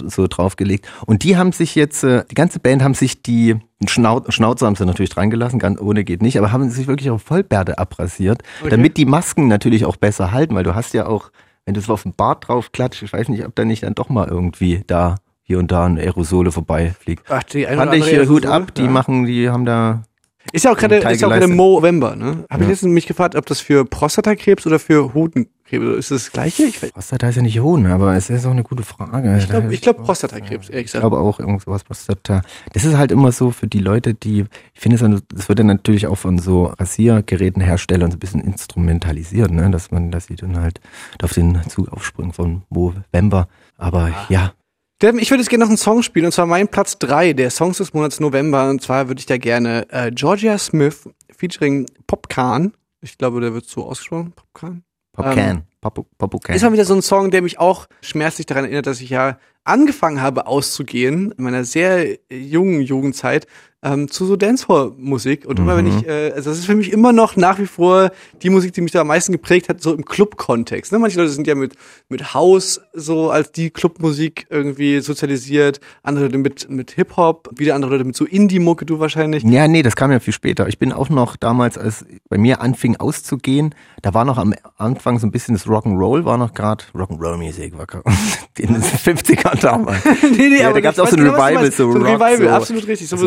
so 0.07 0.27
draufgelegt. 0.27 0.89
Und 1.07 1.23
die 1.23 1.37
haben 1.37 1.53
sich 1.53 1.75
jetzt, 1.75 2.05
äh, 2.05 2.25
die 2.31 2.35
ganze 2.35 2.61
Band 2.61 2.83
haben 2.83 2.95
sich 2.95 3.23
die 3.23 3.57
Schnau 3.87 4.23
Schnauze 4.29 4.65
haben 4.65 4.77
sie 4.77 4.87
natürlich 4.87 5.11
dran 5.11 5.31
gelassen, 5.31 5.59
ganz 5.59 5.81
ohne 5.81 6.05
geht 6.05 6.23
nicht, 6.23 6.39
aber 6.39 6.53
haben 6.53 6.71
sich 6.71 6.87
wirklich 6.87 7.11
auch 7.11 7.21
Vollbärte 7.21 7.79
abrasiert, 7.79 8.43
damit 8.69 8.97
die 8.97 9.07
Masken 9.07 9.49
natürlich 9.49 9.85
auch 9.85 9.97
besser 9.97 10.31
halten, 10.31 10.55
weil 10.55 10.63
du 10.63 10.75
hast 10.75 10.95
ja 10.95 11.07
auch 11.07 11.31
wenn 11.65 11.75
du 11.75 11.81
so 11.81 11.93
auf 11.93 12.03
den 12.03 12.15
Bart 12.15 12.49
drauf 12.49 12.73
klatscht, 12.73 13.03
ich 13.03 13.13
weiß 13.13 13.29
nicht, 13.29 13.45
ob 13.47 13.55
da 13.55 13.65
nicht 13.65 13.83
dann 13.83 13.95
doch 13.95 14.09
mal 14.09 14.29
irgendwie 14.29 14.83
da 14.87 15.17
hier 15.43 15.59
und 15.59 15.71
da 15.71 15.87
ein 15.87 15.99
Aerosole 15.99 16.53
vorbeifliegt. 16.53 17.25
Ach, 17.29 17.43
die 17.43 17.67
eine 17.67 17.77
Fand 17.77 17.91
oder 17.91 17.99
ich 17.99 18.07
hier 18.07 18.29
Hut 18.29 18.45
Aerosole, 18.45 18.63
ab, 18.65 18.75
die 18.75 18.83
ja. 18.83 18.91
machen, 18.91 19.27
die 19.27 19.49
haben 19.49 19.65
da 19.65 20.03
Ist 20.51 20.65
ja 20.65 20.73
auch 20.73 20.77
gerade, 20.77 20.97
ist 20.97 21.21
ja 21.21 21.29
auch 21.29 21.33
gerade. 21.33 21.49
November, 21.49 22.17
ne? 22.17 22.45
Habe 22.51 22.63
ich 22.65 22.69
Ja. 22.69 22.71
letztens 22.73 22.93
mich 22.93 23.07
gefragt, 23.07 23.37
ob 23.37 23.47
das 23.47 23.61
für 23.61 23.85
Prostatakrebs 23.85 24.67
oder 24.67 24.79
für 24.81 25.15
Hodenkrebs 25.15 25.53
ist 25.99 26.11
das, 26.11 26.25
das 26.25 26.33
gleiche? 26.33 26.65
Ich, 26.65 26.81
Prostata 26.93 27.29
ist 27.29 27.37
ja 27.37 27.43
nicht 27.43 27.61
Hoden, 27.61 27.87
aber 27.87 28.15
es 28.17 28.29
ist 28.29 28.45
auch 28.45 28.51
eine 28.51 28.65
gute 28.65 28.83
Frage. 28.83 29.37
ich 29.39 29.49
glaube, 29.49 29.73
ich 29.73 29.81
glaub 29.81 30.05
Prostatakrebs, 30.05 30.69
ehrlich 30.69 30.87
Ich 30.87 30.93
gesagt. 30.93 31.03
glaube 31.03 31.19
auch 31.19 31.39
irgend 31.39 31.63
sowas 31.63 31.85
Prostata. 31.85 32.43
Das 32.73 32.85
ist 32.85 32.97
halt 32.97 33.13
immer 33.13 33.31
so 33.33 33.51
für 33.53 33.69
die 33.69 33.79
Leute, 33.79 34.15
die, 34.15 34.45
ich 34.75 34.81
finde 34.81 34.97
es, 35.03 35.23
das 35.33 35.49
wird 35.49 35.61
dann 35.61 35.69
natürlich 35.69 36.07
auch 36.09 36.17
von 36.19 36.39
so 36.39 36.65
Rasiergerätenherstellern 36.67 38.11
so 38.11 38.17
ein 38.17 38.21
bisschen 38.21 38.41
instrumentalisiert, 38.41 39.51
ne, 39.53 39.71
dass 39.71 39.91
man, 39.91 40.11
dass 40.11 40.27
sie 40.27 40.37
dann 40.37 40.59
halt 40.59 40.81
auf 41.23 41.33
den 41.33 41.61
Zug 41.69 41.89
aufspringen 41.93 42.33
von 42.33 42.63
November. 42.71 43.49
Aber 43.79 44.11
ja, 44.29 44.53
Devin, 45.03 45.19
ich 45.19 45.31
würde 45.33 45.43
jetzt 45.43 45.51
gerne 45.51 45.65
noch 45.65 45.69
einen 45.69 45.79
Song 45.79 46.05
spielen, 46.05 46.27
und 46.27 46.33
zwar 46.33 46.47
mein 46.47 46.69
Platz 46.69 46.97
drei 46.97 47.33
der 47.33 47.51
Songs 47.51 47.79
des 47.79 47.93
Monats 47.93 48.21
November. 48.21 48.71
Und 48.71 48.83
zwar 48.83 49.09
würde 49.09 49.19
ich 49.19 49.27
da 49.27 49.37
gerne 49.37 49.85
äh, 49.91 50.13
Georgia 50.13 50.57
Smith 50.59 51.09
featuring 51.37 51.87
Popcan. 52.07 52.73
Ich 53.01 53.19
glaube, 53.19 53.41
der 53.41 53.53
wird 53.53 53.67
so 53.67 53.85
ausgesprochen. 53.85 54.33
Popcan. 54.33 54.85
Popcan, 55.13 55.39
Ähm, 55.39 55.63
Pop, 55.81 56.07
Popocan. 56.17 56.55
Ist 56.55 56.63
mal 56.63 56.73
wieder 56.73 56.85
so 56.85 56.95
ein 56.95 57.03
Song, 57.03 57.33
der 57.33 57.43
mich 57.43 57.59
auch 57.59 57.89
schmerzlich 58.01 58.47
daran 58.47 58.65
erinnert, 58.65 58.87
dass 58.87 59.01
ich 59.01 59.11
ja 59.11 59.39
angefangen 59.65 60.23
habe 60.23 60.47
auszugehen 60.47 61.33
in 61.33 61.45
meiner 61.45 61.65
sehr 61.65 62.17
jungen 62.31 62.81
Jugendzeit 62.81 63.49
ähm, 63.85 64.09
zu 64.09 64.27
so 64.27 64.37
Dancehall-Musik. 64.37 65.45
Und 65.47 65.59
immer 65.59 65.77
wenn 65.77 65.87
Mhm. 65.87 65.99
ich, 65.99 66.07
äh, 66.09 66.33
also 66.35 66.51
das 66.51 66.59
ist 66.61 66.67
für 66.67 66.75
mich 66.77 66.93
immer 66.93 67.13
noch 67.13 67.37
nach 67.37 67.59
wie 67.59 67.67
vor 67.67 68.11
die 68.43 68.51
Musik, 68.51 68.73
die 68.75 68.81
mich 68.81 68.93
da 68.93 69.01
am 69.01 69.09
meisten 69.09 69.33
geprägt 69.33 69.69
hat, 69.69 69.81
so 69.83 69.93
im 69.95 70.05
Club-Kontext. 70.05 70.93
Ne? 70.93 70.99
Manche 70.99 71.19
Leute 71.19 71.31
sind 71.31 71.47
ja 71.47 71.55
mit, 71.55 71.75
mit 72.09 72.33
House 72.35 72.81
so 72.93 73.31
als 73.31 73.51
die 73.53 73.71
Clubmusik 73.71 74.47
irgendwie 74.51 75.01
sozialisiert, 75.01 75.81
andere 76.03 76.27
Leute 76.27 76.39
mit, 76.39 76.71
mit 76.71 76.93
Hip-Hop, 76.93 77.51
wieder 77.57 77.75
andere 77.75 77.93
Leute 77.93 78.05
mit 78.05 78.17
so 78.17 78.25
Indie-Mucke, 78.25 78.87
du 78.87 79.01
wahrscheinlich. 79.01 79.43
Ja, 79.43 79.67
nee, 79.67 79.83
das 79.83 79.97
kam 79.97 80.13
ja 80.13 80.21
viel 80.21 80.33
später. 80.33 80.69
Ich 80.69 80.79
bin 80.79 80.93
auch 80.93 81.09
noch 81.09 81.37
damals, 81.37 81.77
als 81.77 82.05
bei 82.29 82.39
mir 82.39 82.61
anfing 82.61 82.97
auszugehen, 82.97 83.75
da 84.03 84.15
war 84.15 84.25
noch 84.25 84.39
am 84.39 84.55
Anfang 84.77 85.19
so 85.19 85.27
ein 85.27 85.33
bisschen 85.33 85.55
das 85.55 85.67
Rock'n'Roll, 85.67 86.25
war 86.25 86.39
noch 86.39 86.55
gerade 86.55 86.85
Rock'n'Roll-Musik, 86.95 87.77
war 87.77 87.87
in 88.59 88.75
den 88.75 88.83
50ern 88.83 89.61
damals. 89.61 90.05
nee, 90.23 90.49
nee, 90.49 90.61
Ja, 90.61 90.67
aber 90.67 90.75
da 90.75 90.81
gab's 90.81 90.99
auch 91.01 91.09
so 91.09 91.17
ein 91.17 91.25
genau, 91.25 91.35
Revival, 91.35 91.73
so 91.73 91.91
ein 91.91 91.97
Rock, 91.97 92.07
Revival, 92.07 92.39
so- 92.39 92.49
absolut 92.51 92.87
richtig. 92.87 93.09
so 93.09 93.17
So, 93.17 93.27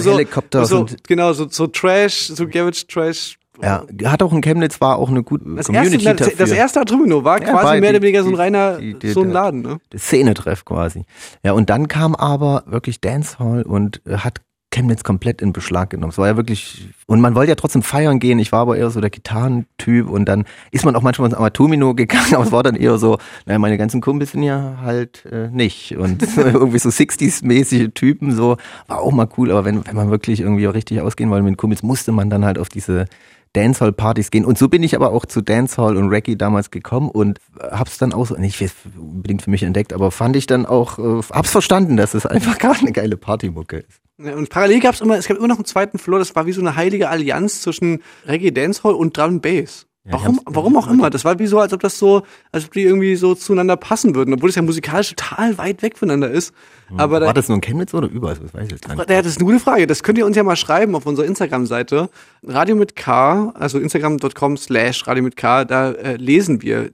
Helikopter 0.54 0.66
so, 0.66 0.86
genau, 1.08 1.34
so, 1.34 1.48
so 1.50 1.68
Trash, 1.68 2.28
so 2.34 2.48
Garage 2.48 2.86
Trash. 2.88 3.38
Ja, 3.62 3.86
hat 4.04 4.22
auch 4.22 4.34
in 4.34 4.42
Chemnitz 4.42 4.82
war 4.82 4.98
auch 4.98 5.08
eine 5.10 5.24
gute 5.24 5.46
Das 5.56 5.68
Community 5.68 5.96
erste, 6.06 6.10
das, 6.16 6.28
dafür. 6.28 6.46
das 6.46 6.52
erste 6.52 6.82
Adrümino 6.82 7.24
war 7.24 7.42
Ja, 7.42 7.52
quasi 7.52 7.64
war 7.66 7.72
mehr 7.80 7.82
die- 7.92 7.96
oder 7.98 8.02
weniger 8.02 8.24
so 8.24 8.30
ein 8.30 8.36
reiner, 8.36 8.78
die- 8.80 8.96
die- 9.00 9.12
so 9.12 9.22
ein 9.22 9.32
Laden, 9.32 9.62
ne? 9.62 9.78
Szenetreff 9.98 10.66
quasi. 10.66 11.06
Ja, 11.42 11.54
und 11.54 11.70
dann 11.70 11.88
kam 11.88 12.16
aber 12.16 12.64
wirklich 12.66 13.00
Dancehall 13.00 13.62
und 13.64 14.02
hat 14.10 14.42
Chemnitz 14.76 15.04
komplett 15.04 15.42
in 15.42 15.54
Beschlag 15.54 15.90
genommen. 15.90 16.12
Es 16.12 16.18
war 16.18 16.28
ja 16.28 16.36
wirklich, 16.36 16.90
und 17.08 17.22
man 17.22 17.34
wollte 17.34 17.50
ja 17.50 17.56
trotzdem 17.56 17.82
feiern 17.82 18.20
gehen. 18.20 18.40
Ich 18.40 18.52
war 18.52 18.60
aber 18.60 18.78
eher 18.78 18.90
so 18.90 19.00
der 19.00 19.10
Gitarrentyp 19.10 20.10
und 20.10 20.26
dann 20.26 20.46
ist 20.72 20.84
man 20.84 20.96
auch 20.96 21.02
manchmal 21.02 21.30
ins 21.30 21.38
Amatomino 21.38 21.96
gegangen, 21.96 22.26
aber 22.36 22.44
es 22.44 22.52
war 22.52 22.64
dann 22.64 22.76
eher 22.76 22.98
so, 22.98 23.18
naja, 23.46 23.58
meine 23.60 23.78
ganzen 23.78 24.02
Kumpels 24.02 24.32
sind 24.32 24.44
ja 24.44 24.78
halt 24.82 25.26
äh, 25.32 25.48
nicht. 25.48 25.96
Und 25.96 26.24
irgendwie 26.38 26.80
so 26.80 26.90
60s-mäßige 26.90 27.94
Typen, 27.94 28.36
so, 28.36 28.58
war 28.88 29.00
auch 29.00 29.12
mal 29.12 29.30
cool, 29.38 29.52
aber 29.52 29.64
wenn, 29.64 29.86
wenn 29.86 29.96
man 29.96 30.12
wirklich 30.12 30.42
irgendwie 30.42 30.66
richtig 30.66 31.00
ausgehen 31.00 31.30
wollte 31.30 31.44
mit 31.44 31.58
Kumpels, 31.58 31.82
musste 31.82 32.12
man 32.12 32.30
dann 32.30 32.44
halt 32.44 32.60
auf 32.60 32.68
diese 32.68 33.06
Dancehall-Partys 33.54 34.32
gehen. 34.32 34.44
Und 34.44 34.58
so 34.58 34.68
bin 34.68 34.84
ich 34.84 34.96
aber 34.96 35.14
auch 35.14 35.26
zu 35.26 35.42
Dancehall 35.42 35.96
und 35.96 36.10
Reggae 36.10 36.36
damals 36.36 36.72
gekommen 36.72 37.10
und 37.10 37.40
hab's 37.58 37.98
dann 37.98 38.12
auch 38.12 38.26
so, 38.26 38.36
nicht 38.36 38.62
unbedingt 38.98 39.44
für 39.44 39.50
mich 39.50 39.64
entdeckt, 39.64 39.94
aber 39.94 40.12
fand 40.12 40.36
ich 40.36 40.48
dann 40.48 40.66
auch, 40.66 41.00
äh, 41.00 41.22
hab's 41.32 41.52
verstanden, 41.52 41.96
dass 41.96 42.14
es 42.14 42.26
einfach 42.26 42.58
gar 42.60 42.76
eine 42.76 42.92
geile 42.92 43.16
Partymucke 43.16 43.78
ist. 43.78 44.05
Und 44.18 44.50
parallel 44.50 44.80
gab's 44.80 45.02
immer, 45.02 45.18
es 45.18 45.28
gab 45.28 45.38
immer 45.38 45.48
noch 45.48 45.58
einen 45.58 45.66
zweiten 45.66 45.98
Floor, 45.98 46.20
das 46.20 46.36
war 46.36 46.46
wie 46.46 46.54
so 46.54 46.62
eine 46.62 46.76
heilige 46.76 47.10
Allianz 47.10 47.62
zwischen 47.62 48.02
Reggae 48.26 48.52
Dancehall 48.52 48.94
und 48.94 49.18
Drum 49.18 49.42
Bass. 49.42 49.88
Ja, 50.06 50.14
Warum, 50.14 50.40
warum 50.46 50.78
auch 50.78 50.88
immer. 50.88 51.10
Das 51.10 51.26
war 51.26 51.40
wie 51.40 51.48
so, 51.48 51.60
als 51.60 51.74
ob 51.74 51.80
das 51.80 51.98
so, 51.98 52.22
als 52.52 52.66
ob 52.66 52.74
die 52.74 52.84
irgendwie 52.84 53.16
so 53.16 53.34
zueinander 53.34 53.76
passen 53.76 54.14
würden, 54.14 54.36
obwohl 54.36 54.50
es 54.50 54.56
ja 54.56 54.62
musikalisch 54.62 55.16
total 55.16 55.58
weit 55.58 55.82
weg 55.82 55.98
voneinander 55.98 56.30
ist. 56.30 56.54
Aber 56.96 57.20
da, 57.20 57.26
War 57.26 57.34
das 57.34 57.48
nur 57.48 57.56
in 57.56 57.62
Chemnitz 57.62 57.92
oder 57.92 58.08
überall? 58.08 58.36
Das 58.36 58.54
weiß 58.54 58.66
ich 58.66 58.72
jetzt 58.72 58.88
gar 58.88 58.96
nicht. 58.96 59.10
Ja, 59.10 59.24
das 59.24 59.32
ist 59.32 59.38
eine 59.40 59.46
gute 59.46 59.60
Frage. 59.60 59.88
Das 59.88 60.04
könnt 60.04 60.20
ihr 60.20 60.28
uns 60.28 60.38
ja 60.38 60.44
mal 60.44 60.56
schreiben 60.56 60.94
auf 60.94 61.08
unserer 61.08 61.26
Instagram-Seite. 61.26 62.12
Radio 62.44 62.76
mit 62.76 62.96
K, 62.96 63.50
also 63.56 63.80
instagram.com 63.80 64.58
slash 64.58 65.08
Radio 65.08 65.24
mit 65.24 65.36
K, 65.38 65.66
da 65.66 65.92
äh, 65.94 66.18
lesen 66.18 66.62
wir 66.62 66.92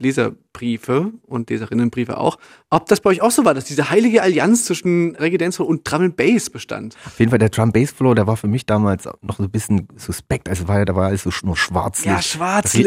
Leserbriefe 0.62 1.12
und 1.28 1.50
Leserinnenbriefe 1.50 2.18
auch. 2.18 2.38
Ob 2.70 2.86
das 2.88 3.02
bei 3.02 3.10
euch 3.10 3.22
auch 3.22 3.32
so 3.32 3.44
war, 3.44 3.54
dass 3.54 3.66
diese 3.66 3.90
heilige 3.90 4.22
Allianz 4.22 4.66
zwischen 4.66 5.14
Dancehall 5.14 5.68
und 5.68 5.90
Drum 5.90 6.02
and 6.02 6.16
Bass 6.16 6.50
bestand. 6.50 6.96
Auf 7.06 7.20
jeden 7.20 7.32
Fall 7.32 7.40
der 7.40 7.50
Drum 7.50 7.72
Bass 7.72 7.92
Floor, 7.92 8.16
der 8.16 8.28
war 8.28 8.38
für 8.38 8.48
mich 8.48 8.66
damals 8.66 9.06
noch 9.22 9.38
so 9.38 9.44
ein 9.44 9.50
bisschen 9.50 9.88
suspekt. 9.98 10.48
Also 10.48 10.68
war 10.68 10.80
ja, 10.80 10.86
da 10.86 10.96
war 10.96 11.08
alles 11.08 11.24
so 11.24 11.32
nur 11.44 11.58
Schwarzlicht. 11.58 12.06
Ja, 12.06 12.22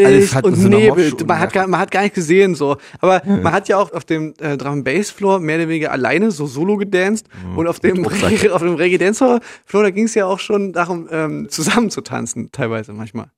alles 0.07 0.35
hat 0.35 0.45
und 0.45 0.55
so 0.55 0.69
Nebel. 0.69 1.13
Man 1.27 1.39
hat, 1.39 1.53
gar, 1.53 1.67
man 1.67 1.81
hat 1.81 1.91
gar 1.91 2.03
nicht 2.03 2.15
gesehen 2.15 2.55
so. 2.55 2.77
Aber 3.01 3.23
man 3.27 3.53
hat 3.53 3.69
ja 3.69 3.77
auch 3.79 3.93
auf 3.93 4.05
dem 4.05 4.35
äh, 4.39 4.57
Drum 4.57 4.75
and 4.75 4.85
Bass 4.85 5.11
Floor 5.11 5.41
mehr 5.41 5.57
oder 5.57 5.69
weniger 5.69 5.93
alleine 5.93 6.31
so 6.31 6.47
solo 6.47 6.77
gedanced 6.77 7.27
und 7.57 7.67
auf 7.67 7.81
dem, 7.81 8.05
Rucksack. 8.05 8.51
auf 8.53 8.63
dem 8.63 8.75
Reggae 8.75 9.13
Floor, 9.15 9.41
da 9.83 9.91
ging 9.91 10.05
es 10.05 10.15
ja 10.15 10.27
auch 10.27 10.39
schon 10.39 10.73
darum, 10.73 11.09
ähm, 11.11 11.49
zusammen 11.51 11.91
zu 11.91 12.01
tanzen, 12.01 12.51
teilweise 12.53 12.93
manchmal. 12.93 13.31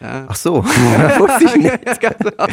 Ja. 0.00 0.26
Ach 0.28 0.36
so, 0.36 0.64
ja, 0.92 1.18
wusste 1.18 1.44
ich 1.44 1.56
nicht. 1.56 2.02
Ja, 2.02 2.48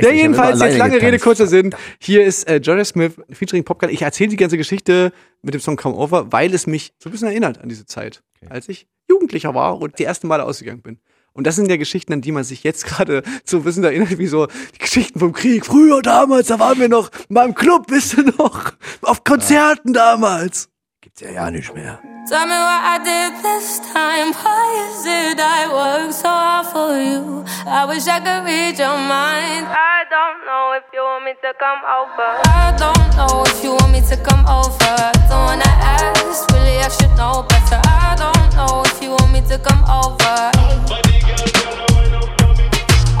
ja, 0.00 0.10
jedenfalls, 0.10 0.60
jetzt 0.60 0.78
lange 0.78 1.00
Rede, 1.00 1.18
kurzer 1.18 1.46
Sinn. 1.46 1.74
Hier 1.98 2.24
ist 2.24 2.48
äh, 2.48 2.60
Georgia 2.60 2.84
Smith 2.84 3.12
featuring 3.30 3.64
Popcorn. 3.64 3.92
Ich 3.92 4.02
erzähle 4.02 4.30
die 4.30 4.36
ganze 4.36 4.56
Geschichte 4.56 5.12
mit 5.42 5.54
dem 5.54 5.60
Song 5.60 5.76
Come 5.76 5.96
Over, 5.96 6.32
weil 6.32 6.54
es 6.54 6.66
mich 6.66 6.92
so 6.98 7.08
ein 7.08 7.12
bisschen 7.12 7.28
erinnert 7.28 7.60
an 7.60 7.68
diese 7.68 7.86
Zeit, 7.86 8.22
als 8.48 8.68
ich 8.68 8.86
Jugendlicher 9.08 9.54
war 9.54 9.80
und 9.80 9.98
die 9.98 10.04
ersten 10.04 10.28
Male 10.28 10.44
ausgegangen 10.44 10.82
bin. 10.82 10.98
Und 11.32 11.48
das 11.48 11.56
sind 11.56 11.68
ja 11.68 11.76
Geschichten, 11.76 12.12
an 12.12 12.20
die 12.20 12.30
man 12.30 12.44
sich 12.44 12.62
jetzt 12.62 12.86
gerade 12.86 13.22
so 13.44 13.58
ein 13.58 13.64
bisschen 13.64 13.82
erinnert, 13.84 14.18
wie 14.18 14.26
so 14.28 14.46
die 14.46 14.78
Geschichten 14.78 15.18
vom 15.18 15.32
Krieg. 15.32 15.66
Früher 15.66 16.00
damals, 16.00 16.46
da 16.46 16.60
waren 16.60 16.78
wir 16.78 16.88
noch 16.88 17.10
mal 17.28 17.48
im 17.48 17.54
Club, 17.54 17.86
wisst 17.88 18.16
ihr 18.16 18.24
noch? 18.38 18.72
Auf 19.02 19.24
Konzerten 19.24 19.92
damals. 19.92 20.68
Gibt's 21.16 21.32
ja 21.32 21.42
ja 21.42 21.50
nicht 21.50 21.72
mehr. 21.74 21.98
Tell 22.28 22.46
me 22.46 22.54
what 22.54 22.82
I 22.82 22.98
did 22.98 23.42
this 23.42 23.80
time. 23.92 24.32
Why 24.32 24.90
is 24.90 25.06
it 25.06 25.38
I 25.38 25.68
work 25.68 26.12
so 26.12 26.28
hard 26.28 26.66
for 26.66 26.96
you? 26.96 27.44
I 27.66 27.84
wish 27.86 28.08
I 28.08 28.18
could 28.18 28.44
read 28.44 28.78
your 28.78 28.96
mind. 28.96 29.66
I 29.70 30.04
don't 30.10 30.44
know 30.44 30.72
if 30.74 30.84
you 30.92 31.02
want 31.02 31.24
me 31.24 31.34
to 31.40 31.54
come 31.54 31.82
over. 31.86 32.42
I 32.46 32.74
don't 32.76 33.16
know 33.16 33.44
if 33.46 33.62
you 33.62 33.76
want 33.76 33.92
me 33.92 34.00
to 34.00 34.16
come 34.16 34.44
over. 34.46 35.12
Don't 35.28 35.44
wanna 35.44 35.70
ask, 35.78 36.50
really 36.50 36.78
I 36.80 36.88
should 36.88 37.14
know 37.16 37.44
better. 37.48 37.80
I 37.84 38.16
don't 38.18 38.50
know 38.56 38.82
if 38.84 39.00
you 39.02 39.10
want 39.10 39.30
me 39.30 39.40
to 39.42 39.58
come 39.58 39.84
over. 39.86 40.50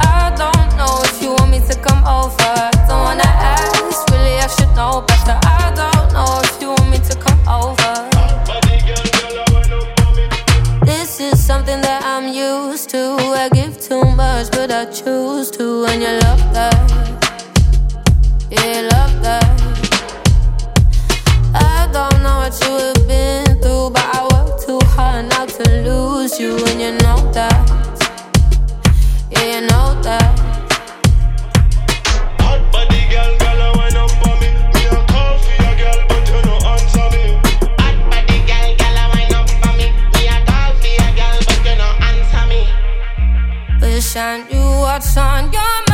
I 0.00 0.32
don't 0.34 0.76
know 0.76 0.98
if 1.04 1.22
you 1.22 1.30
want 1.34 1.50
me 1.50 1.60
to 1.60 1.74
come 1.78 2.02
over. 2.02 2.54
Don't 2.88 3.04
wanna 3.06 3.22
ask, 3.22 4.08
really 4.10 4.40
I 4.42 4.48
should 4.48 4.74
know 4.74 5.04
better. 5.06 5.38
I 5.44 5.70
don't 5.76 6.12
know 6.12 6.40
if 6.42 6.60
you 6.60 6.70
want 6.70 6.90
me 6.90 6.98
to 6.98 7.14
come 7.22 7.38
over. 7.46 7.83
Something 11.74 11.90
that 11.90 12.04
I'm 12.04 12.32
used 12.32 12.90
to. 12.90 13.16
I 13.34 13.48
give 13.52 13.80
too 13.80 14.04
much, 14.04 14.50
but 14.50 14.70
I 14.70 14.84
choose 14.86 15.50
to. 15.52 15.84
And 15.86 16.02
you 16.02 16.08
love 16.08 16.54
that. 16.54 16.74
Yeah, 18.50 18.88
love 18.92 19.22
that. 19.22 19.44
I 21.54 21.88
don't 21.92 22.22
know 22.22 22.36
what 22.42 22.54
you 22.62 22.72
have 22.78 23.08
been 23.08 23.60
through, 23.62 23.90
but 23.90 24.06
I 24.14 24.22
work 24.32 24.60
too 24.60 24.80
hard 24.94 25.28
not 25.28 25.48
to 25.48 25.64
lose 25.82 26.38
you. 26.38 26.56
And 26.66 26.80
you 26.80 26.92
know 27.04 27.32
that. 27.32 27.54
Yeah, 29.30 29.60
you 29.60 29.66
know 29.66 30.00
that. 30.02 30.63
shine 44.14 44.46
you 44.48 44.60
what's 44.60 45.16
on 45.16 45.52
your 45.52 45.74
mind 45.88 45.93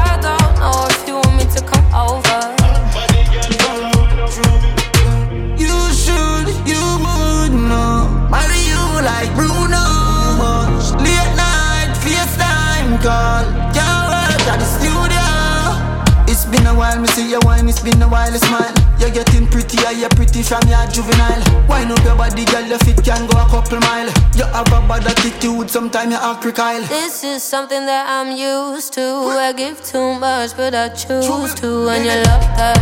me 17.01 17.07
see 17.07 17.29
your 17.29 17.39
wine, 17.43 17.67
it's 17.67 17.81
been 17.81 18.01
a 18.01 18.07
while, 18.07 18.31
smile. 18.31 18.73
You're 18.99 19.09
getting 19.09 19.47
prettier, 19.47 19.91
you're 19.91 20.09
pretty 20.09 20.43
from 20.43 20.61
your 20.67 20.85
juvenile. 20.87 21.41
Wine 21.67 21.91
up 21.91 22.03
your 22.03 22.15
body, 22.15 22.45
girl, 22.45 22.65
your 22.65 22.77
fit 22.79 23.03
can 23.03 23.27
go 23.27 23.41
a 23.41 23.47
couple 23.49 23.79
mile. 23.79 24.07
You 24.35 24.45
have 24.45 24.67
a 24.67 24.81
bad 24.87 25.07
attitude, 25.07 25.69
sometimes 25.69 26.13
you 26.13 26.19
act 26.19 26.41
crocodile. 26.41 26.81
This 26.87 27.23
is 27.23 27.41
something 27.43 27.85
that 27.87 28.07
I'm 28.07 28.35
used 28.37 28.93
to. 28.93 29.01
I 29.01 29.53
give 29.53 29.83
too 29.83 30.13
much, 30.19 30.55
but 30.55 30.75
I 30.75 30.89
choose 30.89 31.55
to. 31.55 31.89
And 31.89 32.05
you 32.05 32.17
love 32.21 32.45
that. 32.59 32.77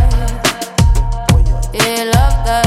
Yeah, 1.72 2.04
love 2.12 2.44
that. 2.44 2.66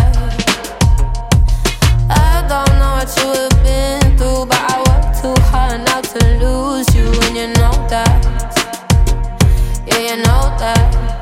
I 2.09 2.45
don't 2.49 2.73
know 2.79 2.93
what 2.97 3.11
you 3.17 3.29
have 3.41 3.63
been 3.63 4.17
through, 4.17 4.45
but 4.47 4.61
I 4.71 4.77
work 4.87 5.05
too 5.21 5.35
hard 5.51 5.85
not 5.85 6.03
to 6.05 6.19
lose 6.39 6.95
you. 6.95 7.05
And 7.27 7.35
you 7.37 7.47
know 7.59 7.73
that. 7.89 8.23
Yeah, 9.85 10.15
you 10.15 10.17
know 10.23 10.57
that. 10.57 11.21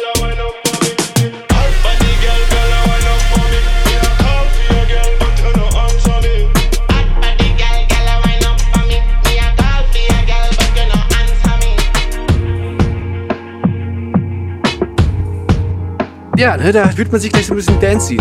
Ja, 16.41 16.57
ne, 16.57 16.71
da 16.71 16.87
fühlt 16.87 17.11
man 17.11 17.21
sich 17.21 17.31
gleich 17.31 17.45
so 17.45 17.53
ein 17.53 17.57
bisschen 17.57 17.79
dancy. 17.79 18.17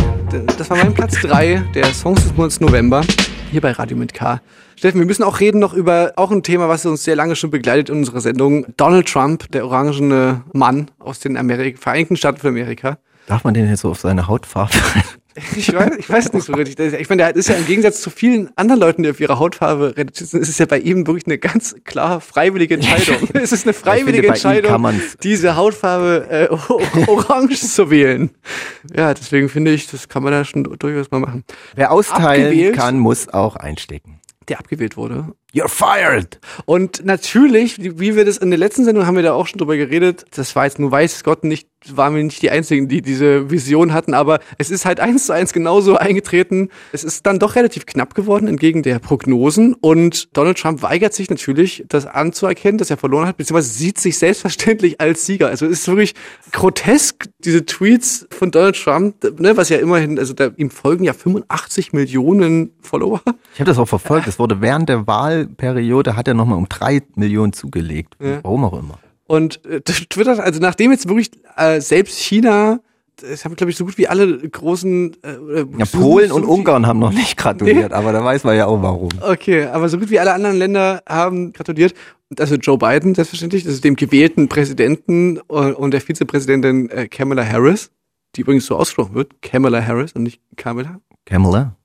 Das 0.59 0.69
war 0.69 0.77
mein 0.77 0.93
Platz 0.93 1.19
3 1.23 1.71
der 1.75 1.87
Songs 1.87 2.23
des 2.23 2.37
Monats 2.37 2.61
November. 2.61 3.01
Hier 3.51 3.63
bei 3.63 3.73
Radio 3.73 3.97
mit 3.97 4.13
K. 4.13 4.43
Steffen, 4.77 4.99
wir 5.01 5.07
müssen 5.07 5.23
auch 5.23 5.41
reden 5.41 5.59
noch 5.59 5.73
über 5.73 6.13
auch 6.17 6.31
ein 6.31 6.43
Thema, 6.43 6.69
was 6.69 6.85
uns 6.85 7.03
sehr 7.03 7.17
lange 7.17 7.35
schon 7.35 7.51
begleitet 7.51 7.89
in 7.89 7.97
unserer 7.97 8.21
Sendung. 8.21 8.67
Donald 8.77 9.09
Trump, 9.09 9.51
der 9.53 9.65
orangene 9.65 10.45
Mann 10.53 10.91
aus 10.99 11.21
den 11.21 11.39
Amerik 11.39 11.79
Vereinigten 11.79 12.15
Staaten 12.15 12.37
von 12.37 12.51
Amerika. 12.51 12.99
Darf 13.31 13.45
man 13.45 13.55
den 13.55 13.69
jetzt 13.69 13.83
so 13.83 13.91
auf 13.91 14.01
seine 14.01 14.27
Hautfarbe? 14.27 14.73
Ich 15.57 15.73
weiß, 15.73 15.93
ich 15.97 16.11
weiß 16.11 16.33
nicht 16.33 16.45
so 16.45 16.53
richtig. 16.53 16.93
Ich 16.93 17.09
meine, 17.09 17.23
der 17.23 17.37
ist 17.37 17.49
ja 17.49 17.55
im 17.55 17.65
Gegensatz 17.65 18.01
zu 18.01 18.11
vielen 18.11 18.51
anderen 18.57 18.81
Leuten, 18.81 19.05
die 19.05 19.11
auf 19.11 19.21
ihre 19.21 19.39
Hautfarbe 19.39 19.97
reduziert 19.97 20.29
sind, 20.29 20.41
ist 20.41 20.49
es 20.49 20.59
ja 20.59 20.67
bei 20.67 20.81
ihm 20.81 21.07
wirklich 21.07 21.25
eine 21.25 21.39
ganz 21.39 21.77
klar 21.85 22.21
freiwillige 22.21 22.75
Entscheidung. 22.75 23.29
es 23.35 23.53
ist 23.53 23.65
eine 23.65 23.73
freiwillige 23.73 24.27
kann 24.27 24.35
Entscheidung, 24.35 25.01
diese 25.23 25.55
Hautfarbe 25.55 26.27
äh, 26.29 26.49
orange 27.07 27.61
zu 27.61 27.91
wählen. 27.91 28.31
Ja, 28.95 29.15
deswegen 29.15 29.49
finde 29.49 29.71
ich, 29.71 29.87
das 29.87 30.09
kann 30.09 30.25
man 30.25 30.33
da 30.33 30.45
schon 30.45 30.65
durchaus 30.65 31.13
mal 31.13 31.21
machen. 31.21 31.45
Wer 31.77 31.93
austeilen 31.93 32.49
Abgewählt. 32.49 32.77
kann, 32.77 32.99
muss 32.99 33.29
auch 33.29 33.55
einstecken. 33.55 34.21
Der 34.49 34.59
abgewählt 34.59 34.97
wurde. 34.97 35.29
You're 35.53 35.69
fired! 35.69 36.39
Und 36.65 37.05
natürlich, 37.05 37.79
wie 37.81 38.15
wir 38.15 38.25
das 38.25 38.37
in 38.37 38.51
der 38.51 38.59
letzten 38.59 38.85
Sendung 38.85 39.07
haben 39.07 39.17
wir 39.17 39.25
da 39.25 39.33
auch 39.33 39.49
schon 39.49 39.59
drüber 39.59 39.77
geredet, 39.77 40.25
das 40.31 40.55
war 40.55 40.65
jetzt 40.65 40.79
nur 40.79 40.93
weiß 40.93 41.25
Gott 41.25 41.43
nicht, 41.43 41.67
waren 41.89 42.15
wir 42.15 42.23
nicht 42.23 42.43
die 42.43 42.51
einzigen, 42.51 42.89
die 42.89 43.03
diese 43.03 43.51
Vision 43.51 43.93
hatten, 43.93 44.15
aber 44.15 44.41
es 44.59 44.71
ist 44.71 44.85
halt 44.85 45.01
eins 45.01 45.27
zu 45.27 45.33
eins 45.33 45.53
genauso 45.53 45.97
eingetreten. 45.97 46.69
Es 46.93 47.05
ist 47.05 47.27
dann 47.27 47.39
doch 47.39 47.57
relativ 47.57 47.87
knapp 47.87 48.15
geworden 48.15 48.47
entgegen 48.47 48.83
der 48.83 48.99
Prognosen 48.99 49.75
und 49.75 50.29
Donald 50.37 50.59
Trump 50.59 50.83
weigert 50.83 51.15
sich 51.15 51.31
natürlich, 51.31 51.85
das 51.89 52.07
anzuerkennen, 52.07 52.79
dass 52.79 52.91
er 52.91 52.97
verloren 52.97 53.27
hat, 53.27 53.39
beziehungsweise 53.39 53.73
sieht 53.73 53.99
sich 53.99 54.19
selbstverständlich 54.19 55.01
als 55.01 55.27
Sieger. 55.27 55.49
Also 55.49 55.67
es 55.67 55.81
ist 55.81 55.89
wirklich 55.89 56.15
grotesk, 56.53 57.25
diese 57.39 57.65
Tweets 57.65 58.29
von 58.31 58.51
Donald 58.51 58.77
Trump, 58.77 59.41
ne, 59.41 59.57
was 59.57 59.69
ja 59.69 59.79
immerhin, 59.79 60.19
also 60.19 60.35
da, 60.35 60.51
ihm 60.57 60.71
folgen 60.71 61.05
ja 61.05 61.13
85 61.13 61.93
Millionen 61.93 62.73
Follower. 62.83 63.23
Ich 63.55 63.61
habe 63.61 63.69
das 63.69 63.79
auch 63.79 63.89
verfolgt. 63.89 64.29
Es 64.29 64.39
wurde 64.39 64.61
während 64.61 64.89
der 64.89 65.07
Wahlperiode 65.49 66.17
hat 66.17 66.29
er 66.29 66.35
nochmal 66.35 66.59
um 66.59 66.69
drei 66.69 67.03
Millionen 67.15 67.53
zugelegt. 67.53 68.17
Ja. 68.21 68.41
Warum 68.43 68.65
auch 68.65 68.79
immer. 68.79 68.99
Und 69.27 69.65
äh, 69.65 69.81
Twitter, 69.83 70.43
also 70.43 70.61
nachdem 70.61 70.91
jetzt 70.91 71.09
wirklich 71.09 71.31
äh, 71.57 71.81
selbst 71.81 72.19
China, 72.19 72.81
das 73.21 73.45
haben 73.45 73.55
glaube 73.55 73.71
ich 73.71 73.77
so 73.77 73.85
gut 73.85 73.97
wie 73.99 74.09
alle 74.09 74.39
großen 74.49 75.13
äh, 75.23 75.65
Ja, 75.79 75.87
so- 75.87 75.99
Polen 75.99 76.33
und 76.33 76.45
Ungarn 76.45 76.87
haben 76.87 76.99
noch 76.99 77.13
nicht 77.13 77.37
gratuliert, 77.37 77.93
aber 77.93 78.13
da 78.13 78.25
weiß 78.25 78.45
man 78.45 78.57
ja 78.57 78.67
auch 78.67 78.83
warum. 78.83 79.11
Okay, 79.21 79.65
aber 79.67 79.89
so 79.89 79.99
gut 79.99 80.11
wie 80.11 80.19
alle 80.19 80.33
anderen 80.33 80.57
Länder 80.57 81.03
haben 81.09 81.53
gratuliert. 81.53 81.95
Also 82.39 82.55
Joe 82.57 82.79
Biden, 82.79 83.15
selbstverständlich, 83.15 83.65
das 83.65 83.75
ist 83.75 83.85
dem 83.85 83.97
gewählten 83.97 84.49
Präsidenten 84.49 85.39
und, 85.39 85.75
und 85.75 85.91
der 85.93 86.01
Vizepräsidentin 86.01 86.89
äh, 86.91 87.09
Kamala 87.09 87.45
Harris, 87.45 87.91
die 88.37 88.41
übrigens 88.43 88.67
so 88.67 88.77
ausgesprochen 88.77 89.15
wird, 89.15 89.43
Kamala 89.43 89.85
Harris 89.85 90.13
und 90.13 90.23
nicht 90.23 90.41
Kamala. 90.57 91.01
Kamala? 91.27 91.77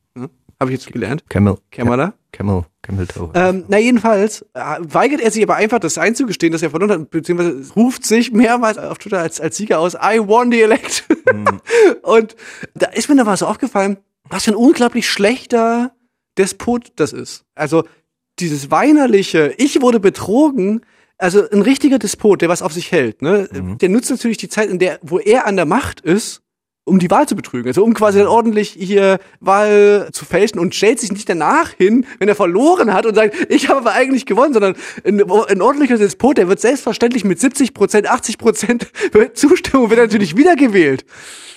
Habe 0.59 0.71
ich 0.71 0.77
jetzt 0.79 0.93
gelernt. 0.93 1.23
Camel. 1.29 1.57
Kamala. 1.69 2.13
Camel. 2.35 2.65
Camel 2.81 3.07
Toe. 3.07 3.31
Ähm, 3.33 3.63
na 3.67 3.77
jedenfalls 3.77 4.41
äh, 4.53 4.77
weigert 4.81 5.21
er 5.21 5.31
sich 5.31 5.41
aber 5.41 5.55
einfach, 5.55 5.79
das 5.79 5.97
einzugestehen, 5.97 6.51
dass 6.51 6.61
er 6.61 6.69
verloren 6.69 6.91
hat, 6.91 7.09
beziehungsweise 7.09 7.73
ruft 7.75 8.05
sich 8.05 8.31
mehrmals 8.31 8.77
auf 8.77 8.97
Twitter 8.97 9.19
als, 9.19 9.39
als 9.39 9.55
Sieger 9.55 9.79
aus, 9.79 9.95
I 9.95 10.19
won 10.19 10.51
the 10.51 10.61
elect. 10.61 11.05
Und 12.03 12.35
da 12.73 12.87
ist 12.87 13.09
mir 13.09 13.15
dann 13.15 13.25
was 13.25 13.39
so 13.39 13.47
aufgefallen, 13.47 13.97
was 14.29 14.43
für 14.43 14.51
ein 14.51 14.55
unglaublich 14.55 15.09
schlechter 15.09 15.93
Despot 16.37 16.91
das 16.97 17.13
ist. 17.13 17.45
Also 17.55 17.85
dieses 18.39 18.69
weinerliche, 18.69 19.53
ich 19.57 19.81
wurde 19.81 20.01
betrogen, 20.01 20.81
also 21.17 21.49
ein 21.49 21.61
richtiger 21.61 21.99
Despot, 21.99 22.41
der 22.41 22.49
was 22.49 22.61
auf 22.61 22.73
sich 22.73 22.91
hält, 22.91 23.21
ne? 23.21 23.47
Der 23.79 23.87
nutzt 23.87 24.09
natürlich 24.09 24.37
die 24.37 24.49
Zeit, 24.49 24.69
in 24.69 24.79
der, 24.79 24.99
wo 25.01 25.19
er 25.19 25.47
an 25.47 25.55
der 25.55 25.65
Macht 25.65 26.01
ist, 26.01 26.41
um 26.85 26.99
die 26.99 27.09
Wahl 27.11 27.27
zu 27.27 27.35
betrügen. 27.35 27.67
Also 27.67 27.83
um 27.83 27.93
quasi 27.93 28.19
dann 28.19 28.27
ordentlich 28.27 28.69
hier 28.69 29.19
Wahl 29.39 30.09
zu 30.13 30.23
fälschen 30.23 30.59
und 30.59 30.73
stellt 30.73 30.99
sich 30.99 31.11
nicht 31.11 31.27
danach 31.27 31.71
hin, 31.71 32.05
wenn 32.19 32.29
er 32.29 32.35
verloren 32.35 32.93
hat 32.93 33.05
und 33.05 33.15
sagt, 33.15 33.35
ich 33.49 33.69
habe 33.69 33.79
aber 33.79 33.91
eigentlich 33.93 34.25
gewonnen, 34.25 34.53
sondern 34.53 34.75
ein, 35.03 35.21
ein 35.21 35.61
ordentlicher 35.61 35.97
Despot, 35.97 36.37
der 36.37 36.47
wird 36.47 36.61
selbstverständlich 36.61 37.23
mit 37.25 37.39
70 37.39 37.73
Prozent, 37.73 38.09
80 38.09 38.37
Prozent 38.37 38.87
Zustimmung 39.33 39.89
wird 39.89 39.99
natürlich 39.99 40.37
wiedergewählt. 40.37 41.05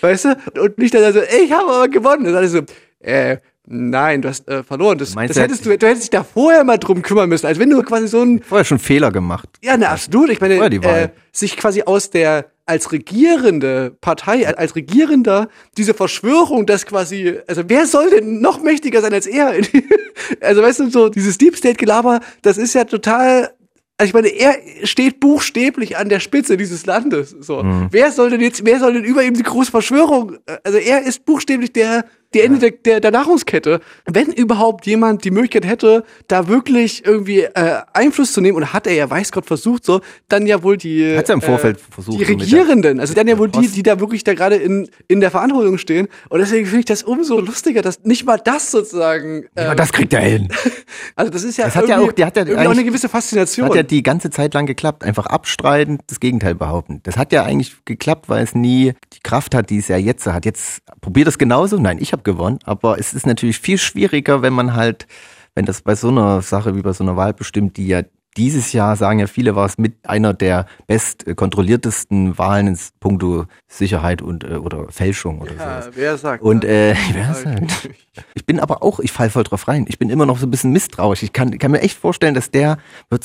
Weißt 0.01 0.25
du? 0.25 0.37
Und 0.61 0.79
nicht 0.79 0.95
dann 0.95 1.13
so, 1.13 1.21
ich 1.21 1.53
habe 1.53 1.71
aber 1.71 1.89
gewonnen. 1.89 2.33
Dann 2.33 2.45
ist 2.45 2.53
so, 2.53 2.63
äh, 3.01 3.39
nein, 3.69 4.23
du 4.23 4.29
hast 4.29 4.49
äh, 4.49 4.63
verloren. 4.63 4.99
Das, 4.99 5.15
Meinst 5.15 5.31
das 5.31 5.37
du, 5.37 5.43
hättest 5.43 5.67
du, 5.67 5.79
du 5.79 5.87
hättest 5.87 6.05
dich 6.05 6.11
da 6.11 6.25
vorher 6.25 6.65
mal 6.65 6.79
drum 6.79 7.03
kümmern 7.03 7.29
müssen, 7.29 7.47
als 7.47 7.59
wenn 7.59 7.71
du 7.71 7.83
quasi 7.83 8.09
so 8.09 8.23
ein 8.23 8.43
Vorher 8.43 8.65
schon 8.65 8.79
Fehler 8.79 9.11
gemacht. 9.13 9.49
ja, 9.63 9.77
na, 9.77 9.89
absolut. 9.89 10.31
Ich 10.31 10.41
meine, 10.41 10.55
äh, 10.57 11.09
sich 11.33 11.57
quasi 11.57 11.83
aus 11.83 12.11
der 12.11 12.47
als 12.69 12.93
regierende 12.93 13.97
Partei, 14.03 14.47
als 14.47 14.77
Regierender, 14.77 15.49
diese 15.79 15.95
Verschwörung, 15.95 16.67
dass 16.67 16.85
quasi, 16.85 17.39
also 17.47 17.63
wer 17.67 17.87
soll 17.87 18.11
denn 18.11 18.43
noch 18.43 18.63
mächtiger 18.63 19.01
sein 19.01 19.15
als 19.15 19.27
er? 19.27 19.55
also 20.43 20.63
weißt 20.63 20.81
du, 20.81 20.91
so 20.91 21.09
dieses 21.09 21.39
Deep 21.39 21.57
State-Gelaber, 21.57 22.21
das 22.43 22.59
ist 22.59 22.75
ja 22.75 22.85
total, 22.85 23.55
also 23.97 24.09
ich 24.09 24.13
meine, 24.13 24.29
er 24.29 24.59
steht 24.85 25.19
buchstäblich 25.19 25.97
an 25.97 26.11
der 26.11 26.21
Spitze 26.21 26.59
dieses 26.59 26.85
Landes. 26.85 27.35
So, 27.41 27.65
wer 27.91 28.13
soll 28.13 28.29
denn 28.29 28.43
jetzt, 28.43 28.63
wer 28.67 28.79
soll 28.81 28.93
denn 28.93 29.05
über 29.05 29.23
ihm 29.23 29.33
die 29.33 29.43
große 29.43 29.71
Verschwörung? 29.71 30.37
Also 30.63 30.77
er 30.77 31.03
ist 31.05 31.25
buchstäblich 31.25 31.73
der 31.73 32.05
die 32.35 32.41
Ende 32.41 32.59
der, 32.59 32.71
der, 32.73 33.01
der 33.01 33.11
Nahrungskette. 33.11 33.81
Wenn 34.07 34.33
überhaupt 34.33 34.87
jemand 34.87 35.25
die 35.25 35.31
Möglichkeit 35.31 35.67
hätte, 35.67 36.05
da 36.27 36.49
wirklich 36.49 37.05
irgendwie 37.05 37.41
äh, 37.41 37.81
Einfluss 37.95 38.33
zu 38.33 38.41
nehmen, 38.41 38.57
und 38.57 38.73
hat 38.73 38.87
er 38.87 38.95
ja, 38.95 39.09
weiß 39.09 39.33
Gott, 39.33 39.47
versucht 39.47 39.85
so, 39.85 40.01
dann 40.29 40.47
ja 40.47 40.63
wohl 40.63 40.77
die, 40.77 41.17
Hat's 41.17 41.29
ja 41.29 41.35
im 41.35 41.41
Vorfeld 41.43 41.81
versucht, 41.81 42.19
die 42.21 42.25
Regierenden, 42.25 43.01
also 43.01 43.15
dann 43.15 43.29
ja 43.29 43.39
wohl 43.39 43.49
die, 43.49 43.69
die 43.69 43.83
da 43.83 43.99
wirklich 44.01 44.25
da 44.25 44.35
gerade 44.35 44.57
in, 44.57 44.89
in 45.07 45.21
der 45.21 45.31
Verantwortung 45.31 45.79
stehen. 45.79 46.09
Und 46.29 46.41
deswegen 46.41 46.67
finde 46.67 46.81
ich 46.81 46.85
das 46.87 47.03
umso 47.03 47.41
lustiger, 47.41 47.83
dass 47.83 48.05
nicht 48.05 48.27
mal 48.27 48.39
das 48.39 48.71
sozusagen. 48.71 49.47
Ähm, 49.57 49.77
das 49.77 49.93
kriegt 49.93 50.13
er 50.13 50.21
hin. 50.21 50.49
also 51.17 51.31
das 51.31 51.45
ist 51.45 51.57
ja, 51.57 51.65
Das 51.65 51.77
hat 51.77 51.89
ja 51.89 51.99
auch- 51.99 52.13
der 52.13 52.27
hat 52.27 52.37
ja 52.37 52.43
irgendwie 52.45 52.67
auch 52.67 52.73
eine 52.73 52.85
gewisse 52.85 53.09
Faszination. 53.09 53.69
Hat 53.69 53.75
ja 53.75 53.83
die 53.83 54.03
ganze 54.03 54.31
Zeit 54.31 54.55
lang 54.55 54.67
geklappt. 54.67 55.03
Einfach 55.05 55.27
abstreiten, 55.27 55.99
das 56.07 56.21
Gegenteil 56.21 56.55
behaupten. 56.55 57.01
Das 57.05 57.17
hat 57.17 57.33
ja 57.33 57.45
eigentlich 57.45 57.77
geklappt, 57.85 58.29
weil 58.29 58.43
es 58.45 58.55
nie 58.55 58.93
die 59.13 59.21
Kraft 59.23 59.55
hat, 59.55 59.71
die 59.71 59.79
es 59.79 59.89
ja 59.89 59.97
jetzt 59.97 60.27
hat. 60.27 60.45
Jetzt 60.45 60.83
probiert 61.01 61.29
es 61.29 61.39
genauso. 61.39 61.79
Nein, 61.79 61.99
ich 62.01 62.13
habe 62.13 62.18
habe 62.19 62.23
gewonnen, 62.23 62.59
aber 62.65 62.99
es 62.99 63.15
ist 63.15 63.27
natürlich 63.27 63.59
viel 63.59 63.79
schwieriger, 63.79 64.43
wenn 64.43 64.53
man 64.53 64.75
halt, 64.75 65.07
wenn 65.55 65.65
das 65.65 65.83
bei 65.83 65.95
so 65.95 66.09
einer 66.09 66.43
Sache 66.43 66.77
wie 66.77 66.83
bei 66.83 66.93
so 66.93 67.05
einer 67.05 67.17
Wahl 67.17 67.33
bestimmt, 67.33 67.77
die 67.77 67.89
ja 67.89 68.03
dieses 68.39 68.73
Jahr, 68.73 68.97
sagen 68.97 69.19
ja 69.19 69.27
viele, 69.27 69.55
war 69.57 69.67
es 69.67 69.77
mit 69.77 69.95
einer 70.09 70.33
der 70.33 70.67
best 70.87 71.27
äh, 71.27 71.35
kontrolliertesten 71.35 72.39
Wahlen 72.39 72.69
in 72.69 72.79
puncto 73.01 73.45
Sicherheit 73.67 74.23
und 74.23 74.45
äh, 74.45 74.55
oder 74.55 74.87
Fälschung 74.91 75.41
oder 75.41 75.53
Ja, 75.53 75.83
sowas. 75.83 75.91
wer 75.97 76.17
sagt 76.17 76.43
Und 76.43 76.65
das? 76.65 76.71
äh, 76.71 76.95
wer 77.13 77.35
sagt? 77.35 77.91
Ich 78.35 78.47
bin 78.47 78.59
aber 78.59 78.83
auch, 78.83 78.99
ich 79.01 79.13
fall 79.13 79.31
voll 79.31 79.45
drauf 79.45 79.69
rein. 79.69 79.85
Ich 79.89 79.99
bin 79.99 80.11
immer 80.11 80.27
noch 80.27 80.39
so 80.39 80.47
ein 80.47 80.51
bisschen 80.51 80.73
misstrauisch. 80.73 81.23
Ich 81.23 81.33
kann, 81.33 81.57
kann 81.59 81.71
mir 81.71 81.81
echt 81.83 81.99
vorstellen, 81.99 82.35
dass 82.35 82.51
der 82.51 82.79
wird 83.11 83.25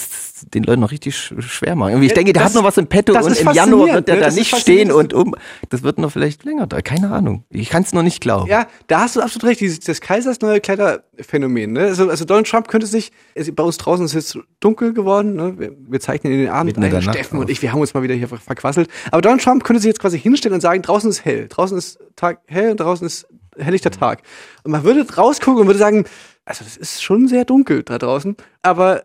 den 0.53 0.63
Leuten 0.63 0.81
noch 0.81 0.91
richtig 0.91 1.15
sch- 1.15 1.41
schwer 1.41 1.75
machen. 1.75 1.91
Irgendwie, 1.91 2.07
ich 2.07 2.13
denke, 2.13 2.33
der 2.33 2.43
das- 2.43 2.51
hat 2.53 2.61
noch 2.61 2.67
was 2.67 2.77
im 2.77 2.87
Petto 2.87 3.13
und 3.13 3.39
im 3.39 3.51
Januar 3.53 3.93
wird 3.95 4.07
der 4.07 4.15
ne? 4.15 4.21
da 4.21 4.27
Das 4.27 4.35
nicht 4.35 4.55
stehen 4.55 4.91
und 4.91 5.13
um. 5.13 5.33
Das 5.69 5.81
wird 5.83 5.97
noch 5.97 6.11
vielleicht 6.11 6.43
länger 6.43 6.67
da. 6.67 6.81
Keine 6.81 7.11
Ahnung. 7.11 7.43
Ich 7.49 7.69
kann 7.69 7.83
es 7.83 7.93
noch 7.93 8.03
nicht 8.03 8.21
glauben. 8.21 8.47
Ja, 8.49 8.67
da 8.87 9.01
hast 9.01 9.15
du 9.15 9.21
absolut 9.21 9.45
recht. 9.49 9.61
Dieses, 9.61 9.79
das 9.79 10.01
Kaisers 10.01 10.41
neue 10.41 10.59
Kleiderphänomen. 10.59 11.73
Ne? 11.73 11.81
Also, 11.85 12.09
also 12.09 12.25
Donald 12.25 12.47
Trump 12.47 12.67
könnte 12.67 12.87
sich, 12.87 13.11
bei 13.55 13.63
uns 13.63 13.77
draußen 13.77 14.05
ist 14.05 14.13
es 14.15 14.33
jetzt 14.35 14.45
dunkel 14.59 14.93
geworden. 14.93 15.02
Ne? 15.35 15.59
Wir, 15.59 15.71
wir 15.89 15.99
zeichnen 15.99 16.33
in 16.33 16.39
den 16.39 16.49
Abend 16.49 16.65
Mitten 16.77 16.81
ein. 16.83 17.01
Steffen 17.13 17.39
und 17.39 17.49
ich, 17.49 17.61
wir 17.61 17.71
haben 17.71 17.81
uns 17.81 17.93
mal 17.93 18.03
wieder 18.03 18.15
hier 18.15 18.27
ver- 18.27 18.37
verquasselt. 18.37 18.89
Aber 19.11 19.21
Donald 19.21 19.41
Trump 19.43 19.63
könnte 19.63 19.81
sich 19.81 19.87
jetzt 19.89 19.99
quasi 19.99 20.19
hinstellen 20.19 20.55
und 20.55 20.61
sagen, 20.61 20.81
draußen 20.81 21.09
ist 21.09 21.23
hell. 21.25 21.47
Draußen 21.49 21.77
ist 21.77 21.99
Tag 22.15 22.39
hell 22.47 22.71
und 22.71 22.79
draußen 22.79 23.05
ist 23.05 23.27
helllichter 23.57 23.91
Tag. 23.91 24.23
Und 24.63 24.71
man 24.71 24.83
würde 24.83 25.05
rausgucken 25.15 25.61
und 25.61 25.67
würde 25.67 25.79
sagen, 25.79 26.05
also 26.45 26.63
das 26.63 26.77
ist 26.77 27.03
schon 27.03 27.27
sehr 27.27 27.45
dunkel 27.45 27.83
da 27.83 27.97
draußen. 27.97 28.35
Aber 28.61 29.03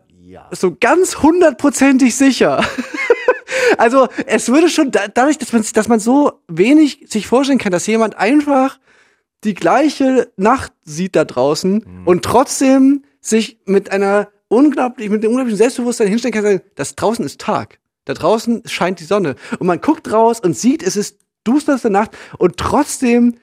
so 0.51 0.75
ganz 0.79 1.21
hundertprozentig 1.21 2.15
sicher. 2.15 2.63
Also 3.77 4.07
es 4.25 4.49
würde 4.49 4.69
schon 4.69 4.91
da, 4.91 5.07
dadurch, 5.07 5.37
dass 5.37 5.53
man, 5.53 5.63
dass 5.73 5.87
man 5.87 5.99
so 5.99 6.33
wenig 6.47 7.05
sich 7.07 7.27
vorstellen 7.27 7.57
kann, 7.59 7.71
dass 7.71 7.87
jemand 7.87 8.15
einfach 8.17 8.79
die 9.43 9.53
gleiche 9.53 10.31
Nacht 10.37 10.71
sieht 10.83 11.15
da 11.15 11.25
draußen 11.25 12.03
und 12.05 12.23
trotzdem 12.23 13.03
sich 13.21 13.59
mit 13.65 13.91
einer 13.91 14.29
unglaublich, 14.49 15.09
mit 15.09 15.23
einem 15.23 15.31
unglaublichen 15.31 15.57
Selbstbewusstsein 15.57 16.07
hinstellen 16.09 16.33
kann, 16.33 16.43
sagen, 16.43 16.61
das 16.75 16.95
draußen 16.95 17.25
ist 17.25 17.39
Tag. 17.39 17.79
Da 18.05 18.13
draußen 18.13 18.63
scheint 18.65 18.99
die 18.99 19.05
Sonne. 19.05 19.35
Und 19.59 19.67
man 19.67 19.79
guckt 19.79 20.11
raus 20.11 20.39
und 20.39 20.57
sieht, 20.57 20.83
es 20.83 20.97
ist 20.97 21.19
dusterste 21.43 21.89
Nacht 21.89 22.11
und 22.37 22.57
trotzdem 22.57 23.35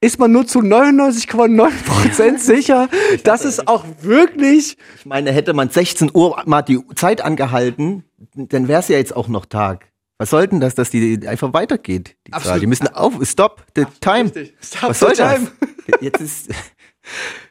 ist 0.00 0.18
man 0.18 0.32
nur 0.32 0.46
zu 0.46 0.60
99,9% 0.60 2.38
sicher, 2.40 2.88
dass 3.24 3.44
es 3.44 3.66
auch 3.66 3.84
wirklich 4.00 4.76
Ich 4.98 5.06
meine, 5.06 5.30
hätte 5.32 5.54
man 5.54 5.70
16 5.70 6.10
Uhr 6.12 6.42
mal 6.44 6.62
die 6.62 6.80
Zeit 6.96 7.20
angehalten, 7.20 8.04
dann 8.34 8.68
wäre 8.68 8.80
es 8.80 8.88
ja 8.88 8.96
jetzt 8.96 9.14
auch 9.14 9.28
noch 9.28 9.46
Tag. 9.46 9.92
Was 10.18 10.30
soll 10.30 10.46
denn 10.46 10.60
das, 10.60 10.74
dass 10.74 10.90
die 10.90 11.26
einfach 11.26 11.52
weitergeht? 11.52 12.16
Die, 12.26 12.32
Zahl? 12.32 12.60
Die 12.60 12.66
müssen 12.66 12.88
auf, 12.88 13.14
stop 13.24 13.64
the 13.76 13.86
time. 14.00 14.24
richtig. 14.24 14.54
Stop 14.62 14.90
Was 14.90 15.00
the 15.00 15.06
soll 15.06 15.14
time. 15.14 15.50
das? 15.86 16.00
Jetzt 16.00 16.20
ist, 16.20 16.50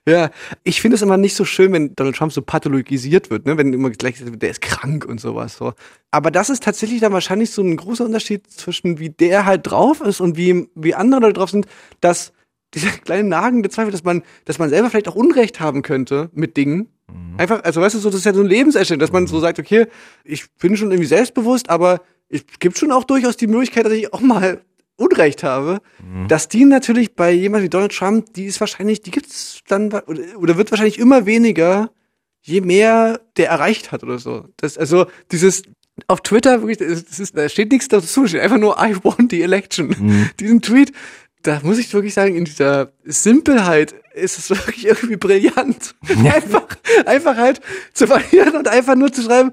Ja, 0.08 0.32
ich 0.64 0.82
finde 0.82 0.96
es 0.96 1.02
immer 1.02 1.18
nicht 1.18 1.36
so 1.36 1.46
schön, 1.46 1.74
wenn 1.74 1.96
Donald 1.96 2.16
Trump 2.16 2.34
so 2.34 2.42
pathologisiert 2.42 3.30
wird, 3.30 3.46
ne? 3.46 3.58
wenn 3.58 3.72
immer 3.74 3.90
gleich 3.92 4.14
gesagt 4.14 4.32
wird, 4.32 4.42
der 4.42 4.50
ist 4.50 4.62
krank 4.62 5.06
und 5.06 5.20
sowas. 5.20 5.58
So. 5.58 5.74
Aber 6.10 6.32
das 6.32 6.50
ist 6.50 6.64
tatsächlich 6.64 7.02
dann 7.02 7.14
wahrscheinlich 7.14 7.52
so 7.52 7.62
ein 7.62 7.78
großer 7.78 8.06
Unterschied 8.06 8.50
zwischen 8.50 9.00
wie 9.00 9.10
der 9.10 9.46
halt 9.46 9.68
drauf 9.70 10.02
ist 10.02 10.20
und 10.20 10.38
wie, 10.38 10.70
wie 10.76 10.96
andere 10.96 11.22
Leute 11.22 11.34
drauf 11.34 11.52
sind, 11.52 11.68
dass 12.00 12.34
dieser 12.74 12.90
kleine 13.06 13.28
nagende 13.28 13.70
Zweifel, 13.70 13.92
dass 13.92 14.04
man, 14.04 14.24
dass 14.46 14.60
man 14.60 14.70
selber 14.70 14.90
vielleicht 14.90 15.08
auch 15.08 15.16
Unrecht 15.16 15.60
haben 15.60 15.82
könnte 15.82 16.30
mit 16.34 16.58
Dingen. 16.58 16.88
Einfach, 17.38 17.64
also 17.64 17.82
weißt 17.82 17.96
du, 17.96 18.00
so, 18.00 18.10
das 18.10 18.20
ist 18.20 18.26
ja 18.26 18.34
so 18.34 18.42
ein 18.42 18.48
Lebenseinstellung, 18.48 19.00
dass 19.00 19.12
man 19.12 19.28
so 19.28 19.40
sagt, 19.40 19.60
okay, 19.60 19.88
ich 20.24 20.50
bin 20.56 20.78
schon 20.78 20.92
irgendwie 20.92 21.08
selbstbewusst, 21.08 21.70
aber 21.70 22.02
es 22.30 22.46
gibt 22.60 22.78
schon 22.78 22.92
auch 22.92 23.04
durchaus 23.04 23.36
die 23.36 23.48
Möglichkeit, 23.48 23.86
dass 23.86 23.94
ich 23.94 24.14
auch 24.14 24.22
mal 24.22 24.62
Unrecht 25.02 25.44
habe, 25.44 25.82
dass 26.28 26.48
die 26.48 26.66
natürlich 26.66 27.16
bei 27.16 27.32
jemandem 27.32 27.66
wie 27.66 27.70
Donald 27.70 27.96
Trump, 27.96 28.34
die 28.34 28.46
ist 28.46 28.60
wahrscheinlich, 28.60 29.02
die 29.02 29.12
gibt's 29.12 29.62
dann 29.68 29.92
oder, 29.92 30.58
wird 30.58 30.72
wahrscheinlich 30.72 31.00
immer 31.00 31.26
weniger, 31.26 31.92
je 32.42 32.62
mehr 32.62 33.20
der 33.38 33.50
erreicht 33.50 33.92
hat 33.92 34.04
oder 34.04 34.20
so. 34.20 34.46
Das, 34.58 34.78
also 34.78 35.06
dieses 35.32 35.64
auf 36.08 36.22
Twitter 36.22 36.62
wirklich, 36.62 36.78
das 36.78 37.20
ist, 37.20 37.38
da 37.38 37.48
steht 37.50 37.72
nichts 37.72 37.88
dazu, 37.88 38.28
steht 38.28 38.42
einfach 38.42 38.58
nur 38.58 38.78
I 38.82 38.96
won 39.04 39.28
the 39.30 39.42
election. 39.42 40.30
Diesen 40.40 40.62
Tweet, 40.62 40.92
da 41.44 41.60
muss 41.64 41.78
ich 41.78 41.94
wirklich 41.94 42.14
sagen, 42.14 42.36
in 42.36 42.46
dieser 42.46 42.92
Simpelheit 43.04 43.96
ist 44.14 44.38
es 44.38 44.50
wirklich 44.50 44.86
irgendwie 44.86 45.18
brillant. 45.18 45.96
einfach, 46.10 46.68
einfach 47.06 47.38
halt 47.38 47.62
zu 47.94 48.08
verlieren 48.08 48.56
und 48.56 48.68
einfach 48.68 48.96
nur 48.96 49.12
zu 49.12 49.22
schreiben, 49.24 49.52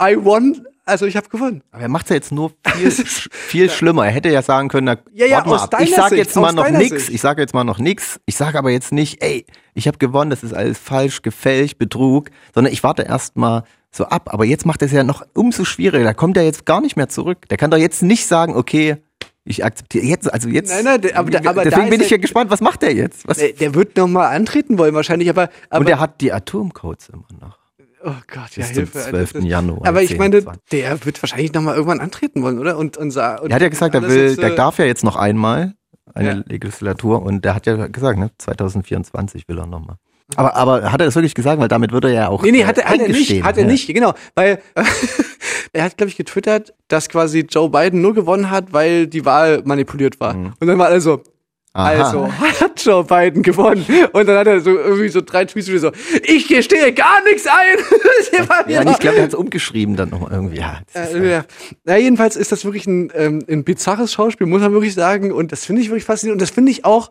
I 0.00 0.16
won, 0.18 0.66
also 0.88 1.06
ich 1.06 1.16
habe 1.16 1.28
gewonnen. 1.28 1.62
aber 1.70 1.82
er 1.82 1.88
macht 1.88 2.08
ja 2.10 2.16
jetzt 2.16 2.32
nur 2.32 2.52
viel, 2.66 2.90
viel 2.90 3.70
schlimmer. 3.70 4.06
Er 4.06 4.12
hätte 4.12 4.28
ja 4.30 4.42
sagen 4.42 4.68
können, 4.68 4.86
na, 4.86 4.96
Ja, 5.12 5.26
ja, 5.26 5.36
warte 5.38 5.48
mal 5.50 5.60
ab. 5.62 5.74
ich 5.80 5.94
sage 5.94 6.16
jetzt 6.16 6.34
mal 6.36 6.52
noch. 6.52 6.66
Sicht. 6.66 7.10
Ich 7.10 7.20
sage 7.20 7.40
jetzt 7.42 7.54
mal 7.54 7.64
noch 7.64 7.78
nix. 7.78 8.18
Ich 8.26 8.36
sage 8.36 8.58
aber 8.58 8.70
jetzt 8.70 8.92
nicht, 8.92 9.22
ey, 9.22 9.46
ich 9.74 9.86
habe 9.86 9.98
gewonnen, 9.98 10.30
das 10.30 10.42
ist 10.42 10.54
alles 10.54 10.78
falsch, 10.78 11.22
gefälscht, 11.22 11.78
Betrug, 11.78 12.30
sondern 12.54 12.72
ich 12.72 12.82
warte 12.82 13.02
erst 13.02 13.36
mal 13.36 13.64
so 13.90 14.04
ab. 14.06 14.32
Aber 14.32 14.44
jetzt 14.44 14.66
macht 14.66 14.82
er 14.82 14.86
es 14.86 14.92
ja 14.92 15.04
noch 15.04 15.22
umso 15.34 15.64
schwieriger. 15.64 16.04
Da 16.04 16.14
kommt 16.14 16.36
er 16.36 16.42
jetzt 16.44 16.66
gar 16.66 16.80
nicht 16.80 16.96
mehr 16.96 17.08
zurück. 17.08 17.48
Der 17.48 17.56
kann 17.56 17.70
doch 17.70 17.78
jetzt 17.78 18.02
nicht 18.02 18.26
sagen, 18.26 18.54
okay, 18.56 18.96
ich 19.44 19.64
akzeptiere 19.64 20.04
jetzt, 20.04 20.30
also 20.30 20.48
jetzt. 20.50 20.70
Nein, 20.70 20.84
nein, 20.84 21.00
der- 21.00 21.16
aber 21.16 21.30
der- 21.30 21.40
aber 21.48 21.64
da 21.64 21.70
deswegen 21.70 21.88
bin 21.88 22.00
ich 22.02 22.10
ja 22.10 22.18
gespannt, 22.18 22.50
was 22.50 22.60
macht 22.60 22.82
er 22.82 22.94
jetzt? 22.94 23.26
Was? 23.26 23.38
Der, 23.38 23.52
der 23.52 23.74
wird 23.74 23.96
noch 23.96 24.06
mal 24.06 24.28
antreten 24.28 24.76
wollen 24.76 24.94
wahrscheinlich, 24.94 25.30
aber, 25.30 25.48
aber 25.70 25.80
Und 25.80 25.88
er 25.88 26.00
hat 26.00 26.20
die 26.20 26.32
Atomcodes 26.34 27.08
immer 27.08 27.24
noch. 27.40 27.56
Oh 28.04 28.10
Gott, 28.32 28.56
ja, 28.56 28.64
bis 28.64 28.66
zum 28.68 28.74
Hilfe. 28.74 28.98
12. 28.98 29.32
Das- 29.34 29.44
Januar, 29.44 29.86
Aber 29.88 30.02
ich 30.02 30.08
10, 30.10 30.18
meine, 30.18 30.42
20. 30.42 30.62
der 30.72 31.04
wird 31.04 31.22
wahrscheinlich 31.22 31.52
noch 31.52 31.62
mal 31.62 31.74
irgendwann 31.74 32.00
antreten 32.00 32.42
wollen, 32.42 32.58
oder? 32.58 32.76
Und, 32.78 32.96
und, 32.96 33.06
und 33.08 33.16
Er 33.16 33.54
hat 33.54 33.62
ja 33.62 33.68
gesagt, 33.68 33.94
er 33.94 34.02
will, 34.02 34.28
jetzt, 34.28 34.38
der 34.42 34.52
äh, 34.52 34.56
darf 34.56 34.78
ja 34.78 34.84
jetzt 34.84 35.04
noch 35.04 35.16
einmal 35.16 35.74
eine 36.14 36.28
Ja. 36.28 36.42
Legislatur 36.46 37.22
und 37.22 37.44
der 37.44 37.54
hat 37.54 37.66
ja 37.66 37.86
gesagt, 37.86 38.18
ne, 38.18 38.30
2024 38.38 39.48
will 39.48 39.58
er 39.58 39.66
nochmal. 39.66 39.96
Aber, 40.36 40.54
aber 40.56 40.92
hat 40.92 41.00
er 41.00 41.06
das 41.06 41.14
wirklich 41.14 41.34
gesagt? 41.34 41.58
Weil 41.60 41.68
damit 41.68 41.90
würde 41.92 42.08
er 42.08 42.14
ja 42.14 42.28
auch. 42.28 42.42
Nee, 42.42 42.50
nee, 42.52 42.64
hat 42.64 42.76
er, 42.78 42.84
hat 42.84 43.00
er 43.00 43.08
nicht, 43.08 43.42
hat 43.42 43.56
er 43.56 43.62
ja. 43.64 43.68
nicht, 43.70 43.86
genau, 43.94 44.12
weil 44.34 44.60
er 45.72 45.84
hat, 45.84 45.96
glaube 45.96 46.10
ich, 46.10 46.16
getwittert, 46.16 46.74
dass 46.88 47.08
quasi 47.08 47.46
Joe 47.48 47.70
Biden 47.70 48.02
nur 48.02 48.14
gewonnen 48.14 48.50
hat, 48.50 48.72
weil 48.72 49.06
die 49.06 49.24
Wahl 49.24 49.62
manipuliert 49.64 50.20
war. 50.20 50.34
Und 50.34 50.54
dann 50.66 50.78
war 50.78 50.90
er 50.90 51.00
so, 51.00 51.16
Mhm. 51.18 51.22
Aha. 51.78 52.04
also 52.04 52.32
hat 52.60 52.84
Joe 52.84 53.04
Biden 53.04 53.42
gewonnen. 53.42 53.84
Und 54.12 54.26
dann 54.26 54.36
hat 54.36 54.46
er 54.46 54.60
so 54.60 54.70
irgendwie 54.76 55.08
so 55.08 55.20
drei 55.20 55.44
Tweets 55.44 55.66
so, 55.66 55.92
ich 56.24 56.48
gestehe 56.48 56.92
gar 56.92 57.22
nichts 57.24 57.46
ein. 57.46 57.78
Ja, 58.68 58.82
ich 58.90 58.98
glaube, 58.98 59.16
er 59.16 59.22
hat 59.24 59.28
es 59.30 59.34
umgeschrieben 59.34 59.96
dann 59.96 60.10
noch 60.10 60.30
irgendwie. 60.30 60.58
Ja, 60.58 60.80
Äh, 60.94 61.30
ja. 61.30 61.44
Na, 61.84 61.96
jedenfalls 61.96 62.36
ist 62.36 62.52
das 62.52 62.64
wirklich 62.64 62.86
ein, 62.86 63.10
ähm, 63.14 63.44
ein 63.48 63.64
bizarres 63.64 64.12
Schauspiel, 64.12 64.46
muss 64.46 64.60
man 64.60 64.72
wirklich 64.72 64.94
sagen. 64.94 65.32
Und 65.32 65.52
das 65.52 65.64
finde 65.64 65.82
ich 65.82 65.88
wirklich 65.88 66.04
faszinierend. 66.04 66.40
Und 66.40 66.42
das 66.42 66.54
finde 66.54 66.72
ich 66.72 66.84
auch, 66.84 67.10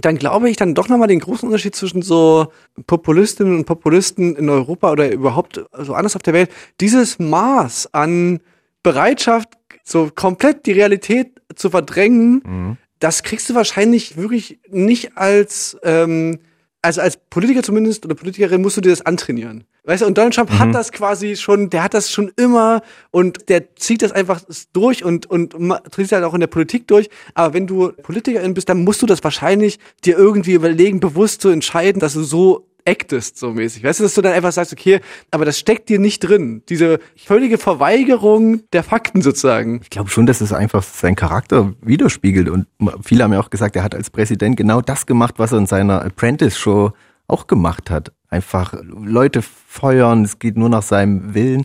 dann 0.00 0.16
glaube 0.16 0.48
ich 0.48 0.56
dann 0.56 0.74
doch 0.74 0.88
nochmal 0.88 1.08
den 1.08 1.20
großen 1.20 1.46
Unterschied 1.46 1.74
zwischen 1.76 2.00
so 2.02 2.50
Populistinnen 2.86 3.54
und 3.54 3.64
Populisten 3.66 4.34
in 4.34 4.48
Europa 4.48 4.90
oder 4.92 5.12
überhaupt 5.12 5.62
so 5.78 5.92
anders 5.94 6.16
auf 6.16 6.22
der 6.22 6.32
Welt. 6.32 6.50
Dieses 6.80 7.18
Maß 7.18 7.90
an 7.92 8.40
Bereitschaft, 8.82 9.48
so 9.84 10.10
komplett 10.14 10.64
die 10.66 10.72
Realität 10.72 11.40
zu 11.54 11.68
verdrängen, 11.70 12.42
Mhm. 12.46 12.76
Das 13.00 13.22
kriegst 13.22 13.50
du 13.50 13.54
wahrscheinlich 13.54 14.16
wirklich 14.16 14.60
nicht 14.70 15.16
als, 15.16 15.76
ähm, 15.82 16.38
also 16.82 17.00
als 17.00 17.16
Politiker 17.28 17.62
zumindest 17.62 18.04
oder 18.06 18.14
Politikerin 18.14 18.62
musst 18.62 18.76
du 18.76 18.80
dir 18.80 18.90
das 18.90 19.02
antrainieren. 19.04 19.64
Weißt 19.84 20.02
du, 20.02 20.06
und 20.06 20.16
Donald 20.18 20.34
Trump 20.34 20.50
Mhm. 20.50 20.58
hat 20.58 20.74
das 20.74 20.92
quasi 20.92 21.36
schon, 21.36 21.70
der 21.70 21.82
hat 21.82 21.94
das 21.94 22.10
schon 22.10 22.30
immer 22.36 22.82
und 23.10 23.48
der 23.48 23.74
zieht 23.76 24.02
das 24.02 24.12
einfach 24.12 24.42
durch 24.74 25.04
und, 25.04 25.26
und 25.26 25.58
ma- 25.58 25.82
zieht 25.90 26.12
halt 26.12 26.22
auch 26.24 26.34
in 26.34 26.40
der 26.40 26.46
Politik 26.46 26.86
durch. 26.86 27.08
Aber 27.34 27.54
wenn 27.54 27.66
du 27.66 27.90
Politikerin 27.92 28.52
bist, 28.54 28.68
dann 28.68 28.84
musst 28.84 29.00
du 29.02 29.06
das 29.06 29.24
wahrscheinlich 29.24 29.78
dir 30.04 30.16
irgendwie 30.18 30.52
überlegen, 30.52 31.00
bewusst 31.00 31.40
zu 31.40 31.48
entscheiden, 31.48 31.98
dass 32.00 32.12
du 32.12 32.22
so 32.22 32.66
actest, 32.90 33.38
so 33.38 33.52
mäßig. 33.52 33.84
Weißt 33.84 34.00
du, 34.00 34.04
dass 34.04 34.14
du 34.14 34.22
dann 34.22 34.32
einfach 34.32 34.52
sagst, 34.52 34.72
okay, 34.72 35.00
aber 35.30 35.44
das 35.44 35.58
steckt 35.58 35.88
dir 35.88 35.98
nicht 35.98 36.20
drin. 36.20 36.62
Diese 36.68 36.98
völlige 37.16 37.56
Verweigerung 37.56 38.62
der 38.72 38.82
Fakten 38.82 39.22
sozusagen. 39.22 39.80
Ich 39.82 39.90
glaube 39.90 40.10
schon, 40.10 40.26
dass 40.26 40.40
es 40.40 40.52
einfach 40.52 40.82
seinen 40.82 41.16
Charakter 41.16 41.72
widerspiegelt. 41.80 42.48
Und 42.48 42.66
viele 43.02 43.24
haben 43.24 43.32
ja 43.32 43.40
auch 43.40 43.50
gesagt, 43.50 43.76
er 43.76 43.84
hat 43.84 43.94
als 43.94 44.10
Präsident 44.10 44.56
genau 44.56 44.80
das 44.80 45.06
gemacht, 45.06 45.34
was 45.38 45.52
er 45.52 45.58
in 45.58 45.66
seiner 45.66 46.04
Apprentice-Show 46.04 46.92
auch 47.28 47.46
gemacht 47.46 47.90
hat. 47.90 48.12
Einfach 48.28 48.74
Leute 48.82 49.42
feuern, 49.42 50.24
es 50.24 50.38
geht 50.38 50.56
nur 50.56 50.68
nach 50.68 50.82
seinem 50.82 51.34
Willen. 51.34 51.64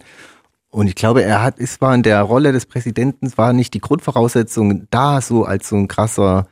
Und 0.69 0.88
ich 0.88 0.95
glaube, 0.95 1.23
er 1.23 1.41
hat, 1.41 1.60
es 1.60 1.80
war 1.81 1.95
in 1.95 2.03
der 2.03 2.22
Rolle 2.22 2.52
des 2.52 2.65
Präsidenten, 2.65 3.31
war 3.38 3.53
nicht 3.53 3.73
die 3.73 3.80
Grundvoraussetzung 3.80 4.88
da, 4.91 5.22
so 5.22 5.45
als 5.45 5.69
so 5.69 5.77
ein 5.77 5.88
krasser 5.88 6.47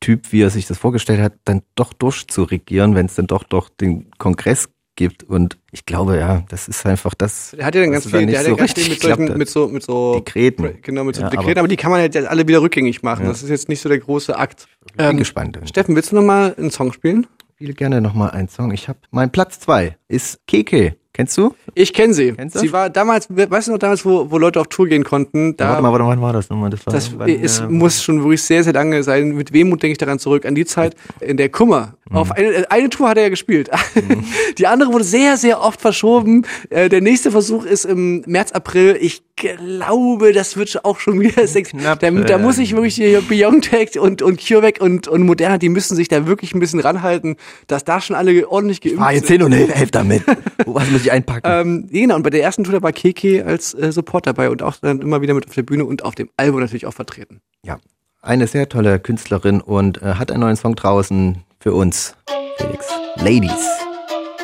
Typ, 0.00 0.32
wie 0.32 0.42
er 0.42 0.50
sich 0.50 0.66
das 0.66 0.78
vorgestellt 0.78 1.20
hat, 1.20 1.34
dann 1.44 1.62
doch 1.74 1.92
durchzuregieren, 1.92 2.94
wenn 2.94 3.06
es 3.06 3.14
dann 3.14 3.26
doch 3.26 3.42
doch 3.44 3.68
den 3.68 4.10
Kongress 4.18 4.68
gibt. 4.96 5.24
Und 5.24 5.58
ich 5.72 5.86
glaube, 5.86 6.16
ja, 6.18 6.44
das 6.50 6.68
ist 6.68 6.84
einfach 6.86 7.14
das. 7.14 7.52
Der 7.56 7.64
hat 7.66 7.74
ja 7.74 7.80
dann 7.80 7.92
ganz 7.92 8.06
viel, 8.08 8.20
nicht 8.26 8.32
der 8.32 8.38
hat 8.40 8.46
ja 8.46 8.50
so 8.52 8.56
ganz 8.56 8.76
richtig 8.76 8.84
viel 8.84 8.92
mit, 8.94 9.02
solchen, 9.18 9.38
mit 9.38 9.48
so, 9.48 9.68
mit 9.68 9.82
so 9.82 10.14
Dekreten. 10.16 10.78
Genau, 10.82 11.04
mit 11.04 11.16
so 11.16 11.22
Ja, 11.22 11.30
Dekreten, 11.30 11.52
aber, 11.52 11.60
aber- 11.60 11.68
die 11.68 11.76
kann 11.76 11.90
man 11.90 12.00
halt 12.00 12.14
jetzt 12.14 12.28
alle 12.28 12.46
wieder 12.46 12.60
rückgängig 12.62 13.02
machen. 13.02 13.22
Ja. 13.24 13.28
Das 13.30 13.42
ist 13.42 13.48
jetzt 13.50 13.68
nicht 13.68 13.80
so 13.80 13.88
der 13.88 13.98
große 13.98 14.36
Akt. 14.38 14.68
bin 14.96 15.06
Ähm, 15.06 15.16
gespannt. 15.16 15.58
Steffen, 15.64 15.96
willst 15.96 16.12
du 16.12 16.16
noch 16.16 16.22
mal 16.22 16.54
einen 16.58 16.70
Song 16.70 16.92
spielen? 16.92 17.26
Ich 17.48 17.54
spiele 17.56 17.74
gerne 17.74 18.00
nochmal 18.00 18.30
einen 18.32 18.48
Song. 18.48 18.72
Ich 18.72 18.88
habe 18.88 18.98
mein 19.10 19.30
Platz 19.32 19.58
zwei 19.58 19.96
ist 20.08 20.38
Keke 20.46 20.96
Kennst 21.16 21.38
du? 21.38 21.54
Ich 21.74 21.92
kenne 21.92 22.12
sie. 22.12 22.32
Kennst 22.32 22.56
du? 22.56 22.58
Sie 22.58 22.72
war 22.72 22.90
damals, 22.90 23.28
weißt 23.30 23.68
du 23.68 23.72
noch 23.72 23.78
damals, 23.78 24.04
wo, 24.04 24.32
wo 24.32 24.38
Leute 24.38 24.60
auf 24.60 24.66
Tour 24.66 24.88
gehen 24.88 25.04
konnten? 25.04 25.56
Da, 25.56 25.68
warte 25.68 25.82
mal, 25.82 25.92
warte 25.92 26.04
mal, 26.04 26.10
wann 26.10 26.20
war 26.20 26.32
das 26.32 26.50
nochmal? 26.50 26.70
Das 26.70 26.84
war 26.84 26.92
das 26.92 27.16
wann, 27.16 27.28
es 27.28 27.60
äh, 27.60 27.68
muss 27.68 28.02
schon 28.02 28.18
wirklich 28.24 28.42
sehr, 28.42 28.64
sehr 28.64 28.72
lange 28.72 29.00
sein. 29.04 29.28
Mit 29.36 29.52
Wehmut 29.52 29.80
denke 29.80 29.92
ich 29.92 29.98
daran 29.98 30.18
zurück, 30.18 30.44
an 30.44 30.56
die 30.56 30.64
Zeit, 30.64 30.96
in 31.20 31.36
der 31.36 31.50
Kummer. 31.50 31.94
Mhm. 32.10 32.16
Auf 32.16 32.32
eine, 32.32 32.48
äh, 32.48 32.64
eine 32.68 32.90
Tour 32.90 33.08
hat 33.08 33.16
er 33.16 33.22
ja 33.24 33.28
gespielt. 33.28 33.70
Die 34.58 34.66
andere 34.66 34.92
wurde 34.92 35.04
sehr, 35.04 35.36
sehr 35.36 35.60
oft 35.60 35.80
verschoben. 35.80 36.46
Äh, 36.68 36.88
Der 36.88 37.00
nächste 37.00 37.30
Versuch 37.30 37.64
ist 37.64 37.84
im 37.84 38.22
März, 38.26 38.50
April. 38.52 38.98
Ich 39.00 39.22
glaube, 39.36 40.32
das 40.32 40.56
wird 40.56 40.84
auch 40.84 40.98
schon 41.00 41.20
wieder 41.20 41.46
sexy. 41.46 41.76
Da, 41.84 41.94
da 41.96 42.06
äh, 42.08 42.38
muss 42.38 42.58
ich 42.58 42.74
wirklich 42.74 42.94
hier 42.96 43.20
Biontech 43.20 43.98
und, 43.98 44.22
und 44.22 44.40
CureVac 44.46 44.80
und, 44.80 45.08
und 45.08 45.22
Moderna, 45.22 45.58
die 45.58 45.68
müssen 45.68 45.96
sich 45.96 46.08
da 46.08 46.26
wirklich 46.26 46.54
ein 46.54 46.60
bisschen 46.60 46.80
ranhalten, 46.80 47.36
dass 47.66 47.84
da 47.84 48.00
schon 48.00 48.16
alle 48.16 48.48
ordentlich 48.48 48.80
geimpft 48.80 48.98
Fahr 49.00 49.12
jetzt 49.12 49.26
sind. 49.28 49.38
hin 49.38 49.46
und 49.46 49.52
helf, 49.52 49.74
helf 49.74 49.90
damit. 49.90 50.22
Was 50.66 51.03
ich 51.04 51.12
einpacken? 51.12 51.50
Ähm, 51.50 51.88
genau, 51.90 52.16
und 52.16 52.22
bei 52.22 52.30
der 52.30 52.42
ersten 52.42 52.64
Tour 52.64 52.74
da 52.74 52.82
war 52.82 52.92
Keke 52.92 53.44
als 53.44 53.74
äh, 53.74 53.92
Support 53.92 54.26
dabei 54.26 54.50
und 54.50 54.62
auch 54.62 54.76
dann 54.80 55.00
immer 55.00 55.20
wieder 55.20 55.34
mit 55.34 55.46
auf 55.46 55.54
der 55.54 55.62
Bühne 55.62 55.84
und 55.84 56.04
auf 56.04 56.14
dem 56.14 56.30
Album 56.36 56.60
natürlich 56.60 56.86
auch 56.86 56.94
vertreten. 56.94 57.40
Ja, 57.64 57.78
eine 58.22 58.46
sehr 58.46 58.68
tolle 58.68 58.98
Künstlerin 58.98 59.60
und 59.60 60.02
äh, 60.02 60.14
hat 60.14 60.30
einen 60.30 60.40
neuen 60.40 60.56
Song 60.56 60.76
draußen 60.76 61.42
für 61.60 61.74
uns, 61.74 62.16
Felix. 62.56 62.86
Ladies. 63.16 63.68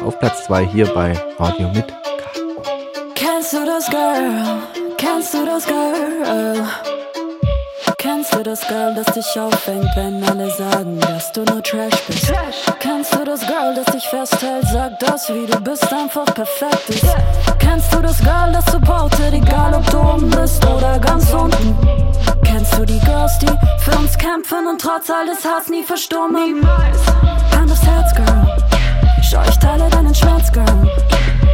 Auf 0.05 0.19
Platz 0.19 0.45
zwei 0.45 0.67
hier 0.67 0.87
bei 0.87 1.13
Radio 1.39 1.71
mit. 1.73 1.87
Kennst 3.15 3.53
du 3.53 3.65
das 3.67 3.91
Girl? 3.91 4.63
Kennst 4.97 5.35
du 5.35 5.45
das 5.45 5.67
Girl? 5.67 7.00
Kennst 8.21 8.35
du 8.35 8.43
das 8.43 8.61
Girl, 8.69 8.95
das 8.95 9.15
dich 9.15 9.41
auffängt, 9.41 9.89
wenn 9.95 10.23
alle 10.29 10.51
sagen, 10.51 11.01
dass 11.01 11.33
du 11.33 11.43
nur 11.43 11.63
Trash 11.63 12.03
bist? 12.07 12.31
Kennst 12.79 13.15
du 13.15 13.25
das 13.25 13.41
Girl, 13.41 13.75
das 13.75 13.87
dich 13.95 14.07
festhält, 14.09 14.67
sagt, 14.71 15.03
dass 15.03 15.33
wie 15.33 15.47
du 15.47 15.59
bist 15.61 15.91
einfach 15.91 16.27
perfekt 16.27 16.91
ist? 16.91 17.03
Kennst 17.59 17.95
du 17.95 18.03
das 18.03 18.19
Girl, 18.19 18.53
das 18.53 18.67
supportet, 18.67 19.33
egal 19.33 19.73
ob 19.73 19.91
du 19.91 19.99
oben 20.01 20.29
bist 20.29 20.63
oder 20.67 20.99
ganz 20.99 21.33
unten? 21.33 21.75
Kennst 22.45 22.77
du 22.77 22.85
die 22.85 23.01
Girls, 23.01 23.39
die 23.39 23.47
für 23.79 23.99
uns 23.99 24.19
kämpfen 24.19 24.67
und 24.71 24.79
trotz 24.79 25.09
alles 25.09 25.43
Hass 25.43 25.71
nie 25.71 25.83
verstummen? 25.83 26.61
Hand 27.57 27.73
aufs 27.73 27.87
Herz, 27.87 28.15
Girl. 28.15 28.59
Schau, 29.23 29.41
ich 29.49 29.59
teile 29.59 29.89
deinen 29.89 30.15
Schmerz, 30.15 30.53
Girl. 30.53 30.91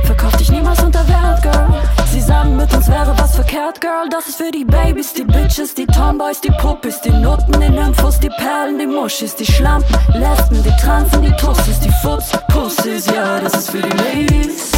Verkauf 0.02 0.36
dich 0.36 0.51
niemals 0.51 0.82
unter 0.82 1.06
Wert, 1.06 1.43
Girl. 1.43 2.06
Sagen, 2.27 2.57
mit 2.57 2.73
uns 2.74 2.89
wäre 2.89 3.15
was 3.16 3.36
verkehrt, 3.36 3.81
Girl. 3.81 4.09
Das 4.11 4.27
ist 4.27 4.36
für 4.36 4.51
die 4.51 4.65
Babys, 4.65 5.12
die 5.12 5.23
Bitches, 5.23 5.74
die 5.74 5.86
Tomboys, 5.86 6.40
die 6.40 6.51
Puppis, 6.61 7.01
die 7.01 7.11
Nutten, 7.11 7.61
die 7.61 7.69
Nymphos, 7.69 8.19
die 8.19 8.31
Perlen, 8.31 8.78
die 8.81 8.86
Muschis, 8.86 9.36
die 9.36 9.47
Schlampen, 9.47 9.94
Lesben, 10.12 10.61
die 10.65 10.82
Transen, 10.82 11.23
die 11.23 11.31
Tussis, 11.36 11.78
die 11.78 11.93
Fups, 12.03 12.32
Pussys. 12.48 13.07
Ja, 13.07 13.39
das 13.39 13.55
ist 13.55 13.70
für 13.70 13.81
die 13.81 13.97
Ladies. 13.97 14.73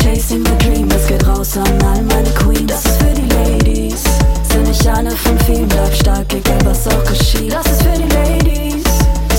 Chasing 0.00 0.44
the 0.44 0.56
Dream, 0.64 0.88
das 0.88 1.06
geht 1.08 1.26
raus 1.26 1.56
an 1.56 1.66
all 1.82 2.02
meine 2.02 2.30
Queens. 2.30 2.66
Das 2.68 2.84
ist 2.84 3.02
für 3.02 3.14
die 3.14 3.28
Ladies. 3.28 4.04
Sind 4.48 4.68
ich 4.68 4.88
eine 4.88 5.10
von 5.10 5.38
vielen, 5.40 5.66
bleib 5.66 5.92
stark, 5.94 6.32
egal 6.32 6.60
was 6.64 6.86
auch 6.86 7.04
geschieht. 7.04 7.52
Das 7.52 7.66
ist 7.66 7.82
für 7.82 7.98
die 7.98 8.08
Ladies. 8.14 8.84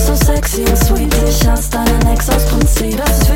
So 0.06 0.14
sexy 0.16 0.62
und 0.62 0.78
sweet, 0.78 1.16
ich 1.28 1.48
hasse 1.48 1.70
deinen 1.72 2.08
Ex 2.14 2.30
aus 2.30 2.46
Prinzip. 2.46 2.98
Das 2.98 3.18
ist 3.18 3.29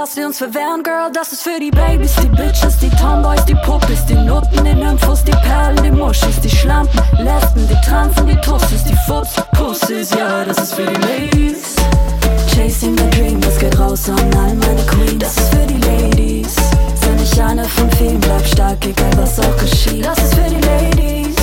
was 0.00 0.14
sie 0.14 0.24
uns 0.24 0.38
verwehren, 0.38 0.82
Girl. 0.82 1.10
Das 1.12 1.30
ist 1.30 1.42
für 1.42 1.60
die 1.60 1.70
Babys, 1.70 2.14
die 2.22 2.28
Bitches, 2.28 2.78
die 2.78 2.88
Tomboys, 2.90 3.44
die 3.44 3.54
Puppis, 3.66 4.06
die 4.06 4.14
Nutten, 4.14 4.64
die 4.64 4.74
Nymphos, 4.74 5.22
die 5.24 5.32
Perlen, 5.32 5.82
die 5.82 5.90
Muschis, 5.90 6.40
die 6.40 6.48
Schlampen, 6.48 6.98
Lesben, 7.18 7.68
die 7.68 7.78
Transen, 7.86 8.26
die 8.26 8.36
Tussis, 8.36 8.82
die 8.84 8.96
Fups, 9.06 9.34
Pussys. 9.52 10.10
Ja, 10.10 10.44
das 10.44 10.56
ist 10.58 10.74
für 10.74 10.86
die 10.86 11.00
Ladies. 11.02 11.76
Chasing 12.54 12.96
the 12.96 13.10
Dream, 13.10 13.40
das 13.42 13.58
geht 13.58 13.78
raus 13.78 14.08
an 14.08 14.18
all 14.38 14.54
meine 14.54 14.82
Queens. 14.86 15.18
Das 15.18 15.36
ist 15.36 15.54
für 15.54 15.66
die 15.66 15.80
Ladies. 15.80 16.54
Sind 16.54 17.20
ich 17.22 17.42
eine 17.42 17.64
von 17.64 17.90
vielen, 17.92 18.20
bleib 18.20 18.46
stark, 18.46 18.78
egal 18.86 19.12
was 19.16 19.38
auch 19.38 19.56
geschieht. 19.58 20.06
Das 20.06 20.18
ist 20.18 20.34
für 20.34 20.48
die 20.48 20.60
Ladies. 20.66 21.36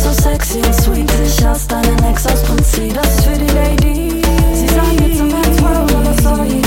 So 0.00 0.12
sexy 0.22 0.58
und 0.58 0.74
sweet, 0.74 1.10
ich 1.26 1.44
hasse 1.44 1.66
deinen 1.66 2.04
Ex 2.04 2.24
aus 2.26 2.42
Prinzip. 2.42 2.94
Das 2.94 3.08
ist 3.08 3.24
für 3.24 3.36
die 3.36 3.52
Ladies. 3.52 4.26
Sie 4.54 4.68
sagen 4.68 4.96
jetzt 5.00 5.18
im 5.18 5.32
World, 5.32 5.92
aber 5.92 6.22
sorry, 6.22 6.65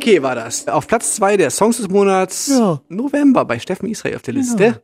Keke 0.00 0.22
war 0.22 0.34
das. 0.34 0.66
Auf 0.68 0.86
Platz 0.86 1.14
zwei 1.16 1.36
der 1.36 1.50
Songs 1.50 1.76
des 1.76 1.88
Monats 1.88 2.48
November 2.88 3.44
bei 3.44 3.58
Steffen 3.58 3.88
Israel 3.88 4.16
auf 4.16 4.22
der 4.22 4.34
Liste. 4.34 4.80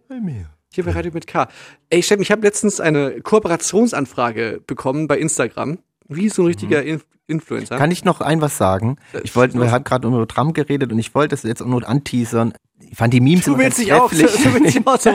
Hier 0.72 0.84
bei 0.84 0.90
Radio 0.90 1.10
mit 1.12 1.26
K. 1.26 1.48
Ey, 1.90 2.02
Steffen, 2.02 2.22
ich 2.22 2.30
habe 2.30 2.42
letztens 2.42 2.80
eine 2.80 3.20
Kooperationsanfrage 3.22 4.60
bekommen 4.66 5.08
bei 5.08 5.18
Instagram. 5.18 5.78
Wie 6.08 6.28
so 6.28 6.42
ein 6.42 6.46
richtiger 6.48 6.82
Inf 6.82 7.04
Influencer. 7.28 7.76
Kann 7.76 7.90
ich 7.90 8.04
noch 8.04 8.20
ein 8.20 8.40
was 8.40 8.56
sagen? 8.56 8.98
Äh, 9.12 9.22
Ich 9.24 9.34
wollte, 9.34 9.58
wir 9.58 9.72
haben 9.72 9.82
gerade 9.82 10.06
über 10.06 10.28
Trump 10.28 10.54
geredet 10.54 10.92
und 10.92 10.98
ich 11.00 11.12
wollte 11.12 11.30
das 11.34 11.42
jetzt 11.42 11.60
auch 11.60 11.66
nur 11.66 11.88
anteasern. 11.88 12.52
Ich 12.78 12.96
fand 12.96 13.12
die 13.12 13.20
Memes 13.20 13.44
Du 13.44 13.58
willst 13.58 13.76
ganz 13.76 13.76
dich 13.76 13.92
auch, 13.92 14.10
trefflich. 14.10 14.42
du 14.42 14.54
willst 14.54 14.76
dich 14.76 14.86
auch 14.86 14.98
so 14.98 15.10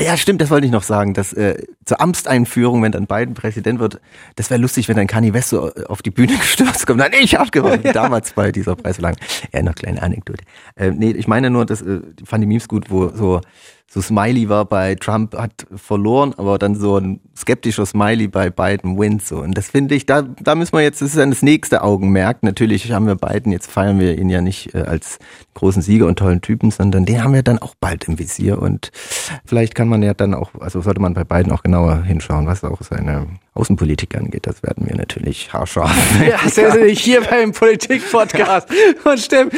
ja, 0.00 0.16
stimmt, 0.16 0.40
das 0.40 0.50
wollte 0.50 0.66
ich 0.66 0.72
noch 0.72 0.82
sagen. 0.82 1.14
Dass, 1.14 1.32
äh, 1.32 1.62
zur 1.84 2.00
Amtseinführung, 2.00 2.82
wenn 2.82 2.92
dann 2.92 3.06
Biden 3.06 3.34
Präsident 3.34 3.80
wird, 3.80 4.00
das 4.36 4.50
wäre 4.50 4.60
lustig, 4.60 4.88
wenn 4.88 4.96
dann 4.96 5.06
Kanye 5.06 5.32
West 5.32 5.50
so 5.50 5.68
äh, 5.68 5.84
auf 5.84 6.02
die 6.02 6.10
Bühne 6.10 6.36
gestürzt 6.38 6.86
kommt. 6.86 6.98
Nein, 6.98 7.10
ich 7.20 7.36
hab 7.36 7.52
gewonnen. 7.52 7.82
Damals 7.92 8.32
bei 8.32 8.52
dieser 8.52 8.76
Preisverleihung. 8.76 9.18
Ja, 9.52 9.62
noch 9.62 9.74
kleine 9.74 10.02
Anekdote. 10.02 10.44
Äh, 10.76 10.90
nee, 10.90 11.10
ich 11.10 11.28
meine 11.28 11.50
nur, 11.50 11.66
das 11.66 11.82
äh, 11.82 12.00
ich 12.20 12.28
fand 12.28 12.42
die 12.42 12.48
Memes 12.48 12.68
gut, 12.68 12.90
wo 12.90 13.08
so 13.08 13.40
so 13.90 14.02
Smiley 14.02 14.50
war 14.50 14.66
bei 14.66 14.96
Trump 14.96 15.34
hat 15.34 15.66
verloren, 15.74 16.34
aber 16.36 16.58
dann 16.58 16.74
so 16.74 16.98
ein 16.98 17.20
skeptischer 17.34 17.86
Smiley 17.86 18.28
bei 18.28 18.50
Biden 18.50 18.98
wins 18.98 19.28
so. 19.28 19.38
Und 19.38 19.56
das 19.56 19.70
finde 19.70 19.94
ich, 19.94 20.04
da 20.04 20.22
da 20.22 20.54
müssen 20.54 20.74
wir 20.74 20.82
jetzt, 20.82 21.00
das 21.00 21.10
ist 21.10 21.16
dann 21.16 21.30
das 21.30 21.40
nächste 21.42 21.82
Augenmerk. 21.82 22.42
Natürlich 22.42 22.92
haben 22.92 23.06
wir 23.06 23.14
Biden, 23.14 23.50
jetzt 23.50 23.70
feiern 23.70 23.98
wir 23.98 24.18
ihn 24.18 24.28
ja 24.28 24.42
nicht 24.42 24.74
äh, 24.74 24.82
als 24.82 25.18
großen 25.54 25.80
Sieger 25.80 26.06
und 26.06 26.18
tollen 26.18 26.37
Typen, 26.40 26.70
sondern 26.70 27.04
den 27.04 27.22
haben 27.22 27.34
wir 27.34 27.42
dann 27.42 27.58
auch 27.58 27.74
bald 27.80 28.04
im 28.04 28.18
Visier 28.18 28.60
und 28.60 28.90
vielleicht 29.44 29.74
kann 29.74 29.88
man 29.88 30.02
ja 30.02 30.14
dann 30.14 30.34
auch, 30.34 30.50
also 30.60 30.80
sollte 30.80 31.00
man 31.00 31.14
bei 31.14 31.24
Biden 31.24 31.52
auch 31.52 31.62
genauer 31.62 32.02
hinschauen, 32.02 32.46
was 32.46 32.64
auch 32.64 32.80
seine 32.82 33.26
Außenpolitik 33.54 34.16
angeht. 34.16 34.46
Das 34.46 34.62
werden 34.62 34.86
wir 34.86 34.96
natürlich 34.96 35.52
haarscharf. 35.52 35.92
Ja, 36.26 36.38
sehr, 36.48 36.72
sehr 36.72 36.86
hier 36.88 37.20
beim 37.22 37.52
Politik-Podcast. 37.52 38.68
Und 39.04 39.18
stimmt, 39.18 39.52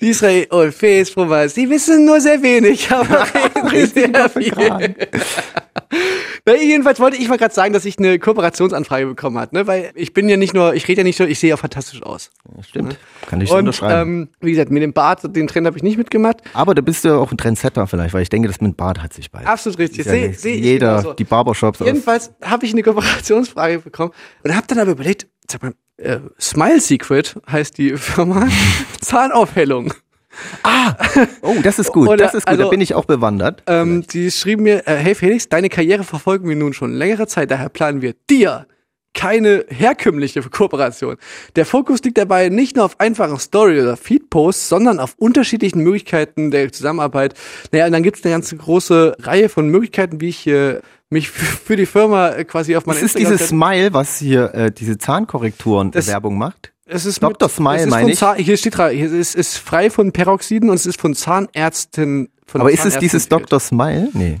Israel 0.00 0.46
und 0.50 0.74
Facebook, 0.74 1.28
sie 1.48 1.68
wissen 1.70 2.04
nur 2.04 2.20
sehr 2.20 2.42
wenig, 2.42 2.90
aber 2.90 3.26
reden 3.72 3.88
sehr 3.88 4.28
viel. 4.28 4.94
Na, 6.46 6.54
jedenfalls 6.54 7.00
wollte 7.00 7.16
ich 7.16 7.28
mal 7.28 7.38
gerade 7.38 7.54
sagen, 7.54 7.72
dass 7.72 7.84
ich 7.84 7.98
eine 7.98 8.18
Kooperationsanfrage 8.18 9.06
bekommen 9.06 9.38
hat, 9.38 9.52
ne? 9.52 9.66
Weil 9.66 9.90
ich 9.94 10.12
bin 10.12 10.28
ja 10.28 10.36
nicht 10.36 10.54
nur, 10.54 10.74
ich 10.74 10.86
rede 10.86 11.00
ja 11.00 11.04
nicht 11.04 11.18
nur, 11.18 11.28
ich 11.28 11.38
sehe 11.40 11.50
ja 11.50 11.56
fantastisch 11.56 12.02
aus. 12.02 12.30
Stimmt. 12.68 12.98
Kann 13.28 13.40
ich 13.40 13.48
so 13.48 13.56
unterschreiben. 13.56 14.22
ähm, 14.22 14.28
wie 14.40 14.50
gesagt, 14.52 14.70
mit 14.70 14.82
dem 14.82 14.92
Bart, 14.92 15.22
den 15.34 15.48
Trend 15.48 15.66
habe 15.66 15.76
ich 15.76 15.82
nicht 15.82 15.98
mitgemacht. 15.98 16.36
Aber 16.52 16.74
da 16.74 16.82
bist 16.82 17.04
du 17.04 17.08
ja 17.08 17.16
auch 17.16 17.32
ein 17.32 17.36
Trendsetter 17.38 17.86
vielleicht, 17.86 18.14
weil 18.14 18.22
ich 18.22 18.28
denke, 18.28 18.48
das 18.48 18.60
mit 18.60 18.76
Bart 18.76 19.02
hat 19.02 19.12
sich 19.12 19.30
bald. 19.30 19.46
Absolut 19.46 19.78
richtig. 19.78 20.06
Ja 20.06 20.12
Seh- 20.12 20.32
seh 20.32 20.54
jeder, 20.54 20.98
genauso. 20.98 21.12
die 21.14 21.24
Barbershops 21.24 21.80
Jedenfalls 21.80 22.32
habe 22.44 22.64
ich 22.66 22.72
eine 22.72 22.82
Kooperationsfrage 22.82 23.80
bekommen 23.80 24.12
und 24.44 24.54
habe 24.54 24.66
dann 24.68 24.78
aber 24.78 24.92
überlegt, 24.92 25.26
sag 25.50 25.62
mal, 25.62 25.72
äh, 25.96 26.18
Smile 26.40 26.80
Secret 26.80 27.36
heißt 27.50 27.78
die 27.78 27.96
Firma 27.96 28.46
Zahnaufhellung. 29.00 29.92
Oh, 31.42 31.54
das 31.62 31.78
ist 31.78 31.92
gut, 31.92 32.08
Oder- 32.08 32.24
das 32.24 32.34
ist 32.34 32.46
gut, 32.46 32.54
da 32.54 32.58
also- 32.64 32.70
bin 32.70 32.80
ich 32.80 32.94
auch 32.94 33.04
bewandert. 33.04 33.62
Ähm, 33.66 34.04
die 34.06 34.30
schrieben 34.30 34.64
mir, 34.64 34.86
äh, 34.86 34.96
hey 34.96 35.14
Felix, 35.14 35.48
deine 35.48 35.68
Karriere 35.68 36.04
verfolgen 36.04 36.48
wir 36.48 36.56
nun 36.56 36.72
schon 36.72 36.92
längere 36.92 37.26
Zeit, 37.26 37.50
daher 37.50 37.68
planen 37.68 38.02
wir 38.02 38.14
dir 38.28 38.66
keine 39.16 39.64
herkömmliche 39.68 40.40
Kooperation. 40.42 41.16
Der 41.56 41.66
Fokus 41.66 42.02
liegt 42.04 42.18
dabei 42.18 42.48
nicht 42.50 42.76
nur 42.76 42.84
auf 42.84 43.00
einfachen 43.00 43.38
Story- 43.40 43.80
oder 43.80 43.96
Feed-Posts, 43.96 44.68
sondern 44.68 45.00
auf 45.00 45.14
unterschiedlichen 45.16 45.80
Möglichkeiten 45.80 46.50
der 46.52 46.70
Zusammenarbeit. 46.70 47.34
Naja, 47.72 47.86
und 47.86 47.92
dann 47.92 48.02
gibt 48.04 48.18
es 48.18 48.24
eine 48.24 48.34
ganze 48.34 48.56
große 48.56 49.16
Reihe 49.20 49.48
von 49.48 49.68
Möglichkeiten, 49.68 50.20
wie 50.20 50.28
ich 50.28 50.38
hier 50.38 50.82
mich 51.08 51.30
für 51.30 51.76
die 51.76 51.86
Firma 51.86 52.30
äh, 52.30 52.44
quasi 52.44 52.76
auf 52.76 52.84
meine 52.86 53.00
Das 53.00 53.06
ist 53.06 53.18
dieses 53.18 53.48
Smile, 53.48 53.92
was 53.92 54.18
hier 54.18 54.54
äh, 54.54 54.70
diese 54.70 54.98
Zahnkorrekturen 54.98 55.90
Das- 55.90 56.06
Werbung 56.06 56.38
macht. 56.38 56.72
Es 56.88 57.04
ist 57.04 57.20
Dr. 57.20 57.48
Smile, 57.48 57.78
es 57.82 57.86
meine 57.90 58.12
ich. 58.12 58.18
Zahn, 58.18 58.36
hier 58.36 58.56
steht 58.56 58.78
dran, 58.78 58.92
hier 58.92 59.12
ist, 59.12 59.34
ist 59.34 59.58
frei 59.58 59.90
von 59.90 60.12
Peroxiden 60.12 60.70
und 60.70 60.76
es 60.76 60.86
ist 60.86 61.00
von 61.00 61.14
Zahnärzten. 61.16 62.28
Von 62.46 62.60
Aber 62.60 62.70
ist 62.70 62.76
es 62.78 62.94
Zahnärzten 62.94 63.00
dieses. 63.00 63.28
Dr. 63.28 63.58
Smile? 63.58 64.08
Nee. 64.12 64.38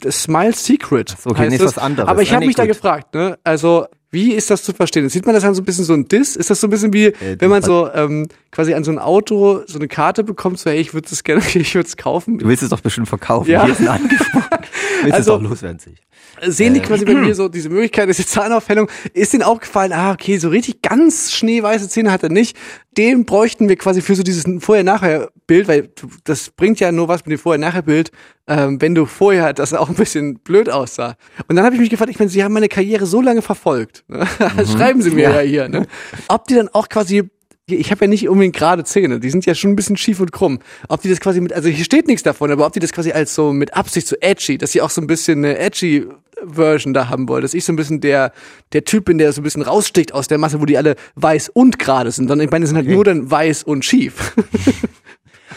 Das 0.00 0.22
Smile 0.22 0.54
Secret. 0.54 1.14
okay, 1.24 1.40
heißt 1.40 1.50
nee, 1.50 1.56
ist 1.56 1.64
was 1.64 1.78
anderes. 1.78 2.08
Aber 2.08 2.22
ich 2.22 2.32
habe 2.32 2.46
mich 2.46 2.56
da 2.56 2.64
gefragt, 2.64 3.14
ne? 3.14 3.38
Also, 3.44 3.86
wie 4.12 4.32
ist 4.34 4.50
das 4.50 4.62
zu 4.62 4.72
verstehen? 4.72 5.08
Sieht 5.08 5.26
man 5.26 5.34
das 5.34 5.42
dann 5.42 5.54
so 5.54 5.62
ein 5.62 5.64
bisschen 5.64 5.84
so 5.84 5.94
ein 5.94 6.06
Diss? 6.06 6.36
Ist 6.36 6.50
das 6.50 6.60
so 6.60 6.68
ein 6.68 6.70
bisschen 6.70 6.92
wie, 6.92 7.06
Äh, 7.06 7.36
wenn 7.40 7.50
man 7.50 7.62
so 7.62 7.90
ähm, 7.92 8.28
quasi 8.52 8.74
an 8.74 8.84
so 8.84 8.92
ein 8.92 8.98
Auto 8.98 9.62
so 9.66 9.78
eine 9.78 9.88
Karte 9.88 10.22
bekommt, 10.22 10.58
so, 10.60 10.70
hey, 10.70 10.78
ich 10.80 10.94
würde 10.94 11.08
es 11.10 11.24
gerne, 11.24 11.42
ich 11.54 11.74
würde 11.74 11.88
es 11.88 11.96
kaufen. 11.96 12.38
Du 12.38 12.46
willst 12.46 12.62
es 12.62 12.68
doch 12.68 12.80
bestimmt 12.80 13.08
verkaufen. 13.08 13.50
Ja. 13.50 13.64
Hier 13.64 13.72
ist 13.72 13.80
ein 13.80 13.88
Angebot. 13.88 14.18
willst 15.02 15.14
Also- 15.14 15.34
es 15.36 15.40
doch 15.42 15.48
loswerden 15.50 15.78
sich. 15.80 15.98
Sehen 16.44 16.74
die 16.74 16.80
Äh. 16.80 16.82
quasi 16.82 17.04
bei 17.04 17.14
mir 17.14 17.34
so 17.34 17.48
diese 17.48 17.68
Möglichkeit, 17.68 18.08
diese 18.08 18.26
Zahnaufhellung. 18.26 18.88
Ist 19.14 19.32
denen 19.32 19.42
auch 19.42 19.60
gefallen, 19.60 19.92
ah, 19.92 20.12
okay, 20.12 20.38
so 20.38 20.48
richtig 20.48 20.82
ganz 20.82 21.32
schneeweiße 21.32 21.88
Zähne 21.88 22.10
hat 22.12 22.22
er 22.22 22.28
nicht. 22.30 22.56
Den 22.98 23.24
bräuchten 23.24 23.68
wir 23.68 23.76
quasi 23.76 24.02
für 24.02 24.14
so 24.14 24.22
dieses 24.22 24.44
Vorher-Nachher-Bild, 24.92 25.68
weil 25.68 25.90
das 26.24 26.50
bringt 26.50 26.80
ja 26.80 26.92
nur 26.92 27.08
was 27.08 27.24
mit 27.24 27.32
dem 27.32 27.38
Vorher-Nachher-Bild, 27.38 28.10
ähm, 28.48 28.80
wenn 28.80 28.94
du 28.94 29.06
vorher 29.06 29.52
das 29.52 29.72
auch 29.72 29.88
ein 29.88 29.94
bisschen 29.94 30.38
blöd 30.40 30.68
aussah. 30.68 31.16
Und 31.48 31.56
dann 31.56 31.64
habe 31.64 31.74
ich 31.74 31.80
mich 31.80 31.90
gefragt, 31.90 32.10
ich 32.10 32.18
meine, 32.18 32.30
sie 32.30 32.42
haben 32.44 32.52
meine 32.52 32.68
Karriere 32.68 33.06
so 33.06 33.20
lange 33.22 33.40
verfolgt. 33.42 34.01
Ne? 34.08 34.26
Schreiben 34.66 35.02
sie 35.02 35.10
mir 35.10 35.22
ja, 35.22 35.40
Ja. 35.40 35.40
hier. 35.40 35.68
Ne? 35.68 35.86
Ob 36.28 36.46
die 36.46 36.54
dann 36.54 36.68
auch 36.68 36.88
quasi 36.88 37.30
ich 37.66 37.90
habe 37.90 38.04
ja 38.04 38.08
nicht 38.08 38.28
unbedingt 38.28 38.56
gerade 38.56 38.84
Zähne, 38.84 39.20
die 39.20 39.30
sind 39.30 39.46
ja 39.46 39.54
schon 39.54 39.70
ein 39.70 39.76
bisschen 39.76 39.96
schief 39.96 40.20
und 40.20 40.32
krumm. 40.32 40.58
Ob 40.88 41.00
die 41.00 41.08
das 41.08 41.20
quasi 41.20 41.40
mit, 41.40 41.52
also 41.52 41.68
hier 41.68 41.84
steht 41.84 42.06
nichts 42.06 42.22
davon, 42.22 42.50
aber 42.50 42.66
ob 42.66 42.72
die 42.72 42.80
das 42.80 42.92
quasi 42.92 43.12
als 43.12 43.34
so 43.34 43.52
mit 43.52 43.74
Absicht 43.74 44.08
so 44.08 44.16
edgy, 44.20 44.58
dass 44.58 44.72
sie 44.72 44.82
auch 44.82 44.90
so 44.90 45.00
ein 45.00 45.06
bisschen 45.06 45.38
eine 45.38 45.58
edgy 45.58 46.06
Version 46.44 46.92
da 46.92 47.08
haben 47.08 47.28
wollen, 47.28 47.42
dass 47.42 47.54
ich 47.54 47.64
so 47.64 47.72
ein 47.72 47.76
bisschen 47.76 48.00
der, 48.00 48.32
der 48.72 48.84
Typ 48.84 49.04
bin, 49.04 49.18
der 49.18 49.32
so 49.32 49.40
ein 49.40 49.44
bisschen 49.44 49.62
raussticht 49.62 50.12
aus 50.12 50.28
der 50.28 50.38
Masse, 50.38 50.60
wo 50.60 50.66
die 50.66 50.76
alle 50.76 50.96
weiß 51.14 51.50
und 51.50 51.78
gerade 51.78 52.10
sind. 52.10 52.28
Dann, 52.28 52.40
ich 52.40 52.50
meine, 52.50 52.64
die 52.64 52.66
sind 52.68 52.76
halt 52.76 52.88
nur 52.88 53.04
dann 53.04 53.30
weiß 53.30 53.62
und 53.62 53.84
schief. 53.84 54.34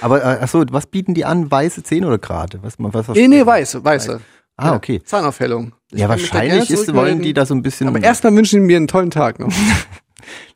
Aber 0.02 0.22
äh, 0.22 0.44
achso, 0.44 0.64
was 0.72 0.88
bieten 0.88 1.14
die 1.14 1.26
an? 1.26 1.50
Weiße 1.50 1.84
Zähne 1.84 2.08
oder 2.08 2.18
gerade? 2.18 2.60
Was, 2.62 2.76
was, 2.78 3.08
was 3.08 3.18
nee, 3.18 3.28
nee, 3.28 3.46
weiß, 3.46 3.84
weiße. 3.84 4.22
Ah, 4.58 4.74
okay. 4.76 5.02
Zahnaufhellung. 5.04 5.74
Ich 5.92 6.00
Ja, 6.00 6.10
wahrscheinlich 6.10 6.70
ist, 6.70 6.94
wollen 6.94 7.22
die 7.22 7.34
da 7.34 7.46
so 7.46 7.54
ein 7.54 7.62
bisschen. 7.62 7.88
Aber 7.88 8.02
erstmal 8.02 8.34
wünschen 8.36 8.62
die 8.62 8.66
mir 8.66 8.78
einen 8.78 8.88
tollen 8.88 9.12
Tag 9.12 9.40
noch. 9.40 9.52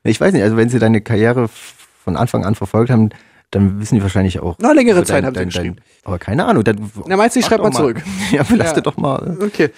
Ich 0.04 0.20
weiß 0.20 0.34
nicht, 0.34 0.42
also 0.42 0.56
wenn 0.58 0.70
sie 0.70 0.80
deine 0.80 1.02
Karriere 1.02 1.48
von 2.04 2.16
Anfang 2.16 2.44
an 2.46 2.56
verfolgt 2.56 2.90
haben, 2.90 3.10
dann 3.52 3.80
wissen 3.82 3.96
die 3.96 4.02
wahrscheinlich 4.02 4.40
auch. 4.40 4.56
Na, 4.60 4.72
längere 4.72 5.00
also 5.00 5.12
Zeit 5.14 5.18
dein- 5.24 5.26
haben 5.28 5.34
sie 5.34 5.40
dein- 5.40 5.50
geschrieben. 5.50 5.76
dein- 5.76 6.06
Aber 6.06 6.18
keine 6.20 6.46
Ahnung. 6.46 6.64
Dann 6.64 6.90
Na, 7.06 7.18
meinst 7.18 7.36
du, 7.36 7.42
ich 7.42 7.46
schreib 7.46 7.62
mal 7.62 7.72
zurück? 7.72 7.98
Ja, 8.32 8.44
belasste 8.44 8.78
Ja. 8.78 8.82
doch 8.82 8.98
mal. 8.98 9.38
Okay. 9.42 9.70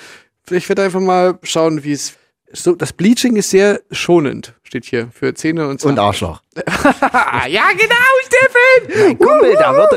Ich 0.52 0.69
werde 0.69 0.84
einfach 0.84 0.99
mal 1.02 1.39
schauen, 1.43 1.84
wie 1.84 1.91
es. 1.93 2.14
So, 2.53 2.76
das 2.76 2.93
Bleaching 2.93 3.35
ist 3.38 3.49
sehr 3.49 3.81
schonend, 3.91 4.53
steht 4.64 4.85
hier, 4.85 5.10
für 5.11 5.34
Zähne 5.34 5.68
und 5.68 5.84
Und 5.84 5.98
Arschloch. 5.99 6.41
ja, 6.56 7.64
genau, 7.72 8.11
Steffen! 8.27 9.18
Kumpel, 9.18 9.56
da 9.57 9.73
wird 9.73 9.91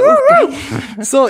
er 0.99 1.05
So. 1.05 1.29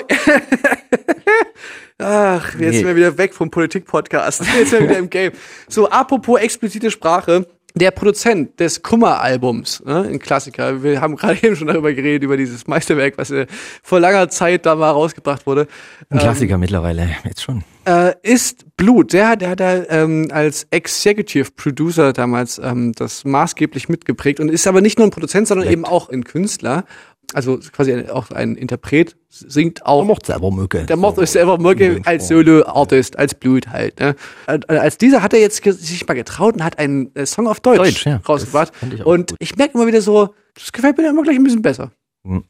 Ach, 1.98 2.52
jetzt 2.54 2.60
Nee. 2.60 2.70
sind 2.78 2.86
wir 2.86 2.96
wieder 2.96 3.16
weg 3.18 3.34
vom 3.34 3.50
Politik-Podcast. 3.50 4.42
Jetzt 4.58 4.70
sind 4.70 4.80
wir 4.80 4.88
wieder 4.90 4.98
im 4.98 5.10
Game. 5.10 5.32
So, 5.68 5.88
apropos 5.88 6.40
explizite 6.40 6.90
Sprache. 6.90 7.46
Der 7.76 7.90
Produzent 7.90 8.60
des 8.60 8.82
Kummer-Albums, 8.82 9.82
ne, 9.84 10.02
ein 10.08 10.20
Klassiker, 10.20 10.84
wir 10.84 11.00
haben 11.00 11.16
gerade 11.16 11.36
eben 11.42 11.56
schon 11.56 11.66
darüber 11.66 11.92
geredet, 11.92 12.22
über 12.22 12.36
dieses 12.36 12.68
Meisterwerk, 12.68 13.18
was 13.18 13.32
äh, 13.32 13.46
vor 13.82 13.98
langer 13.98 14.28
Zeit 14.28 14.64
da 14.64 14.76
mal 14.76 14.90
rausgebracht 14.90 15.44
wurde. 15.44 15.66
Ein 16.08 16.20
Klassiker 16.20 16.56
mittlerweile, 16.56 17.10
jetzt 17.24 17.42
schon. 17.42 17.64
äh, 17.84 18.14
ist 18.22 18.64
Blut. 18.76 19.12
Der 19.12 19.28
hat, 19.28 19.40
der 19.42 19.50
hat 19.50 19.58
da 19.60 19.82
ähm, 19.88 20.28
als 20.30 20.68
Executive 20.70 21.50
Producer 21.56 22.12
damals 22.12 22.58
ähm, 22.62 22.92
das 22.92 23.24
maßgeblich 23.24 23.88
mitgeprägt 23.88 24.38
und 24.38 24.50
ist 24.50 24.68
aber 24.68 24.80
nicht 24.80 24.98
nur 24.98 25.08
ein 25.08 25.10
Produzent, 25.10 25.48
sondern 25.48 25.68
eben 25.68 25.84
auch 25.84 26.10
ein 26.10 26.22
Künstler. 26.22 26.84
Also 27.32 27.58
quasi 27.72 28.08
auch 28.08 28.30
ein 28.30 28.54
Interpret, 28.56 29.16
singt 29.28 29.84
auch. 29.86 30.00
Der 30.04 30.08
macht 30.14 30.26
selber 30.26 30.50
Mucke. 30.50 30.84
Der 30.84 30.96
macht 30.96 31.18
es 31.18 31.32
selber 31.32 31.58
Mucke 31.58 32.00
als 32.04 32.28
Solo-Artist, 32.28 33.18
als 33.18 33.34
Blut 33.34 33.68
halt. 33.68 33.98
Ne? 33.98 34.14
Äh, 34.46 34.60
Als 34.76 34.98
dieser 34.98 35.22
hat 35.22 35.32
er 35.32 35.40
jetzt 35.40 35.62
sich 35.64 36.06
mal 36.06 36.14
getraut 36.14 36.54
und 36.54 36.64
hat 36.64 36.78
einen 36.78 37.14
äh, 37.14 37.26
Song 37.26 37.48
auf 37.48 37.60
Deutsch, 37.60 37.78
Deutsch, 37.78 38.06
ja. 38.06 38.20
rausgebracht. 38.28 38.72
Ich 38.92 39.02
auch 39.02 39.06
Und 39.06 39.30
gut. 39.30 39.36
ich 39.40 39.56
merke 39.56 39.74
immer 39.74 39.86
wieder 39.86 40.00
so, 40.00 40.34
das 40.54 40.72
gefällt 40.72 40.96
mir 40.98 41.08
immer 41.08 41.22
gleich 41.22 41.36
ein 41.36 41.44
bisschen 41.44 41.62
besser. 41.62 41.90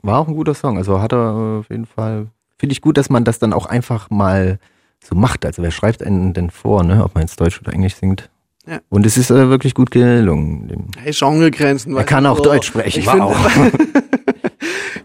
War 0.03 0.19
auch 0.21 0.29
ein 0.29 0.35
guter 0.35 0.55
Song. 0.55 0.77
Also 0.77 1.01
hat 1.01 1.13
er 1.13 1.57
äh, 1.57 1.59
auf 1.61 1.71
jeden 1.71 1.87
Fall. 1.87 2.27
Finde 2.59 2.73
ich 2.73 2.81
gut, 2.81 2.97
dass 2.97 3.11
man 3.11 3.25
das 3.25 3.39
dann 3.39 3.53
auch 3.53 3.67
einfach 3.67 4.11
mal 4.11 4.59
so 5.03 5.15
macht. 5.15 5.45
Also 5.45 5.63
wer 5.63 5.71
schreibt 5.71 6.03
einen 6.03 6.33
denn 6.33 6.51
vor, 6.51 6.85
ne? 6.85 7.03
ob 7.05 7.15
man 7.15 7.23
jetzt 7.23 7.41
Deutsch 7.41 7.61
oder 7.61 7.73
Englisch 7.73 7.97
singt. 7.97 8.31
Ja. 8.67 8.79
Und 8.89 9.05
es 9.05 9.17
ist 9.19 9.31
äh, 9.31 9.49
wirklich 9.51 9.75
gut 9.75 9.91
gelungen. 9.91 10.91
Hey, 10.97 11.13
Genregrenzen. 11.13 11.97
Er 11.97 12.05
kann 12.05 12.25
auch 12.25 12.39
so. 12.39 12.45
Deutsch 12.45 12.67
sprechen, 12.69 13.01
Ich 13.01 13.07
wow. 13.07 13.37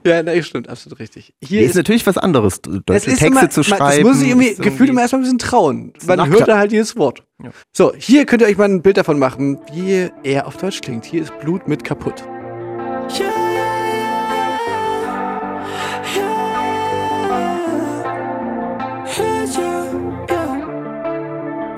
ja, 0.05 0.23
nee, 0.23 0.41
stimmt, 0.43 0.69
absolut 0.69 0.99
richtig. 0.99 1.33
Hier 1.41 1.61
ist, 1.61 1.75
natürlich 1.75 2.05
was 2.05 2.17
anderes, 2.17 2.55
Es 2.55 2.61
deutsche 2.61 2.93
ist 2.93 3.03
Texte 3.19 3.25
immer, 3.27 3.49
zu 3.49 3.63
schreiben. 3.63 4.03
Das 4.03 4.13
muss 4.13 4.21
ich 4.21 4.29
irgendwie 4.29 4.55
gefühlt 4.55 4.89
immer 4.89 5.01
erstmal 5.01 5.21
ein 5.21 5.23
bisschen 5.23 5.39
trauen. 5.39 5.93
Man 6.05 6.29
hört 6.29 6.47
da 6.47 6.57
halt 6.57 6.71
jedes 6.71 6.95
Wort. 6.97 7.23
So, 7.71 7.93
hier 7.95 8.25
könnt 8.25 8.41
ihr 8.41 8.47
euch 8.47 8.57
mal 8.57 8.65
ein 8.65 8.81
Bild 8.81 8.97
davon 8.97 9.19
machen, 9.19 9.59
wie 9.73 10.09
er 10.23 10.47
auf 10.47 10.57
Deutsch 10.57 10.81
klingt. 10.81 11.05
Hier 11.05 11.21
ist 11.23 11.37
Blut 11.39 11.67
mit 11.67 11.83
kaputt. 11.83 12.23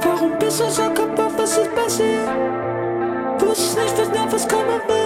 Warum 0.04 0.40
bist 0.40 0.60
du 0.60 0.70
so 0.70 0.84
kaputt, 0.84 1.34
was 1.38 1.58
ist 1.58 1.76
passiert? 1.76 2.30
Wusste 3.40 3.80
nicht, 3.82 3.98
was 3.98 4.10
noch 4.10 4.32
was 4.32 4.48
kommen 4.48 4.82
will. 4.88 5.01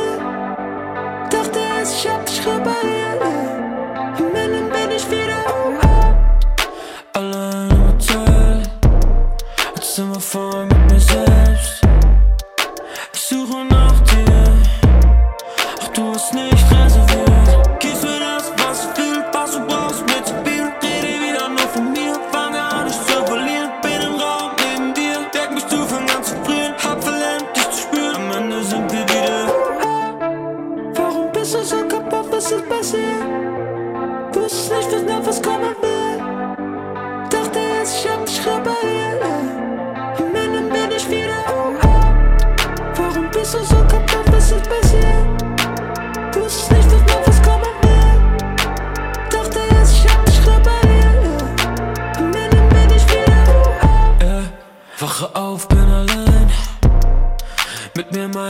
Jetzt 9.98 10.04
sind 10.04 10.14
wir 10.14 10.85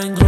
Mit 0.04 0.25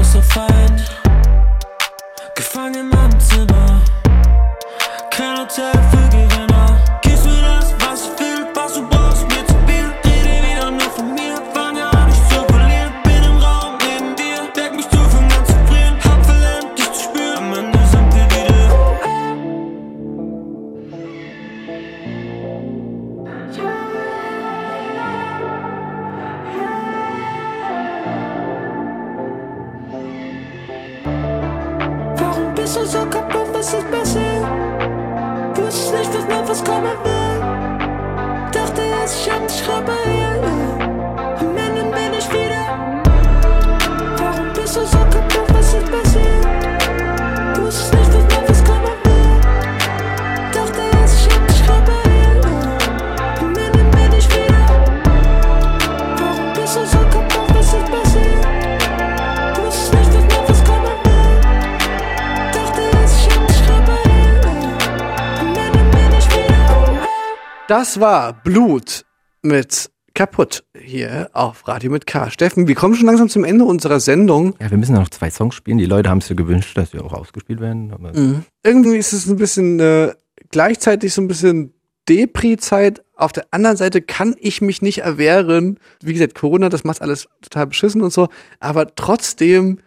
Das 67.79 67.99
war 67.99 68.33
Blut 68.33 69.05
mit 69.43 69.91
kaputt 70.15 70.63
hier 70.75 71.29
auf 71.33 71.67
Radio 71.67 71.91
mit 71.91 72.07
K. 72.07 72.31
Steffen, 72.31 72.67
wir 72.67 72.73
kommen 72.73 72.95
schon 72.95 73.05
langsam 73.05 73.29
zum 73.29 73.43
Ende 73.43 73.65
unserer 73.65 73.99
Sendung. 73.99 74.55
Ja, 74.59 74.71
wir 74.71 74.79
müssen 74.79 74.95
noch 74.95 75.09
zwei 75.09 75.29
Songs 75.29 75.53
spielen. 75.53 75.77
Die 75.77 75.85
Leute 75.85 76.09
haben 76.09 76.17
es 76.17 76.27
ja 76.27 76.33
gewünscht, 76.33 76.75
dass 76.75 76.91
wir 76.93 77.05
auch 77.05 77.13
ausgespielt 77.13 77.59
werden. 77.59 77.93
Aber 77.93 78.17
Mhm. 78.17 78.45
Irgendwie 78.63 78.97
ist 78.97 79.13
es 79.13 79.27
ein 79.27 79.35
bisschen 79.35 79.79
äh, 79.79 80.15
gleichzeitig 80.49 81.13
so 81.13 81.21
ein 81.21 81.27
bisschen 81.27 81.75
Depri-Zeit. 82.09 83.05
Auf 83.15 83.31
der 83.31 83.45
anderen 83.51 83.77
Seite 83.77 84.01
kann 84.01 84.35
ich 84.39 84.59
mich 84.59 84.81
nicht 84.81 85.03
erwehren. 85.03 85.79
Wie 86.01 86.13
gesagt, 86.13 86.33
Corona, 86.33 86.69
das 86.69 86.83
macht 86.83 87.03
alles 87.03 87.27
total 87.43 87.67
beschissen 87.67 88.01
und 88.01 88.11
so. 88.11 88.29
Aber 88.59 88.95
trotzdem, 88.95 89.81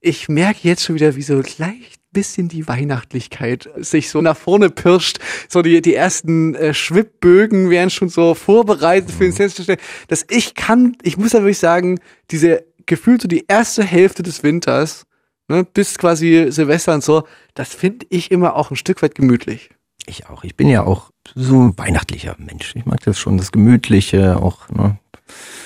ich 0.00 0.30
merke 0.30 0.66
jetzt 0.66 0.82
schon 0.82 0.94
wieder, 0.94 1.14
wie 1.14 1.20
so 1.20 1.42
leicht 1.58 1.97
bisschen 2.18 2.48
die 2.48 2.66
Weihnachtlichkeit 2.66 3.70
sich 3.76 4.10
so 4.10 4.20
nach 4.20 4.36
vorne 4.36 4.70
pirscht. 4.70 5.20
So 5.48 5.62
die, 5.62 5.80
die 5.80 5.94
ersten 5.94 6.56
äh, 6.56 6.74
Schwibbögen 6.74 7.70
werden 7.70 7.90
schon 7.90 8.08
so 8.08 8.34
vorbereitet 8.34 9.12
für 9.12 9.22
den 9.22 9.32
Sense. 9.32 9.76
Dass 10.08 10.26
ich 10.28 10.56
kann, 10.56 10.96
ich 11.02 11.16
muss 11.16 11.30
da 11.30 11.38
wirklich 11.38 11.60
sagen, 11.60 12.00
diese 12.32 12.64
gefühlt 12.86 13.22
so 13.22 13.28
die 13.28 13.44
erste 13.46 13.84
Hälfte 13.84 14.24
des 14.24 14.42
Winters, 14.42 15.06
ne, 15.46 15.62
bis 15.62 15.96
quasi 15.96 16.46
Silvester 16.50 16.94
und 16.94 17.04
so, 17.04 17.22
das 17.54 17.72
finde 17.72 18.06
ich 18.10 18.32
immer 18.32 18.56
auch 18.56 18.72
ein 18.72 18.76
Stück 18.76 19.00
weit 19.02 19.14
gemütlich. 19.14 19.70
Ich 20.06 20.28
auch. 20.28 20.42
Ich 20.42 20.56
bin 20.56 20.68
ja 20.68 20.82
auch 20.82 21.10
so 21.36 21.62
ein 21.62 21.78
weihnachtlicher 21.78 22.34
Mensch. 22.38 22.74
Ich 22.74 22.84
mag 22.84 23.00
das 23.04 23.16
schon, 23.16 23.36
das 23.36 23.52
Gemütliche 23.52 24.42
auch. 24.42 24.68
Ne? 24.70 24.98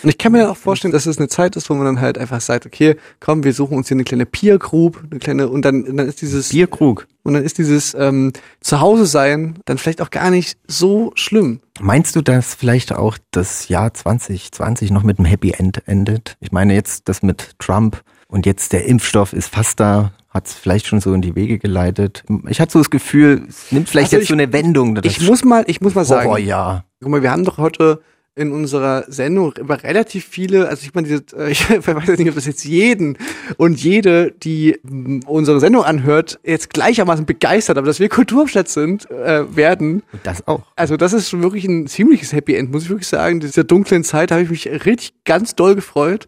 Und 0.02 0.08
ich 0.08 0.18
kann 0.18 0.32
mir 0.32 0.50
auch 0.50 0.56
vorstellen, 0.56 0.92
dass 0.92 1.06
es 1.06 1.18
eine 1.18 1.28
Zeit 1.28 1.56
ist, 1.56 1.70
wo 1.70 1.74
man 1.74 1.84
dann 1.86 2.00
halt 2.00 2.18
einfach 2.18 2.40
sagt, 2.40 2.66
okay, 2.66 2.96
komm, 3.20 3.44
wir 3.44 3.52
suchen 3.52 3.76
uns 3.76 3.88
hier 3.88 3.94
eine 3.96 4.04
kleine 4.04 4.26
Peer 4.26 4.58
Group, 4.58 5.02
eine 5.10 5.20
kleine, 5.20 5.48
und 5.48 5.64
dann, 5.64 5.96
dann 5.96 6.08
ist 6.08 6.22
dieses 6.22 6.48
Bierkrug. 6.50 7.06
und 7.22 7.34
dann 7.34 7.44
ist 7.44 7.58
dieses 7.58 7.94
ähm, 7.94 8.32
Zuhause 8.60 9.06
sein 9.06 9.58
dann 9.64 9.78
vielleicht 9.78 10.00
auch 10.02 10.10
gar 10.10 10.30
nicht 10.30 10.58
so 10.66 11.12
schlimm. 11.14 11.60
Meinst 11.80 12.16
du, 12.16 12.22
dass 12.22 12.54
vielleicht 12.54 12.92
auch 12.92 13.16
das 13.30 13.68
Jahr 13.68 13.94
2020 13.94 14.90
noch 14.90 15.02
mit 15.02 15.18
einem 15.18 15.26
Happy 15.26 15.52
End 15.52 15.82
endet? 15.86 16.36
Ich 16.40 16.52
meine 16.52 16.74
jetzt 16.74 17.08
das 17.08 17.22
mit 17.22 17.52
Trump 17.58 18.02
und 18.28 18.46
jetzt 18.46 18.72
der 18.72 18.86
Impfstoff 18.86 19.32
ist 19.32 19.48
fast 19.54 19.78
da, 19.80 20.12
hat 20.30 20.46
es 20.46 20.54
vielleicht 20.54 20.86
schon 20.86 21.00
so 21.00 21.12
in 21.12 21.20
die 21.22 21.34
Wege 21.36 21.58
geleitet. 21.58 22.24
Ich 22.48 22.60
hatte 22.60 22.72
so 22.72 22.78
das 22.78 22.88
Gefühl, 22.90 23.42
es 23.48 23.70
nimmt 23.70 23.88
vielleicht 23.88 24.06
Also 24.06 24.16
jetzt 24.16 24.22
ich- 24.24 24.28
so 24.28 24.34
eine 24.34 24.52
Wendung. 24.52 24.98
Ich 25.02 25.20
muss 25.20 25.44
mal, 25.44 25.64
ich 25.66 25.80
muss 25.80 25.94
mal 25.94 26.04
sagen, 26.04 26.26
Horrorjahr. 26.28 26.84
Guck 27.00 27.10
mal, 27.10 27.22
wir 27.22 27.30
haben 27.30 27.44
doch 27.44 27.58
heute 27.58 28.00
in 28.34 28.50
unserer 28.50 29.04
Sendung 29.08 29.52
über 29.58 29.82
relativ 29.82 30.24
viele, 30.24 30.68
also 30.68 30.84
ich 30.84 30.94
meine, 30.94 31.06
diese, 31.08 31.22
äh, 31.36 31.50
ich 31.50 31.68
weiß 31.68 32.18
nicht, 32.18 32.28
ob 32.28 32.34
das 32.34 32.46
jetzt 32.46 32.64
jeden 32.64 33.18
und 33.58 33.82
jede, 33.82 34.32
die 34.32 34.78
unsere 35.26 35.60
Sendung 35.60 35.84
anhört, 35.84 36.40
jetzt 36.44 36.70
gleichermaßen 36.70 37.26
begeistert, 37.26 37.76
aber 37.76 37.86
dass 37.86 38.00
wir 38.00 38.08
Kulturstadt 38.08 38.68
sind, 38.68 39.10
äh, 39.10 39.54
werden. 39.54 40.02
Und 40.12 40.20
das 40.24 40.46
auch. 40.48 40.62
Also 40.76 40.96
das 40.96 41.12
ist 41.12 41.28
schon 41.28 41.42
wirklich 41.42 41.64
ein 41.64 41.86
ziemliches 41.86 42.32
Happy 42.32 42.54
End, 42.54 42.72
muss 42.72 42.84
ich 42.84 42.88
wirklich 42.88 43.08
sagen. 43.08 43.40
Dieser 43.40 43.64
dunklen 43.64 44.04
Zeit 44.04 44.30
habe 44.30 44.42
ich 44.42 44.50
mich 44.50 44.66
richtig 44.68 45.12
ganz 45.24 45.54
doll 45.54 45.74
gefreut 45.74 46.26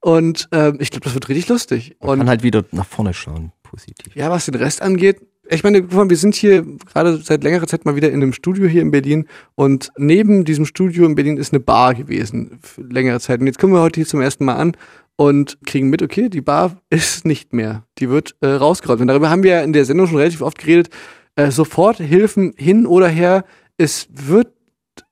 und 0.00 0.48
ähm, 0.52 0.78
ich 0.80 0.90
glaube, 0.90 1.04
das 1.04 1.14
wird 1.14 1.28
richtig 1.28 1.48
lustig. 1.48 1.96
Man 2.00 2.10
Und 2.10 2.18
kann 2.20 2.28
halt 2.28 2.42
wieder 2.42 2.64
nach 2.72 2.86
vorne 2.86 3.12
schauen, 3.14 3.52
positiv. 3.62 4.16
ja, 4.16 4.30
was 4.30 4.46
den 4.46 4.54
Rest 4.54 4.80
angeht, 4.82 5.20
ich 5.52 5.64
meine, 5.64 5.82
guck 5.82 5.92
mal, 5.92 6.10
wir 6.10 6.16
sind 6.16 6.34
hier 6.34 6.64
gerade 6.92 7.18
seit 7.18 7.44
längerer 7.44 7.66
Zeit 7.66 7.84
mal 7.84 7.96
wieder 7.96 8.08
in 8.08 8.22
einem 8.22 8.32
Studio 8.32 8.66
hier 8.66 8.82
in 8.82 8.90
Berlin 8.90 9.26
und 9.54 9.90
neben 9.96 10.44
diesem 10.44 10.64
Studio 10.64 11.04
in 11.04 11.14
Berlin 11.14 11.36
ist 11.36 11.52
eine 11.52 11.60
Bar 11.60 11.94
gewesen 11.94 12.58
für 12.62 12.82
längere 12.82 13.20
Zeit. 13.20 13.40
Und 13.40 13.46
jetzt 13.46 13.58
kommen 13.58 13.72
wir 13.72 13.82
heute 13.82 14.00
hier 14.00 14.06
zum 14.06 14.20
ersten 14.20 14.44
Mal 14.44 14.56
an 14.56 14.76
und 15.16 15.58
kriegen 15.66 15.90
mit, 15.90 16.02
okay, 16.02 16.28
die 16.28 16.40
Bar 16.40 16.76
ist 16.90 17.26
nicht 17.26 17.52
mehr. 17.52 17.84
Die 17.98 18.08
wird 18.08 18.34
äh, 18.40 18.48
rausgerollt. 18.48 19.00
Und 19.00 19.08
darüber 19.08 19.30
haben 19.30 19.42
wir 19.42 19.50
ja 19.52 19.60
in 19.62 19.72
der 19.72 19.84
Sendung 19.84 20.06
schon 20.06 20.16
relativ 20.16 20.42
oft 20.42 20.58
geredet. 20.58 20.88
Äh, 21.36 21.50
sofort 21.50 21.98
Hilfen 21.98 22.54
hin 22.56 22.86
oder 22.86 23.08
her. 23.08 23.44
Es 23.76 24.08
wird 24.10 24.48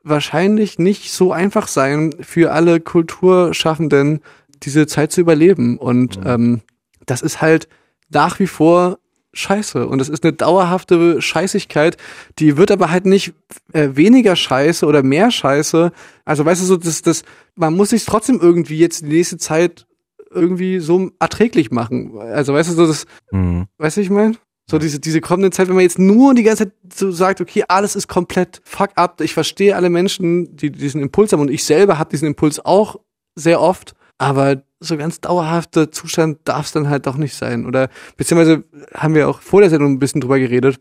wahrscheinlich 0.03 0.79
nicht 0.79 1.13
so 1.13 1.33
einfach 1.33 1.69
sein 1.69 2.15
für 2.21 2.53
alle 2.53 2.81
Kulturschaffenden, 2.81 4.21
diese 4.63 4.87
Zeit 4.87 5.13
zu 5.13 5.21
überleben. 5.21 5.77
Und 5.77 6.19
ähm, 6.25 6.63
das 7.07 7.23
ist 7.23 7.43
halt 7.43 7.69
nach 8.11 8.39
wie 8.39 8.47
vor 8.47 8.99
scheiße. 9.33 9.87
Und 9.87 9.99
das 9.99 10.09
ist 10.09 10.25
eine 10.25 10.33
dauerhafte 10.33 11.21
Scheißigkeit, 11.23 11.97
die 12.39 12.57
wird 12.57 12.71
aber 12.71 12.91
halt 12.91 13.07
nicht 13.07 13.33
äh, 13.73 13.91
weniger 13.95 14.37
scheiße 14.37 14.87
oder 14.87 15.03
mehr 15.03 15.31
scheiße. 15.31 15.93
Also 16.25 16.45
weißt 16.45 16.63
du 16.63 16.67
so, 16.67 16.77
das, 16.77 17.03
das, 17.03 17.23
man 17.55 17.75
muss 17.75 17.91
sich 17.91 18.05
trotzdem 18.05 18.41
irgendwie 18.41 18.79
jetzt 18.79 19.03
die 19.03 19.09
nächste 19.09 19.39
Zeit 19.39 19.87
irgendwie 20.33 20.79
so 20.81 21.11
erträglich 21.19 21.71
machen. 21.71 22.19
Also 22.19 22.55
weißt 22.55 22.71
du 22.71 22.75
so, 22.75 22.87
das, 22.87 23.07
Mhm. 23.33 23.67
weißt 23.79 23.97
du, 23.97 24.01
ich 24.01 24.11
meine? 24.11 24.37
So 24.69 24.79
diese, 24.79 25.01
diese 25.01 25.21
kommende 25.21 25.51
Zeit, 25.51 25.67
wenn 25.67 25.75
man 25.75 25.83
jetzt 25.83 25.99
nur 25.99 26.33
die 26.33 26.45
ganze 26.45 26.67
Zeit 26.67 26.73
so 26.95 27.11
sagt, 27.11 27.41
okay, 27.41 27.65
alles 27.67 27.97
ist 27.97 28.07
komplett 28.07 28.61
fuck 28.65 28.91
up. 28.95 29.21
Ich 29.21 29.35
verstehe 29.35 29.75
alle 29.75 29.91
Menschen, 29.91 30.55
die 30.57 30.71
diesen 30.71 31.03
Impuls 31.03 31.33
haben 31.33 31.41
und 31.41 31.51
ich 31.51 31.65
selber 31.65 31.99
habe 31.99 32.11
diesen 32.11 32.29
Impuls 32.29 32.65
auch 32.65 33.01
sehr 33.35 33.61
oft, 33.61 33.95
aber 34.21 34.63
so 34.81 34.99
ganz 34.99 35.21
dauerhafter 35.23 35.91
Zustand 35.91 36.41
darf 36.45 36.67
es 36.67 36.73
dann 36.73 36.91
halt 36.91 37.07
doch 37.07 37.17
nicht 37.17 37.35
sein. 37.35 37.65
Oder 37.65 37.89
beziehungsweise 38.19 38.65
haben 38.95 39.15
wir 39.15 39.29
auch 39.29 39.41
vor 39.41 39.63
der 39.63 39.71
Sendung 39.71 39.93
ein 39.93 39.99
bisschen 39.99 40.21
drüber 40.21 40.39
geredet, 40.39 40.79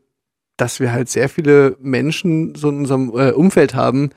dass 0.57 0.82
wir 0.82 0.91
halt 0.91 1.07
sehr 1.10 1.30
viele 1.30 1.78
Menschen 1.80 2.53
so 2.56 2.68
in 2.68 2.80
unserem 2.80 3.11
äh, 3.18 3.32
Umfeld 3.32 3.76
haben, 3.76 4.10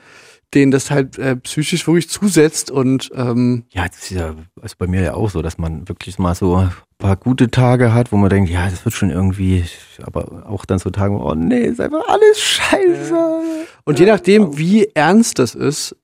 denen 0.54 0.72
das 0.72 0.90
halt 0.90 1.18
äh, 1.18 1.36
psychisch 1.36 1.86
wirklich 1.86 2.08
zusetzt 2.08 2.72
und 2.72 3.10
ähm, 3.14 3.62
Ja, 3.70 3.86
das 3.86 4.02
ist 4.02 4.10
ja 4.10 4.34
also 4.60 4.74
bei 4.76 4.88
mir 4.88 5.02
ja 5.02 5.14
auch 5.14 5.30
so, 5.30 5.40
dass 5.40 5.56
man 5.56 5.88
wirklich 5.88 6.18
mal 6.18 6.34
so 6.34 6.56
ein 6.56 6.72
paar 6.98 7.14
gute 7.14 7.48
Tage 7.48 7.94
hat, 7.94 8.10
wo 8.10 8.16
man 8.16 8.28
denkt, 8.28 8.50
ja, 8.50 8.68
das 8.68 8.84
wird 8.84 8.96
schon 8.96 9.10
irgendwie, 9.10 9.64
aber 10.02 10.46
auch 10.48 10.64
dann 10.64 10.80
so 10.80 10.90
Tage, 10.90 11.14
oh 11.14 11.34
nee, 11.36 11.62
ist 11.62 11.80
einfach 11.80 12.06
alles 12.08 12.40
scheiße. 12.40 13.40
Und 13.84 14.00
je 14.00 14.06
nachdem, 14.06 14.58
wie 14.58 14.88
ernst 14.94 15.38
das 15.38 15.54
ist, 15.54 15.96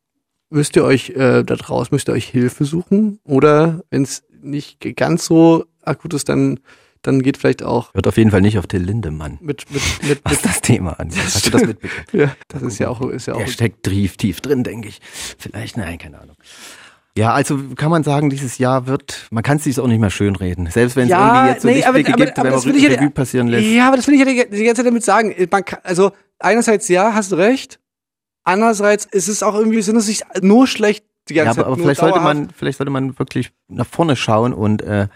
müsst 0.51 0.77
ihr 0.77 0.85
euch 0.85 1.11
äh, 1.11 1.43
da 1.43 1.57
draußen, 1.57 1.95
müsst 1.95 2.09
ihr 2.09 2.13
euch 2.13 2.29
Hilfe 2.29 2.65
suchen. 2.65 3.21
Oder 3.25 3.83
wenn 3.91 4.03
es 4.03 4.25
nicht 4.41 4.81
ganz 4.97 5.25
so 5.25 5.65
akut 5.83 6.15
ist, 6.15 6.29
dann, 6.29 6.61
dann 7.03 7.23
geht 7.23 7.37
vielleicht 7.37 7.63
auch 7.63 7.95
Wird 7.95 8.07
auf 8.07 8.17
jeden 8.17 8.31
Fall 8.31 8.41
nicht 8.41 8.59
auf 8.59 8.67
Till 8.67 8.83
Lindemann, 8.83 9.39
mit, 9.41 9.65
mit, 9.71 9.83
mit, 10.09 10.21
was 10.25 10.33
mit 10.35 10.45
das 10.45 10.61
Thema 10.61 10.99
angeht. 10.99 11.19
Hast 11.25 11.47
du 11.47 11.51
das 11.51 11.67
mitbekommen? 11.67 12.05
ja, 12.13 12.37
das 12.49 12.63
ist 12.63 12.79
ja 12.79 12.89
auch, 12.89 13.01
ist 13.03 13.27
ja 13.27 13.35
auch. 13.35 13.39
Der 13.39 13.47
steckt 13.47 13.85
tief, 13.85 14.17
tief 14.17 14.41
drin, 14.41 14.65
denke 14.65 14.89
ich. 14.89 15.01
Vielleicht, 15.39 15.77
nein, 15.77 15.99
keine 15.99 16.21
Ahnung. 16.21 16.37
Ja, 17.17 17.33
also 17.33 17.59
kann 17.75 17.91
man 17.91 18.05
sagen, 18.05 18.31
dieses 18.31 18.59
Jahr 18.59 18.87
wird, 18.87 19.27
man 19.33 19.43
kann 19.43 19.57
es 19.57 19.65
sich 19.65 19.81
auch 19.81 19.89
nicht 19.89 19.99
mehr 19.99 20.11
schönreden. 20.11 20.69
Selbst 20.71 20.95
wenn 20.95 21.09
es 21.09 21.11
irgendwie 21.11 21.49
jetzt 21.49 21.63
so 21.63 21.69
Lichtblicke 21.69 22.13
gibt, 22.13 22.37
wenn 22.37 22.45
man 22.45 22.53
das 22.53 22.65
will 22.65 22.77
ich 22.77 22.85
Revue 22.85 23.05
ja, 23.07 23.11
passieren 23.11 23.49
lässt. 23.49 23.67
Ja, 23.67 23.89
aber 23.89 23.97
das 23.97 24.07
will 24.07 24.15
ich 24.15 24.21
ja 24.21 24.27
die, 24.27 24.65
ganze 24.65 24.75
Zeit 24.75 24.87
damit 24.87 25.03
sagen. 25.03 25.35
Man 25.51 25.65
kann, 25.65 25.81
also 25.83 26.13
einerseits 26.39 26.87
ja, 26.87 27.15
hast 27.15 27.33
du 27.33 27.37
recht. 27.37 27.81
Andererseits 28.45 29.05
ist 29.05 29.29
es 29.29 29.43
auch 29.43 29.55
irgendwie, 29.55 29.83
sind 29.83 29.97
es 29.97 30.09
nicht 30.09 30.25
nur 30.43 30.67
schlecht 30.67 31.05
die 31.29 31.35
Ja, 31.35 31.45
ganze 31.45 31.61
aber, 31.61 31.69
aber 31.69 31.77
Zeit. 31.77 31.83
vielleicht 31.83 32.01
sollte 32.01 32.21
man, 32.21 32.51
vielleicht 32.51 32.79
sollte 32.79 32.91
man 32.91 33.19
wirklich 33.19 33.51
nach 33.69 33.87
vorne 33.87 34.17
schauen 34.17 34.53
und 34.55 34.83
äh, 34.83 35.09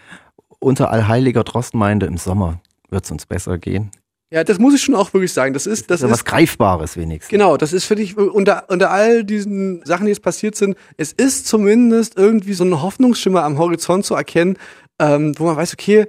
unser 0.58 0.90
allheiliger 0.90 1.44
Trost 1.44 1.74
meinte, 1.74 2.06
im 2.06 2.18
Sommer 2.18 2.60
wird 2.90 3.04
es 3.04 3.10
uns 3.10 3.26
besser 3.26 3.58
gehen. 3.58 3.90
Ja, 4.30 4.44
das 4.44 4.58
muss 4.58 4.74
ich 4.74 4.82
schon 4.82 4.94
auch 4.94 5.12
wirklich 5.12 5.32
sagen. 5.32 5.52
Das 5.52 5.66
ist, 5.66 5.90
das 5.90 6.00
ja 6.00 6.06
ist 6.06 6.12
was 6.12 6.24
Greifbares 6.24 6.96
wenigstens. 6.96 7.28
Genau, 7.30 7.58
das 7.58 7.74
ist 7.74 7.84
für 7.84 7.96
dich 7.96 8.16
unter, 8.16 8.64
unter 8.68 8.90
all 8.90 9.24
diesen 9.24 9.84
Sachen, 9.84 10.06
die 10.06 10.10
jetzt 10.10 10.22
passiert 10.22 10.54
sind, 10.56 10.76
es 10.96 11.12
ist 11.12 11.46
zumindest 11.46 12.16
irgendwie 12.16 12.54
so 12.54 12.64
ein 12.64 12.80
Hoffnungsschimmer 12.80 13.44
am 13.44 13.58
Horizont 13.58 14.06
zu 14.06 14.14
erkennen, 14.14 14.56
ähm, 14.98 15.34
wo 15.38 15.44
man 15.44 15.56
weiß, 15.56 15.74
okay, 15.74 16.06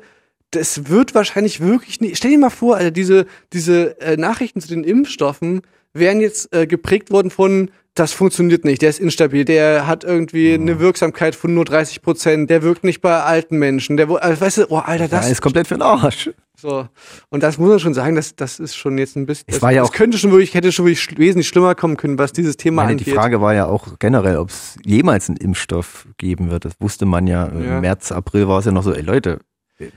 das 0.52 0.88
wird 0.88 1.16
wahrscheinlich 1.16 1.60
wirklich 1.60 2.00
nicht. 2.00 2.16
Stell 2.16 2.32
dir 2.32 2.38
mal 2.38 2.50
vor, 2.50 2.78
Alter, 2.78 2.92
diese, 2.92 3.26
diese 3.52 4.00
äh, 4.00 4.16
Nachrichten 4.16 4.62
zu 4.62 4.70
den 4.70 4.86
Impfstoffen 4.86 5.62
wären 5.94 6.20
jetzt 6.22 6.54
äh, 6.56 6.66
geprägt 6.68 7.12
worden 7.12 7.30
von, 7.32 7.70
das 7.96 8.12
funktioniert 8.12 8.66
nicht, 8.66 8.82
der 8.82 8.90
ist 8.90 9.00
instabil, 9.00 9.46
der 9.46 9.86
hat 9.86 10.04
irgendwie 10.04 10.58
Mhm. 10.58 10.64
eine 10.64 10.80
Wirksamkeit 10.80 11.36
von 11.36 11.54
nur 11.54 11.64
30 11.66 12.02
Prozent, 12.02 12.50
der 12.50 12.64
wirkt 12.64 12.84
nicht 12.84 13.02
bei 13.02 13.22
alten 13.22 13.58
Menschen, 13.60 13.98
der, 13.98 14.10
also, 14.10 14.42
weißt 14.42 14.58
du, 14.58 14.66
oh, 14.72 14.78
Alter, 14.78 15.08
Das 15.08 15.22
das, 15.22 15.32
ist 15.32 15.42
komplett 15.42 15.68
für 15.68 15.76
den 15.76 15.84
Arsch. 15.84 16.32
so. 16.58 16.88
Und 17.30 17.44
das 17.44 17.60
muss 17.60 17.70
man 17.70 17.80
schon 17.80 17.94
sagen, 17.94 18.16
das, 18.16 18.36
das 18.36 18.60
ist 18.60 18.76
schon 18.76 18.98
jetzt 18.98 19.16
ein 19.16 19.28
bisschen, 19.28 19.46
Es 19.48 19.56
das, 19.58 19.62
war 19.62 19.72
ja 19.72 19.82
das 19.82 19.90
auch- 19.92 19.94
könnte 19.94 20.18
schon 20.18 20.32
wirklich, 20.32 20.56
hätte 20.56 20.72
schon 20.72 20.86
wirklich 20.88 21.20
wesentlich 21.20 21.48
schlimmer 21.48 21.76
kommen 21.76 21.96
können, 21.98 22.18
was 22.18 22.32
dieses 22.34 22.58
Thema 22.58 22.78
Meine, 22.82 22.94
angeht. 22.94 23.06
die 23.06 23.12
Frage 23.12 23.42
war 23.42 23.54
ja 23.54 23.68
auch 23.68 24.00
generell, 24.00 24.38
ob 24.38 24.50
es 24.50 24.76
jemals 24.84 25.30
einen 25.30 25.38
Impfstoff 25.38 26.08
geben 26.18 26.50
wird. 26.50 26.66
Das 26.66 26.74
wusste 26.80 27.06
man 27.06 27.28
ja. 27.28 27.48
Ja. 27.50 27.76
Im 27.76 27.82
März, 27.82 28.12
April 28.12 28.48
war 28.48 28.58
es 28.58 28.66
ja 28.66 28.72
noch 28.72 28.82
so, 28.84 28.92
ey 28.94 29.04
Leute, 29.04 29.38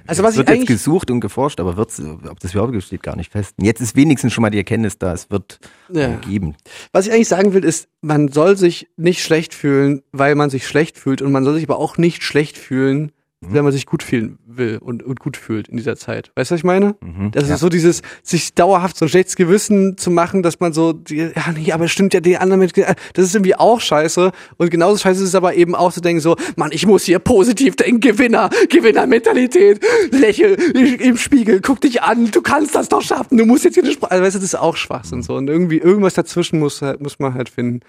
Also 0.07 0.23
es 0.23 0.27
was 0.27 0.35
ich 0.35 0.39
wird 0.39 0.49
jetzt 0.49 0.57
eigentlich, 0.57 0.69
gesucht 0.69 1.11
und 1.11 1.21
geforscht, 1.21 1.61
aber 1.61 1.77
wird's, 1.77 2.01
ob 2.01 2.41
das 2.41 2.53
überhaupt 2.55 2.83
steht 2.83 3.03
gar 3.03 3.17
nicht 3.17 3.33
fest. 3.33 3.55
Jetzt 3.61 3.81
ist 3.81 3.97
wenigstens 3.97 4.33
schon 4.33 4.43
mal 4.43 4.51
die 4.51 4.59
Erkenntnis 4.59 4.99
da, 4.99 5.13
es 5.13 5.31
wird 5.31 5.59
Ja. 5.93 6.15
äh, 6.15 6.17
geben. 6.17 6.55
was 6.93 7.07
ich 7.07 7.13
eigentlich 7.13 7.29
sagen 7.29 7.53
will, 7.53 7.65
ist, 7.65 7.89
man 8.01 8.29
soll 8.29 8.57
sich 8.57 8.89
nicht 8.97 9.23
schlecht 9.23 9.55
fühlen, 9.55 10.03
weil 10.13 10.35
man 10.35 10.51
sich 10.51 10.67
schlecht 10.67 10.99
fühlt 10.99 11.23
und 11.23 11.33
man 11.33 11.45
soll 11.45 11.55
sich 11.55 11.65
aber 11.69 11.79
auch 11.79 11.99
nicht 11.99 12.23
schlecht 12.23 12.57
fühlen, 12.59 13.13
wenn 13.51 13.65
man 13.65 13.73
sich 13.73 13.87
gut 13.87 14.03
fühlen 14.03 14.39
will 14.47 14.79
und, 14.79 15.03
und 15.03 15.21
gut 15.21 15.37
fühlt 15.37 15.69
in 15.69 15.77
dieser 15.77 15.97
Zeit. 15.97 16.31
Weißt 16.35 16.51
du, 16.51 16.55
was 16.55 16.61
ich 16.61 16.65
meine? 16.65 16.97
Mhm. 17.01 17.31
Das 17.33 17.49
Ja. 17.49 17.55
ist 17.55 17.61
so 17.61 17.69
dieses, 17.69 18.03
sich 18.23 18.55
dauerhaft 18.55 18.97
so 18.97 19.05
ein 19.05 19.09
schlechtes 19.09 19.37
Gewissen 19.37 19.97
zu 19.99 20.11
machen, 20.11 20.43
dass 20.43 20.61
man 20.61 20.73
so, 20.73 21.01
ja, 21.09 21.31
nee, 21.55 21.73
aber 21.73 21.89
stimmt 21.89 22.15
ja, 22.15 22.21
die 22.21 22.37
anderen 22.39 22.61
Menschen, 22.61 22.85
das 23.15 23.25
ist 23.25 23.35
irgendwie 23.35 23.55
auch 23.57 23.81
scheiße. 23.81 24.33
Und 24.57 24.71
genauso 24.71 24.99
scheiße 24.99 25.23
ist 25.23 25.29
es 25.31 25.35
aber 25.35 25.55
eben 25.55 25.75
auch 25.75 25.93
zu 25.93 26.01
denken 26.01 26.21
so, 26.21 26.37
Mann, 26.57 26.71
ich 26.73 26.87
muss 26.87 27.05
hier 27.05 27.19
positiv 27.19 27.77
denken, 27.77 28.01
Gewinner, 28.01 28.51
Gewinnermentalität, 28.69 29.85
lächel 30.11 30.55
im 30.55 31.17
Spiegel, 31.17 31.61
guck 31.61 31.81
dich 31.81 32.03
an, 32.03 32.31
du 32.31 32.41
kannst 32.43 32.75
das 32.75 32.89
doch 32.89 33.03
schaffen, 33.03 33.37
du 33.39 33.45
musst 33.45 33.65
jetzt 33.65 33.75
hier 33.75 33.83
eine 33.85 33.93
Sprache, 33.93 34.11
also, 34.13 34.25
weißt 34.25 34.35
du, 34.37 34.39
das 34.41 34.45
ist 34.47 34.55
auch 34.55 34.77
Schwachsinn 34.77 35.23
so. 35.23 35.35
Und 35.37 35.49
irgendwie, 35.49 35.79
irgendwas 35.79 36.15
dazwischen 36.15 36.59
muss, 36.59 36.83
halt- 36.83 37.01
muss 37.01 37.19
man 37.19 37.35
halt 37.35 37.49
finden. 37.49 37.81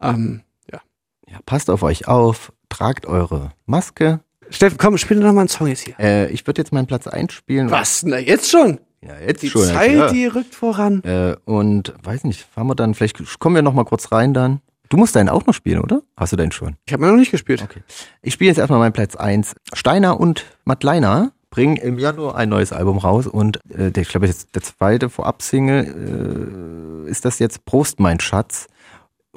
Ähm, 0.00 0.40
ja. 0.72 0.80
Ja, 1.28 1.38
passt 1.46 1.70
auf 1.70 1.82
euch 1.82 2.08
auf, 2.08 2.52
tragt 2.68 3.06
eure 3.06 3.52
Maske. 3.66 4.20
Steffen, 4.50 4.78
komm, 4.78 4.98
spiel 4.98 5.20
doch 5.20 5.32
mal 5.32 5.40
einen 5.40 5.48
Song 5.48 5.66
jetzt 5.66 5.80
hier. 5.80 5.94
Äh, 5.98 6.30
ich 6.30 6.46
würde 6.46 6.60
jetzt 6.62 6.72
meinen 6.72 6.86
Platz 6.86 7.06
einspielen. 7.06 7.70
Was? 7.70 8.02
Na, 8.04 8.18
jetzt 8.18 8.50
schon? 8.50 8.80
Ja, 9.00 9.14
jetzt 9.24 9.42
Die 9.42 9.50
schon. 9.50 9.62
ja, 9.62 9.74
Zeit, 9.74 9.92
klar. 9.92 10.12
die 10.12 10.26
rückt 10.26 10.54
voran. 10.54 11.02
Äh, 11.04 11.36
und 11.44 11.94
weiß 12.02 12.24
nicht, 12.24 12.46
fahren 12.52 12.66
wir 12.66 12.74
dann, 12.74 12.94
vielleicht 12.94 13.38
kommen 13.38 13.54
wir 13.54 13.62
noch 13.62 13.74
mal 13.74 13.84
kurz 13.84 14.10
rein 14.10 14.34
dann. 14.34 14.60
Du 14.88 14.96
musst 14.96 15.14
deinen 15.16 15.28
auch 15.28 15.44
noch 15.46 15.52
spielen, 15.54 15.80
oder? 15.80 16.00
Hast 16.16 16.32
du 16.32 16.36
deinen 16.36 16.50
schon? 16.50 16.76
Ich 16.86 16.92
habe 16.94 17.06
noch 17.06 17.14
nicht 17.14 17.30
gespielt. 17.30 17.62
Okay. 17.62 17.82
Ich 18.22 18.32
spiele 18.32 18.48
jetzt 18.48 18.58
erstmal 18.58 18.78
meinen 18.78 18.94
Platz 18.94 19.16
eins. 19.16 19.54
Steiner 19.74 20.18
und 20.18 20.46
Madleiner 20.64 21.32
bringen 21.50 21.76
im 21.76 21.98
Januar 21.98 22.36
ein 22.36 22.48
neues 22.48 22.72
Album 22.72 22.98
raus 22.98 23.26
und 23.26 23.58
äh, 23.70 23.90
der, 23.90 24.02
ich 24.02 24.08
glaube, 24.08 24.26
jetzt 24.26 24.54
der 24.54 24.62
zweite 24.62 25.10
Vorab-Single 25.10 27.04
äh, 27.06 27.10
ist 27.10 27.24
das 27.24 27.38
jetzt 27.38 27.64
Prost, 27.66 28.00
mein 28.00 28.20
Schatz. 28.20 28.66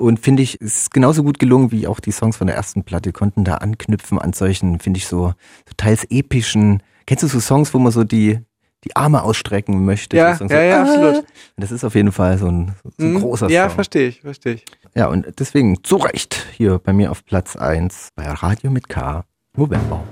Und 0.01 0.19
finde 0.19 0.41
ich, 0.43 0.59
es 0.61 0.77
ist 0.83 0.91
genauso 0.93 1.23
gut 1.23 1.37
gelungen 1.39 1.71
wie 1.71 1.87
auch 1.87 1.99
die 1.99 2.11
Songs 2.11 2.37
von 2.37 2.47
der 2.47 2.55
ersten 2.55 2.83
Platte, 2.83 3.11
konnten 3.11 3.43
da 3.43 3.55
anknüpfen 3.55 4.17
an 4.19 4.33
solchen, 4.33 4.79
finde 4.79 4.97
ich, 4.97 5.07
so, 5.07 5.27
so 5.67 5.73
teils 5.77 6.05
epischen. 6.09 6.81
Kennst 7.05 7.23
du 7.23 7.27
so 7.27 7.39
Songs, 7.39 7.73
wo 7.73 7.79
man 7.79 7.91
so 7.91 8.03
die, 8.03 8.39
die 8.83 8.95
Arme 8.95 9.21
ausstrecken 9.23 9.85
möchte? 9.85 10.17
Ja, 10.17 10.35
so 10.35 10.45
ja, 10.45 10.61
ja, 10.63 10.77
ah. 10.79 10.81
absolut. 10.83 11.25
Das 11.57 11.71
ist 11.71 11.83
auf 11.83 11.93
jeden 11.95 12.11
Fall 12.11 12.37
so 12.39 12.47
ein, 12.47 12.73
so 12.83 13.05
ein 13.05 13.13
Mhm. 13.13 13.19
großer 13.19 13.49
Ja, 13.49 13.67
Song. 13.67 13.75
verstehe 13.75 14.07
ich, 14.07 14.21
verstehe 14.21 14.53
ich. 14.55 14.65
Ja, 14.95 15.07
und 15.07 15.39
deswegen 15.39 15.83
zu 15.83 15.97
Recht 15.97 16.47
hier 16.57 16.79
bei 16.79 16.93
mir 16.93 17.11
auf 17.11 17.23
Platz 17.23 17.55
1 17.55 18.09
bei 18.15 18.27
Radio 18.27 18.71
mit 18.71 18.89
K, 18.89 19.23
November. 19.55 20.03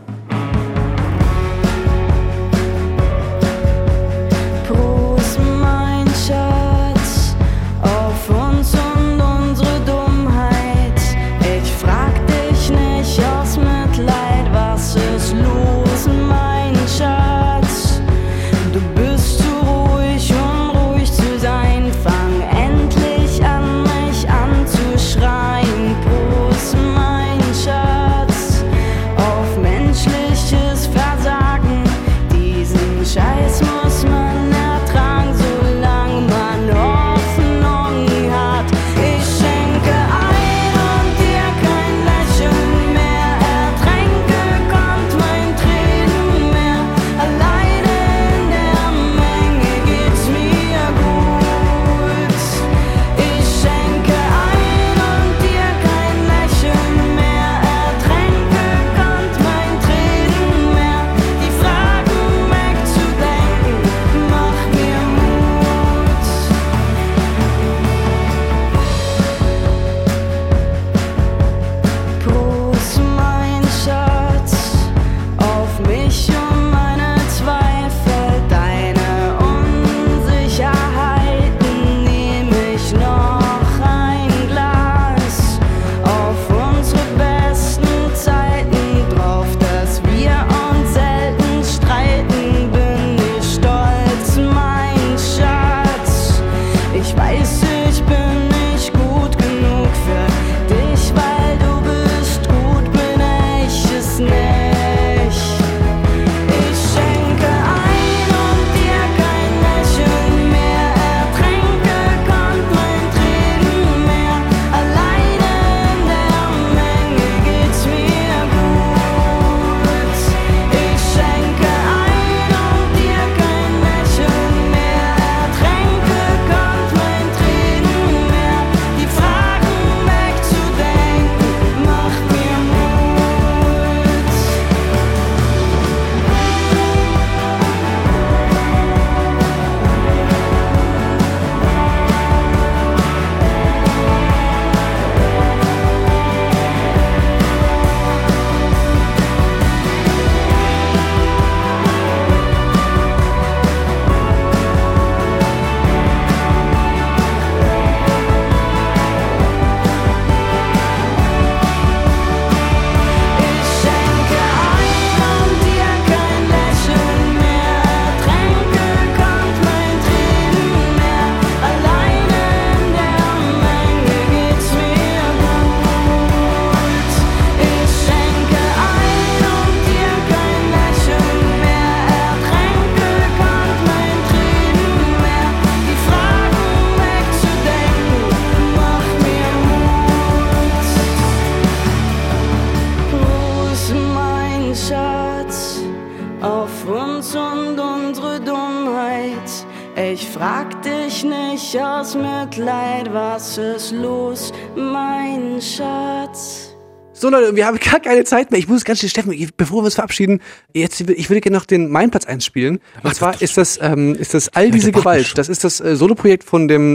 Leute, 207.49 207.55
wir 207.55 207.65
haben 207.65 207.79
gar 207.79 207.98
keine 208.09 208.23
Zeit 208.23 208.49
mehr. 208.51 208.59
Ich 208.59 208.67
muss 208.67 208.83
ganz 208.83 208.99
schnell, 208.99 209.09
Steffen, 209.09 209.51
bevor 209.55 209.81
wir 209.81 209.85
uns 209.85 209.95
verabschieden, 209.95 210.41
jetzt, 210.73 210.99
ich 211.01 211.29
würde 211.29 211.41
gerne 211.41 211.57
noch 211.57 211.65
den 211.65 211.89
Mein 211.91 212.09
Platz 212.11 212.25
1 212.25 212.43
spielen. 212.43 212.79
Und 213.03 213.13
zwar 213.15 213.39
ist 213.41 213.57
das, 213.57 213.79
ähm, 213.81 214.15
ist 214.15 214.33
das 214.33 214.49
All 214.55 214.71
diese 214.71 214.91
Gewalt. 214.91 215.37
Das 215.37 215.47
ist 215.49 215.63
das 215.63 215.79
äh, 215.79 215.95
Soloprojekt 215.95 216.43
von 216.43 216.67
dem 216.67 216.93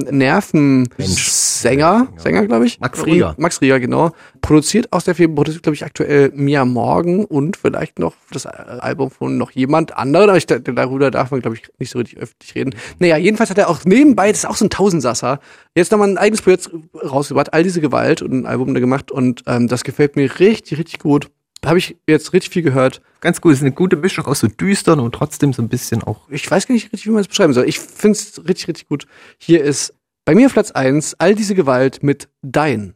Nerven-Sänger, 0.99 2.09
Sänger, 2.17 2.47
glaube 2.47 2.67
ich. 2.67 2.81
Max 2.81 3.05
Rieger. 3.07 3.35
Max 3.39 3.61
Rieger, 3.61 3.81
genau. 3.81 4.11
Produziert 4.41 4.93
aus 4.93 5.05
der 5.05 5.15
produziert, 5.15 5.63
glaube 5.63 5.75
ich, 5.75 5.85
aktuell 5.85 6.31
Mia 6.35 6.65
Morgan 6.65 7.25
und 7.25 7.57
vielleicht 7.57 7.99
noch 7.99 8.15
das 8.31 8.45
äh, 8.45 8.49
Album 8.49 9.11
von 9.11 9.39
noch 9.39 9.51
jemand 9.53 9.97
anderen, 9.97 10.29
aber 10.29 10.39
ich, 10.39 10.47
da- 10.47 10.59
darüber 10.59 11.11
darf 11.11 11.31
man, 11.31 11.41
glaube 11.41 11.57
ich, 11.57 11.63
nicht 11.79 11.91
so 11.91 11.99
richtig 11.99 12.19
öffentlich 12.19 12.55
reden. 12.55 12.75
Naja, 12.99 13.17
jedenfalls 13.17 13.51
hat 13.51 13.59
er 13.59 13.69
auch 13.69 13.85
nebenbei, 13.85 14.29
das 14.31 14.39
ist 14.41 14.47
auch 14.47 14.57
so 14.57 14.65
ein 14.67 14.71
Tausendsasser, 14.71 15.41
jetzt 15.75 15.93
nochmal 15.93 16.09
ein 16.09 16.19
eigenes 16.19 16.43
Projekt 16.43 16.69
rausgebracht, 17.03 17.53
all 17.55 17.63
diese 17.63 17.81
Gewalt 17.81 18.23
und 18.23 18.33
ein 18.33 18.47
Album 18.47 18.75
da 18.75 18.81
gemacht 18.81 19.11
und 19.11 19.43
ähm, 19.47 19.69
das 19.69 19.85
gefällt 19.85 20.17
mir 20.17 20.29
richtig, 20.41 20.79
richtig 20.79 20.99
gut. 21.05 21.31
Habe 21.65 21.79
ich 21.79 21.97
jetzt 22.07 22.33
richtig 22.33 22.53
viel 22.53 22.63
gehört. 22.63 23.01
Ganz 23.21 23.41
gut, 23.41 23.53
es 23.53 23.59
ist 23.61 23.63
eine 23.63 23.73
gute 23.73 23.97
Mischung 23.97 24.27
aus 24.27 24.41
so 24.41 24.49
düstern 24.49 25.01
und 25.01 25.15
trotzdem 25.15 25.53
so 25.53 25.63
ein 25.63 25.69
bisschen 25.69 26.03
auch. 26.03 26.29
Ich 26.29 26.51
weiß 26.51 26.67
gar 26.67 26.75
nicht 26.75 26.93
richtig, 26.93 27.07
wie 27.07 27.11
man 27.11 27.21
es 27.21 27.29
beschreiben 27.29 27.55
soll. 27.55 27.67
Ich 27.67 27.79
finde 27.79 28.19
es 28.19 28.39
richtig, 28.47 28.69
richtig 28.69 28.89
gut. 28.89 29.07
Hier 29.39 29.63
ist 29.65 29.95
bei 30.27 30.35
mir 30.35 30.47
auf 30.47 30.53
Platz 30.53 30.73
eins 30.73 31.15
all 31.19 31.35
diese 31.35 31.55
Gewalt 31.55 32.03
mit 32.03 32.29
Dein. 32.43 32.95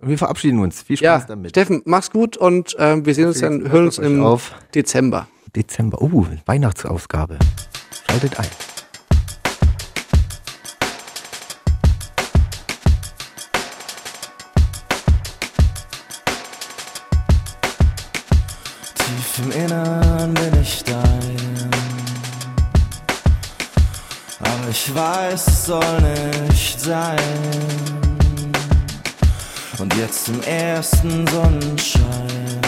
Und 0.00 0.10
wir 0.10 0.18
verabschieden 0.18 0.60
uns. 0.60 0.82
Viel 0.82 0.98
Spaß 0.98 1.22
Ja, 1.22 1.26
damit. 1.26 1.50
Steffen, 1.50 1.82
mach's 1.84 2.10
gut 2.10 2.36
und 2.36 2.76
ähm, 2.78 3.06
wir 3.06 3.14
sehen 3.14 3.26
uns 3.26 3.40
dann, 3.40 3.70
hören 3.70 3.86
uns 3.86 3.98
im 3.98 4.22
auf. 4.22 4.54
Dezember. 4.74 5.26
Dezember. 5.56 6.02
Oh, 6.02 6.26
Weihnachtsausgabe. 6.44 7.38
Schaltet 8.06 8.38
ein. 8.38 8.46
Tief 19.36 19.44
im 19.44 19.52
Innern 19.52 20.34
bin 20.34 20.62
ich 20.62 20.82
dein. 20.84 21.70
Aber 24.40 24.70
ich 24.70 24.94
weiß, 24.94 25.46
es 25.46 25.66
soll 25.66 26.00
nicht 26.48 26.80
sein. 26.80 27.18
Und 29.78 29.94
jetzt 29.96 30.28
im 30.28 30.42
ersten 30.42 31.26
Sonnenschein 31.26 32.60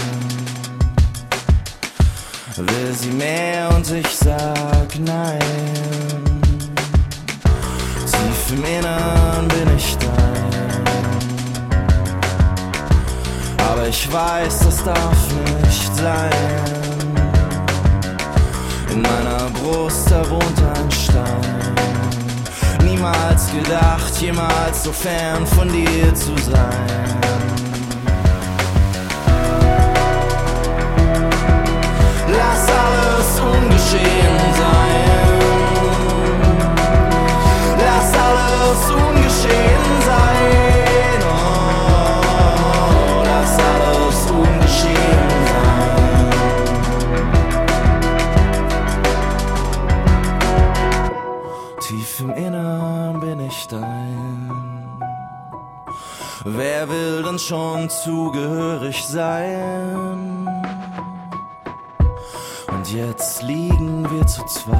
will 2.57 2.95
sie 2.95 3.11
mehr 3.12 3.70
und 3.74 3.90
ich 3.90 4.09
sag 4.09 4.99
nein. 4.99 5.39
Tief 8.05 8.59
im 8.59 8.65
Innern 8.65 9.49
bin 9.49 9.77
ich 9.77 9.97
dein. 9.97 10.27
Aber 13.78 13.86
ich 13.86 14.12
weiß, 14.12 14.59
das 14.59 14.82
darf 14.82 15.16
nicht 15.62 15.94
sein. 15.94 16.32
In 18.90 19.02
meiner 19.02 19.48
Brust, 19.50 20.10
da 20.10 20.28
wohnt 20.28 20.42
ein 20.42 20.90
Stein. 20.90 21.74
Niemals 22.82 23.52
gedacht, 23.52 24.20
jemals 24.20 24.82
so 24.82 24.90
fern 24.90 25.46
von 25.46 25.68
dir 25.68 26.12
zu 26.12 26.36
sein. 26.50 26.86
Lass 32.26 32.68
alles 32.82 33.40
ungeschehen 33.40 34.38
sein. 34.59 35.38
Lass 37.78 38.12
alles 38.12 38.90
ungeschehen 38.90 39.07
Wer 56.59 56.89
will 56.89 57.22
denn 57.22 57.39
schon 57.39 57.89
zugehörig 57.89 59.05
sein? 59.06 60.48
Und 62.66 62.93
jetzt 62.93 63.43
liegen 63.44 64.05
wir 64.10 64.26
zu 64.26 64.44
zweit. 64.47 64.74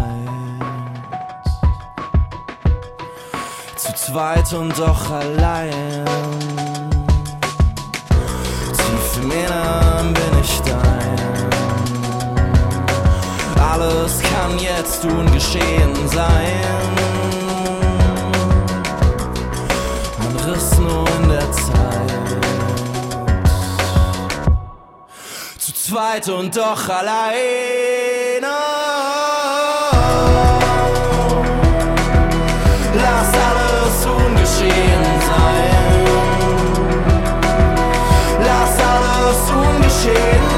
Zu 3.77 3.95
zweit 3.95 4.53
und 4.55 4.77
doch 4.77 5.09
allein. 5.09 6.05
Tief 8.73 9.23
im 9.23 9.31
Innern 9.31 10.15
bin 10.15 10.41
ich 10.43 10.61
dein. 10.63 11.49
Alles 13.63 14.21
kann 14.21 14.59
jetzt 14.59 15.05
ungeschehen 15.05 15.95
sein. 16.09 16.89
Ein 20.19 20.51
Riss 20.51 20.77
nur 20.81 21.07
in 21.23 21.29
der 21.29 21.48
zweit 25.89 26.29
und 26.29 26.55
doch 26.55 26.89
allein. 26.89 27.37
Lass 32.95 33.33
alles 33.49 34.07
ungeschehen 34.07 35.05
sein. 35.29 36.05
Lass 38.45 38.77
alles 38.93 39.51
ungeschehen 39.51 40.47
sein. 40.51 40.58